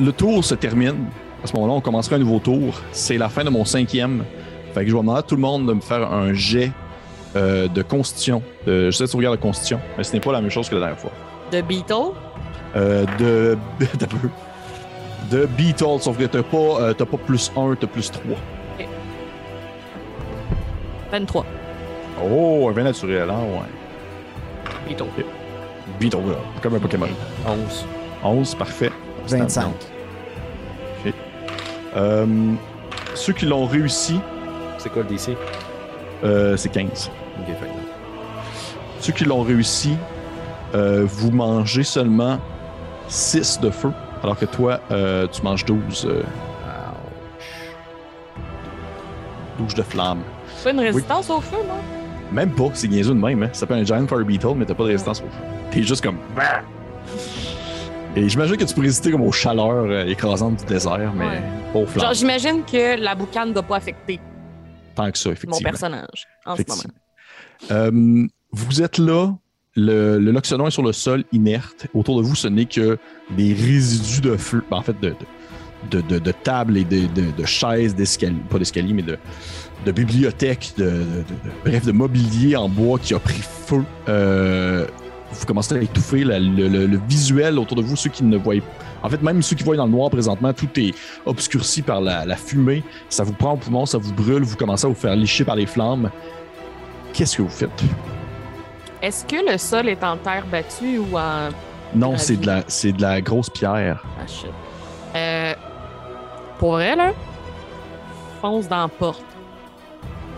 le 0.00 0.12
tour 0.12 0.44
se 0.44 0.54
termine. 0.54 1.06
À 1.42 1.46
ce 1.46 1.54
moment-là, 1.54 1.74
on 1.74 1.80
commencera 1.80 2.16
un 2.16 2.18
nouveau 2.20 2.38
tour. 2.40 2.74
C'est 2.92 3.16
la 3.18 3.28
fin 3.28 3.44
de 3.44 3.50
mon 3.50 3.64
cinquième. 3.64 4.24
Fait 4.74 4.80
que 4.84 4.90
je 4.90 4.94
vais 4.94 5.00
demander 5.00 5.20
à 5.20 5.22
tout 5.22 5.34
le 5.36 5.40
monde 5.40 5.66
de 5.66 5.72
me 5.72 5.80
faire 5.80 6.12
un 6.12 6.32
jet 6.32 6.72
euh, 7.36 7.68
de 7.68 7.82
constitution. 7.82 8.42
De, 8.66 8.90
je 8.90 8.96
sais 8.96 9.04
de 9.04 9.08
sauvegarde 9.08 9.36
de 9.36 9.42
constitution, 9.42 9.80
mais 9.96 10.04
ce 10.04 10.12
n'est 10.12 10.20
pas 10.20 10.32
la 10.32 10.40
même 10.40 10.50
chose 10.50 10.68
que 10.68 10.74
la 10.74 10.80
dernière 10.82 10.98
fois. 10.98 11.12
De 11.52 11.60
Beetle, 11.60 11.94
Euh, 12.76 13.04
de. 13.18 13.56
De 15.30 15.44
Beetle, 15.46 16.00
sauf 16.00 16.16
que 16.16 16.24
t'as 16.24 16.42
pas, 16.42 16.56
euh, 16.56 16.94
pas 16.94 17.04
plus 17.18 17.52
1, 17.54 17.74
t'as 17.78 17.86
plus 17.86 18.10
3. 18.10 18.22
23. 21.12 21.44
Oh, 22.22 22.68
un 22.68 22.72
vin 22.72 22.84
naturel, 22.84 23.28
hein, 23.30 23.40
ouais. 23.52 24.88
Beetle. 24.88 25.04
Beetle, 26.00 26.16
là, 26.30 26.36
comme 26.62 26.74
un 26.74 26.78
Pokémon. 26.78 27.08
11. 27.46 27.86
11, 28.24 28.54
parfait. 28.54 28.90
25. 29.28 29.66
Euh, 31.96 32.26
ceux 33.14 33.32
qui 33.32 33.46
l'ont 33.46 33.66
réussi, 33.66 34.20
C'est 34.78 34.90
quoi 34.92 35.02
le 35.02 35.08
DC? 35.08 35.36
euh, 36.24 36.56
c'est 36.56 36.68
15. 36.68 37.10
Ok, 37.40 37.46
fait 37.46 37.66
non. 37.66 37.72
Ceux 39.00 39.12
qui 39.12 39.24
l'ont 39.24 39.42
réussi, 39.42 39.96
euh, 40.74 41.04
vous 41.08 41.30
mangez 41.30 41.82
seulement 41.84 42.38
6 43.08 43.60
de 43.60 43.70
feu, 43.70 43.90
alors 44.22 44.38
que 44.38 44.44
toi, 44.44 44.80
euh, 44.90 45.26
tu 45.28 45.42
manges 45.42 45.64
12, 45.64 46.06
euh, 46.08 46.22
12 49.58 49.74
de 49.74 49.82
flamme. 49.82 50.20
Pas 50.62 50.70
une 50.70 50.80
résistance 50.80 51.30
au 51.30 51.40
feu, 51.40 51.56
moi? 51.66 51.76
Même 52.32 52.50
pas, 52.50 52.70
c'est 52.74 52.88
niaiseux 52.88 53.14
de 53.14 53.18
même. 53.18 53.42
Hein? 53.42 53.48
Ça 53.52 53.60
s'appelle 53.60 53.78
un 53.78 53.84
Giant 53.84 54.06
Fire 54.06 54.24
Beetle, 54.24 54.54
mais 54.56 54.64
t'as 54.66 54.74
pas 54.74 54.84
de 54.84 54.88
résistance 54.88 55.20
au 55.20 55.24
feu. 55.24 55.42
T'es 55.70 55.82
juste 55.82 56.02
comme. 56.02 56.18
Bah! 56.36 56.62
Et 58.16 58.28
j'imagine 58.28 58.56
que 58.56 58.64
tu 58.64 58.74
peux 58.74 58.80
résister 58.82 59.10
comme 59.10 59.22
aux 59.22 59.32
chaleurs 59.32 59.84
euh, 59.84 60.06
écrasantes 60.06 60.56
du 60.60 60.64
désert, 60.66 61.12
mais 61.14 61.26
Ouais. 61.26 61.42
pas 61.72 61.78
aux 61.78 61.86
flammes. 61.86 62.04
Genre, 62.06 62.14
j'imagine 62.14 62.62
que 62.64 63.00
la 63.00 63.14
boucane 63.14 63.48
ne 63.50 63.54
doit 63.54 63.62
pas 63.62 63.76
affecter 63.76 64.18
Tant 64.94 65.10
que 65.10 65.18
ça, 65.18 65.28
mon 65.28 65.34
effectivement. 65.34 65.70
personnage 65.70 66.26
en 66.44 66.56
ce 66.56 66.62
moment. 66.68 66.82
Euh, 67.70 68.26
vous 68.50 68.82
êtes 68.82 68.98
là, 68.98 69.32
le, 69.76 70.18
le 70.18 70.30
Loxodon 70.32 70.66
est 70.66 70.70
sur 70.72 70.82
le 70.82 70.92
sol, 70.92 71.24
inerte. 71.32 71.86
Autour 71.94 72.20
de 72.20 72.26
vous, 72.26 72.34
ce 72.34 72.48
n'est 72.48 72.64
que 72.64 72.98
des 73.30 73.52
résidus 73.52 74.20
de 74.20 74.36
feu, 74.36 74.64
ben, 74.70 74.78
en 74.78 74.82
fait, 74.82 74.98
de, 75.00 75.14
de, 75.90 76.00
de, 76.00 76.18
de 76.18 76.32
tables 76.32 76.76
et 76.76 76.84
de, 76.84 77.06
de, 77.06 77.30
de 77.36 77.44
chaises, 77.46 77.94
d'escalier, 77.94 78.36
pas 78.50 78.58
d'escalier, 78.58 78.92
mais 78.94 79.02
de, 79.02 79.16
de 79.86 79.92
bibliothèques, 79.92 80.72
de, 80.76 80.84
de- 80.84 80.90
de- 80.90 81.00
de- 81.00 81.50
bref, 81.64 81.84
de 81.84 81.92
mobilier 81.92 82.56
en 82.56 82.68
bois 82.68 82.98
qui 82.98 83.14
a 83.14 83.18
pris 83.18 83.40
feu. 83.42 83.82
Euh, 84.08 84.86
vous 85.30 85.46
commencez 85.46 85.76
à 85.76 85.80
étouffer 85.82 86.24
la- 86.24 86.38
le, 86.38 86.68
le- 86.68 86.86
le 86.86 87.00
visuel 87.08 87.58
autour 87.58 87.76
de 87.76 87.82
vous, 87.82 87.96
ceux 87.96 88.10
qui 88.10 88.24
ne 88.24 88.36
voient 88.36 88.54
En 89.02 89.08
fait, 89.08 89.22
même 89.22 89.42
ceux 89.42 89.54
qui 89.54 89.62
voient 89.62 89.76
dans 89.76 89.84
le 89.86 89.92
noir 89.92 90.10
présentement, 90.10 90.52
tout 90.52 90.68
est 90.76 90.92
obscurci 91.24 91.82
par 91.82 92.00
la, 92.00 92.24
la 92.26 92.34
fumée. 92.36 92.82
Ça 93.08 93.22
vous 93.22 93.32
prend 93.32 93.52
au 93.52 93.56
poumon, 93.56 93.86
ça 93.86 93.96
vous 93.98 94.12
brûle, 94.12 94.42
vous 94.42 94.56
commencez 94.56 94.86
à 94.86 94.88
vous 94.88 94.94
faire 94.96 95.14
licher 95.14 95.44
par 95.44 95.54
les 95.54 95.66
flammes. 95.66 96.10
Qu'est-ce 97.12 97.36
que 97.36 97.42
vous 97.42 97.48
faites? 97.48 97.70
Est-ce 99.00 99.24
que 99.24 99.52
le 99.52 99.56
sol 99.58 99.88
est 99.88 100.02
en 100.02 100.16
terre 100.16 100.44
battue 100.50 100.98
ou 100.98 101.16
en. 101.16 101.50
Non, 101.94 102.18
c'est 102.18 102.36
de, 102.38 102.46
la, 102.46 102.64
c'est 102.66 102.90
de 102.92 103.00
la 103.00 103.20
grosse 103.20 103.48
pierre. 103.50 104.02
Ah 104.20 104.26
shit. 104.26 104.50
Euh. 105.14 105.54
Pour 106.58 106.72
vrai, 106.72 106.96
là? 106.96 107.12
Fonce 108.40 108.68
dans 108.68 108.82
la 108.82 108.88
porte. 108.88 109.22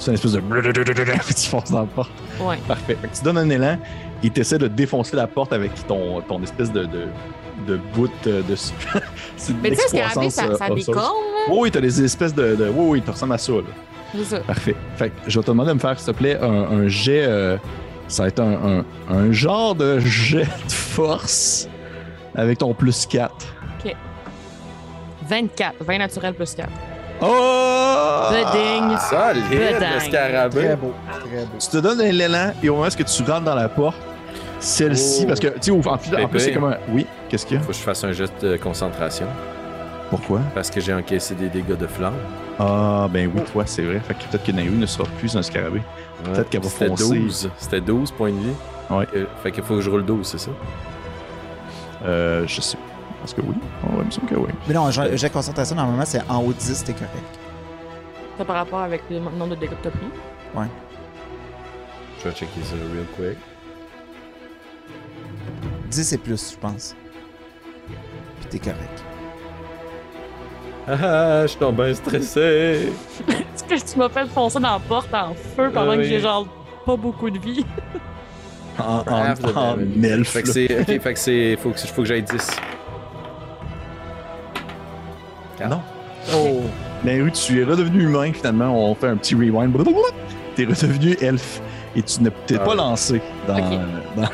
C'est 0.01 0.11
une 0.11 0.15
espèce 0.15 0.33
de... 0.33 0.41
tu 0.41 1.49
fonces 1.49 1.71
dans 1.71 1.81
la 1.81 1.87
porte. 1.87 2.11
Ouais. 2.41 2.57
Parfait. 2.67 2.97
Fait 3.01 3.09
que 3.09 3.17
tu 3.17 3.23
donnes 3.23 3.39
un 3.39 3.49
élan 3.51 3.79
et 4.23 4.31
tu 4.31 4.41
essaies 4.41 4.59
de 4.59 4.67
défoncer 4.67 5.15
la 5.15 5.27
porte 5.27 5.53
avec 5.53 5.73
ton, 5.87 6.21
ton 6.23 6.43
espèce 6.43 6.73
de, 6.73 6.85
de, 6.87 7.07
de 7.69 7.77
bout 7.95 8.11
euh, 8.27 8.43
de... 8.43 8.55
de 8.55 8.55
Mais 9.63 9.71
tu 9.71 9.77
sais, 9.77 9.97
l'excroissance, 9.97 10.35
ça, 10.35 10.55
ça 10.57 10.69
là. 10.69 10.75
Oui, 10.75 11.59
oui, 11.61 11.71
t'as 11.71 11.81
des 11.81 12.03
espèces 12.03 12.35
de... 12.35 12.57
de... 12.57 12.65
Oui, 12.69 12.87
oui, 12.89 13.03
tu 13.03 13.11
ressembles 13.11 13.35
à 13.35 13.39
ça. 13.39 13.53
Là. 13.53 13.61
C'est 14.15 14.25
ça. 14.25 14.41
Parfait. 14.41 14.75
Fait 14.97 15.11
que 15.11 15.15
je 15.27 15.39
vais 15.39 15.45
te 15.45 15.51
demander 15.51 15.69
de 15.69 15.75
me 15.75 15.79
faire, 15.79 15.99
s'il 16.01 16.13
te 16.13 16.19
plaît, 16.19 16.39
un, 16.41 16.49
un 16.49 16.89
jet... 16.89 17.25
euh, 17.25 17.57
ça 18.09 18.25
va 18.25 18.29
être 18.29 18.41
un, 18.41 18.81
un, 19.11 19.15
un 19.15 19.31
genre 19.33 19.75
de 19.77 20.01
jet 20.01 20.45
de 20.67 20.73
force 20.73 21.69
avec 22.35 22.59
ton 22.59 22.75
plus 22.75 23.07
4. 23.07 23.35
24. 25.31 25.77
20 25.85 25.99
naturel 25.99 26.35
plus 26.35 26.55
4. 26.55 26.69
Oh! 27.23 28.29
Pudding. 28.31 28.97
Solide, 29.11 29.77
le 29.95 30.01
scarabée. 30.01 30.65
Très 30.65 30.77
beau. 30.77 30.93
Très 31.21 31.45
beau. 31.45 31.57
Tu 31.59 31.67
te 31.69 31.77
donnes 31.79 32.01
un 32.01 32.05
élan 32.05 32.53
et 32.63 32.69
au 32.69 32.77
moment 32.77 32.87
où 32.89 32.91
tu 33.03 33.23
rentres 33.31 33.45
dans 33.45 33.55
la 33.55 33.69
porte, 33.69 33.97
celle-ci, 34.59 35.23
Oh. 35.25 35.29
parce 35.29 35.41
que, 35.41 35.49
tu 35.49 35.55
sais, 35.61 35.71
en, 35.71 35.81
en 35.81 36.29
plus, 36.29 36.41
c'est 36.41 36.53
comme 36.53 36.65
un. 36.65 36.77
Oui, 36.91 37.07
qu'est-ce 37.29 37.47
qu'il 37.47 37.57
y 37.57 37.61
a? 37.61 37.63
Faut 37.63 37.69
que 37.73 37.77
je 37.79 37.83
fasse 37.83 38.05
un 38.05 38.13
geste 38.13 38.45
de 38.45 38.57
concentration 38.57 39.27
Pourquoi? 40.11 40.41
parce 40.55 40.71
que 40.71 40.81
j'ai 40.81 40.93
encaissé 40.93 41.35
des 41.35 41.49
dégâts 41.49 41.77
de 41.79 41.87
flamme. 41.87 42.15
Ah, 42.59 43.07
ben 43.11 43.31
oui, 43.35 43.41
toi, 43.53 43.63
c'est 43.67 43.83
vrai. 43.83 44.01
Fait 44.01 44.15
que 44.15 44.25
peut-être 44.25 44.45
que 44.45 44.53
Naoui 44.53 44.77
ne 44.77 44.85
sera 44.87 45.05
plus 45.19 45.35
un 45.37 45.43
scarabée. 45.43 45.79
Ouais. 46.27 46.33
Peut-être 46.35 46.51
qu'elle 46.51 46.61
va 46.63 46.69
C'était 46.69 46.87
foncer. 46.89 47.19
12. 47.19 47.51
C'était 47.57 47.81
12 47.81 48.11
points 48.13 48.31
de 48.33 48.37
vie. 48.39 48.55
Ouais. 48.91 49.07
Fait 49.43 49.51
qu'il 49.51 49.63
faut 49.63 49.77
que 49.77 49.81
je 49.81 49.89
roule 49.89 50.05
12, 50.05 50.27
c'est 50.27 50.39
ça? 50.39 50.51
Euh, 52.05 52.45
je 52.47 52.61
sais. 52.61 52.77
Parce 53.21 53.35
que 53.35 53.41
oui. 53.43 53.55
On 53.91 53.97
va 53.97 54.05
me 54.05 54.11
semble 54.11 54.27
que 54.29 54.35
oui. 54.35 54.49
Mais 54.67 54.75
non, 54.75 54.91
j'ai 54.91 55.17
j'ai 55.17 55.31
concentration, 55.31 55.77
normalement, 55.77 56.05
c'est 56.05 56.23
en 56.29 56.43
haut 56.43 56.53
de 56.53 56.59
10, 56.59 56.85
t'es 56.85 56.93
correct. 56.93 57.39
C'est 58.39 58.45
par 58.47 58.57
rapport 58.57 58.81
avec 58.81 59.03
le 59.11 59.19
nombre 59.19 59.49
de 59.49 59.55
dégâts 59.57 59.71
que 59.71 59.83
t'as 59.85 59.91
pris. 59.91 60.09
Je 62.19 62.29
vais 62.29 62.35
checker 62.35 62.63
ça 62.63 62.75
real 62.77 63.07
quick. 63.17 63.39
10 65.91 66.13
et 66.13 66.19
plus, 66.19 66.53
je 66.53 66.57
pense. 66.59 66.95
Puis 68.41 68.47
t'es 68.51 68.59
correct. 68.59 69.05
Ah, 70.89 71.43
je 71.43 71.47
suis 71.49 71.61
donc 71.61 71.77
bien 71.77 71.95
stressé. 71.95 72.41
Est-ce 73.29 73.65
que 73.65 73.93
tu 73.93 73.99
m'as 73.99 74.09
fait 74.09 74.27
foncer 74.29 74.59
dans 74.61 74.73
la 74.73 74.79
porte 74.79 75.13
en 75.15 75.35
feu 75.35 75.71
pendant 75.73 75.93
Ah 75.93 75.97
que 75.97 76.01
oui. 76.01 76.09
j'ai 76.09 76.21
genre 76.21 76.47
pas 76.85 76.97
beaucoup 76.97 77.31
de 77.31 77.39
vie? 77.39 77.65
En, 78.79 78.83
en, 78.99 79.05
Ah, 79.07 79.35
en 79.77 80.03
elfe. 80.03 80.29
Fait 80.31 80.43
que 80.43 80.49
c'est. 80.49 80.81
Ok, 80.81 81.01
fait 81.01 81.15
que 81.15 81.19
c'est. 81.19 81.57
Faut 81.57 81.71
que, 81.71 81.79
faut 81.79 82.03
que 82.03 82.09
j'aille 82.09 82.23
10. 82.23 82.51
Non. 85.69 85.81
Oh. 86.35 86.61
Nairu, 87.05 87.31
tu 87.33 87.61
es 87.61 87.65
redevenu 87.65 88.05
humain 88.05 88.33
finalement. 88.33 88.91
On 88.91 88.95
fait 88.95 89.09
un 89.09 89.17
petit 89.17 89.35
rewind. 89.35 89.75
T'es 90.55 90.65
redevenu 90.65 91.17
elfe 91.21 91.61
et 91.97 92.03
tu 92.03 92.23
ne 92.23 92.31
t'es 92.47 92.57
Ah 92.61 92.65
pas 92.65 92.75
lancé 92.75 93.21
dans, 93.47 93.57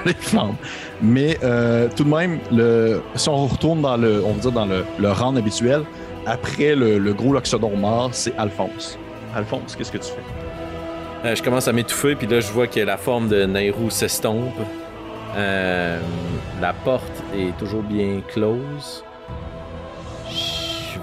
les 0.04 0.14
flammes. 0.14 0.56
Mais 1.00 1.38
euh, 1.42 1.88
tout 1.94 2.04
de 2.04 2.10
même, 2.10 2.38
le, 2.52 3.02
si 3.14 3.28
on 3.28 3.46
retourne 3.46 3.82
dans 3.82 3.96
le, 3.96 4.22
on 4.24 4.32
va 4.32 4.40
dire 4.40 4.52
dans 4.52 4.66
le, 4.66 5.38
habituel, 5.38 5.82
après 6.26 6.74
le, 6.74 6.98
le 6.98 7.12
gros 7.14 7.32
loxodon 7.32 7.76
mort, 7.76 8.10
c'est 8.12 8.36
Alphonse. 8.36 8.98
Alphonse, 9.34 9.76
qu'est-ce 9.76 9.92
que 9.92 9.98
tu 9.98 10.10
fais? 10.10 11.26
Euh, 11.26 11.34
je 11.34 11.42
commence 11.42 11.66
à 11.66 11.72
m'étouffer, 11.72 12.14
puis 12.14 12.26
là, 12.26 12.40
je 12.40 12.50
vois 12.52 12.66
que 12.66 12.80
la 12.80 12.96
forme 12.96 13.28
de 13.28 13.44
Nairou 13.44 13.90
s'estompe. 13.90 14.54
Euh, 15.36 15.98
la 16.60 16.72
porte 16.72 17.22
est 17.34 17.56
toujours 17.58 17.82
bien 17.82 18.22
close. 18.28 19.04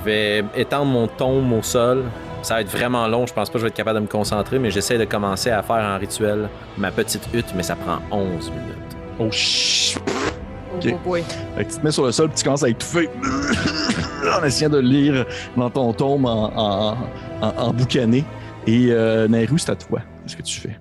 Je 0.03 0.09
vais 0.09 0.43
étendre 0.57 0.91
mon 0.91 1.07
tombe 1.07 1.51
au 1.53 1.61
sol. 1.61 2.03
Ça 2.41 2.55
va 2.55 2.61
être 2.61 2.69
vraiment 2.69 3.07
long, 3.07 3.25
je 3.25 3.34
pense 3.34 3.49
pas 3.49 3.53
que 3.53 3.59
je 3.59 3.63
vais 3.63 3.69
être 3.69 3.75
capable 3.75 3.99
de 3.99 4.03
me 4.03 4.09
concentrer, 4.09 4.59
mais 4.59 4.69
j'essaie 4.69 4.97
de 4.97 5.05
commencer 5.05 5.49
à 5.49 5.63
faire 5.63 5.77
en 5.77 5.97
rituel 5.97 6.49
ma 6.77 6.91
petite 6.91 7.25
hutte, 7.34 7.53
mais 7.55 7.63
ça 7.63 7.77
prend 7.77 7.99
11 8.11 8.49
minutes. 8.51 8.97
Oh, 9.17 9.31
chut. 9.31 10.01
Oh, 10.05 10.75
Ok. 10.75 10.91
oh 10.93 10.97
boy. 11.07 11.23
Fait 11.55 11.63
que 11.63 11.71
tu 11.71 11.77
te 11.80 11.85
mets 11.85 11.91
sur 11.91 12.03
le 12.05 12.11
sol, 12.11 12.27
puis 12.27 12.38
tu 12.39 12.43
commences 12.43 12.63
à 12.63 12.69
étouffer 12.69 13.09
en 14.41 14.43
essayant 14.43 14.69
de 14.71 14.80
lire 14.80 15.25
dans 15.55 15.69
ton 15.69 15.93
tombe 15.93 16.25
en, 16.25 16.51
en, 16.53 16.97
en, 17.41 17.47
en 17.57 17.71
boucané. 17.73 18.25
Et 18.67 18.88
euh, 18.91 19.27
Nairu, 19.30 19.57
c'est 19.59 19.71
à 19.71 19.75
toi. 19.77 20.01
Qu'est-ce 20.23 20.35
que 20.35 20.41
tu 20.41 20.59
fais? 20.59 20.77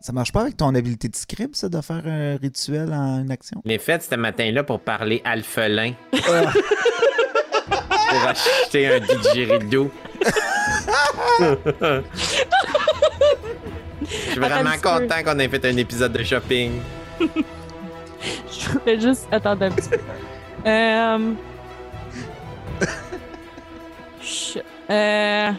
Ça 0.00 0.12
marche 0.12 0.30
pas 0.32 0.42
avec 0.42 0.56
ton 0.56 0.72
habilité 0.74 1.08
de 1.08 1.16
scribe, 1.16 1.54
ça, 1.54 1.68
de 1.68 1.80
faire 1.80 2.02
un 2.06 2.36
rituel 2.36 2.92
en 2.92 3.22
une 3.22 3.30
action? 3.32 3.60
Les 3.64 3.78
fêtes 3.78 4.02
ce 4.08 4.14
matin-là 4.16 4.62
pour 4.64 4.80
parler 4.80 5.20
alphelin. 5.24 5.92
Ah. 6.28 6.52
pour 8.12 8.28
acheter 8.28 8.86
un 8.86 9.00
didgeridoo. 9.00 9.90
Je 14.00 14.30
suis 14.30 14.40
vraiment 14.40 14.78
content 14.82 15.22
qu'on 15.24 15.38
ait 15.38 15.48
fait 15.48 15.64
un 15.64 15.76
épisode 15.76 16.12
de 16.12 16.22
shopping. 16.22 16.80
Je 17.20 18.68
voulais 18.70 19.00
juste 19.00 19.26
attendre 19.30 19.64
un 19.64 19.70
petit 19.70 19.88
peu. 19.88 19.98
Euh... 20.66 21.32
Shit. 24.20 24.64
Euh... 24.90 25.52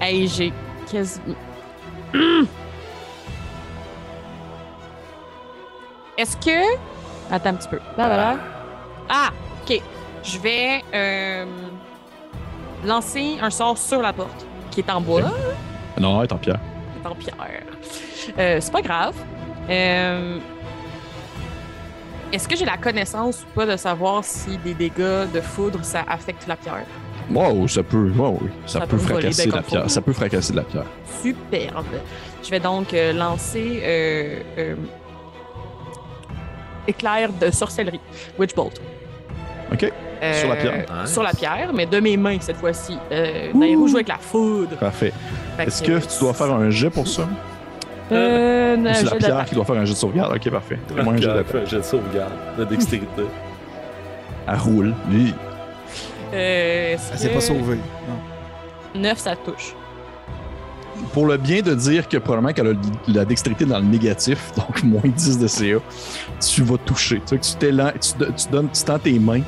Hey, 0.00 0.28
j'ai 0.28 0.52
quasiment... 0.90 1.36
Est-ce 6.18 6.36
que... 6.36 6.76
Attends 7.30 7.50
un 7.50 7.54
petit 7.54 7.68
peu. 7.68 7.78
Là. 7.96 8.36
Ah, 9.08 9.30
ok. 9.62 9.80
Je 10.22 10.38
vais 10.38 10.82
euh, 10.94 11.46
lancer 12.84 13.38
un 13.40 13.50
sort 13.50 13.78
sur 13.78 14.02
la 14.02 14.12
porte, 14.12 14.46
qui 14.70 14.80
est 14.80 14.90
en 14.90 15.00
bois 15.00 15.22
Non, 15.98 16.24
tant 16.26 16.36
pis. 16.36 16.50
est 16.50 17.06
en 17.06 17.14
pierre. 17.14 17.36
Euh, 18.38 18.58
c'est 18.60 18.72
pas 18.72 18.82
grave. 18.82 19.14
Euh, 19.68 20.38
Est-ce 22.32 22.46
que 22.46 22.56
j'ai 22.56 22.64
la 22.66 22.76
connaissance 22.76 23.42
ou 23.42 23.54
pas 23.54 23.66
de 23.66 23.76
savoir 23.76 24.22
si 24.22 24.58
des 24.58 24.74
dégâts 24.74 25.30
de 25.32 25.40
foudre, 25.40 25.80
ça 25.82 26.04
affecte 26.06 26.46
la 26.46 26.56
pierre? 26.56 26.84
Wow, 27.30 27.66
ça 27.68 27.82
peut, 27.82 28.12
wow, 28.16 28.38
oui, 28.42 28.50
ça, 28.66 28.80
Ça 28.80 28.86
peut 28.86 28.98
fracasser 28.98 29.46
ben 29.48 29.56
la 29.56 29.62
pierre. 29.62 29.90
Ça 29.90 30.00
peut 30.02 30.12
fracasser 30.12 30.52
la 30.52 30.62
pierre. 30.62 30.84
Superbe. 31.22 31.86
Je 32.42 32.50
vais 32.50 32.60
donc 32.60 32.94
lancer 33.14 33.80
éclair 36.86 37.30
de 37.32 37.50
sorcellerie, 37.50 38.00
Witch 38.38 38.54
Bolt. 38.54 38.80
OK, 39.72 39.90
Euh, 40.22 40.34
Sur 40.40 40.48
la 40.50 40.56
pierre. 40.56 40.74
Nice. 41.02 41.12
Sur 41.12 41.22
la 41.22 41.32
pierre, 41.32 41.72
mais 41.74 41.84
de 41.86 41.98
mes 41.98 42.16
mains 42.16 42.36
cette 42.40 42.56
fois-ci. 42.58 42.96
Euh, 43.10 43.52
Nairou 43.54 43.88
joue 43.88 43.96
avec 43.96 44.08
la 44.08 44.18
foudre. 44.18 44.76
parfait. 44.76 45.12
Fait 45.56 45.64
Est-ce 45.64 45.82
que, 45.82 45.98
que 45.98 46.06
tu 46.12 46.20
dois 46.20 46.32
faire 46.34 46.52
un 46.52 46.70
jet 46.70 46.90
pour 46.90 47.08
ça? 47.08 47.26
Euh, 48.12 48.76
non, 48.76 48.90
c'est 48.94 49.04
la 49.04 49.10
jet 49.12 49.16
pierre 49.18 49.44
qui 49.46 49.54
doit 49.54 49.64
faire 49.64 49.76
un 49.76 49.84
jet 49.84 49.92
de 49.94 49.98
sauvegarde? 49.98 50.34
OK, 50.36 50.50
parfait. 50.50 50.78
Fais-moi 50.94 51.14
un 51.14 51.16
jet 51.16 51.26
d'attaque. 51.26 51.66
J'ai 51.66 51.76
de 51.78 51.82
sauvegarde, 51.82 52.32
de 52.58 52.64
dextérité. 52.64 53.22
Elle 54.46 54.58
roule. 54.58 54.94
Oui. 55.10 55.34
Euh, 56.34 56.92
Elle 57.12 57.18
s'est 57.18 57.28
que 57.28 57.34
pas 57.34 57.40
sauvée. 57.40 57.78
Non. 58.94 59.00
9, 59.00 59.18
ça 59.18 59.34
touche. 59.36 59.74
Pour 61.12 61.26
le 61.26 61.36
bien 61.36 61.62
de 61.62 61.74
dire 61.74 62.08
que 62.08 62.16
probablement 62.18 62.52
qu'elle 62.52 62.68
a 62.68 62.72
la 63.08 63.24
dextérité 63.24 63.64
dans 63.64 63.78
le 63.78 63.84
négatif, 63.84 64.52
donc 64.56 64.82
moins 64.82 65.02
10 65.04 65.38
de 65.38 65.46
CA, 65.46 65.78
tu 66.40 66.62
vas 66.62 66.76
toucher. 66.78 67.20
Tu 67.26 67.38
sais 67.42 67.58
que 67.58 67.98
tu 67.98 68.16
tu, 68.16 68.24
tu 68.44 68.48
donnes, 68.50 68.68
tu 68.72 68.82
tends 68.84 68.98
tes 68.98 69.18
mains 69.18 69.42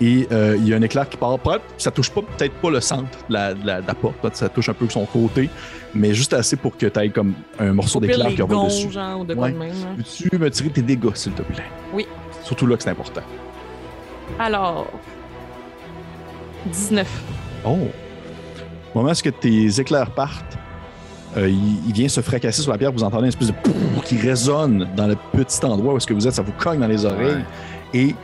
et 0.00 0.26
euh, 0.32 0.56
il 0.58 0.68
y 0.68 0.74
a 0.74 0.76
un 0.76 0.82
éclair 0.82 1.08
qui 1.08 1.16
part. 1.16 1.38
Ça 1.78 1.90
touche 1.90 2.10
pas, 2.10 2.22
peut-être 2.22 2.54
pas 2.54 2.70
le 2.70 2.80
centre 2.80 3.18
de 3.28 3.32
la, 3.34 3.54
de 3.54 3.66
la- 3.66 3.80
de 3.82 3.86
la 3.86 3.94
porte, 3.94 4.16
ça 4.34 4.48
touche 4.48 4.68
un 4.68 4.74
peu 4.74 4.88
son 4.88 5.04
côté, 5.06 5.48
mais 5.94 6.12
juste 6.14 6.32
assez 6.34 6.56
pour 6.56 6.76
que 6.76 6.86
tu 6.86 7.00
aies 7.00 7.10
comme 7.10 7.34
un 7.58 7.72
morceau 7.72 8.00
d'éclair 8.00 8.28
qui 8.28 8.36
gonds, 8.36 8.64
dessus. 8.64 8.90
genre, 8.90 9.24
de 9.24 9.34
Ouais. 9.34 9.52
même. 9.52 9.68
là. 9.68 9.94
Peux-tu 9.96 10.36
me 10.38 10.50
tirer 10.50 10.70
tes 10.70 10.82
dégâts, 10.82 11.14
s'il 11.14 11.32
te 11.32 11.42
plaît? 11.42 11.64
Oui. 11.92 12.06
Surtout 12.42 12.66
là 12.66 12.76
que 12.76 12.82
c'est 12.82 12.90
important. 12.90 13.20
Alors, 14.38 14.90
19. 16.66 17.06
Oh! 17.64 17.78
Au 18.94 18.98
moment 18.98 19.12
où 19.12 19.30
tes 19.30 19.80
éclairs 19.80 20.10
partent, 20.10 20.58
euh, 21.36 21.48
il, 21.48 21.86
il 21.88 21.92
vient 21.92 22.08
se 22.08 22.20
fracasser 22.20 22.62
sur 22.62 22.72
la 22.72 22.78
pierre. 22.78 22.92
Vous 22.92 23.02
entendez 23.04 23.22
une 23.24 23.28
espèce 23.28 23.48
de 23.48 23.52
pouf 23.54 24.04
qui 24.04 24.18
résonne 24.18 24.88
dans 24.96 25.06
le 25.06 25.16
petit 25.32 25.64
endroit 25.64 25.94
où 25.94 25.96
est-ce 25.96 26.06
que 26.06 26.14
vous 26.14 26.26
êtes. 26.26 26.34
Ça 26.34 26.42
vous 26.42 26.52
cogne 26.58 26.80
dans 26.80 26.86
les 26.86 27.04
oreilles. 27.04 27.44
Et 27.94 28.14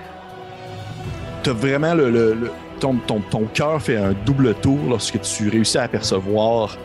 t'as 1.43 1.53
vraiment 1.53 1.95
le, 1.95 2.11
le- 2.11 2.35
le- 2.35 2.51
ton, 2.81 2.95
ton, 3.07 3.21
ton 3.21 3.45
cœur 3.53 3.81
fait 3.83 3.97
un 3.97 4.13
double 4.25 4.55
tour 4.55 4.79
lorsque 4.89 5.21
tu 5.23 5.49
réussis 5.49 5.79
à 5.79 5.83
apercevoir 5.83 6.77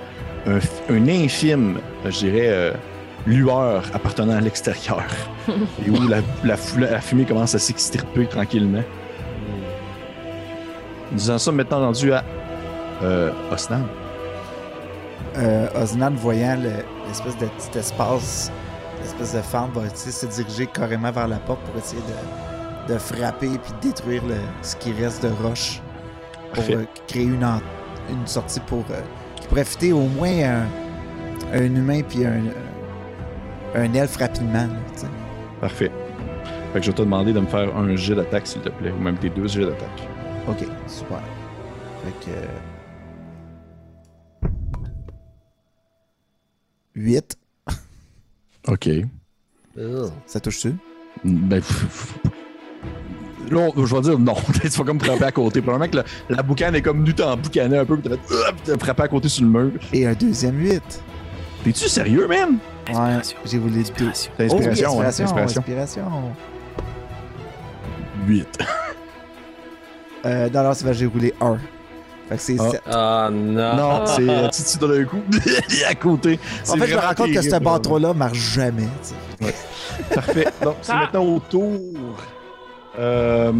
un, 0.47 0.57
un 0.89 1.07
infime, 1.07 1.77
je 2.05 2.09
dirais, 2.19 2.47
euh, 2.49 2.71
lueur 3.27 3.83
appartenant 3.93 4.35
à 4.35 4.41
l'extérieur. 4.41 5.03
et 5.85 5.89
où 5.89 6.07
la, 6.07 6.17
la, 6.43 6.57
fou- 6.57 6.79
la 6.79 6.99
fumée 6.99 7.25
commence 7.25 7.53
à 7.55 7.59
s'extirper 7.59 8.25
tranquillement. 8.27 8.81
Disant 11.11 11.37
ça, 11.37 11.51
maintenant 11.51 11.79
rendu 11.81 12.11
à 12.11 12.23
euh. 13.03 13.29
Euh, 15.37 15.67
Osnan, 15.81 16.11
voyant 16.15 16.55
le- 16.61 16.83
l'espèce 17.07 17.37
de 17.37 17.45
petit 17.47 17.77
espace, 17.79 18.51
l'espèce 19.01 19.33
de 19.33 19.41
fente, 19.41 19.71
va 19.73 19.81
se 19.93 20.25
diriger 20.27 20.67
carrément 20.67 21.11
vers 21.11 21.27
la 21.27 21.37
porte 21.37 21.61
pour 21.61 21.75
essayer 21.81 22.01
de, 22.87 22.93
de 22.93 22.99
frapper 22.99 23.47
et 23.47 23.57
puis 23.57 23.71
de 23.81 23.87
détruire 23.87 24.23
le, 24.27 24.35
ce 24.61 24.75
qui 24.75 24.91
reste 24.93 25.23
de 25.23 25.29
roche 25.43 25.81
pour 26.53 26.63
euh, 26.75 26.83
créer 27.07 27.23
une, 27.23 27.43
en- 27.43 27.61
une 28.11 28.27
sortie 28.27 28.59
pour 28.59 28.83
euh, 28.91 29.01
qui 29.35 29.47
pourrait 29.47 29.65
fitter 29.65 29.91
au 29.91 30.01
moins 30.07 30.29
un, 30.43 30.65
un 31.53 31.63
humain 31.63 32.01
puis 32.07 32.25
un, 32.25 32.43
un 33.75 33.93
elfe 33.93 34.17
rapidement. 34.17 34.67
là. 34.67 35.07
Parfait. 35.61 35.91
Fait 36.73 36.79
que 36.79 36.85
je 36.85 36.91
vais 36.91 36.97
te 36.97 37.01
demander 37.01 37.33
de 37.33 37.39
me 37.39 37.47
faire 37.47 37.75
un 37.75 37.95
jet 37.95 38.13
d'attaque, 38.15 38.45
s'il 38.45 38.61
te 38.61 38.69
plaît, 38.69 38.91
ou 38.91 39.01
même 39.01 39.15
tes 39.17 39.29
deux 39.29 39.47
jets 39.47 39.65
d'attaque. 39.65 40.07
Ok, 40.47 40.67
super. 40.87 41.19
Fait 42.03 42.25
que. 42.31 42.37
8, 46.95 47.37
OK. 48.67 48.89
ça 50.25 50.39
touche-tu? 50.39 50.73
Ben, 51.23 51.61
pff, 51.61 51.81
pff. 52.23 52.31
là, 53.51 53.69
je 53.75 53.95
vais 53.95 54.01
dire 54.01 54.19
non. 54.19 54.35
tu 54.61 54.67
vas 54.67 54.83
comme 54.83 54.99
frapper 54.99 55.25
à 55.25 55.31
côté. 55.31 55.61
Probablement 55.61 55.89
que 55.91 55.97
la, 55.97 56.35
la 56.37 56.43
boucane 56.43 56.75
est 56.75 56.81
comme 56.81 56.99
venue 57.01 57.13
t'en 57.13 57.35
boucaner 57.37 57.77
un 57.77 57.85
peu, 57.85 57.97
puis 57.97 58.09
t'as 58.09 58.17
fait, 58.17 58.35
Ah, 58.47 58.51
puis 58.51 58.61
t'as 58.65 58.77
frappé 58.77 59.03
à 59.03 59.07
côté 59.07 59.29
sur 59.29 59.43
le 59.43 59.49
mur. 59.49 59.71
Et 59.91 60.05
un 60.05 60.13
deuxième 60.13 60.57
8. 60.59 60.81
T'es-tu 61.63 61.87
sérieux, 61.87 62.27
man? 62.27 62.57
Ouais, 62.89 62.93
Inspiration. 62.95 63.37
j'ai 63.45 63.57
voulu. 63.57 63.79
Inspiration. 63.81 64.31
T'as 64.37 64.45
Oh 64.49 64.55
oui, 64.59 64.67
inspiration, 64.67 65.01
hein? 65.01 65.05
inspiration, 65.05 65.33
Inspiration. 65.61 65.61
inspiration. 66.01 66.35
8. 68.27 68.47
Euh, 70.25 70.49
non, 70.49 70.63
non, 70.63 70.73
c'est 70.73 70.85
vrai, 70.85 70.93
j'ai 70.93 71.05
roulé 71.05 71.33
1. 71.41 71.57
Fait 72.29 72.35
que 72.37 72.41
c'est 72.41 72.57
Ah. 72.59 72.69
7. 72.71 72.81
Ah 72.91 73.29
non. 73.31 73.75
Non, 73.75 74.05
c'est 74.05 74.29
euh, 74.29 74.47
tu 74.49 74.63
tu 74.63 74.77
donnes 74.77 75.01
un 75.01 75.05
coup 75.05 75.21
à 75.89 75.95
côté. 75.95 76.39
En 76.69 76.73
fait, 76.77 76.87
je 76.87 76.95
me 76.95 76.99
rends 77.01 77.13
compte 77.13 77.31
que 77.31 77.41
ce 77.41 77.59
bateau-là 77.59 78.13
marche 78.13 78.37
jamais. 78.37 78.87
Parfait. 80.13 80.47
Donc, 80.61 80.75
c'est 80.81 80.91
Ah. 80.93 80.99
maintenant 81.01 81.23
au 81.25 81.39
tour 81.39 81.79
euh, 82.99 83.51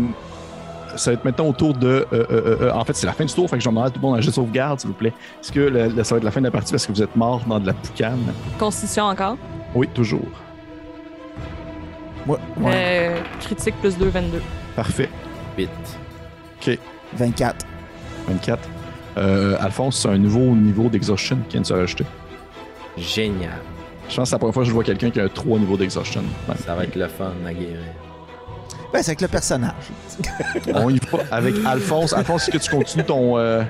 ça 0.96 1.10
va 1.10 1.16
être 1.16 1.26
maintenant 1.26 1.48
au 1.48 1.54
tour 1.54 1.74
de. 1.74 1.88
euh, 1.88 2.06
euh, 2.14 2.26
euh, 2.62 2.72
en 2.72 2.86
fait, 2.86 2.94
c'est 2.96 3.08
la 3.08 3.14
fin 3.14 3.26
du 3.26 3.34
tour, 3.34 3.50
fait 3.50 3.58
que 3.58 3.64
je 3.64 3.68
vais 3.68 3.72
demander 3.72 3.88
à 3.88 3.90
tout 3.90 4.00
le 4.00 4.08
monde 4.08 4.18
un 4.18 4.22
jeu 4.22 4.30
de 4.30 4.36
sauvegarde, 4.36 4.80
s'il 4.80 4.90
vous 4.90 4.96
plaît. 4.96 5.12
Est-ce 5.42 5.52
que 5.52 5.60
le- 5.60 5.88
le- 5.88 6.04
ça 6.04 6.14
va 6.14 6.18
être 6.20 6.24
la 6.24 6.30
fin 6.32 6.40
de 6.40 6.46
la 6.46 6.52
partie 6.52 6.72
parce 6.72 6.86
que 6.86 6.92
vous 6.92 7.02
êtes 7.02 7.16
mort 7.16 7.42
dans 7.48 7.60
de 7.60 7.66
la 7.66 7.74
poucane? 7.74 8.20
Constitution 8.60 9.06
encore? 9.06 9.38
Oui, 9.74 9.88
toujours. 9.92 10.22
Ouais, 12.28 12.38
ouais. 12.60 12.72
Euh, 12.76 13.18
critique 13.42 13.74
plus 13.82 13.98
2, 13.98 14.08
22. 14.10 14.42
Parfait. 14.76 15.10
8. 15.58 15.70
24. 17.16 17.66
24. 18.28 18.60
Euh, 19.18 19.56
Alphonse, 19.60 20.00
c'est 20.00 20.10
un 20.10 20.18
nouveau 20.18 20.56
niveau 20.56 20.90
d'exhaustion 20.90 21.38
qui 21.48 21.54
vient 21.54 21.62
de 21.62 21.66
se 21.66 21.74
rajouter. 21.74 22.06
Génial. 22.98 23.52
Je 24.10 24.16
pense 24.16 24.26
que 24.26 24.30
c'est 24.30 24.36
la 24.36 24.40
première 24.40 24.54
fois 24.54 24.64
que 24.64 24.70
je 24.70 24.74
vois 24.74 24.84
quelqu'un 24.84 25.10
qui 25.10 25.20
a 25.20 25.30
trois 25.30 25.58
niveaux 25.60 25.78
d'exhaustion. 25.78 26.24
Ouais. 26.48 26.56
Ça 26.66 26.76
va 26.76 26.84
être 26.84 26.96
le 26.96 27.08
fun 27.08 27.32
à 27.46 27.54
guérir. 27.54 27.78
Ben, 28.92 29.02
c'est 29.02 29.12
avec 29.12 29.22
le 29.22 29.28
personnage. 29.28 29.74
On 30.76 30.90
y 30.90 31.00
va 31.12 31.20
avec 31.32 31.56
Alphonse. 31.66 32.14
Alphonse, 32.14 32.48
est-ce 32.48 32.58
que 32.58 32.64
tu 32.64 32.70
continues 32.70 33.04
ton. 33.06 33.38
euh, 33.38 33.64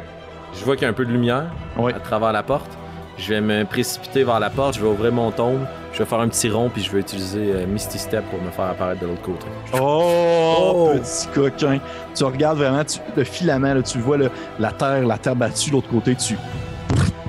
Je 0.57 0.65
vois 0.65 0.75
qu'il 0.75 0.83
y 0.83 0.85
a 0.85 0.89
un 0.89 0.93
peu 0.93 1.05
de 1.05 1.11
lumière 1.11 1.45
Ouais. 1.77 1.93
à 1.93 1.99
travers 1.99 2.31
la 2.33 2.43
porte. 2.43 2.69
Je 3.17 3.29
vais 3.29 3.41
me 3.41 3.63
précipiter 3.63 4.23
vers 4.23 4.39
la 4.39 4.49
porte, 4.49 4.75
je 4.75 4.81
vais 4.81 4.87
ouvrir 4.87 5.11
mon 5.11 5.31
tombe, 5.31 5.59
je 5.93 5.99
vais 5.99 6.05
faire 6.05 6.19
un 6.19 6.27
petit 6.27 6.49
rond, 6.49 6.69
puis 6.69 6.81
je 6.81 6.91
vais 6.91 6.99
utiliser 6.99 7.51
euh, 7.53 7.65
Misty 7.67 7.99
Step 7.99 8.23
pour 8.31 8.41
me 8.41 8.49
faire 8.49 8.65
apparaître 8.65 9.01
de 9.01 9.07
l'autre 9.07 9.21
côté. 9.21 9.45
Oh, 9.79 10.55
Oh! 10.59 10.91
petit 10.95 11.27
coquin. 11.33 11.79
Tu 12.15 12.23
regardes 12.23 12.57
vraiment 12.57 12.83
tu- 12.83 12.99
le 13.15 13.23
filament, 13.23 13.75
là, 13.75 13.81
tu 13.83 13.99
vois 13.99 14.17
le- 14.17 14.31
la 14.59 14.71
terre, 14.71 15.05
la 15.05 15.17
terre 15.19 15.35
battue 15.35 15.69
de 15.69 15.75
l'autre 15.75 15.89
côté, 15.89 16.15
tu, 16.15 16.35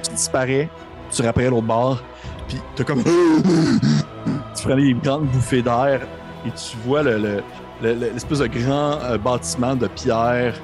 tu 0.02 0.10
disparais, 0.12 0.68
tu 1.10 1.22
rappelles 1.22 1.50
l'autre 1.50 1.62
bord, 1.66 2.02
puis 2.48 2.58
t'as 2.76 2.84
comme. 2.84 3.02
tu 3.04 4.66
prends 4.66 4.76
des 4.76 4.94
grandes 4.94 5.26
bouffées 5.26 5.62
d'air 5.62 6.00
et 6.46 6.50
tu 6.50 6.76
vois 6.86 7.02
le- 7.02 7.18
le- 7.18 7.42
le- 7.82 7.94
le- 7.94 8.10
l'espèce 8.14 8.38
de 8.38 8.46
grand 8.46 8.98
euh, 9.02 9.18
bâtiment 9.18 9.74
de 9.76 9.86
pierre 9.88 10.54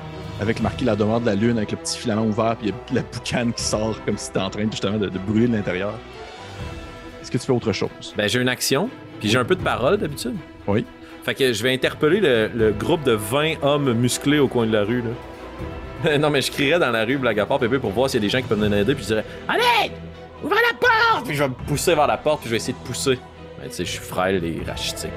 avec 0.40 0.60
marqué 0.60 0.84
la 0.84 0.96
demeure 0.96 1.20
de 1.20 1.26
la 1.26 1.34
lune 1.34 1.58
avec 1.58 1.70
le 1.72 1.76
petit 1.76 1.98
filament 1.98 2.24
ouvert, 2.24 2.56
puis 2.56 2.68
il 2.68 2.94
y 2.94 2.98
a 2.98 3.02
la 3.02 3.02
boucane 3.02 3.52
qui 3.52 3.62
sort 3.62 3.96
comme 4.04 4.16
si 4.16 4.28
t'étais 4.28 4.40
en 4.44 4.50
train 4.50 4.64
justement 4.70 4.98
de, 4.98 5.08
de 5.08 5.18
brûler 5.18 5.46
de 5.48 5.52
l'intérieur. 5.54 5.92
Est-ce 7.22 7.30
que 7.30 7.38
tu 7.38 7.44
fais 7.46 7.52
autre 7.52 7.72
chose? 7.72 8.14
Ben, 8.16 8.28
j'ai 8.28 8.40
une 8.40 8.48
action, 8.48 8.88
puis 9.20 9.28
j'ai 9.28 9.38
un 9.38 9.44
peu 9.44 9.54
de 9.54 9.62
parole 9.62 9.98
d'habitude. 9.98 10.34
Oui. 10.66 10.84
Fait 11.22 11.34
que 11.34 11.52
je 11.52 11.62
vais 11.62 11.72
interpeller 11.74 12.20
le, 12.20 12.50
le 12.54 12.72
groupe 12.72 13.02
de 13.04 13.12
20 13.12 13.62
hommes 13.62 13.92
musclés 13.92 14.38
au 14.38 14.48
coin 14.48 14.66
de 14.66 14.72
la 14.72 14.84
rue, 14.84 15.02
là. 15.02 16.16
non, 16.18 16.30
mais 16.30 16.40
je 16.40 16.50
crierais 16.50 16.78
dans 16.78 16.90
la 16.90 17.04
rue, 17.04 17.18
blague 17.18 17.38
à 17.40 17.44
part, 17.46 17.58
Pépé, 17.58 17.78
pour 17.78 17.90
voir 17.90 18.08
s'il 18.08 18.20
y 18.20 18.24
a 18.24 18.26
des 18.26 18.30
gens 18.30 18.38
qui 18.40 18.48
peuvent 18.48 18.58
me 18.58 18.74
aider, 18.74 18.94
puis 18.94 19.02
je 19.02 19.08
dirais 19.08 19.24
Allez 19.48 19.92
Ouvrez 20.42 20.56
la 20.72 20.78
porte 20.78 21.26
Puis 21.26 21.36
je 21.36 21.42
vais 21.42 21.50
me 21.50 21.54
pousser 21.54 21.94
vers 21.94 22.06
la 22.06 22.16
porte, 22.16 22.40
puis 22.40 22.46
je 22.48 22.52
vais 22.52 22.56
essayer 22.56 22.72
de 22.72 22.86
pousser. 22.86 23.18
Ben, 23.60 23.68
tu 23.68 23.74
sais, 23.74 23.84
je 23.84 23.90
suis 23.90 24.00
frêle 24.00 24.42
et 24.42 24.62
rachitique. 24.66 25.10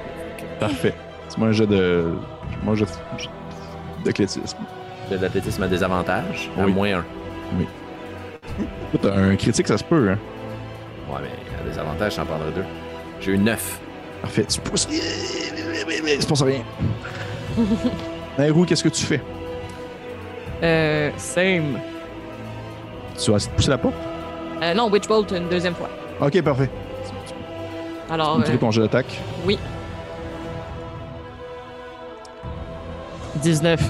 Parfait. 0.60 0.92
C'est 1.30 1.38
moi 1.38 1.48
un 1.48 1.52
jeu 1.52 1.66
de. 1.66 2.04
Moi 2.62 2.74
un 2.74 2.76
jeu 2.76 2.84
de- 2.84 4.04
d'athlétisme. 4.04 4.42
J'ai 4.46 4.56
de 5.10 5.16
l'athlétisme 5.16 5.62
à 5.62 5.68
désavantage, 5.68 6.50
à 6.58 6.64
Oui. 6.64 6.72
moins 6.72 6.98
un. 6.98 7.04
Écoute, 8.94 9.10
un 9.10 9.36
critique, 9.36 9.66
ça 9.68 9.78
se 9.78 9.84
peut, 9.84 10.10
hein? 10.10 10.18
Ouais, 11.10 11.18
mais 11.22 11.60
à 11.60 11.68
désavantage, 11.68 12.14
j'en 12.16 12.24
prendrai 12.24 12.50
deux. 12.52 12.64
J'ai 13.20 13.32
eu 13.32 13.38
9. 13.38 13.80
Parfait. 14.22 14.44
Tu 14.44 14.60
pousses. 14.60 14.88
Il 14.90 16.22
se 16.22 16.26
passe 16.26 16.42
rien. 16.42 16.62
Nairou, 18.38 18.64
qu'est-ce 18.64 18.82
que 18.84 18.88
tu 18.88 19.04
fais? 19.04 19.20
Euh, 20.62 21.10
same. 21.16 21.78
Tu 23.18 23.30
vas 23.30 23.36
essayer 23.36 23.50
de 23.50 23.56
pousser 23.56 23.70
la 23.70 23.78
porte? 23.78 23.94
Euh, 24.62 24.74
non, 24.74 24.88
Witch 24.90 25.06
Bolt 25.08 25.30
une 25.32 25.48
deuxième 25.48 25.74
fois. 25.74 25.88
Ok, 26.20 26.40
parfait. 26.42 26.70
Alors, 28.10 28.42
Tu 28.44 28.50
euh, 28.50 28.54
me 28.54 28.58
ton 28.58 28.70
jeu 28.70 28.82
d'attaque. 28.82 29.18
oui. 29.44 29.58
19. 33.42 33.80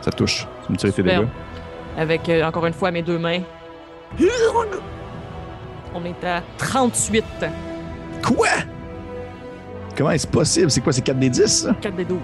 Ça 0.00 0.10
te 0.10 0.16
touche. 0.16 0.46
Tu 0.72 0.86
me 0.86 0.92
tires 0.92 0.94
tes 0.94 1.02
Superbe. 1.02 1.24
dégâts. 1.26 1.30
Avec, 1.98 2.28
euh, 2.28 2.44
encore 2.44 2.64
une 2.66 2.72
fois, 2.72 2.90
mes 2.90 3.02
deux 3.02 3.18
mains. 3.18 3.40
On 5.94 6.04
est 6.04 6.24
à 6.24 6.42
38. 6.56 7.24
Quoi? 8.24 8.48
Comment 9.96 10.10
est-ce 10.12 10.26
possible? 10.26 10.70
C'est 10.70 10.80
quoi? 10.80 10.92
C'est 10.92 11.02
4 11.02 11.18
des 11.18 11.28
10, 11.28 11.46
ça? 11.46 11.74
4 11.80 11.94
des 11.96 12.04
12. 12.06 12.18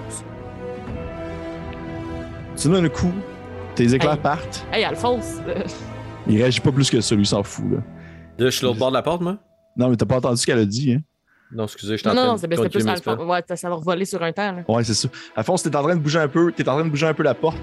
Tu 2.56 2.68
donnes 2.68 2.86
un 2.86 2.88
coup, 2.88 3.12
tes 3.74 3.92
éclairs 3.94 4.14
Hey. 4.14 4.18
partent. 4.20 4.66
Hey, 4.72 4.84
Alphonse! 4.84 5.36
euh, 5.48 5.62
Il 6.26 6.38
réagit 6.38 6.60
pas 6.60 6.72
plus 6.72 6.90
que 6.90 7.00
ça, 7.00 7.14
lui, 7.14 7.22
il 7.22 7.26
s'en 7.26 7.42
fout, 7.42 7.64
là. 7.70 7.78
Là, 8.38 8.46
je 8.46 8.56
suis 8.56 8.64
l'autre 8.64 8.78
bord 8.78 8.88
de 8.90 8.94
la 8.94 9.02
porte, 9.02 9.20
moi? 9.20 9.36
Non, 9.76 9.90
mais 9.90 9.96
t'as 9.96 10.06
pas 10.06 10.16
entendu 10.16 10.38
ce 10.38 10.46
qu'elle 10.46 10.58
a 10.58 10.64
dit, 10.64 10.94
hein? 10.94 11.00
Non, 11.52 11.64
excusez, 11.64 11.96
je 11.96 11.96
suis 11.98 12.08
Non, 12.08 12.14
non, 12.14 12.36
c'est 12.36 12.48
plus. 12.48 12.86
Alphonse. 12.88 13.18
Ouais, 13.24 13.42
ça 13.56 13.68
va 13.68 13.74
revoler 13.76 14.04
sur 14.04 14.22
un 14.22 14.32
temps, 14.32 14.52
là. 14.52 14.62
Ouais, 14.68 14.82
c'est 14.84 14.94
ça. 14.94 15.08
Alphonse, 15.36 15.62
t'es 15.62 15.74
en 15.76 15.82
train 15.82 15.94
de 15.96 16.00
bouger 16.00 16.18
un 16.18 16.28
peu, 16.28 16.50
t'es 16.52 16.66
en 16.68 16.74
train 16.74 16.84
de 16.84 16.90
bouger 16.90 17.06
un 17.06 17.14
peu 17.14 17.22
la 17.22 17.34
porte 17.34 17.58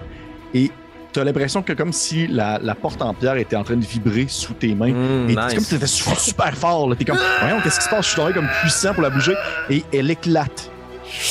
et 0.56 0.72
t'as 1.14 1.24
l'impression 1.24 1.62
que 1.62 1.74
comme 1.74 1.94
si 1.94 2.26
la, 2.28 2.58
la 2.62 2.74
porte 2.76 3.02
en 3.02 3.14
pierre 3.14 3.36
était 3.38 3.56
en 3.56 3.64
train 3.64 3.76
de 3.78 3.86
vibrer 3.86 4.26
sous 4.28 4.54
tes 4.54 4.74
mains. 4.74 4.92
Mm, 4.92 5.30
Et 5.30 5.30
c'est 5.30 5.36
comme 5.36 5.50
nice. 5.58 5.64
si 5.68 5.70
t'étais 5.76 5.88
super, 5.88 6.20
super 6.20 6.58
fort. 6.58 6.90
là. 6.90 6.96
T'es 6.96 7.06
comme, 7.06 7.20
voyons, 7.42 7.62
qu'est-ce 7.62 7.78
qui 7.80 7.86
se 7.86 7.90
passe? 7.90 8.06
Je 8.06 8.10
suis 8.12 8.16
tombé 8.22 8.34
comme 8.34 8.48
puissant 8.62 8.94
pour 8.94 9.04
la 9.04 9.10
bouger. 9.12 9.36
Et 9.70 9.84
elle 9.94 10.10
éclate. 10.10 10.72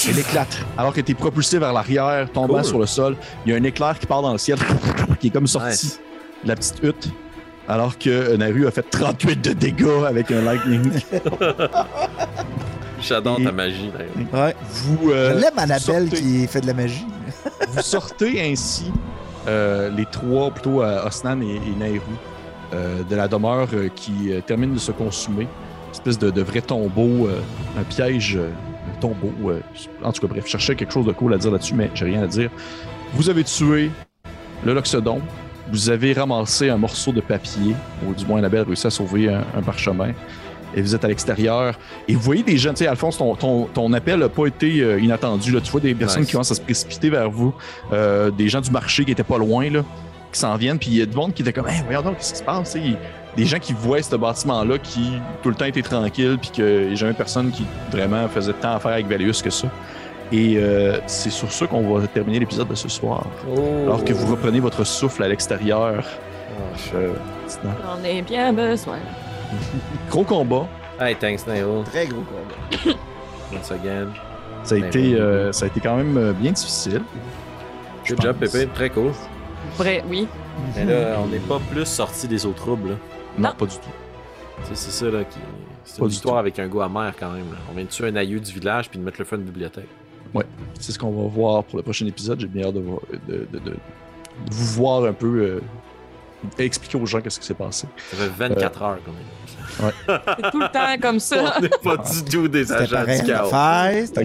Elle 0.08 0.18
éclate. 0.20 0.56
Alors 0.78 0.94
que 0.94 1.00
t'es 1.00 1.14
propulsé 1.14 1.58
vers 1.58 1.72
l'arrière, 1.72 2.30
tombant 2.32 2.54
Cool. 2.60 2.64
sur 2.64 2.78
le 2.78 2.86
sol. 2.86 3.16
Il 3.44 3.52
y 3.52 3.54
a 3.54 3.58
un 3.58 3.64
éclair 3.64 3.98
qui 3.98 4.06
part 4.06 4.22
dans 4.22 4.32
le 4.32 4.38
ciel, 4.38 4.56
qui 5.20 5.26
est 5.26 5.30
comme 5.30 5.46
sorti 5.48 5.68
Nice. 5.68 6.00
de 6.44 6.48
la 6.48 6.56
petite 6.56 6.82
hutte. 6.82 7.08
Alors 7.68 7.98
que 7.98 8.08
euh, 8.10 8.36
Naru 8.36 8.66
a 8.66 8.70
fait 8.70 8.82
38 8.88 9.40
de 9.42 9.52
dégâts 9.54 10.04
avec 10.06 10.30
un 10.30 10.42
lightning. 10.42 10.92
J'adore 13.02 13.38
ta 13.42 13.52
magie, 13.52 13.90
d'ailleurs. 13.92 14.46
Ouais. 14.46 14.54
Vous, 14.70 15.10
euh, 15.10 15.34
Je 15.34 15.40
l'aime, 15.40 15.58
Annabelle, 15.58 16.08
sortez. 16.08 16.16
qui 16.22 16.46
fait 16.46 16.60
de 16.62 16.66
la 16.66 16.74
magie. 16.74 17.04
Vous 17.68 17.82
sortez 17.82 18.40
ainsi 18.40 18.92
euh, 19.46 19.90
les 19.90 20.06
trois, 20.06 20.50
plutôt 20.50 20.82
euh, 20.82 21.06
Osnan 21.06 21.42
et, 21.42 21.56
et 21.56 21.74
Nairou, 21.76 22.02
euh, 22.72 23.02
de 23.02 23.16
la 23.16 23.28
demeure 23.28 23.68
qui 23.94 24.30
termine 24.46 24.74
de 24.74 24.78
se 24.78 24.92
consumer. 24.92 25.42
Une 25.42 25.92
espèce 25.92 26.18
de, 26.18 26.42
vrai 26.42 26.60
tombeau, 26.60 27.28
un 27.78 27.82
piège, 27.84 28.36
un 28.36 29.00
tombeau. 29.00 29.30
en 30.02 30.12
tout 30.12 30.20
cas, 30.20 30.26
bref, 30.26 30.44
je 30.44 30.50
cherchais 30.50 30.74
quelque 30.74 30.92
chose 30.92 31.06
de 31.06 31.12
cool 31.12 31.34
à 31.34 31.38
dire 31.38 31.52
là-dessus, 31.52 31.74
mais 31.74 31.90
j'ai 31.94 32.06
rien 32.06 32.22
à 32.22 32.26
dire. 32.26 32.50
Vous 33.12 33.30
avez 33.30 33.44
tué 33.44 33.90
le 34.64 34.74
Loxodon. 34.74 35.20
Vous 35.70 35.88
avez 35.88 36.12
ramassé 36.12 36.68
un 36.68 36.76
morceau 36.76 37.12
de 37.12 37.20
papier, 37.20 37.74
ou 38.06 38.12
du 38.12 38.26
moins 38.26 38.38
Annabelle 38.38 38.62
a 38.62 38.64
réussi 38.64 38.86
à 38.86 38.90
sauver 38.90 39.28
un 39.28 39.62
parchemin. 39.62 40.12
Et 40.76 40.82
vous 40.82 40.94
êtes 40.94 41.04
à 41.04 41.08
l'extérieur. 41.08 41.78
Et 42.08 42.14
vous 42.14 42.20
voyez 42.20 42.42
des 42.42 42.56
gens, 42.58 42.70
tu 42.70 42.78
sais, 42.78 42.86
Alphonse, 42.86 43.16
ton, 43.18 43.34
ton, 43.36 43.64
ton 43.66 43.92
appel 43.92 44.18
n'a 44.18 44.28
pas 44.28 44.46
été 44.46 44.80
euh, 44.80 44.98
inattendu. 45.00 45.52
Là. 45.52 45.60
Tu 45.60 45.70
vois 45.70 45.80
des 45.80 45.94
personnes 45.94 46.20
Nice. 46.20 46.26
qui 46.28 46.32
commencent 46.32 46.50
à 46.50 46.56
se 46.56 46.60
précipiter 46.60 47.10
vers 47.10 47.30
vous. 47.30 47.54
Euh, 47.92 48.30
des 48.30 48.48
gens 48.48 48.60
du 48.60 48.70
marché 48.70 49.04
qui 49.04 49.12
étaient 49.12 49.22
pas 49.22 49.38
loin, 49.38 49.70
là, 49.70 49.82
qui 50.32 50.40
s'en 50.40 50.56
viennent. 50.56 50.78
Puis 50.78 50.90
il 50.90 50.96
y 50.98 51.02
a 51.02 51.06
du 51.06 51.16
monde 51.16 51.32
qui 51.32 51.42
était 51.42 51.52
comme, 51.52 51.68
hey, 51.68 51.82
voyons 51.84 52.02
donc, 52.02 52.16
qu'est-ce 52.18 52.32
qui 52.32 52.38
se 52.40 52.44
passe? 52.44 52.76
Des 53.36 53.46
gens 53.46 53.58
qui 53.58 53.72
voient 53.72 54.00
ce 54.02 54.14
bâtiment-là 54.16 54.78
qui 54.78 55.12
tout 55.42 55.48
le 55.48 55.54
temps 55.56 55.64
était 55.64 55.82
tranquille, 55.82 56.38
puis 56.40 56.50
qu'il 56.50 56.86
n'y 56.88 56.92
a 56.92 56.94
jamais 56.94 57.14
personne 57.14 57.50
qui 57.50 57.64
vraiment 57.90 58.28
faisait 58.28 58.52
tant 58.52 58.74
affaire 58.74 58.92
avec 58.92 59.06
Valius 59.08 59.42
que 59.42 59.50
ça. 59.50 59.68
Et 60.32 60.54
euh, 60.56 60.98
c'est 61.06 61.30
sur 61.30 61.50
ça 61.52 61.66
qu'on 61.66 61.82
va 61.98 62.06
terminer 62.06 62.38
l'épisode 62.40 62.68
de 62.68 62.74
ce 62.74 62.88
soir. 62.88 63.26
Alors 63.84 64.04
que 64.04 64.12
vous 64.12 64.26
reprenez 64.30 64.58
votre 64.60 64.84
souffle 64.84 65.22
à 65.22 65.28
l'extérieur. 65.28 66.04
Oh, 66.56 66.76
je- 66.76 67.58
J'en 67.62 68.04
ai 68.08 68.22
bien 68.22 68.52
besoin. 68.52 68.98
Gros 70.10 70.24
combat. 70.24 70.66
Hey, 71.00 71.14
thanks, 71.16 71.46
Nail. 71.46 71.64
Très 71.86 72.06
gros 72.06 72.22
combat. 72.22 72.96
Once 73.52 73.70
again. 73.72 74.08
Ça 74.62 74.76
a, 74.76 74.78
été, 74.78 75.14
euh, 75.14 75.52
ça 75.52 75.66
a 75.66 75.68
été 75.68 75.80
quand 75.80 75.96
même 75.96 76.16
euh, 76.16 76.32
bien 76.32 76.52
difficile. 76.52 77.02
Good 78.08 78.20
job. 78.22 78.36
Pépé. 78.36 78.66
Très 78.74 78.90
cool. 78.90 79.12
Vrai, 79.76 80.02
oui. 80.08 80.26
Mais 80.76 80.84
là, 80.84 81.18
on 81.22 81.26
n'est 81.26 81.38
pas 81.40 81.58
plus 81.70 81.84
sorti 81.84 82.28
des 82.28 82.46
autres 82.46 82.56
troubles. 82.62 82.90
là. 82.90 82.94
Non, 83.38 83.48
Non. 83.50 83.54
pas 83.56 83.66
du 83.66 83.74
tout. 83.74 83.90
C'est 84.72 84.76
ça, 84.90 85.06
là, 85.10 85.24
qui. 85.24 85.38
C'est 85.84 85.98
Pas 85.98 86.04
une 86.06 86.10
histoire 86.12 86.38
avec 86.38 86.58
un 86.58 86.66
goût 86.68 86.80
amer 86.80 87.12
quand 87.18 87.30
même. 87.30 87.50
là. 87.50 87.58
On 87.70 87.74
vient 87.74 87.84
de 87.84 87.88
tuer 87.90 88.06
un 88.08 88.16
aïeux 88.16 88.40
du 88.40 88.52
village 88.52 88.88
puis 88.88 88.98
de 88.98 89.04
mettre 89.04 89.16
le 89.18 89.24
feu 89.24 89.36
à 89.36 89.38
une 89.38 89.44
bibliothèque. 89.44 89.88
C'est 90.80 90.92
ce 90.92 90.98
qu'on 90.98 91.10
va 91.10 91.28
voir 91.28 91.62
pour 91.64 91.76
le 91.76 91.82
prochain 91.82 92.06
épisode. 92.06 92.40
J'ai 92.40 92.46
bien 92.46 92.66
hâte 92.66 92.74
de, 92.74 92.80
voir- 92.80 93.00
de- 93.28 93.46
de- 93.52 93.58
de- 93.58 93.70
de 93.70 93.76
vous 94.50 94.64
voir 94.74 95.04
un 95.04 95.12
peu 95.12 95.26
euh, 95.42 95.60
expliquer 96.58 96.98
aux 96.98 97.06
gens 97.06 97.20
qu'est-ce 97.20 97.40
qui 97.40 97.46
s'est 97.46 97.54
passé. 97.54 97.86
Ça 98.10 98.16
fait 98.16 98.30
24 98.36 98.82
heures 98.82 98.98
est 98.98 99.80
C'est 100.06 100.50
tout 100.50 100.60
le 100.60 100.68
temps 100.72 101.00
comme 101.00 101.18
ça. 101.18 101.54
On 101.56 101.60
n'est 101.60 101.68
pas 101.68 101.96
du 101.96 102.24
tout 102.30 102.46
des 102.48 102.70
agents 102.70 103.04
du 103.04 103.22
chaos. 103.26 103.48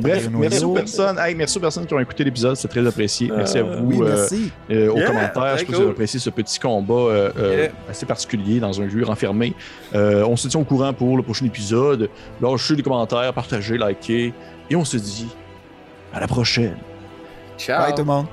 bref, 0.01 0.29
merci 0.31 0.63
aux 0.63 0.73
personnes. 0.73 1.17
Hey, 1.17 1.33
merci 1.35 1.57
aux 1.57 1.61
personnes 1.61 1.85
qui 1.87 1.93
ont 1.93 1.99
écouté 1.99 2.23
l'épisode, 2.23 2.55
c'est 2.55 2.67
très 2.67 2.85
apprécié. 2.85 3.31
Merci 3.35 3.57
à 3.57 3.61
Euh, 3.61 3.77
vous 3.79 3.85
Oui, 3.87 4.01
euh, 4.01 4.15
merci. 4.15 4.51
euh, 4.69 4.91
aux 4.91 4.97
Yeah, 4.97 5.07
commentaires. 5.07 5.57
Je 5.57 5.63
que 5.63 5.69
vous 5.69 5.75
avez 5.75 5.83
cool. 5.85 5.91
apprécié 5.91 6.19
ce 6.19 6.29
petit 6.29 6.59
combat 6.59 6.93
euh, 6.93 7.31
euh, 7.37 7.57
Yeah. 7.63 7.71
assez 7.89 8.05
particulier 8.05 8.59
dans 8.59 8.79
un 8.79 8.87
jeu 8.89 9.03
renfermé. 9.03 9.53
Euh, 9.95 10.23
on 10.25 10.35
se 10.35 10.47
tient 10.47 10.59
au 10.59 10.65
courant 10.65 10.93
pour 10.93 11.17
le 11.17 11.23
prochain 11.23 11.45
épisode. 11.45 12.09
Lâchez 12.41 12.75
des 12.75 12.83
commentaires, 12.83 13.33
partagez, 13.33 13.77
likez. 13.77 14.33
Et 14.69 14.75
on 14.75 14.85
se 14.85 14.97
dit 14.97 15.27
à 16.13 16.19
la 16.19 16.27
prochaine. 16.27 16.77
Ciao. 17.57 17.81
Bye 17.81 17.93
tout 17.93 18.01
le 18.01 18.05
monde. 18.05 18.25